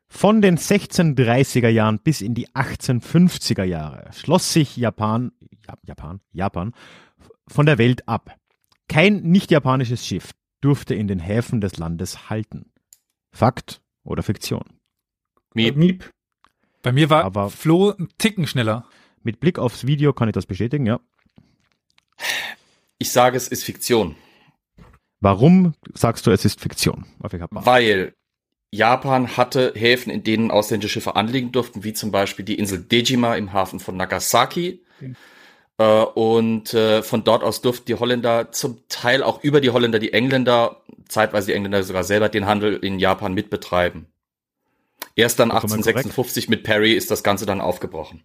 Von 0.07 0.41
den 0.41 0.57
1630er 0.57 1.68
Jahren 1.68 1.99
bis 1.99 2.22
in 2.22 2.34
die 2.34 2.47
1850er 2.49 3.64
Jahre 3.64 4.09
schloss 4.14 4.53
sich 4.53 4.77
Japan, 4.77 5.31
ja, 5.68 5.73
Japan, 5.84 6.22
Japan 6.31 6.73
von 7.47 7.65
der 7.65 7.77
Welt 7.77 8.07
ab. 8.07 8.35
Kein 8.88 9.22
nicht 9.23 9.51
japanisches 9.51 10.05
Schiff 10.05 10.31
durfte 10.61 10.95
in 10.95 11.07
den 11.07 11.19
Häfen 11.19 11.59
des 11.59 11.77
Landes 11.77 12.30
halten. 12.30 12.72
Fakt 13.31 13.81
oder 14.05 14.23
Fiktion? 14.23 14.64
Miep. 15.53 15.76
Miep. 15.76 16.09
Bei 16.81 16.93
mir 16.93 17.09
war 17.09 17.26
Aber- 17.26 17.49
Flo 17.49 17.91
ein 17.91 18.07
Ticken 18.18 18.47
schneller. 18.47 18.85
Mit 19.23 19.41
Blick 19.41 19.59
aufs 19.59 19.85
Video 19.85 20.14
kann 20.14 20.30
ich 20.30 20.34
das 20.34 20.45
bestätigen, 20.45 20.85
ja. 20.85 21.01
Ich 22.97 23.11
sage, 23.11 23.35
es 23.35 23.49
ist 23.49 23.65
Fiktion. 23.65 24.15
Warum 25.19 25.73
sagst 25.94 26.27
du, 26.27 26.31
es 26.31 26.45
ist 26.45 26.60
Fiktion? 26.60 27.06
Weil 27.65 28.14
Japan 28.72 29.38
hatte 29.38 29.73
Häfen, 29.76 30.11
in 30.11 30.23
denen 30.23 30.52
ausländische 30.52 30.94
Schiffe 30.94 31.15
anlegen 31.15 31.52
durften, 31.52 31.84
wie 31.84 31.94
zum 31.94 32.11
Beispiel 32.11 32.45
die 32.45 32.56
Insel 32.56 32.80
Dejima 32.80 33.35
im 33.35 33.53
Hafen 33.53 33.80
von 33.80 33.98
Nagasaki. 33.98 34.84
Äh, 35.77 35.84
und 35.84 36.73
äh, 36.73 37.03
von 37.03 37.23
dort 37.23 37.44
aus 37.44 37.61
durften 37.61 37.85
die 37.85 37.95
Holländer 37.95 38.52
zum 38.52 38.80
Teil 38.89 39.23
auch 39.23 39.44
über 39.44 39.61
die 39.61 39.69
Holländer 39.69 39.99
die 39.99 40.14
Engländer, 40.14 40.81
zeitweise 41.07 41.48
die 41.48 41.53
Engländer 41.53 41.84
sogar 41.84 42.03
selber, 42.03 42.30
den 42.30 42.45
Handel 42.45 42.76
in 42.76 42.99
Japan 42.99 43.34
mitbetreiben. 43.34 44.07
Erst 45.15 45.39
dann 45.39 45.49
Vollkommen 45.49 45.73
1856 45.73 46.49
mit 46.49 46.64
Perry 46.64 46.94
ist 46.94 47.10
das 47.10 47.23
Ganze 47.23 47.45
dann 47.45 47.61
aufgebrochen. 47.61 48.23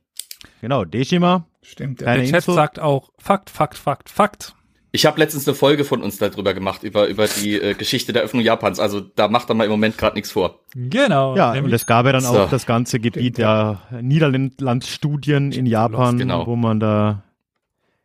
Genau, 0.60 0.84
Dejima, 0.84 1.46
Stimmt. 1.62 2.00
Keine 2.00 2.22
Der 2.22 2.30
Chat 2.30 2.44
sagt 2.44 2.80
auch 2.80 3.10
Fakt, 3.18 3.48
Fakt, 3.48 3.78
Fakt, 3.78 4.10
Fakt. 4.10 4.54
Ich 4.94 5.06
habe 5.06 5.18
letztens 5.18 5.48
eine 5.48 5.54
Folge 5.54 5.84
von 5.86 6.02
uns 6.02 6.18
darüber 6.18 6.52
gemacht, 6.52 6.82
über, 6.82 7.06
über 7.08 7.26
die 7.26 7.54
äh, 7.58 7.72
Geschichte 7.72 8.12
der 8.12 8.22
Öffnung 8.22 8.42
Japans. 8.42 8.78
Also 8.78 9.00
da 9.00 9.28
macht 9.28 9.48
er 9.48 9.54
mal 9.54 9.64
im 9.64 9.70
Moment 9.70 9.96
gerade 9.96 10.14
nichts 10.16 10.30
vor. 10.30 10.60
Genau. 10.74 11.34
Ja, 11.34 11.52
und 11.52 11.72
es 11.72 11.86
gab 11.86 12.04
ja 12.04 12.12
dann 12.12 12.20
So. 12.20 12.38
auch 12.40 12.50
das 12.50 12.66
ganze 12.66 13.00
Gebiet 13.00 13.38
der 13.38 13.80
Niederlandstudien 14.02 15.50
in 15.52 15.64
Japan, 15.64 16.18
Genau. 16.18 16.46
wo 16.46 16.56
man 16.56 16.78
da 16.78 17.22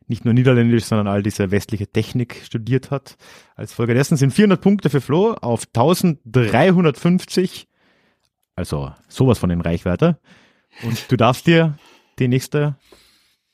nicht 0.06 0.24
nur 0.24 0.32
Niederländisch, 0.32 0.84
sondern 0.84 1.06
all 1.08 1.22
diese 1.22 1.50
westliche 1.50 1.86
Technik 1.88 2.40
studiert 2.42 2.90
hat. 2.90 3.18
Als 3.54 3.74
Folge 3.74 3.92
dessen 3.92 4.16
sind 4.16 4.30
400 4.32 4.58
Punkte 4.58 4.88
für 4.88 5.02
Flo 5.02 5.34
auf 5.34 5.64
1350. 5.74 7.68
Also 8.56 8.92
sowas 9.08 9.38
von 9.38 9.50
den 9.50 9.60
Reichweite. 9.60 10.18
Und 10.82 11.12
du 11.12 11.16
darfst 11.16 11.46
dir 11.46 11.74
die 12.18 12.28
nächste 12.28 12.76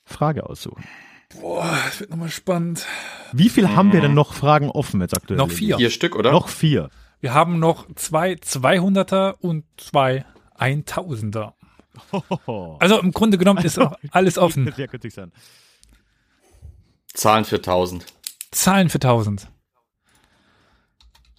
Frage 0.05 0.49
aussuchen. 0.49 0.85
Boah, 1.33 1.77
das 1.85 1.99
wird 1.99 2.09
nochmal 2.11 2.29
spannend. 2.29 2.85
Wie 3.33 3.49
viel 3.49 3.69
haben 3.69 3.91
wir 3.91 4.01
denn 4.01 4.13
noch 4.13 4.33
Fragen 4.33 4.69
offen 4.69 5.01
jetzt 5.01 5.15
aktuell? 5.15 5.37
Noch 5.37 5.51
vier. 5.51 5.77
Vier 5.77 5.89
Stück, 5.89 6.15
oder? 6.15 6.31
Noch 6.31 6.47
vier. 6.47 6.89
Wir 7.19 7.33
haben 7.33 7.59
noch 7.59 7.87
zwei 7.95 8.33
200er 8.33 9.33
und 9.39 9.65
zwei 9.77 10.25
1000er. 10.57 11.53
Also 12.79 12.99
im 12.99 13.11
Grunde 13.11 13.37
genommen 13.37 13.63
ist 13.63 13.79
auch 13.79 13.97
alles 14.11 14.37
offen. 14.37 14.71
Sehr 14.75 14.87
könnte 14.87 15.07
ich 15.07 15.13
sein. 15.13 15.31
Zahlen 17.13 17.45
für 17.45 17.55
1000. 17.57 18.05
Zahlen 18.51 18.89
für 18.89 18.97
1000. 18.97 19.47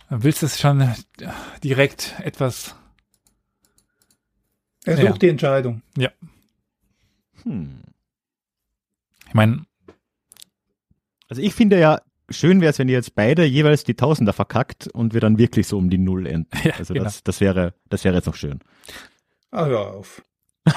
Willst 0.08 0.40
du 0.42 0.46
es 0.46 0.58
schon 0.60 0.94
direkt 1.62 2.14
etwas? 2.20 2.74
Er 4.84 4.98
Ja. 5.02 5.10
sucht 5.10 5.22
die 5.22 5.28
Entscheidung. 5.28 5.82
Ja, 5.96 6.10
Hm. 7.42 7.82
ich 9.28 9.34
meine, 9.34 9.66
Also 11.28 11.42
ich 11.42 11.54
finde 11.54 11.78
ja, 11.78 12.00
schön 12.30 12.60
wäre 12.60 12.70
es, 12.70 12.78
wenn 12.78 12.88
ihr 12.88 12.94
jetzt 12.94 13.14
beide 13.14 13.44
jeweils 13.44 13.84
die 13.84 13.94
Tausender 13.94 14.32
verkackt 14.32 14.88
und 14.88 15.12
wir 15.14 15.20
dann 15.20 15.38
wirklich 15.38 15.66
so 15.66 15.76
um 15.78 15.90
die 15.90 15.98
Null 15.98 16.26
enden. 16.26 16.48
Ja, 16.64 16.74
also 16.78 16.94
genau. 16.94 17.04
das, 17.04 17.22
das 17.24 17.40
wäre, 17.40 17.74
das 17.88 18.04
wäre 18.04 18.14
jetzt 18.16 18.26
noch 18.26 18.34
schön. 18.36 18.60
Ah, 19.50 19.66
hör 19.66 19.94
auf. 19.94 20.22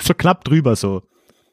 So 0.00 0.14
knapp 0.14 0.42
drüber, 0.44 0.74
so 0.74 1.02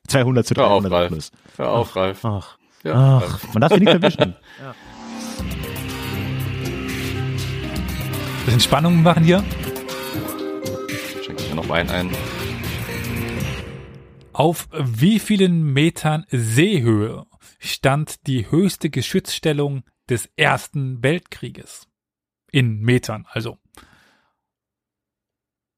200 0.07 0.43
zu 0.47 0.55
Hör 0.55 0.65
auf, 0.71 0.81
300 0.81 0.91
Ralf. 0.91 1.07
plus. 1.11 1.31
Hör 1.57 1.69
auf, 1.69 1.95
Ralf. 1.95 2.25
Ach, 2.25 2.57
Ja, 2.83 3.17
ach, 3.17 3.21
Ralf. 3.21 3.53
man 3.53 3.61
darf 3.61 3.71
sich 3.73 3.79
nicht 3.81 3.93
erwischen. 3.93 4.35
bisschen 8.45 8.59
Spannung 8.59 9.03
machen 9.03 9.23
hier. 9.23 9.43
Schenke 11.23 11.43
ich 11.43 11.49
mir 11.49 11.55
noch 11.57 11.69
Wein 11.69 11.91
ein. 11.91 12.09
Auf 14.33 14.67
wie 14.73 15.19
vielen 15.19 15.73
Metern 15.73 16.25
Seehöhe 16.31 17.25
stand 17.59 18.25
die 18.27 18.49
höchste 18.49 18.89
Geschützstellung 18.89 19.83
des 20.09 20.29
Ersten 20.35 21.03
Weltkrieges? 21.03 21.87
In 22.51 22.79
Metern, 22.79 23.27
also. 23.29 23.59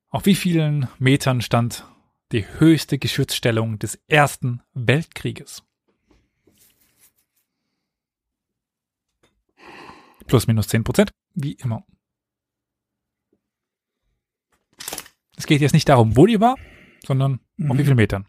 Auf 0.09 0.25
wie 0.25 0.35
vielen 0.35 0.87
Metern 0.99 1.41
stand 1.41 1.85
die 2.31 2.45
höchste 2.59 2.97
Geschützstellung 2.97 3.79
des 3.79 3.95
Ersten 4.07 4.61
Weltkrieges? 4.73 5.63
Plus 10.27 10.47
minus 10.47 10.67
10 10.69 10.83
Prozent, 10.83 11.11
wie 11.33 11.53
immer. 11.53 11.85
Es 15.35 15.45
geht 15.45 15.61
jetzt 15.61 15.73
nicht 15.73 15.89
darum, 15.89 16.15
wo 16.15 16.25
die 16.25 16.39
war, 16.39 16.55
sondern 17.05 17.39
auf 17.67 17.77
wie 17.77 17.83
vielen 17.83 17.95
Metern. 17.95 18.27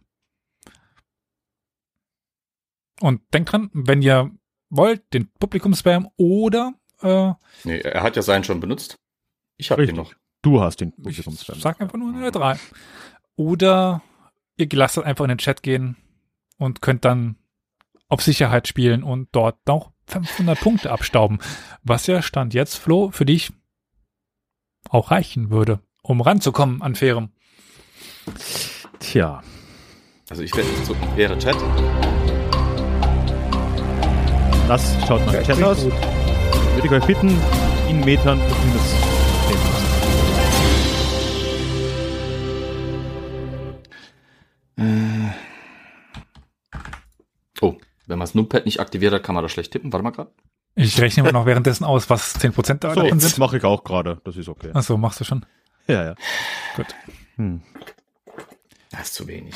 Und 3.03 3.21
denkt 3.35 3.51
dran, 3.51 3.69
wenn 3.73 4.01
ihr 4.01 4.31
wollt, 4.71 5.03
den 5.13 5.29
Publikumspam 5.41 6.09
oder 6.17 6.73
äh, 7.01 7.33
Nee, 7.65 7.81
er 7.81 8.03
hat 8.05 8.15
ja 8.15 8.23
seinen 8.23 8.45
schon 8.45 8.61
benutzt. 8.61 8.95
Ich 9.57 9.73
habe 9.73 9.85
den 9.85 9.97
noch. 9.97 10.15
Du 10.41 10.61
hast 10.61 10.81
den 10.81 10.91
ich 10.91 10.95
Publikumsfan. 11.03 11.59
sag 11.59 11.81
einfach 11.81 11.99
nur 11.99 12.15
eine 12.15 12.31
3. 12.31 12.59
Oder 13.35 14.03
ihr 14.57 14.69
lasst 14.73 14.97
das 14.97 15.05
einfach 15.05 15.25
in 15.25 15.31
den 15.31 15.39
Chat 15.39 15.65
gehen 15.65 15.97
und 16.59 16.81
könnt 16.81 17.05
dann 17.05 17.37
auf 18.09 18.23
Sicherheit 18.23 18.69
spielen 18.69 19.03
und 19.03 19.29
dort 19.33 19.67
noch 19.67 19.91
500 20.07 20.61
Punkte 20.61 20.93
abstauben. 20.93 21.41
Was 21.83 22.07
ja 22.07 22.23
Stand 22.23 22.55
jetzt, 22.55 22.77
Flo, 22.77 23.11
für 23.11 23.25
dich 23.25 23.53
auch 24.91 25.11
reichen 25.11 25.51
würde, 25.51 25.81
um 26.03 26.21
ranzukommen 26.21 26.83
an 26.83 26.95
Fairem. 26.95 27.31
Tja, 29.01 29.43
Also 30.31 30.45
ich 30.45 30.55
werde 30.57 30.71
nicht 30.71 30.87
so 30.87 30.95
wäre 31.17 31.37
Chat. 31.37 31.57
Das 34.69 34.97
schaut 35.07 35.25
mal 35.27 35.35
im 35.35 35.45
Chat 35.45 35.63
aus. 35.63 35.83
gut. 35.83 35.93
Würde 36.75 36.87
ich 36.87 36.91
euch 36.93 37.05
bitten, 37.07 37.29
in 37.89 38.01
Metern 38.01 38.39
plus 38.39 38.59
minus 38.65 38.83
10 39.49 39.59
Prozent. 39.59 40.93
Oh, 47.61 47.75
wenn 48.07 48.19
man 48.19 48.27
das 48.27 48.35
Numpad 48.35 48.65
nicht 48.67 48.81
aktiviert 48.81 49.13
hat, 49.13 49.23
kann 49.23 49.35
man 49.35 49.43
da 49.45 49.49
schlecht 49.49 49.73
tippen. 49.73 49.93
Warte 49.93 50.03
mal 50.05 50.11
gerade. 50.11 50.33
Ich 50.75 51.01
rechne 51.01 51.23
mir 51.23 51.33
noch 51.33 51.47
währenddessen 51.47 51.85
aus, 51.85 52.09
was 52.11 52.35
10% 52.41 52.75
da 52.79 52.95
So, 52.95 53.03
davon 53.03 53.19
das 53.19 53.31
sind. 53.31 53.39
mache 53.39 53.59
ich 53.59 53.65
auch 53.65 53.85
gerade. 53.85 54.21
Das 54.25 54.37
ist 54.37 54.49
okay. 54.49 54.71
Achso, 54.73 54.97
machst 54.97 55.21
du 55.21 55.25
schon. 55.25 55.45
Ja, 55.87 56.05
ja. 56.05 56.15
Gut. 56.77 56.87
Hm. 57.37 57.63
Das 58.91 59.03
ist 59.03 59.15
zu 59.15 59.27
wenig. 59.27 59.55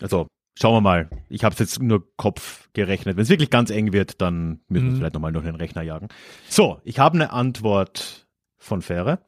Also, 0.00 0.26
schauen 0.58 0.74
wir 0.76 0.80
mal. 0.80 1.10
Ich 1.28 1.44
habe 1.44 1.52
es 1.52 1.58
jetzt 1.58 1.80
nur 1.82 2.06
Kopf 2.16 2.68
gerechnet. 2.72 3.16
Wenn 3.16 3.22
es 3.22 3.28
wirklich 3.28 3.50
ganz 3.50 3.70
eng 3.70 3.92
wird, 3.92 4.20
dann 4.20 4.60
müssen 4.68 4.86
wir 4.86 4.92
Mhm. 4.92 4.96
vielleicht 4.98 5.14
nochmal 5.14 5.32
durch 5.32 5.44
den 5.44 5.56
Rechner 5.56 5.82
jagen. 5.82 6.08
So, 6.48 6.80
ich 6.84 6.98
habe 6.98 7.14
eine 7.16 7.32
Antwort 7.32 8.26
von 8.58 8.80
Fähre 8.82 9.18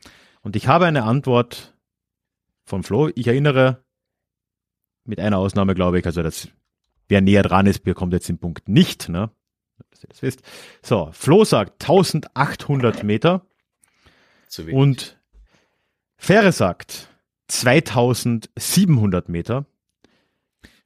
und 0.43 0.57
ich 0.57 0.69
habe 0.69 0.87
eine 0.87 1.03
Antwort 1.05 1.75
von 2.65 2.83
Flo. 2.83 3.11
Ich 3.15 3.27
erinnere, 3.27 3.85
mit 5.05 5.21
einer 5.21 5.39
Ausnahme 5.39 5.75
glaube 5.75 5.99
ich, 5.99 6.07
also 6.07 6.23
das, 6.23 6.49
wer 7.09 7.21
näher 7.21 7.43
dran 7.43 7.67
ist, 7.67 7.85
bekommt 7.85 8.13
jetzt 8.13 8.29
den 8.29 8.39
Punkt 8.39 8.69
nicht, 8.69 9.09
ne? 9.09 9.31
Dass 9.91 10.03
ihr 10.03 10.09
das 10.09 10.23
wisst. 10.23 10.43
So, 10.83 11.11
Flo 11.13 11.45
sagt 11.45 11.83
1800 11.83 13.03
Meter 13.05 13.47
Zu 14.49 14.67
wenig. 14.67 14.75
und 14.81 15.21
Fähre 16.17 16.51
sagt 16.53 17.09
2700 17.49 19.29
Meter. 19.29 19.67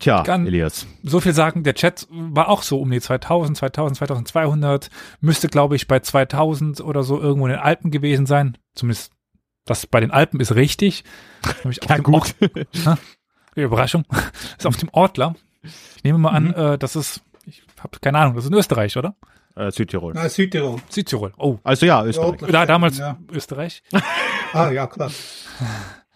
Tja, 0.00 0.22
Kann- 0.22 0.46
Elias. 0.46 0.86
so 1.02 1.20
viel 1.20 1.32
sagen, 1.34 1.62
der 1.62 1.74
Chat 1.74 2.06
war 2.10 2.48
auch 2.48 2.62
so 2.62 2.80
um 2.80 2.90
die 2.90 3.00
2000, 3.00 3.56
2000, 3.58 3.98
2200, 3.98 4.90
müsste 5.20 5.48
glaube 5.48 5.76
ich 5.76 5.86
bei 5.86 6.00
2000 6.00 6.80
oder 6.80 7.02
so 7.04 7.20
irgendwo 7.20 7.46
in 7.46 7.52
den 7.52 7.60
Alpen 7.60 7.90
gewesen 7.90 8.26
sein. 8.26 8.56
Zumindest 8.74 9.12
das 9.66 9.86
bei 9.86 10.00
den 10.00 10.10
Alpen 10.10 10.40
ist 10.40 10.54
richtig. 10.54 11.04
Ja, 11.88 11.98
gut. 11.98 12.14
Ort, 12.14 12.34
die 13.56 13.60
Überraschung, 13.60 14.04
ist 14.58 14.66
auf 14.66 14.76
dem 14.76 14.88
Ortler. 14.92 15.34
Ich 15.96 16.02
nehme 16.04 16.18
mal 16.18 16.30
an, 16.30 16.44
Mhm. 16.48 16.54
äh, 16.54 16.78
das 16.78 16.96
ist, 16.96 17.20
ich 17.44 17.62
habe 17.80 17.98
keine 18.00 18.18
Ahnung, 18.18 18.34
das 18.34 18.44
ist 18.44 18.50
in 18.50 18.56
Österreich, 18.56 18.96
oder? 18.96 19.14
Äh, 19.56 19.70
Südtirol. 19.70 20.16
Ah, 20.16 20.28
Südtirol. 20.28 20.80
Südtirol. 20.88 21.32
Oh, 21.36 21.58
Also 21.62 21.84
ja, 21.84 22.02
Österreich. 22.04 22.38
Da, 22.50 22.64
damals 22.66 22.98
Ja. 22.98 23.18
Österreich. 23.32 23.82
Ah, 24.54 24.70
ja, 24.70 24.86
klar. 24.86 25.10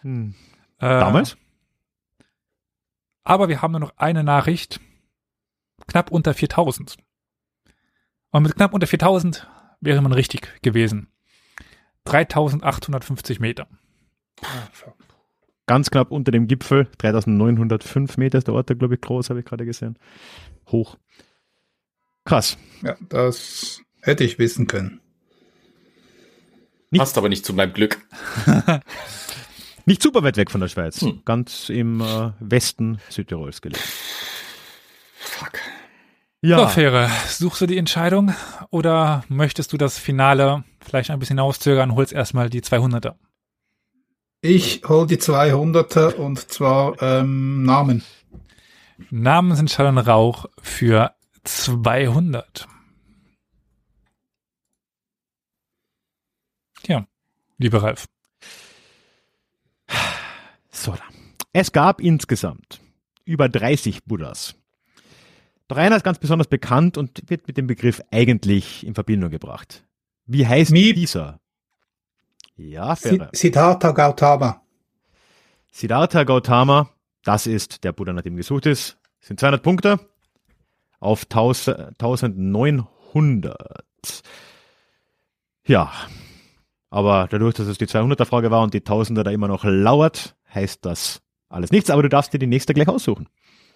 Hm. 0.03 0.35
Äh, 0.79 0.87
Damals? 0.89 1.37
Aber 3.25 3.49
wir 3.49 3.63
haben 3.63 3.73
nur 3.73 3.81
noch 3.81 3.97
eine 3.97 4.23
Nachricht. 4.23 4.81
Knapp 5.89 6.11
unter 6.11 6.35
4000. 6.35 6.97
Und 8.31 8.43
mit 8.43 8.55
knapp 8.57 8.75
unter 8.75 8.87
4000 8.87 9.49
wäre 9.81 10.03
man 10.03 10.13
richtig 10.13 10.61
gewesen. 10.63 11.09
3850 12.05 13.41
Meter. 13.41 13.67
Ganz 15.67 15.91
knapp 15.91 16.11
unter 16.11 16.31
dem 16.33 16.47
Gipfel. 16.47 16.89
3905 16.99 18.17
Meter 18.19 18.39
ist 18.39 18.47
der 18.47 18.55
Ort, 18.55 18.67
glaube 18.79 18.95
ich, 18.97 19.01
groß, 19.01 19.31
habe 19.31 19.41
ich 19.41 19.47
gerade 19.47 19.65
gesehen. 19.65 19.99
Hoch. 20.71 20.99
Krass. 22.25 22.59
Ja, 22.83 22.97
das 23.09 23.83
hätte 24.03 24.25
ich 24.25 24.39
wissen 24.39 24.67
können. 24.67 25.01
Nicht- 26.91 27.01
Passt 27.01 27.17
aber 27.17 27.29
nicht 27.31 27.45
zu 27.47 27.55
meinem 27.55 27.73
Glück. 27.73 27.99
Nicht 29.87 30.03
super 30.03 30.23
weit 30.23 30.37
weg 30.37 30.51
von 30.51 30.61
der 30.61 30.69
Schweiz. 30.69 31.01
Hm. 31.01 31.23
Ganz 31.25 31.69
im 31.69 32.01
äh, 32.01 32.31
Westen 32.41 32.99
Südtirols 33.11 33.61
gelegen. 33.61 33.83
Fuck. 35.15 35.61
So, 36.47 36.69
Fähre, 36.69 37.09
suchst 37.29 37.63
du 37.63 37.67
die 37.67 37.79
Entscheidung 37.79 38.35
oder 38.69 39.25
möchtest 39.29 39.73
du 39.73 39.79
das 39.79 39.99
Finale 39.99 40.63
vielleicht 40.81 41.11
ein 41.11 41.19
bisschen 41.19 41.39
auszögern, 41.39 41.95
holst 41.95 42.13
erstmal 42.13 42.51
die 42.51 42.61
200er? 42.61 43.15
Ich 44.43 44.83
hol 44.87 45.07
die 45.07 45.17
200er 45.17 46.17
und 46.17 46.39
zwar 46.53 47.01
ähm, 47.01 47.63
Namen. 47.63 48.05
Namen 49.09 49.57
sind 49.57 49.71
Schall 49.71 49.87
und 49.87 49.97
Rauch 49.97 50.45
für 50.61 51.15
200. 51.45 52.69
Ja, 56.87 57.07
lieber 57.57 57.83
Ralf. 57.83 58.05
So, 60.85 60.93
da. 60.93 61.03
Es 61.55 61.73
gab 61.73 61.99
insgesamt 61.99 62.83
über 63.25 63.49
30 63.49 64.05
Buddhas. 64.05 64.55
Doch 65.67 65.79
einer 65.79 65.97
ist 65.97 66.03
ganz 66.03 66.19
besonders 66.19 66.47
bekannt 66.47 66.99
und 66.99 67.23
wird 67.31 67.47
mit 67.47 67.57
dem 67.57 67.67
Begriff 67.67 68.03
eigentlich 68.11 68.87
in 68.87 68.93
Verbindung 68.93 69.31
gebracht. 69.31 69.83
Wie 70.27 70.47
heißt 70.47 70.73
Miep. 70.73 70.95
dieser? 70.97 71.41
Ja, 72.57 72.97
Ferre. 72.97 73.31
Siddhartha 73.33 73.93
Gautama. 73.93 74.61
Siddhartha 75.73 76.25
Gautama, 76.25 76.91
das 77.23 77.47
ist 77.47 77.83
der 77.83 77.93
Buddha, 77.93 78.13
nach 78.13 78.21
dem 78.21 78.37
gesucht 78.37 78.67
ist, 78.67 78.99
sind 79.21 79.41
200 79.41 79.63
Punkte 79.63 79.99
auf 81.01 81.23
1000 81.23 81.99
1900. 81.99 83.57
Ja, 85.67 85.91
aber 86.91 87.27
dadurch, 87.31 87.55
dass 87.55 87.69
es 87.69 87.79
die 87.79 87.87
200er 87.87 88.27
Frage 88.27 88.51
war 88.51 88.63
und 88.63 88.75
die 88.75 88.83
1000er 88.83 89.23
da 89.23 89.31
immer 89.31 89.49
noch 89.49 89.65
lauert, 89.65 90.37
heißt 90.55 90.85
das 90.85 91.21
alles 91.49 91.71
nichts, 91.71 91.91
aber 91.91 92.03
du 92.03 92.09
darfst 92.09 92.33
dir 92.33 92.39
die 92.39 92.47
nächste 92.47 92.75
gleich 92.75 92.89
aussuchen. 92.89 93.29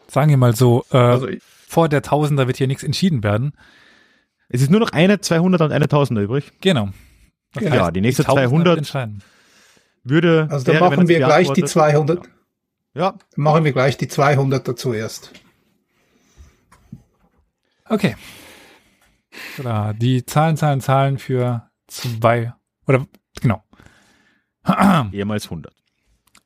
Sagen 0.08 0.30
wir 0.30 0.36
mal 0.36 0.54
so, 0.56 0.84
äh, 0.90 0.96
Also 0.96 1.28
ich- 1.28 1.42
vor 1.42 1.88
der 1.88 2.02
Tausender 2.02 2.46
wird 2.46 2.56
hier 2.56 2.66
nichts 2.66 2.82
entschieden 2.82 3.22
werden. 3.22 3.52
Es 4.48 4.62
ist 4.62 4.70
nur 4.70 4.80
noch 4.80 4.90
eine 4.92 5.20
200er 5.20 5.64
und 5.66 5.72
eine 5.72 5.86
1000er 5.88 6.22
übrig. 6.22 6.50
Genau. 6.62 6.88
Das 7.52 7.62
Genau. 7.62 7.76
Ja, 7.76 7.90
die 7.90 8.00
nächste 8.00 8.24
Tausender 8.24 8.48
200 8.48 8.66
wird 8.66 8.78
entscheiden. 8.78 9.22
Würde. 10.04 10.48
Also 10.50 10.66
wenn 10.66 10.80
machen 10.80 11.08
wir 11.08 11.18
gleich 11.18 11.48
die 11.52 11.60
beantwortet- 11.62 11.68
200. 11.68 12.28
Ja, 12.94 13.10
Dann 13.12 13.18
machen 13.44 13.64
wir 13.64 13.72
gleich 13.72 13.96
die 13.98 14.08
200er 14.08 14.74
zuerst. 14.76 15.32
Okay. 17.88 18.16
Oder 19.58 19.94
die 19.94 20.24
Zahlen, 20.26 20.56
Zahlen, 20.56 20.80
Zahlen 20.80 21.18
für 21.18 21.68
zwei. 21.86 22.54
Oder 22.86 23.06
genau. 23.40 23.62
ehemals 25.12 25.44
100. 25.50 25.74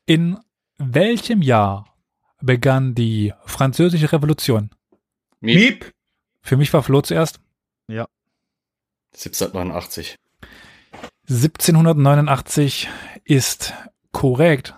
In 0.05 0.37
welchem 0.77 1.41
Jahr 1.41 1.95
begann 2.41 2.93
die 2.93 3.33
Französische 3.45 4.11
Revolution? 4.11 4.69
Miep. 5.39 5.55
Miep. 5.55 5.91
Für 6.41 6.57
mich 6.57 6.73
war 6.73 6.83
Flo 6.83 7.01
zuerst. 7.01 7.39
1789. 9.13 10.17
1789 11.29 12.89
ist 13.23 13.73
korrekt. 14.11 14.73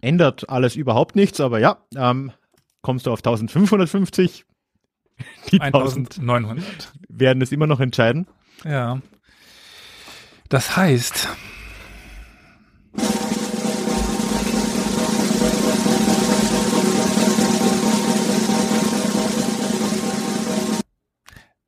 Ändert 0.00 0.48
alles 0.48 0.76
überhaupt 0.76 1.16
nichts, 1.16 1.40
aber 1.40 1.58
ja, 1.58 1.78
ähm, 1.96 2.32
kommst 2.82 3.06
du 3.06 3.12
auf 3.12 3.20
1550. 3.20 4.44
Die 5.50 5.60
1000 5.60 6.18
1900. 6.18 6.92
werden 7.08 7.42
es 7.42 7.52
immer 7.52 7.66
noch 7.66 7.80
entscheiden. 7.80 8.26
Ja. 8.64 9.00
Das 10.48 10.76
heißt, 10.76 11.28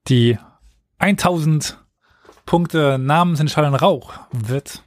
die 0.08 0.38
1000 0.98 1.78
Punkte 2.46 2.98
Namensentscheidung 2.98 3.74
Rauch 3.74 4.12
wird 4.32 4.82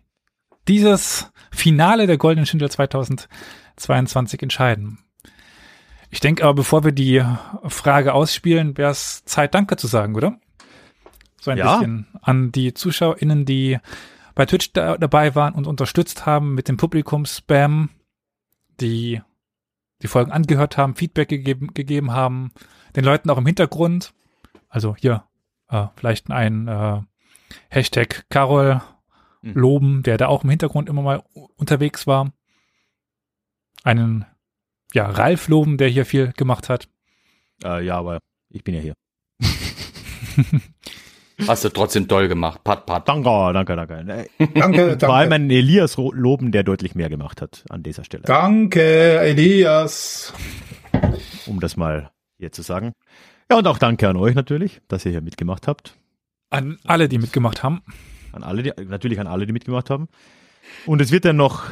dieses 0.68 1.32
Finale 1.52 2.08
der 2.08 2.18
Goldenen 2.18 2.46
Schindel 2.46 2.70
2022 2.70 4.44
entscheiden. 4.44 5.00
Ich 6.10 6.20
denke 6.20 6.44
aber, 6.44 6.54
bevor 6.54 6.84
wir 6.84 6.92
die 6.92 7.24
Frage 7.66 8.14
ausspielen, 8.14 8.78
wäre 8.78 8.92
es 8.92 9.26
Zeit, 9.26 9.54
Danke 9.56 9.76
zu 9.76 9.88
sagen, 9.88 10.16
oder? 10.16 10.40
So 11.42 11.52
ein 11.52 11.58
Ja. 11.58 11.78
bisschen 11.78 12.08
an 12.22 12.52
die 12.52 12.74
ZuschauerInnen, 12.74 13.46
die 13.46 13.80
bei 14.36 14.46
Twitch 14.46 14.72
da, 14.74 14.98
dabei 14.98 15.36
waren 15.36 15.54
und 15.54 15.68
unterstützt 15.68 16.26
haben 16.26 16.54
mit 16.54 16.68
dem 16.68 16.78
Publikumsspam, 16.78 17.90
die 18.80 19.22
die 20.04 20.08
Folgen 20.08 20.32
angehört 20.32 20.78
haben, 20.78 20.96
Feedback 20.96 21.28
gegeben, 21.30 21.74
gegeben 21.74 22.12
haben, 22.12 22.52
den 22.96 23.04
Leuten 23.04 23.30
auch 23.30 23.38
im 23.38 23.46
Hintergrund, 23.48 24.14
also 24.70 24.96
hier 24.96 25.24
äh, 25.70 25.88
vielleicht 25.96 26.30
ein 26.32 26.68
äh, 26.68 27.02
Hashtag 27.70 28.26
Carol 28.30 28.82
Mhm. 29.44 29.54
loben, 29.54 30.04
der 30.04 30.18
da 30.18 30.28
auch 30.30 30.44
im 30.44 30.50
Hintergrund 30.50 30.90
immer 30.90 31.04
mal 31.04 31.22
unterwegs 31.58 32.08
war. 32.08 32.32
Einen 33.84 34.26
ja, 34.94 35.06
Ralf 35.08 35.48
loben, 35.48 35.78
der 35.78 35.90
hier 35.90 36.06
viel 36.06 36.34
gemacht 36.36 36.70
hat. 36.70 36.88
Äh, 37.64 37.86
ja, 37.86 37.98
aber 38.00 38.18
ich 38.50 38.64
bin 38.64 38.74
ja 38.74 38.82
hier. 38.82 38.94
Hast 41.48 41.64
du 41.64 41.70
trotzdem 41.70 42.08
doll 42.08 42.28
gemacht. 42.28 42.64
Pat, 42.64 42.88
pat. 42.88 43.08
Danke, 43.08 43.30
danke, 43.54 43.76
danke. 43.76 44.28
Äh, 44.40 44.48
Danke, 44.56 44.98
Vor 45.00 45.16
allem 45.16 45.30
danke. 45.30 45.36
einen 45.36 45.52
Elias 45.52 45.98
loben, 45.98 46.52
der 46.52 46.64
deutlich 46.64 46.96
mehr 46.96 47.10
gemacht 47.10 47.40
hat 47.42 47.64
an 47.70 47.84
dieser 47.84 48.04
Stelle, 48.04 48.24
Danke, 48.24 49.20
Elias. 49.20 50.34
um 51.46 51.60
das 51.60 51.78
mal 51.78 52.10
hier 52.40 52.52
zu 52.52 52.64
sagen. 52.64 52.94
Ja, 53.50 53.58
und 53.58 53.68
auch 53.68 53.78
danke 53.78 54.10
an 54.10 54.18
euch 54.18 54.36
natürlich, 54.36 54.82
dass 54.88 55.06
ihr 55.06 55.12
hier 55.12 55.22
mitgemacht 55.22 55.68
habt. 55.68 55.96
An 56.50 56.78
alle, 56.86 57.08
die 57.10 57.18
mitgemacht 57.18 57.64
haben. 57.64 57.82
An 58.34 58.44
alle, 58.44 58.64
die, 58.64 58.74
natürlich 58.86 59.20
an 59.20 59.28
alle, 59.28 59.46
die 59.46 59.54
mitgemacht 59.54 59.90
haben. 59.90 60.08
Und 60.86 61.02
es 61.02 61.12
wird 61.12 61.26
dann 61.26 61.38
noch, 61.38 61.64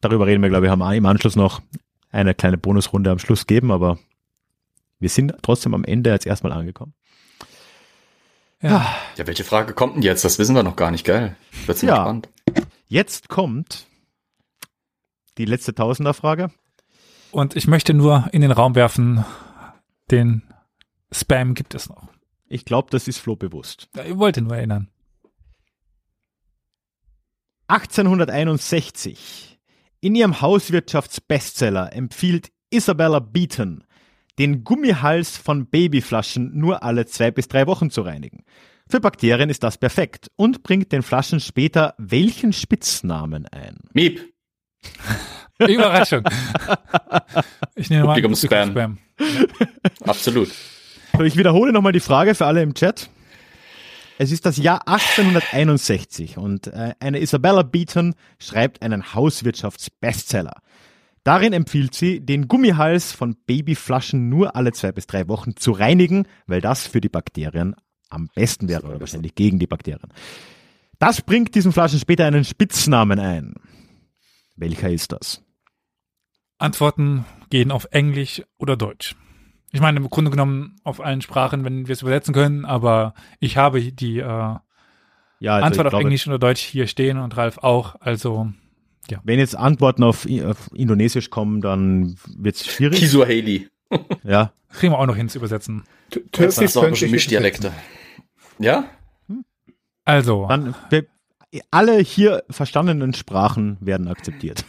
darüber 0.00 0.26
reden 0.26 0.42
wir, 0.42 0.48
glaube 0.48 0.66
ich, 0.66 0.70
haben 0.72 0.82
im 0.92 1.06
Anschluss 1.06 1.34
noch 1.36 1.60
eine 2.10 2.34
kleine 2.34 2.56
Bonusrunde 2.58 3.10
am 3.10 3.18
Schluss 3.18 3.46
geben, 3.46 3.72
aber 3.72 3.98
wir 5.00 5.08
sind 5.08 5.34
trotzdem 5.42 5.74
am 5.74 5.84
Ende 5.84 6.10
jetzt 6.10 6.26
erstmal 6.26 6.52
angekommen. 6.52 6.94
Ja. 8.62 8.86
Ja, 9.16 9.26
welche 9.26 9.44
Frage 9.44 9.74
kommt 9.74 9.96
denn 9.96 10.02
jetzt? 10.02 10.24
Das 10.24 10.38
wissen 10.38 10.54
wir 10.54 10.62
noch 10.62 10.76
gar 10.76 10.90
nicht, 10.90 11.04
gell? 11.04 11.36
Wird's 11.66 11.82
mal 11.82 11.88
Ja. 11.88 11.96
spannend. 12.02 12.28
Jetzt 12.86 13.28
kommt 13.28 13.86
die 15.36 15.44
letzte 15.44 15.74
Tausenderfrage. 15.74 16.50
Und 17.32 17.56
ich 17.56 17.66
möchte 17.66 17.92
nur 17.92 18.28
in 18.32 18.40
den 18.40 18.52
Raum 18.52 18.76
werfen, 18.76 19.24
den 20.10 20.42
Spam 21.12 21.54
gibt 21.54 21.74
es 21.74 21.88
noch. 21.88 22.08
Ich 22.46 22.64
glaube, 22.64 22.90
das 22.90 23.08
ist 23.08 23.18
Flo 23.18 23.36
bewusst. 23.36 23.88
Ja, 23.96 24.04
Ich 24.04 24.16
wollte 24.18 24.42
nur 24.42 24.56
erinnern. 24.56 24.88
1861. 27.68 29.58
In 30.00 30.14
ihrem 30.14 30.40
Hauswirtschaftsbestseller 30.40 31.92
empfiehlt 31.94 32.52
Isabella 32.70 33.20
Beaton, 33.20 33.84
den 34.38 34.64
Gummihals 34.64 35.36
von 35.38 35.66
Babyflaschen 35.66 36.58
nur 36.58 36.82
alle 36.82 37.06
zwei 37.06 37.30
bis 37.30 37.48
drei 37.48 37.66
Wochen 37.66 37.90
zu 37.90 38.02
reinigen. 38.02 38.44
Für 38.88 39.00
Bakterien 39.00 39.48
ist 39.48 39.62
das 39.62 39.78
perfekt 39.78 40.30
und 40.36 40.62
bringt 40.62 40.92
den 40.92 41.02
Flaschen 41.02 41.40
später 41.40 41.94
welchen 41.96 42.52
Spitznamen 42.52 43.46
ein? 43.46 43.78
Miep. 43.94 44.33
Überraschung. 45.58 46.22
Ich 47.74 47.90
nehme 47.90 48.04
mal 48.04 48.20
Publikum-Spam. 48.20 48.98
Absolut. 50.04 50.50
So, 51.16 51.22
ich 51.22 51.36
wiederhole 51.36 51.72
nochmal 51.72 51.92
die 51.92 52.00
Frage 52.00 52.34
für 52.34 52.46
alle 52.46 52.62
im 52.62 52.74
Chat. 52.74 53.08
Es 54.18 54.30
ist 54.30 54.46
das 54.46 54.56
Jahr 54.56 54.86
1861 54.86 56.38
und 56.38 56.68
äh, 56.68 56.94
eine 57.00 57.20
Isabella 57.20 57.62
Beaton 57.62 58.14
schreibt 58.38 58.82
einen 58.82 59.14
Hauswirtschaftsbestseller. 59.14 60.54
Darin 61.24 61.52
empfiehlt 61.52 61.94
sie, 61.94 62.20
den 62.20 62.48
Gummihals 62.48 63.12
von 63.12 63.36
Babyflaschen 63.46 64.28
nur 64.28 64.54
alle 64.54 64.72
zwei 64.72 64.92
bis 64.92 65.06
drei 65.06 65.26
Wochen 65.26 65.56
zu 65.56 65.72
reinigen, 65.72 66.26
weil 66.46 66.60
das 66.60 66.86
für 66.86 67.00
die 67.00 67.08
Bakterien 67.08 67.74
am 68.10 68.28
besten 68.34 68.68
wäre 68.68 68.86
oder 68.86 69.00
wahrscheinlich 69.00 69.34
gegen 69.34 69.58
die 69.58 69.66
Bakterien. 69.66 70.12
Das 70.98 71.22
bringt 71.22 71.54
diesen 71.54 71.72
Flaschen 71.72 71.98
später 71.98 72.26
einen 72.26 72.44
Spitznamen 72.44 73.18
ein. 73.18 73.54
Welcher 74.56 74.90
ist 74.90 75.12
das? 75.12 75.42
Antworten 76.58 77.24
gehen 77.50 77.70
auf 77.70 77.88
Englisch 77.90 78.42
oder 78.58 78.76
Deutsch. 78.76 79.16
Ich 79.72 79.80
meine, 79.80 79.98
im 79.98 80.08
Grunde 80.08 80.30
genommen 80.30 80.76
auf 80.84 81.00
allen 81.00 81.20
Sprachen, 81.20 81.64
wenn 81.64 81.88
wir 81.88 81.92
es 81.92 82.02
übersetzen 82.02 82.32
können, 82.32 82.64
aber 82.64 83.14
ich 83.40 83.56
habe 83.56 83.80
die 83.80 84.18
äh, 84.18 84.22
Ja, 84.22 84.60
also 85.40 85.66
Antwort 85.66 85.72
ich 85.72 85.78
auf 85.78 85.90
glaube, 85.90 86.04
Englisch 86.04 86.28
oder 86.28 86.38
Deutsch 86.38 86.62
hier 86.62 86.86
stehen 86.86 87.18
und 87.18 87.36
Ralf 87.36 87.58
auch. 87.58 87.96
Also 88.00 88.52
wenn 89.24 89.38
jetzt 89.38 89.56
Antworten 89.56 90.02
auf, 90.02 90.26
auf 90.44 90.70
Indonesisch 90.74 91.30
kommen, 91.30 91.60
dann 91.60 92.16
wird 92.36 92.56
es 92.56 92.66
schwierig. 92.66 92.98
Kisu 92.98 93.22
Haley. 93.22 93.68
Ja, 94.24 94.52
kriegen 94.70 94.92
wir 94.92 94.98
auch 94.98 95.06
noch 95.06 95.14
hin 95.14 95.28
zu 95.28 95.38
übersetzen. 95.38 95.84
Türkisch 96.32 97.06
Mischdialekte. 97.06 97.72
Ja? 98.58 98.84
Also, 100.04 100.46
Dann 100.48 100.74
wir, 100.90 101.06
alle 101.70 101.98
hier 101.98 102.42
verstandenen 102.50 103.14
Sprachen 103.14 103.76
werden 103.80 104.08
akzeptiert. 104.08 104.64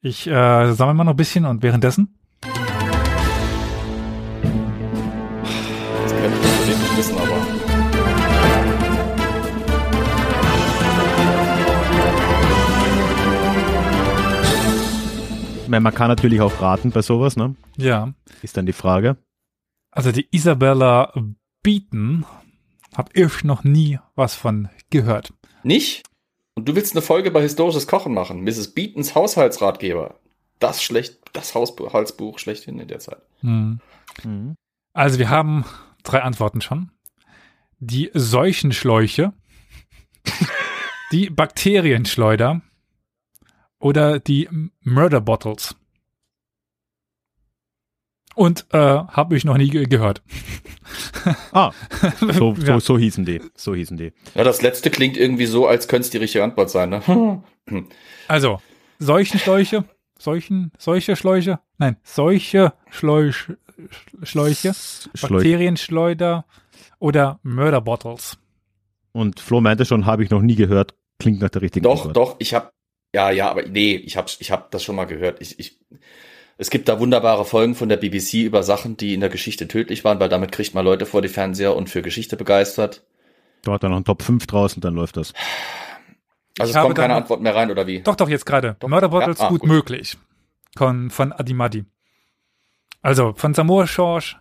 ich 0.00 0.26
äh, 0.26 0.72
sammle 0.72 0.94
mal 0.94 1.04
noch 1.04 1.12
ein 1.14 1.16
bisschen 1.16 1.44
und 1.44 1.62
währenddessen. 1.62 2.18
Das 2.40 2.50
könnte 6.12 6.38
ich 6.62 6.78
nicht 6.78 6.96
wissen, 6.96 7.16
aber. 7.18 7.38
Man 15.68 15.94
kann 15.94 16.08
natürlich 16.08 16.40
auch 16.40 16.62
raten 16.62 16.90
bei 16.92 17.02
sowas, 17.02 17.36
ne? 17.36 17.54
Ja, 17.76 18.12
Ist 18.42 18.56
dann 18.56 18.64
die 18.66 18.72
Frage. 18.72 19.16
also 19.90 20.12
die 20.12 20.26
Isabella 20.30 21.12
Beaton 21.62 22.24
habe 22.98 23.12
ich 23.14 23.44
noch 23.44 23.62
nie 23.62 23.98
was 24.16 24.34
von 24.34 24.68
gehört. 24.90 25.32
Nicht? 25.62 26.02
Und 26.54 26.68
du 26.68 26.74
willst 26.74 26.94
eine 26.94 27.02
Folge 27.02 27.30
bei 27.30 27.40
historisches 27.40 27.86
Kochen 27.86 28.12
machen. 28.12 28.42
Mrs. 28.42 28.74
Beatons 28.74 29.14
Haushaltsratgeber. 29.14 30.18
Das 30.58 30.82
schlecht 30.82 31.20
das 31.32 31.54
Hausbu 31.54 31.92
Halsbuch 31.92 32.40
schlechthin 32.40 32.80
in 32.80 32.88
der 32.88 32.98
Zeit. 32.98 33.22
Hm. 33.40 33.80
Mhm. 34.24 34.56
Also 34.92 35.20
wir 35.20 35.30
haben 35.30 35.64
drei 36.02 36.22
Antworten 36.22 36.60
schon. 36.60 36.90
Die 37.78 38.10
Seuchenschläuche, 38.12 39.32
die 41.12 41.30
Bakterienschleuder 41.30 42.60
oder 43.78 44.18
die 44.18 44.48
Murder 44.82 45.20
Bottles. 45.20 45.76
Und 48.38 48.66
äh, 48.72 48.78
habe 48.78 49.36
ich 49.36 49.44
noch 49.44 49.56
nie 49.58 49.68
ge 49.68 49.84
gehört. 49.86 50.22
Ah, 51.52 51.72
so, 52.20 52.54
so, 52.54 52.62
Ja. 52.62 52.78
so 52.80 52.96
hießen 52.96 53.24
die. 53.24 53.42
So 53.56 53.74
hießen 53.74 53.96
die. 53.96 54.12
Ja, 54.36 54.44
das 54.44 54.62
letzte 54.62 54.90
klingt 54.90 55.16
irgendwie 55.16 55.46
so, 55.46 55.66
als 55.66 55.88
könnte 55.88 56.02
es 56.04 56.10
die 56.10 56.18
richtige 56.18 56.44
Antwort 56.44 56.70
sein, 56.70 56.90
ne? 56.90 57.42
Also, 58.28 58.60
Seuchenschläuche, 59.00 59.84
Seuchen, 60.18 60.70
solche 60.78 61.16
Schläuche, 61.16 61.58
nein, 61.78 61.96
solche 62.04 62.72
Schläuche, 62.90 63.58
Schläuche, 64.22 64.72
Schläuch. 64.72 65.30
Bakterienschleuder 65.30 66.46
oder 67.00 67.40
Murder 67.42 67.80
Bottles. 67.80 68.38
Und 69.12 69.40
Flo 69.40 69.60
meinte 69.60 69.84
schon, 69.84 70.06
habe 70.06 70.22
ich 70.22 70.30
noch 70.30 70.42
nie 70.42 70.54
gehört. 70.54 70.94
Klingt 71.18 71.40
nach 71.40 71.50
der 71.50 71.62
richtigen 71.62 71.82
Doch, 71.84 72.06
Antwort. 72.06 72.16
doch, 72.16 72.36
ich 72.38 72.54
habe 72.54 72.70
ja, 73.14 73.30
ja, 73.32 73.50
aber 73.50 73.62
nee, 73.66 73.96
ich 73.96 74.16
habe 74.16 74.28
ich 74.38 74.50
hab 74.52 74.70
das 74.70 74.84
schon 74.84 74.94
mal 74.96 75.06
gehört. 75.06 75.40
Ich, 75.42 75.58
ich, 75.58 75.78
es 76.60 76.70
gibt 76.70 76.88
da 76.88 76.98
wunderbare 76.98 77.44
Folgen 77.44 77.76
von 77.76 77.88
der 77.88 77.96
BBC 77.96 78.42
über 78.42 78.64
Sachen, 78.64 78.96
die 78.96 79.14
in 79.14 79.20
der 79.20 79.28
Geschichte 79.28 79.68
tödlich 79.68 80.04
waren, 80.04 80.18
weil 80.18 80.28
damit 80.28 80.50
kriegt 80.50 80.74
man 80.74 80.84
Leute 80.84 81.06
vor 81.06 81.22
die 81.22 81.28
Fernseher 81.28 81.76
und 81.76 81.88
für 81.88 82.02
Geschichte 82.02 82.36
begeistert. 82.36 83.04
Da 83.62 83.72
hat 83.72 83.84
er 83.84 83.88
noch 83.88 83.96
einen 83.96 84.04
Top 84.04 84.22
5 84.22 84.44
draußen, 84.46 84.80
dann 84.80 84.94
läuft 84.94 85.16
das. 85.16 85.32
Also 86.58 86.70
Ich 86.70 86.76
es 86.76 86.82
kommt 86.82 86.96
keine 86.96 87.14
Antwort 87.14 87.40
mehr 87.40 87.54
rein, 87.54 87.70
oder 87.70 87.86
wie? 87.86 88.00
Doch, 88.00 88.16
doch, 88.16 88.28
jetzt 88.28 88.44
gerade. 88.44 88.76
Doch. 88.80 88.88
Murder 88.88 89.08
Bottles 89.08 89.38
Ja, 89.38 89.46
ah, 89.46 89.48
gut, 89.48 89.60
gut. 89.60 89.70
möglich. 89.70 90.18
Von, 90.76 91.10
von 91.10 91.32
Adimadi. 91.32 91.84
Also 93.02 93.32
von 93.36 93.54
Samoa 93.54 93.86
Schorsch, 93.86 94.36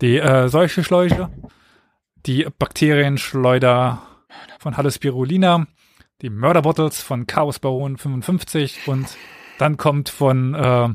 die 0.00 0.18
äh, 0.18 0.48
Seuchenschläuche, 0.48 1.30
die 2.26 2.44
Bakterienschleuder 2.58 4.02
von 4.58 4.76
Hallo 4.76 4.90
Spirulina, 4.90 5.68
die 6.22 6.30
Murder 6.30 6.62
Bottles 6.62 7.00
von 7.00 7.28
Chaos 7.28 7.60
Baron 7.60 7.96
55 7.96 8.88
und 8.88 9.16
dann 9.58 9.76
kommt 9.76 10.08
von 10.08 10.54
äh, 10.54 10.88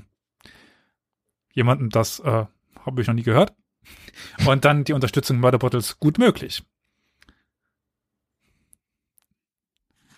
jemandem, 1.58 1.90
das 1.90 2.20
äh, 2.20 2.46
habe 2.86 3.02
ich 3.02 3.08
noch 3.08 3.16
nie 3.16 3.24
gehört. 3.24 3.54
Und 4.46 4.64
dann 4.64 4.84
die 4.84 4.94
Unterstützung 4.94 5.40
Murder 5.40 5.58
Bottles 5.58 6.00
gut 6.00 6.18
möglich. 6.20 6.64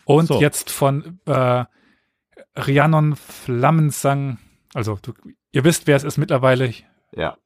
Und 0.05 0.27
So. 0.27 0.41
jetzt 0.41 0.69
von 0.69 1.19
äh, 1.25 1.65
Rhiannon 2.57 3.15
Flammensang, 3.15 4.39
also 4.73 4.97
du, 5.01 5.13
ihr 5.51 5.63
wisst, 5.63 5.87
wer 5.87 5.95
es 5.95 6.03
ist 6.03 6.17
mittlerweile, 6.17 6.73
Ja. 7.15 7.37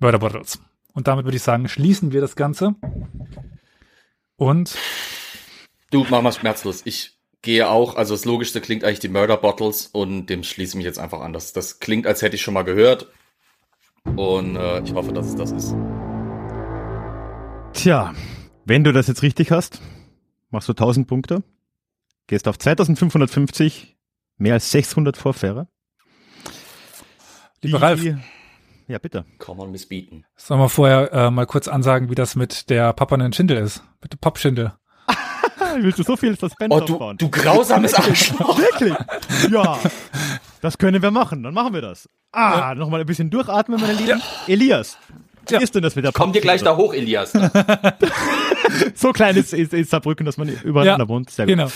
Murder 0.00 0.18
Bottles. 0.18 0.58
Und 0.94 1.06
damit 1.06 1.24
würde 1.24 1.36
ich 1.36 1.42
sagen, 1.42 1.68
schließen 1.68 2.12
wir 2.12 2.20
das 2.20 2.34
Ganze. 2.34 2.74
Und 4.36 4.76
Du, 5.90 6.04
mach 6.10 6.22
mal 6.22 6.32
schmerzlos. 6.32 6.82
Ich 6.84 7.18
gehe 7.42 7.68
auch, 7.70 7.94
also 7.96 8.14
das 8.14 8.24
Logischste 8.24 8.60
klingt 8.60 8.84
eigentlich 8.84 8.98
die 9.00 9.08
Murder 9.08 9.36
Bottles 9.36 9.86
und 9.86 10.26
dem 10.26 10.42
schließe 10.42 10.70
ich 10.72 10.76
mich 10.76 10.84
jetzt 10.84 10.98
einfach 10.98 11.20
an. 11.20 11.32
Das, 11.32 11.52
das 11.52 11.78
klingt, 11.78 12.06
als 12.06 12.20
hätte 12.22 12.36
ich 12.36 12.42
schon 12.42 12.54
mal 12.54 12.62
gehört. 12.64 13.08
Und 14.16 14.56
äh, 14.56 14.80
ich 14.82 14.92
hoffe, 14.94 15.12
dass 15.12 15.26
es 15.26 15.36
das 15.36 15.52
ist. 15.52 15.74
Tja, 17.72 18.12
wenn 18.64 18.84
du 18.84 18.92
das 18.92 19.06
jetzt 19.06 19.22
richtig 19.22 19.50
hast, 19.52 19.80
machst 20.50 20.68
du 20.68 20.72
1000 20.72 21.06
Punkte, 21.06 21.42
gehst 22.26 22.48
auf 22.48 22.58
2550, 22.58 23.96
mehr 24.38 24.54
als 24.54 24.70
600 24.70 25.16
Vorfähre. 25.16 25.68
lieber 27.62 27.80
Ralf, 27.80 28.02
Ja, 28.88 28.98
bitte. 28.98 29.24
Kann 29.38 29.56
man 29.56 29.70
missbieten. 29.70 30.24
sollen 30.36 30.60
wir 30.60 30.68
vorher 30.68 31.12
äh, 31.12 31.30
mal 31.30 31.46
kurz 31.46 31.68
ansagen, 31.68 32.10
wie 32.10 32.14
das 32.14 32.34
mit 32.34 32.70
der 32.70 32.92
pappenden 32.92 33.32
Schindel 33.32 33.58
ist? 33.58 33.82
Mit 34.02 34.12
der 34.12 34.18
Pappschindel. 34.18 34.72
Willst 35.80 35.98
du 35.98 36.02
so 36.02 36.16
viel 36.16 36.36
Suspense 36.38 36.74
Oh, 36.76 36.80
du, 36.80 36.94
aufbauen? 36.94 37.16
du 37.18 37.28
grausames 37.30 37.94
Arschloch. 37.94 38.58
Wirklich? 38.58 38.94
Ja, 39.50 39.78
das 40.60 40.78
können 40.78 41.02
wir 41.02 41.10
machen. 41.10 41.42
Dann 41.42 41.54
machen 41.54 41.72
wir 41.74 41.82
das. 41.82 42.08
Ah, 42.32 42.74
nochmal 42.74 43.00
ein 43.00 43.06
bisschen 43.06 43.30
durchatmen, 43.30 43.80
meine 43.80 43.94
Lieben. 43.94 44.20
Elias, 44.46 44.98
wie 45.48 45.54
Ja. 45.54 45.60
ist 45.60 45.74
denn 45.74 45.82
das 45.82 45.96
mit 45.96 46.04
der 46.04 46.12
Komm 46.12 46.32
dir 46.32 46.40
gleich 46.42 46.62
da 46.62 46.76
hoch, 46.76 46.92
Elias. 46.94 47.32
So 48.94 49.12
klein 49.12 49.36
ist, 49.36 49.54
ist, 49.54 49.72
ist 49.72 49.90
Saarbrücken, 49.90 50.26
dass 50.26 50.36
man 50.36 50.48
übereinander 50.48 51.08
wohnt. 51.08 51.30
Sehr 51.30 51.46
gut. 51.46 51.54
Genau. 51.56 51.68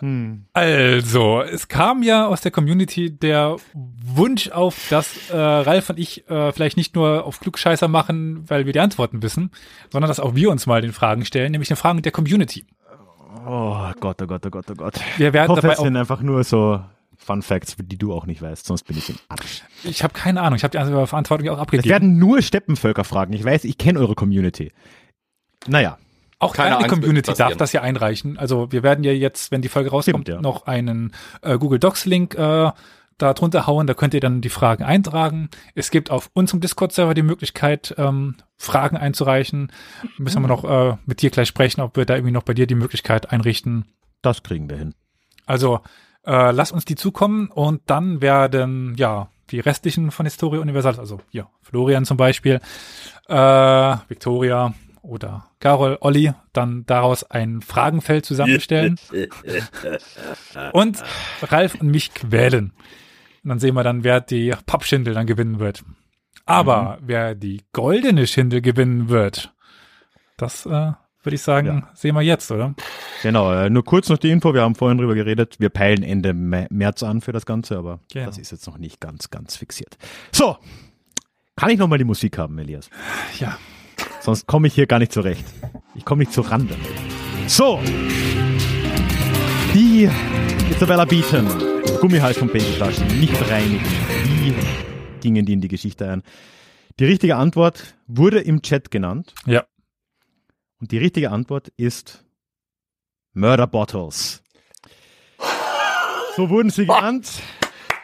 Hm. 0.00 0.44
Also, 0.52 1.40
es 1.42 1.66
kam 1.66 2.02
ja 2.02 2.26
aus 2.26 2.40
der 2.42 2.50
Community 2.52 3.10
der 3.10 3.56
Wunsch 3.74 4.50
auf, 4.50 4.76
dass 4.90 5.30
äh, 5.30 5.36
Ralf 5.36 5.90
und 5.90 5.98
ich 5.98 6.28
äh, 6.30 6.52
vielleicht 6.52 6.76
nicht 6.76 6.94
nur 6.94 7.24
auf 7.24 7.40
Klugscheißer 7.40 7.88
machen, 7.88 8.44
weil 8.48 8.66
wir 8.66 8.72
die 8.72 8.80
Antworten 8.80 9.22
wissen, 9.22 9.50
sondern 9.90 10.08
dass 10.08 10.20
auch 10.20 10.34
wir 10.34 10.50
uns 10.50 10.66
mal 10.66 10.82
den 10.82 10.92
Fragen 10.92 11.24
stellen, 11.24 11.50
nämlich 11.52 11.70
eine 11.70 11.76
Frage 11.76 12.02
der 12.02 12.12
Community. 12.12 12.66
Oh 13.46 13.90
Gott, 13.98 14.20
oh 14.22 14.26
Gott, 14.26 14.46
oh 14.46 14.50
Gott, 14.50 14.66
oh 14.70 14.74
Gott. 14.74 14.94
Wir 15.16 15.28
Ich 15.28 15.32
werden 15.32 15.48
hoffe, 15.48 15.62
dabei 15.62 15.72
es 15.74 15.80
auch, 15.80 15.84
sind 15.84 15.96
einfach 15.96 16.20
nur 16.20 16.44
so 16.44 16.80
Fun 17.18 17.42
Facts, 17.42 17.76
die 17.78 17.98
du 17.98 18.14
auch 18.14 18.24
nicht 18.26 18.40
weißt, 18.40 18.64
sonst 18.64 18.84
bin 18.84 18.96
ich 18.96 19.10
im 19.10 19.16
Arsch. 19.28 19.62
ich 19.84 20.02
habe 20.02 20.14
keine 20.14 20.40
Ahnung, 20.40 20.56
ich 20.56 20.62
habe 20.64 20.72
die 20.72 20.78
andere 20.78 21.06
Verantwortung 21.06 21.48
auch 21.50 21.56
Es 21.56 21.60
abgegeben. 21.60 21.88
werden 21.90 22.18
nur 22.18 22.40
Steppenvölker 22.40 23.04
fragen. 23.04 23.32
Ich 23.34 23.44
weiß, 23.44 23.64
ich 23.64 23.76
kenne 23.76 23.98
eure 23.98 24.14
Community. 24.14 24.72
Naja, 25.66 25.98
Auch 26.38 26.54
Keine 26.54 26.76
deine 26.76 26.86
Community 26.88 27.34
darf 27.34 27.56
das 27.56 27.72
ja 27.72 27.82
einreichen. 27.82 28.38
Also 28.38 28.70
wir 28.70 28.82
werden 28.84 29.02
ja 29.04 29.12
jetzt, 29.12 29.50
wenn 29.50 29.60
die 29.60 29.68
Folge 29.68 29.90
rauskommt, 29.90 30.26
Stimmt, 30.26 30.28
ja. 30.28 30.40
noch 30.40 30.66
einen 30.66 31.12
äh, 31.42 31.58
Google 31.58 31.80
Docs 31.80 32.04
Link 32.06 32.34
äh, 32.36 32.70
da 33.18 33.34
drunter 33.34 33.66
hauen. 33.66 33.88
Da 33.88 33.94
könnt 33.94 34.14
ihr 34.14 34.20
dann 34.20 34.40
die 34.40 34.48
Fragen 34.48 34.84
eintragen. 34.84 35.50
Es 35.74 35.90
gibt 35.90 36.12
auf 36.12 36.30
unserem 36.34 36.60
Discord-Server 36.60 37.14
die 37.14 37.22
Möglichkeit, 37.22 37.92
ähm, 37.98 38.36
Fragen 38.56 38.96
einzureichen. 38.96 39.72
Müssen 40.18 40.40
wir 40.42 40.46
noch 40.48 40.64
äh, 40.64 40.96
mit 41.06 41.20
dir 41.22 41.30
gleich 41.30 41.48
sprechen, 41.48 41.80
ob 41.80 41.96
wir 41.96 42.04
da 42.06 42.14
irgendwie 42.14 42.32
noch 42.32 42.44
bei 42.44 42.54
dir 42.54 42.68
die 42.68 42.76
Möglichkeit 42.76 43.32
einrichten. 43.32 43.86
das 44.22 44.44
kriegen 44.44 44.70
wir 44.70 44.76
hin. 44.76 44.94
Also 45.46 45.80
äh, 46.26 46.50
lass 46.52 46.72
uns 46.72 46.84
die 46.84 46.94
zukommen 46.94 47.48
und 47.48 47.82
dann 47.86 48.20
werden 48.20 48.94
ja 48.96 49.28
die 49.50 49.60
restlichen 49.60 50.10
von 50.10 50.26
Historia 50.26 50.60
Universal, 50.60 50.98
also 50.98 51.20
hier 51.30 51.48
Florian 51.62 52.04
zum 52.04 52.16
Beispiel, 52.16 52.60
äh, 53.28 53.96
Victoria 54.08 54.74
oder 55.02 55.46
Carol, 55.60 55.96
Olli, 56.00 56.32
dann 56.52 56.84
daraus 56.86 57.24
ein 57.24 57.62
Fragenfeld 57.62 58.26
zusammenstellen 58.26 58.98
und 60.72 61.02
Ralf 61.42 61.74
und 61.76 61.88
mich 61.88 62.12
quälen. 62.12 62.72
Und 63.42 63.48
dann 63.48 63.58
sehen 63.58 63.74
wir 63.74 63.84
dann, 63.84 64.04
wer 64.04 64.20
die 64.20 64.54
Pappschindel 64.66 65.14
dann 65.14 65.26
gewinnen 65.26 65.60
wird. 65.60 65.82
Aber 66.44 66.98
wer 67.00 67.34
die 67.34 67.62
goldene 67.72 68.26
Schindel 68.26 68.60
gewinnen 68.60 69.08
wird, 69.08 69.54
das 70.36 70.66
äh, 70.66 70.92
würde 71.22 71.34
ich 71.34 71.42
sagen, 71.42 71.66
Ja. 71.66 71.88
sehen 71.94 72.14
wir 72.14 72.22
jetzt, 72.22 72.50
oder? 72.50 72.74
Genau, 73.22 73.52
äh, 73.52 73.68
nur 73.70 73.84
kurz 73.84 74.08
noch 74.08 74.18
die 74.18 74.30
Info, 74.30 74.54
wir 74.54 74.62
haben 74.62 74.74
vorhin 74.74 74.98
drüber 74.98 75.14
geredet, 75.14 75.56
wir 75.58 75.68
peilen 75.68 76.02
Ende 76.02 76.30
Mä- 76.30 76.66
März 76.70 77.02
an 77.02 77.20
für 77.20 77.32
das 77.32 77.44
Ganze, 77.46 77.76
aber 77.76 78.00
Genau. 78.12 78.26
das 78.26 78.38
ist 78.38 78.50
jetzt 78.52 78.66
noch 78.66 78.78
nicht 78.78 79.00
ganz, 79.00 79.30
ganz 79.30 79.56
fixiert. 79.56 79.96
So, 80.32 80.56
kann 81.56 81.70
ich 81.70 81.78
nochmal 81.78 81.98
die 81.98 82.04
Musik 82.04 82.38
haben, 82.38 82.56
Elias? 82.58 82.88
Ja. 83.40 83.58
Sonst 84.20 84.46
komme 84.46 84.68
ich 84.68 84.74
hier 84.74 84.86
gar 84.86 84.98
nicht 85.00 85.12
zurecht. 85.12 85.44
Ich 85.94 86.04
komme 86.04 86.20
nicht 86.20 86.32
zur 86.32 86.48
Rande. 86.50 86.76
So, 87.48 87.80
die 89.74 90.08
Isabella 90.70 91.04
Beaton, 91.04 91.46
Gummihals 92.00 92.38
von 92.38 92.48
Babyflaschen, 92.48 93.06
nicht 93.20 93.34
reinigen. 93.50 93.84
Wie 94.24 94.54
gingen 95.20 95.44
die 95.46 95.52
in 95.54 95.60
die 95.60 95.68
Geschichte 95.68 96.08
ein? 96.08 96.22
Die 97.00 97.04
richtige 97.04 97.36
Antwort 97.36 97.94
wurde 98.06 98.40
im 98.40 98.62
Chat 98.62 98.90
genannt. 98.90 99.34
Ja. 99.46 99.64
Und 100.80 100.92
die 100.92 100.98
richtige 100.98 101.30
Antwort 101.30 101.68
ist 101.76 102.24
Murder 103.32 103.66
Bottles. 103.66 104.42
So 106.36 106.48
wurden 106.50 106.70
sie 106.70 106.86
genannt. 106.86 107.42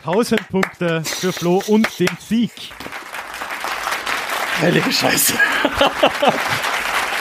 1000 0.00 0.48
Punkte 0.48 1.02
für 1.04 1.32
Flo 1.32 1.62
und 1.68 1.98
den 1.98 2.08
Sieg. 2.18 2.52
Heilige 4.60 4.92
Scheiße. 4.92 5.34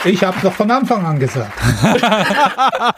Ich 0.04 0.22
habe 0.22 0.38
doch 0.42 0.52
von 0.52 0.70
Anfang 0.70 1.04
an 1.06 1.18
gesagt. 1.18 1.52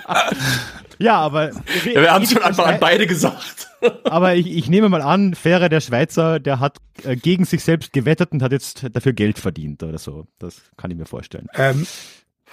Ja, 0.99 1.19
aber, 1.19 1.51
Ja, 1.85 2.01
wir 2.01 2.11
haben 2.11 2.25
es 2.25 2.33
von 2.33 2.43
Anfang 2.43 2.67
an 2.67 2.81
beide 2.81 3.07
gesagt. 3.07 3.69
aber 4.05 4.35
ich, 4.35 4.47
ich 4.47 4.71
nehme 4.71 4.89
mal 4.89 5.03
an, 5.03 5.35
Fähre 5.35 5.69
der 5.69 5.83
Schweizer, 5.83 6.41
der 6.41 6.59
hat 6.59 6.79
äh, 7.05 7.17
gegen 7.17 7.45
sich 7.45 7.63
selbst 7.63 7.93
gewettet 7.93 8.33
und 8.33 8.43
hat 8.43 8.53
jetzt 8.53 8.87
dafür 8.93 9.13
Geld 9.13 9.39
verdient 9.39 9.83
oder 9.83 9.99
so. 9.99 10.27
Das 10.39 10.63
kann 10.79 10.91
ich 10.91 10.97
mir 10.97 11.05
vorstellen. 11.05 11.49
Ähm, 11.55 11.87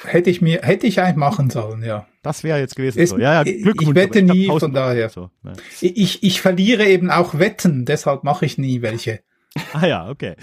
hätte 0.06 0.30
ich 0.30 0.42
mir, 0.42 0.62
hätte 0.62 0.88
ich 0.88 1.00
eigentlich 1.02 1.16
machen 1.16 1.50
sollen, 1.50 1.84
ja. 1.84 2.08
Das 2.22 2.44
wäre 2.44 2.60
jetzt 2.60 2.76
gewesen 2.76 3.00
Ist- 3.00 3.12
so. 3.12 3.18
Ja, 3.18 3.34
ja, 3.34 3.42
ich- 3.46 3.64
Glückwunsch. 3.64 3.90
ich 3.90 3.96
wette 3.96 4.22
nie, 4.22 4.44
1000 4.48 4.60
von 4.62 4.74
daher. 4.74 5.10
So, 5.10 5.30
ja. 5.44 5.54
Ich, 5.82 6.24
ich 6.24 6.42
verliere 6.42 6.86
eben 6.86 7.12
auch 7.12 7.38
Wetten, 7.38 7.86
deshalb 7.86 8.24
mache 8.24 8.46
ich 8.46 8.58
nie 8.58 8.82
welche. 8.82 9.22
Ah 9.74 9.86
ja, 9.86 10.10
okay. 10.10 10.36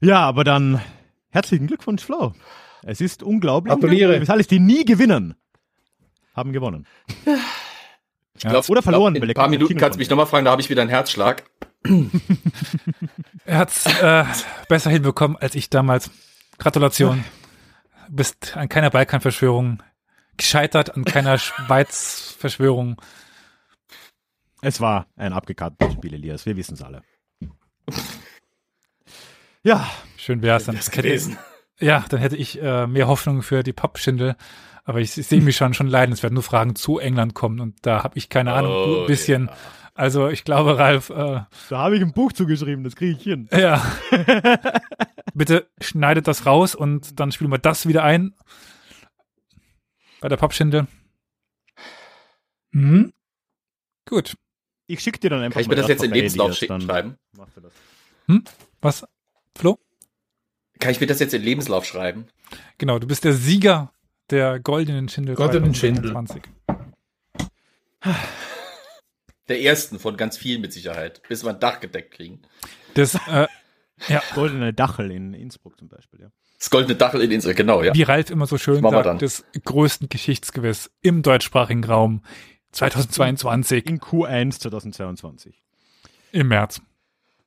Ja, 0.00 0.20
aber 0.20 0.44
dann 0.44 0.80
herzlichen 1.30 1.66
Glückwunsch, 1.66 2.02
Flo. 2.04 2.34
Es 2.82 3.00
ist 3.00 3.22
unglaublich. 3.22 3.72
Gratuliere. 3.72 4.20
Das 4.20 4.28
alles, 4.28 4.48
die 4.48 4.60
nie 4.60 4.84
gewinnen, 4.84 5.34
haben 6.34 6.52
gewonnen. 6.52 6.86
Ich 8.36 8.42
glaub, 8.42 8.68
Oder 8.68 8.82
verloren, 8.82 9.14
glaub, 9.14 9.24
In 9.24 9.30
ein 9.30 9.34
paar 9.34 9.46
Kino 9.46 9.58
Minuten 9.58 9.78
kannst 9.78 9.96
du 9.96 9.98
mich 10.00 10.10
nochmal 10.10 10.26
fragen, 10.26 10.44
da 10.44 10.50
habe 10.50 10.60
ich 10.60 10.68
wieder 10.68 10.82
einen 10.82 10.90
Herzschlag. 10.90 11.44
er 13.46 13.58
hat 13.58 13.70
es 13.70 13.86
äh, 14.02 14.24
besser 14.68 14.90
hinbekommen 14.90 15.36
als 15.38 15.54
ich 15.54 15.70
damals. 15.70 16.10
Gratulation. 16.58 17.24
Bist 18.08 18.56
an 18.56 18.68
keiner 18.68 18.90
Balkanverschwörung 18.90 19.82
gescheitert, 20.36 20.94
an 20.94 21.04
keiner 21.04 21.38
Schweiz-Verschwörung. 21.38 23.00
Es 24.62 24.80
war 24.80 25.06
ein 25.16 25.32
abgekartetes 25.32 25.94
Spiel, 25.94 26.14
Elias. 26.14 26.46
Wir 26.46 26.56
wissen 26.56 26.74
es 26.74 26.82
alle. 26.82 27.02
Ja. 29.62 29.88
Schön 30.16 30.42
wäre 30.42 30.56
es 30.56 30.64
dann. 30.64 30.76
Das 30.76 30.90
gewesen. 30.90 31.38
Ja, 31.80 32.04
dann 32.08 32.20
hätte 32.20 32.36
ich 32.36 32.62
äh, 32.62 32.86
mehr 32.86 33.08
Hoffnung 33.08 33.42
für 33.42 33.62
die 33.62 33.72
Pappschindel. 33.72 34.36
Aber 34.84 35.00
ich, 35.00 35.16
ich 35.18 35.26
sehe 35.26 35.40
mich 35.40 35.56
schon 35.56 35.74
schon 35.74 35.88
leiden. 35.88 36.12
Es 36.12 36.22
werden 36.22 36.34
nur 36.34 36.42
Fragen 36.42 36.76
zu 36.76 36.98
England 36.98 37.34
kommen 37.34 37.60
und 37.60 37.76
da 37.82 38.04
habe 38.04 38.16
ich 38.18 38.28
keine 38.28 38.52
Ahnung. 38.52 38.72
Oh, 38.72 39.00
ein 39.02 39.06
bisschen. 39.06 39.46
ja. 39.46 39.56
Also 39.94 40.28
ich 40.28 40.42
glaube, 40.44 40.76
Ralf, 40.78 41.10
äh, 41.10 41.42
Da 41.68 41.78
habe 41.78 41.96
ich 41.96 42.02
ein 42.02 42.12
Buch 42.12 42.32
zugeschrieben, 42.32 42.82
das 42.84 42.96
kriege 42.96 43.12
ich 43.16 43.22
hin. 43.22 43.48
ja. 43.52 43.80
Bitte 45.34 45.68
schneidet 45.80 46.26
das 46.28 46.46
raus 46.46 46.74
und 46.74 47.18
dann 47.18 47.32
spielen 47.32 47.50
wir 47.50 47.58
das 47.58 47.86
wieder 47.86 48.02
ein. 48.04 48.34
Bei 50.20 50.28
der 50.28 50.36
Pappschindel. 50.36 50.86
Hm? 52.72 53.12
Gut. 54.06 54.36
Ich 54.86 55.00
schicke 55.00 55.18
dir 55.18 55.30
dann 55.30 55.40
einfach 55.40 55.54
Kann 55.54 55.62
ich 55.62 55.68
mir 55.68 55.76
das 55.76 55.88
jetzt 55.88 56.02
in 56.04 56.10
Lebenslauf 56.12 56.54
schicken, 56.54 56.80
schreiben? 56.80 57.16
machst 57.36 57.56
du 57.56 57.60
das. 57.62 57.72
Was? 58.80 59.04
Flo? 59.56 59.78
Kann 60.78 60.90
ich 60.90 61.00
mir 61.00 61.06
das 61.06 61.20
jetzt 61.20 61.34
in 61.34 61.42
Lebenslauf 61.42 61.84
schreiben? 61.84 62.26
Genau, 62.78 62.98
du 62.98 63.06
bist 63.06 63.24
der 63.24 63.32
Sieger 63.32 63.92
der 64.30 64.58
goldenen 64.60 65.08
Schindel. 65.08 65.36
Goldenen 65.36 65.74
Schindel. 65.74 66.12
2020. 66.12 66.42
Der 69.48 69.60
ersten 69.62 69.98
von 69.98 70.16
ganz 70.16 70.36
vielen 70.38 70.60
mit 70.60 70.72
Sicherheit, 70.72 71.20
bis 71.28 71.44
wir 71.44 71.50
ein 71.50 71.60
Dach 71.60 71.80
gedeckt 71.80 72.14
kriegen. 72.14 72.42
Das, 72.94 73.14
äh, 73.28 73.46
ja, 74.08 74.22
Goldene 74.34 74.72
Dachel 74.72 75.10
in 75.10 75.34
Innsbruck 75.34 75.78
zum 75.78 75.88
Beispiel, 75.88 76.20
ja. 76.20 76.28
Das 76.58 76.70
goldene 76.70 76.94
Dachel 76.96 77.20
in 77.20 77.30
Insel, 77.30 77.54
genau, 77.54 77.82
ja. 77.82 77.94
wie 77.94 78.02
Ralf 78.04 78.30
immer 78.30 78.46
so 78.46 78.56
schön 78.56 78.80
Das 78.82 78.90
sagt, 78.90 79.06
dann. 79.06 79.18
des 79.18 79.44
größten 79.64 80.08
Geschichtsgewiss 80.08 80.90
im 81.02 81.22
deutschsprachigen 81.22 81.84
Raum 81.84 82.22
2022 82.72 83.84
In 83.86 84.00
Q1 84.00 84.60
2022. 84.60 85.62
im 86.32 86.48
März. 86.48 86.80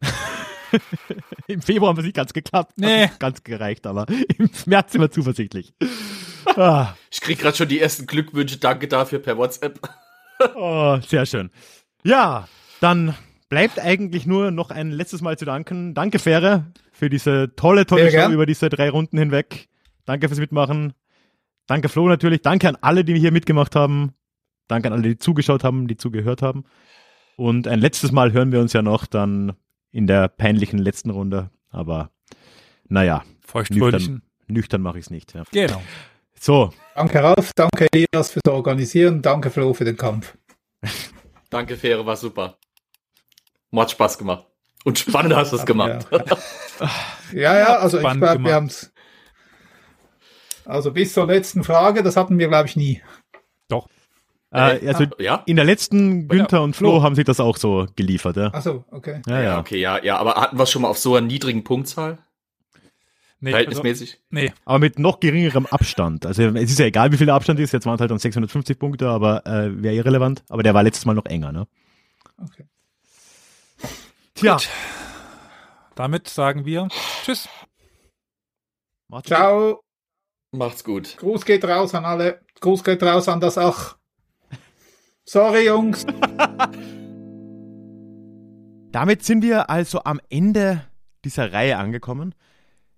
Im 1.48 1.61
Februar 1.61 1.90
haben 1.90 1.98
wir 1.98 2.03
nicht 2.03 2.15
ganz 2.15 2.34
geklappt. 2.34 2.72
Hat 2.74 2.78
Nee. 2.78 3.03
nicht 3.03 3.19
ganz 3.19 3.41
gereicht, 3.44 3.88
aber 3.88 4.06
im 4.38 4.49
März 4.65 4.91
sind 4.91 5.02
wir 5.02 5.10
zuversichtlich. 5.10 5.74
ah, 6.57 6.94
Ich 7.10 7.22
krieg 7.22 7.40
gerade 7.40 7.56
schon 7.56 7.69
die 7.69 7.80
ersten 7.80 8.06
Glückwünsche, 8.06 8.57
danke 8.57 8.88
dafür 8.88 9.19
per 9.19 9.38
WhatsApp. 9.38 9.80
oh, 10.56 10.99
sehr 11.07 11.26
schön. 11.26 11.49
Ja, 12.08 12.48
dann 12.80 13.16
bleibt 13.50 13.80
eigentlich 13.80 14.26
nur 14.26 14.50
noch 14.52 14.72
ein 14.72 14.92
letztes 14.92 15.22
Mal 15.22 15.38
zu 15.38 15.44
danken. 15.44 15.94
Danke, 15.94 16.20
Fähre, 16.20 16.68
für 16.94 17.10
diese 17.10 17.54
tolle, 17.58 17.86
tolle 17.86 18.04
Sehr 18.04 18.12
Show 18.12 18.18
gern. 18.18 18.32
über 18.32 18.46
diese 18.46 18.70
drei 18.70 18.90
Runden 18.90 19.18
hinweg. 19.18 19.68
Danke 20.06 20.30
fürs 20.30 20.40
Mitmachen. 20.40 20.94
Danke, 21.66 21.90
Flo, 21.90 22.08
natürlich. 22.08 22.42
Danke 22.44 22.70
an 22.70 22.78
alle, 22.80 23.04
die 23.04 23.20
hier 23.20 23.34
mitgemacht 23.34 23.76
haben. 23.76 24.14
Danke 24.70 24.88
an 24.88 24.94
alle, 24.94 25.02
die 25.04 25.18
zugeschaut 25.18 25.66
haben, 25.66 25.90
die 25.90 25.98
zugehört 25.98 26.42
haben. 26.42 26.64
Und 27.36 27.68
ein 27.68 27.80
letztes 27.80 28.14
Mal 28.14 28.32
hören 28.32 28.54
wir 28.54 28.62
uns 28.62 28.72
ja 28.72 28.82
noch 28.82 29.06
dann 29.06 29.54
in 29.92 30.08
der 30.08 30.30
peinlichen 30.30 30.80
letzten 30.80 31.10
Runde. 31.10 31.50
Aber 31.70 32.12
naja, 32.88 33.24
Feuchtfröhlichen. 33.42 34.22
nüchtern 34.48 34.82
mache 34.82 34.98
ich 35.00 35.06
es 35.08 35.10
nicht. 35.12 35.34
Ja. 35.34 35.44
Genau. 35.52 35.82
So, 36.40 36.72
Danke 36.96 37.22
Ralf, 37.22 37.52
danke 37.54 37.88
Elias 37.92 38.32
fürs 38.32 38.46
Organisieren, 38.48 39.22
danke 39.22 39.50
Flo 39.50 39.74
für 39.74 39.84
den 39.86 39.98
Kampf. 39.98 40.38
Danke, 41.49 41.78
Fähre, 41.78 42.06
war 42.06 42.18
super. 42.18 42.57
Hat 43.76 43.91
Spaß 43.91 44.18
gemacht. 44.18 44.45
Und 44.84 44.99
spannend 44.99 45.36
hast 45.36 45.52
du 45.52 45.57
es 45.57 45.65
gemacht. 45.65 46.07
Ja, 47.34 47.57
ja, 47.57 47.78
also 47.80 47.98
ich 47.98 48.02
Spannend 48.03 48.24
glaube, 48.24 48.44
wir 48.45 48.53
haben 48.53 48.68
es. 48.68 48.94
Also 50.64 50.91
bis 50.91 51.14
zur 51.14 51.28
letzten 51.28 51.64
Frage, 51.64 52.03
das 52.03 52.15
hatten 52.15 52.40
wir, 52.40 52.48
glaube 52.48 52.68
ich, 52.68 52.76
nie. 52.76 53.02
Doch. 53.68 53.88
äh, 54.52 54.88
also 54.88 55.06
ja? 55.19 55.44
in 55.45 55.56
der 55.56 55.65
letzten 55.65 56.28
Günther 56.28 56.61
und 56.61 56.76
Flo 56.76 56.91
Flo. 56.91 57.03
haben 57.03 57.15
sich 57.15 57.26
das 57.26 57.40
auch 57.40 57.57
so 57.57 57.88
geliefert. 57.95 58.38
Ja, 58.38 58.53
Achso, 58.53 58.86
okay. 58.91 59.22
ja. 59.28 59.36
Ja, 59.36 59.41
ja. 59.41 59.60
okay, 59.60 59.78
ja, 59.78 60.02
ja, 60.03 60.18
aber 60.18 60.36
hatten 60.36 60.57
wir 60.57 60.65
schon 60.65 60.84
mal 60.84 60.88
auf 60.90 60.98
so 60.98 61.15
einer 61.15 61.28
niedrigen 61.28 61.64
Punktzahl? 61.64 62.19
Nee, 63.40 63.54
also, 63.54 63.66
Verhältnismäßig? 63.66 64.20
nee, 64.32 64.52
Aber 64.66 64.80
mit 64.80 64.98
noch 64.98 65.20
geringerem 65.20 65.68
Abstand. 65.68 66.26
Also 66.26 66.44
es 66.44 66.72
ist 66.72 66.80
ja 66.80 66.88
egal, 66.88 67.12
wie 67.12 67.18
viel 67.18 67.28
der 67.28 67.36
Abstand 67.36 67.60
ist. 67.60 67.72
Jetzt 67.72 67.86
waren 67.86 67.96
es 67.96 68.02
halt 68.02 68.10
dann 68.10 68.18
650 68.18 68.80
Punkte, 68.80 69.08
aber 69.10 69.46
äh, 69.46 69.84
wäre 69.84 69.94
irrelevant. 69.94 70.44
Aber 70.50 70.64
der 70.64 70.74
war 70.74 70.82
letztes 70.82 71.06
Mal 71.06 71.14
noch 71.14 71.26
enger, 71.26 71.52
ne? 71.52 71.68
okay. 72.42 72.66
Tja. 74.34 74.58
damit 75.96 76.28
sagen 76.28 76.66
wir 76.66 76.88
Tschüss. 77.24 77.48
Macht's 79.08 79.28
Ciao. 79.28 79.82
Macht's 80.52 80.84
gut. 80.84 81.18
Gruß 81.18 81.46
geht 81.46 81.64
raus 81.66 81.94
an 81.94 82.06
alle. 82.06 82.42
Gruß 82.60 82.84
geht 82.84 83.04
raus 83.04 83.28
an 83.28 83.40
das 83.40 83.58
Ach. 83.58 83.98
Sorry, 85.26 85.66
Jungs. 85.66 86.06
Damit 88.92 89.24
sind 89.24 89.44
wir 89.44 89.70
also 89.70 90.04
am 90.04 90.22
Ende 90.30 90.84
dieser 91.26 91.52
Reihe 91.52 91.78
angekommen. 91.78 92.34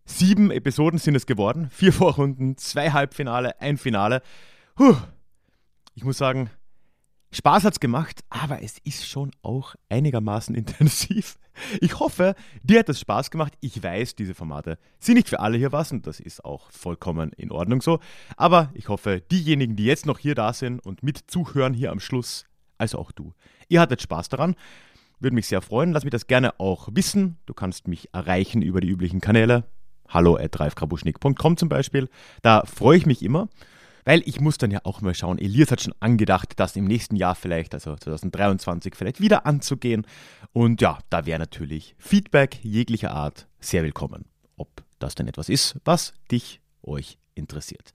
Sieben 0.10 0.50
Episoden 0.50 0.98
sind 1.00 1.16
es 1.16 1.28
geworden. 1.28 1.70
Vier 1.70 1.94
Vorrunden, 1.94 2.58
zwei 2.58 2.92
Halbfinale, 2.92 3.62
ein 3.62 3.78
Finale. 3.78 4.22
Puh. 4.76 4.96
Ich 5.94 6.04
muss 6.04 6.18
sagen, 6.18 6.50
Spaß 7.32 7.64
hat's 7.64 7.80
gemacht, 7.80 8.22
aber 8.30 8.62
es 8.64 8.80
ist 8.84 9.08
schon 9.08 9.32
auch 9.44 9.76
einigermaßen 9.88 10.56
intensiv. 10.56 11.38
Ich 11.80 12.00
hoffe, 12.00 12.36
dir 12.64 12.80
hat 12.80 12.90
es 12.90 13.00
Spaß 13.00 13.30
gemacht. 13.32 13.54
Ich 13.62 13.82
weiß, 13.82 14.16
diese 14.16 14.34
Formate 14.34 14.80
sind 15.00 15.16
nicht 15.16 15.30
für 15.30 15.40
alle 15.40 15.58
hier 15.58 15.72
was 15.72 15.92
und 15.92 16.08
das 16.08 16.20
ist 16.20 16.44
auch 16.44 16.72
vollkommen 16.72 17.32
in 17.34 17.52
Ordnung 17.52 17.82
so. 17.82 18.00
Aber 18.36 18.72
ich 18.74 18.90
hoffe, 18.90 19.22
diejenigen, 19.32 19.76
die 19.76 19.86
jetzt 19.86 20.08
noch 20.08 20.18
hier 20.18 20.36
da 20.36 20.54
sind 20.54 20.80
und 20.80 21.04
mit 21.04 21.20
zuhören 21.28 21.74
hier 21.74 21.92
am 21.92 22.00
Schluss, 22.00 22.46
also 22.78 22.98
auch 22.98 23.12
du, 23.12 23.34
ihr 23.70 23.80
hattet 23.80 24.02
Spaß 24.02 24.28
daran. 24.30 24.56
Würde 25.20 25.36
mich 25.36 25.48
sehr 25.48 25.62
freuen. 25.62 25.92
Lass 25.92 26.04
mich 26.04 26.12
das 26.12 26.28
gerne 26.28 26.60
auch 26.60 26.90
wissen. 26.94 27.38
Du 27.46 27.54
kannst 27.54 27.88
mich 27.88 28.10
erreichen 28.14 28.62
über 28.62 28.82
die 28.82 28.90
üblichen 28.90 29.22
Kanäle. 29.22 29.66
Hallo 30.10 30.38
at 30.38 30.60
ralfkrabuschnik.com 30.60 31.58
zum 31.58 31.70
Beispiel. 31.70 32.10
Da 32.42 32.64
freue 32.66 32.98
ich 32.98 33.06
mich 33.06 33.22
immer, 33.22 33.48
weil 34.06 34.24
ich 34.26 34.40
muss 34.40 34.58
dann 34.58 34.72
ja 34.72 34.80
auch 34.84 35.02
mal 35.02 35.14
schauen. 35.14 35.38
Elias 35.38 35.70
hat 35.72 35.82
schon 35.82 35.94
angedacht, 36.00 36.54
das 36.60 36.76
im 36.76 36.86
nächsten 36.86 37.16
Jahr 37.16 37.36
vielleicht, 37.36 37.76
also 37.76 37.96
2023, 37.96 38.96
vielleicht 38.96 39.22
wieder 39.22 39.46
anzugehen. 39.46 40.08
Und 40.52 40.82
ja, 40.82 40.98
da 41.12 41.28
wäre 41.28 41.38
natürlich 41.38 41.96
Feedback 42.00 42.58
jeglicher 42.64 43.12
Art 43.12 43.48
sehr 43.60 43.84
willkommen. 43.84 44.26
Ob 44.58 44.84
das 44.98 45.14
denn 45.14 45.28
etwas 45.28 45.48
ist, 45.48 45.78
was 45.86 46.14
dich, 46.32 46.60
euch 46.82 47.20
interessiert. 47.36 47.92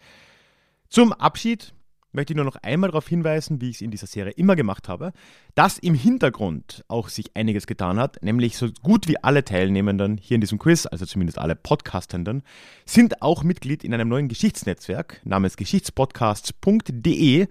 Zum 0.89 1.13
Abschied 1.13 1.75
möchte 2.15 2.33
ich 2.33 2.37
nur 2.37 2.45
noch 2.45 2.57
einmal 2.57 2.91
darauf 2.91 3.09
hinweisen, 3.09 3.61
wie 3.61 3.71
ich 3.71 3.77
es 3.77 3.83
in 3.83 3.91
dieser 3.91 4.07
Serie 4.07 4.33
immer 4.33 4.57
gemacht 4.57 4.89
habe, 4.89 5.13
dass 5.55 5.79
im 5.79 5.95
Hintergrund 5.95 6.85
auch 6.89 7.09
sich 7.09 7.37
einiges 7.37 7.67
getan 7.67 7.99
hat, 7.99 8.23
nämlich 8.23 8.57
so 8.57 8.69
gut 8.83 9.09
wie 9.09 9.23
alle 9.23 9.45
Teilnehmenden 9.45 10.17
hier 10.19 10.37
in 10.37 10.41
diesem 10.41 10.59
Quiz, 10.59 10.87
also 10.87 11.05
zumindest 11.07 11.39
alle 11.39 11.57
Podcastenden, 11.57 12.43
sind 12.87 13.23
auch 13.23 13.43
Mitglied 13.43 13.85
in 13.85 13.93
einem 13.93 14.09
neuen 14.09 14.29
Geschichtsnetzwerk 14.29 15.21
namens 15.25 15.57
geschichtspodcasts.de, 15.57 17.49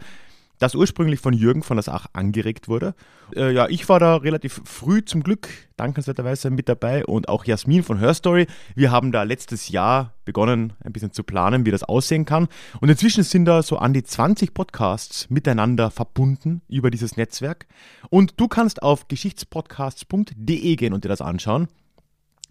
das 0.63 0.75
ursprünglich 0.75 1.19
von 1.19 1.33
Jürgen 1.33 1.61
von 1.61 1.75
der 1.75 1.83
Sach 1.83 2.07
angeregt 2.13 2.69
wurde. 2.69 2.95
Äh, 3.35 3.53
ja, 3.53 3.67
ich 3.67 3.89
war 3.89 3.99
da 3.99 4.15
relativ 4.15 4.61
früh 4.63 5.03
zum 5.03 5.21
Glück 5.21 5.49
dankenswerterweise 5.75 6.49
mit 6.51 6.69
dabei 6.69 7.05
und 7.05 7.27
auch 7.27 7.43
Jasmin 7.43 7.83
von 7.83 7.99
Her 7.99 8.13
Story. 8.13 8.47
Wir 8.73 8.89
haben 8.89 9.11
da 9.11 9.23
letztes 9.23 9.67
Jahr 9.67 10.13
begonnen, 10.23 10.71
ein 10.81 10.93
bisschen 10.93 11.11
zu 11.11 11.23
planen, 11.23 11.65
wie 11.65 11.71
das 11.71 11.83
aussehen 11.83 12.23
kann. 12.23 12.47
Und 12.79 12.87
inzwischen 12.87 13.23
sind 13.23 13.43
da 13.43 13.61
so 13.61 13.77
an 13.77 13.93
die 13.93 14.03
20 14.03 14.53
Podcasts 14.53 15.29
miteinander 15.29 15.91
verbunden 15.91 16.61
über 16.69 16.89
dieses 16.89 17.17
Netzwerk. 17.17 17.67
Und 18.09 18.39
du 18.39 18.47
kannst 18.47 18.81
auf 18.81 19.09
geschichtspodcasts.de 19.09 20.75
gehen 20.77 20.93
und 20.93 21.03
dir 21.03 21.09
das 21.09 21.21
anschauen. 21.21 21.67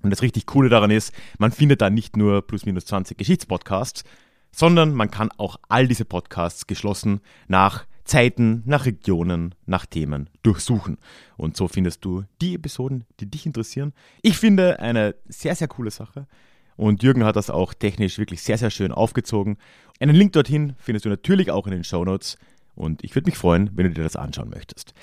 Und 0.03 0.11
das 0.11 0.21
richtig 0.21 0.45
Coole 0.45 0.69
daran 0.69 0.91
ist, 0.91 1.15
man 1.39 1.51
findet 1.51 1.81
da 1.81 1.89
nicht 1.89 2.19
nur 2.19 2.47
plus 2.47 2.67
minus 2.67 2.85
20 2.85 3.17
Geschichtspodcasts, 3.17 4.05
sondern 4.55 4.93
man 4.93 5.11
kann 5.11 5.31
auch 5.39 5.57
all 5.71 5.89
diese 5.89 6.05
Podcasts 6.05 6.67
geschlossen 6.67 7.23
nach 7.49 7.87
Zeiten, 8.05 8.63
nach 8.67 8.87
Regionen, 8.87 9.55
nach 9.67 9.87
Themen 9.87 10.29
durchsuchen. 10.43 10.99
Und 11.37 11.57
so 11.57 11.69
findest 11.69 12.05
du 12.05 12.25
die 12.41 12.55
Episoden, 12.55 13.05
die 13.21 13.31
dich 13.31 13.47
interessieren. 13.47 13.93
Ich 14.23 14.39
finde 14.39 14.81
eine 14.81 15.15
sehr, 15.29 15.55
sehr 15.55 15.69
coole 15.69 15.91
Sache. 15.91 16.27
Und 16.77 17.03
Jürgen 17.03 17.25
hat 17.25 17.37
das 17.37 17.51
auch 17.51 17.75
technisch 17.75 18.19
wirklich 18.19 18.43
sehr, 18.43 18.59
sehr 18.59 18.71
schön 18.71 18.93
aufgezogen. 18.93 19.57
Einen 20.01 20.17
Link 20.17 20.33
dorthin 20.33 20.75
findest 20.79 21.05
du 21.05 21.11
natürlich 21.11 21.51
auch 21.51 21.67
in 21.67 21.73
den 21.73 21.85
Show 21.85 22.05
Notes. 22.05 22.39
Und 22.75 23.05
ich 23.05 23.15
würde 23.15 23.27
mich 23.27 23.39
freuen, 23.39 23.71
wenn 23.75 23.87
du 23.87 23.93
dir 23.93 24.03
das 24.03 24.17
anschauen 24.17 24.49
möchtest. 24.49 24.95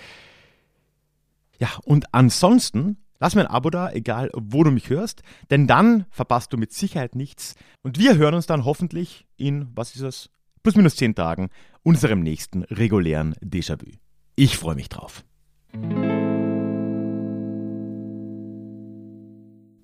Ja, 1.59 1.69
und 1.85 2.13
ansonsten 2.13 2.97
lass 3.19 3.35
mir 3.35 3.41
ein 3.41 3.53
Abo 3.53 3.69
da, 3.69 3.91
egal 3.91 4.31
wo 4.33 4.63
du 4.63 4.71
mich 4.71 4.89
hörst, 4.89 5.21
denn 5.51 5.67
dann 5.67 6.05
verpasst 6.09 6.53
du 6.53 6.57
mit 6.57 6.73
Sicherheit 6.73 7.15
nichts. 7.15 7.55
Und 7.83 7.99
wir 7.99 8.17
hören 8.17 8.33
uns 8.33 8.47
dann 8.47 8.65
hoffentlich 8.65 9.27
in, 9.37 9.67
was 9.75 9.95
ist 9.95 10.03
das, 10.03 10.29
plus 10.63 10.75
minus 10.75 10.95
zehn 10.95 11.15
Tagen, 11.15 11.49
unserem 11.83 12.21
nächsten 12.21 12.63
regulären 12.63 13.35
Déjà-vu. 13.35 13.91
Ich 14.35 14.57
freue 14.57 14.75
mich 14.75 14.89
drauf. 14.89 15.23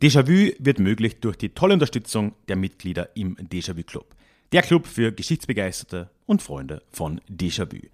Déjà-vu 0.02 0.52
wird 0.60 0.80
möglich 0.80 1.20
durch 1.20 1.38
die 1.38 1.50
tolle 1.50 1.74
Unterstützung 1.74 2.36
der 2.48 2.56
Mitglieder 2.56 3.16
im 3.16 3.36
Déjà-vu 3.38 3.84
Club. 3.84 4.16
Der 4.52 4.62
Club 4.62 4.88
für 4.88 5.12
Geschichtsbegeisterte 5.12 6.12
und 6.26 6.42
Freunde 6.42 6.84
von 6.92 7.22
Déjà-vu. 7.30 7.88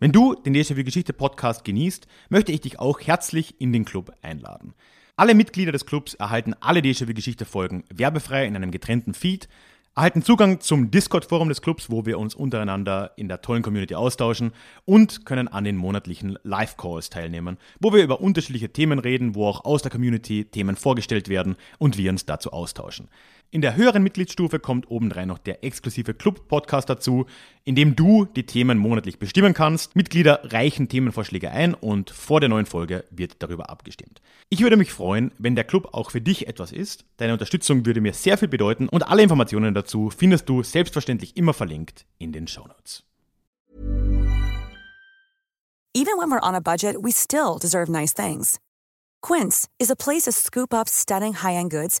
Wenn 0.00 0.10
du 0.10 0.34
den 0.34 0.54
Déjà-vu 0.54 0.82
Geschichte 0.82 1.12
Podcast 1.12 1.64
genießt, 1.64 2.08
möchte 2.28 2.50
ich 2.50 2.62
dich 2.62 2.80
auch 2.80 3.00
herzlich 3.00 3.60
in 3.60 3.72
den 3.72 3.84
Club 3.84 4.12
einladen. 4.22 4.74
Alle 5.14 5.34
Mitglieder 5.34 5.70
des 5.70 5.86
Clubs 5.86 6.14
erhalten 6.14 6.54
alle 6.60 6.80
Déjà-vu 6.80 7.14
Geschichte 7.14 7.44
Folgen 7.44 7.84
werbefrei 7.94 8.46
in 8.46 8.56
einem 8.56 8.70
getrennten 8.70 9.14
Feed 9.14 9.48
erhalten 9.94 10.22
Zugang 10.22 10.60
zum 10.60 10.90
Discord-Forum 10.90 11.50
des 11.50 11.60
Clubs, 11.60 11.90
wo 11.90 12.06
wir 12.06 12.18
uns 12.18 12.34
untereinander 12.34 13.12
in 13.16 13.28
der 13.28 13.42
tollen 13.42 13.62
Community 13.62 13.94
austauschen 13.94 14.52
und 14.86 15.26
können 15.26 15.48
an 15.48 15.64
den 15.64 15.76
monatlichen 15.76 16.38
Live-Calls 16.44 17.10
teilnehmen, 17.10 17.58
wo 17.78 17.92
wir 17.92 18.02
über 18.02 18.20
unterschiedliche 18.20 18.72
Themen 18.72 18.98
reden, 18.98 19.34
wo 19.34 19.46
auch 19.46 19.64
aus 19.64 19.82
der 19.82 19.90
Community 19.90 20.46
Themen 20.46 20.76
vorgestellt 20.76 21.28
werden 21.28 21.56
und 21.78 21.98
wir 21.98 22.10
uns 22.10 22.24
dazu 22.24 22.52
austauschen. 22.52 23.08
In 23.54 23.60
der 23.60 23.76
höheren 23.76 24.02
Mitgliedsstufe 24.02 24.58
kommt 24.58 24.90
obendrein 24.90 25.28
noch 25.28 25.36
der 25.36 25.62
exklusive 25.62 26.14
Club-Podcast 26.14 26.88
dazu, 26.88 27.26
in 27.64 27.74
dem 27.74 27.94
du 27.94 28.24
die 28.24 28.46
Themen 28.46 28.78
monatlich 28.78 29.18
bestimmen 29.18 29.52
kannst. 29.52 29.94
Mitglieder 29.94 30.40
reichen 30.44 30.88
Themenvorschläge 30.88 31.50
ein 31.50 31.74
und 31.74 32.08
vor 32.08 32.40
der 32.40 32.48
neuen 32.48 32.64
Folge 32.64 33.04
wird 33.10 33.42
darüber 33.42 33.68
abgestimmt. 33.68 34.22
Ich 34.48 34.62
würde 34.62 34.78
mich 34.78 34.90
freuen, 34.90 35.32
wenn 35.36 35.54
der 35.54 35.64
Club 35.64 35.90
auch 35.92 36.10
für 36.10 36.22
dich 36.22 36.48
etwas 36.48 36.72
ist. 36.72 37.04
Deine 37.18 37.34
Unterstützung 37.34 37.84
würde 37.84 38.00
mir 38.00 38.14
sehr 38.14 38.38
viel 38.38 38.48
bedeuten 38.48 38.88
und 38.88 39.06
alle 39.06 39.22
Informationen 39.22 39.74
dazu 39.74 40.08
findest 40.08 40.48
du 40.48 40.62
selbstverständlich 40.62 41.36
immer 41.36 41.52
verlinkt 41.52 42.06
in 42.16 42.32
den 42.32 42.48
Shownotes. 42.48 43.04
Even 45.94 46.16
when 46.16 46.30
we're 46.30 46.42
on 46.42 46.54
a 46.54 46.60
budget, 46.60 46.96
we 47.02 47.12
still 47.12 47.58
deserve 47.60 47.92
nice 47.92 48.14
things. 48.14 48.58
Quince 49.20 49.68
is 49.78 49.90
a 49.90 49.94
place 49.94 50.22
to 50.22 50.32
scoop 50.32 50.72
up 50.72 50.88
stunning 50.88 51.34
high-end 51.34 51.70
goods 51.70 52.00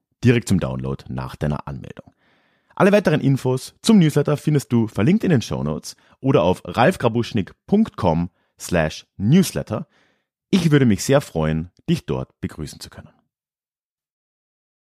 direkt 0.23 0.47
zum 0.47 0.59
Download 0.59 1.03
nach 1.09 1.35
deiner 1.35 1.67
Anmeldung. 1.67 2.13
Alle 2.75 2.91
weiteren 2.91 3.21
Infos 3.21 3.75
zum 3.81 3.99
Newsletter 3.99 4.37
findest 4.37 4.71
du 4.71 4.87
verlinkt 4.87 5.23
in 5.23 5.29
den 5.29 5.41
Show 5.41 5.63
Notes 5.63 5.95
oder 6.19 6.43
auf 6.43 6.61
ralfgrabuschnik.com 6.65 8.29
slash 8.59 9.05
newsletter. 9.17 9.87
Ich 10.49 10.71
würde 10.71 10.85
mich 10.85 11.03
sehr 11.03 11.21
freuen, 11.21 11.71
dich 11.89 12.05
dort 12.05 12.39
begrüßen 12.41 12.79
zu 12.79 12.89
können. 12.89 13.09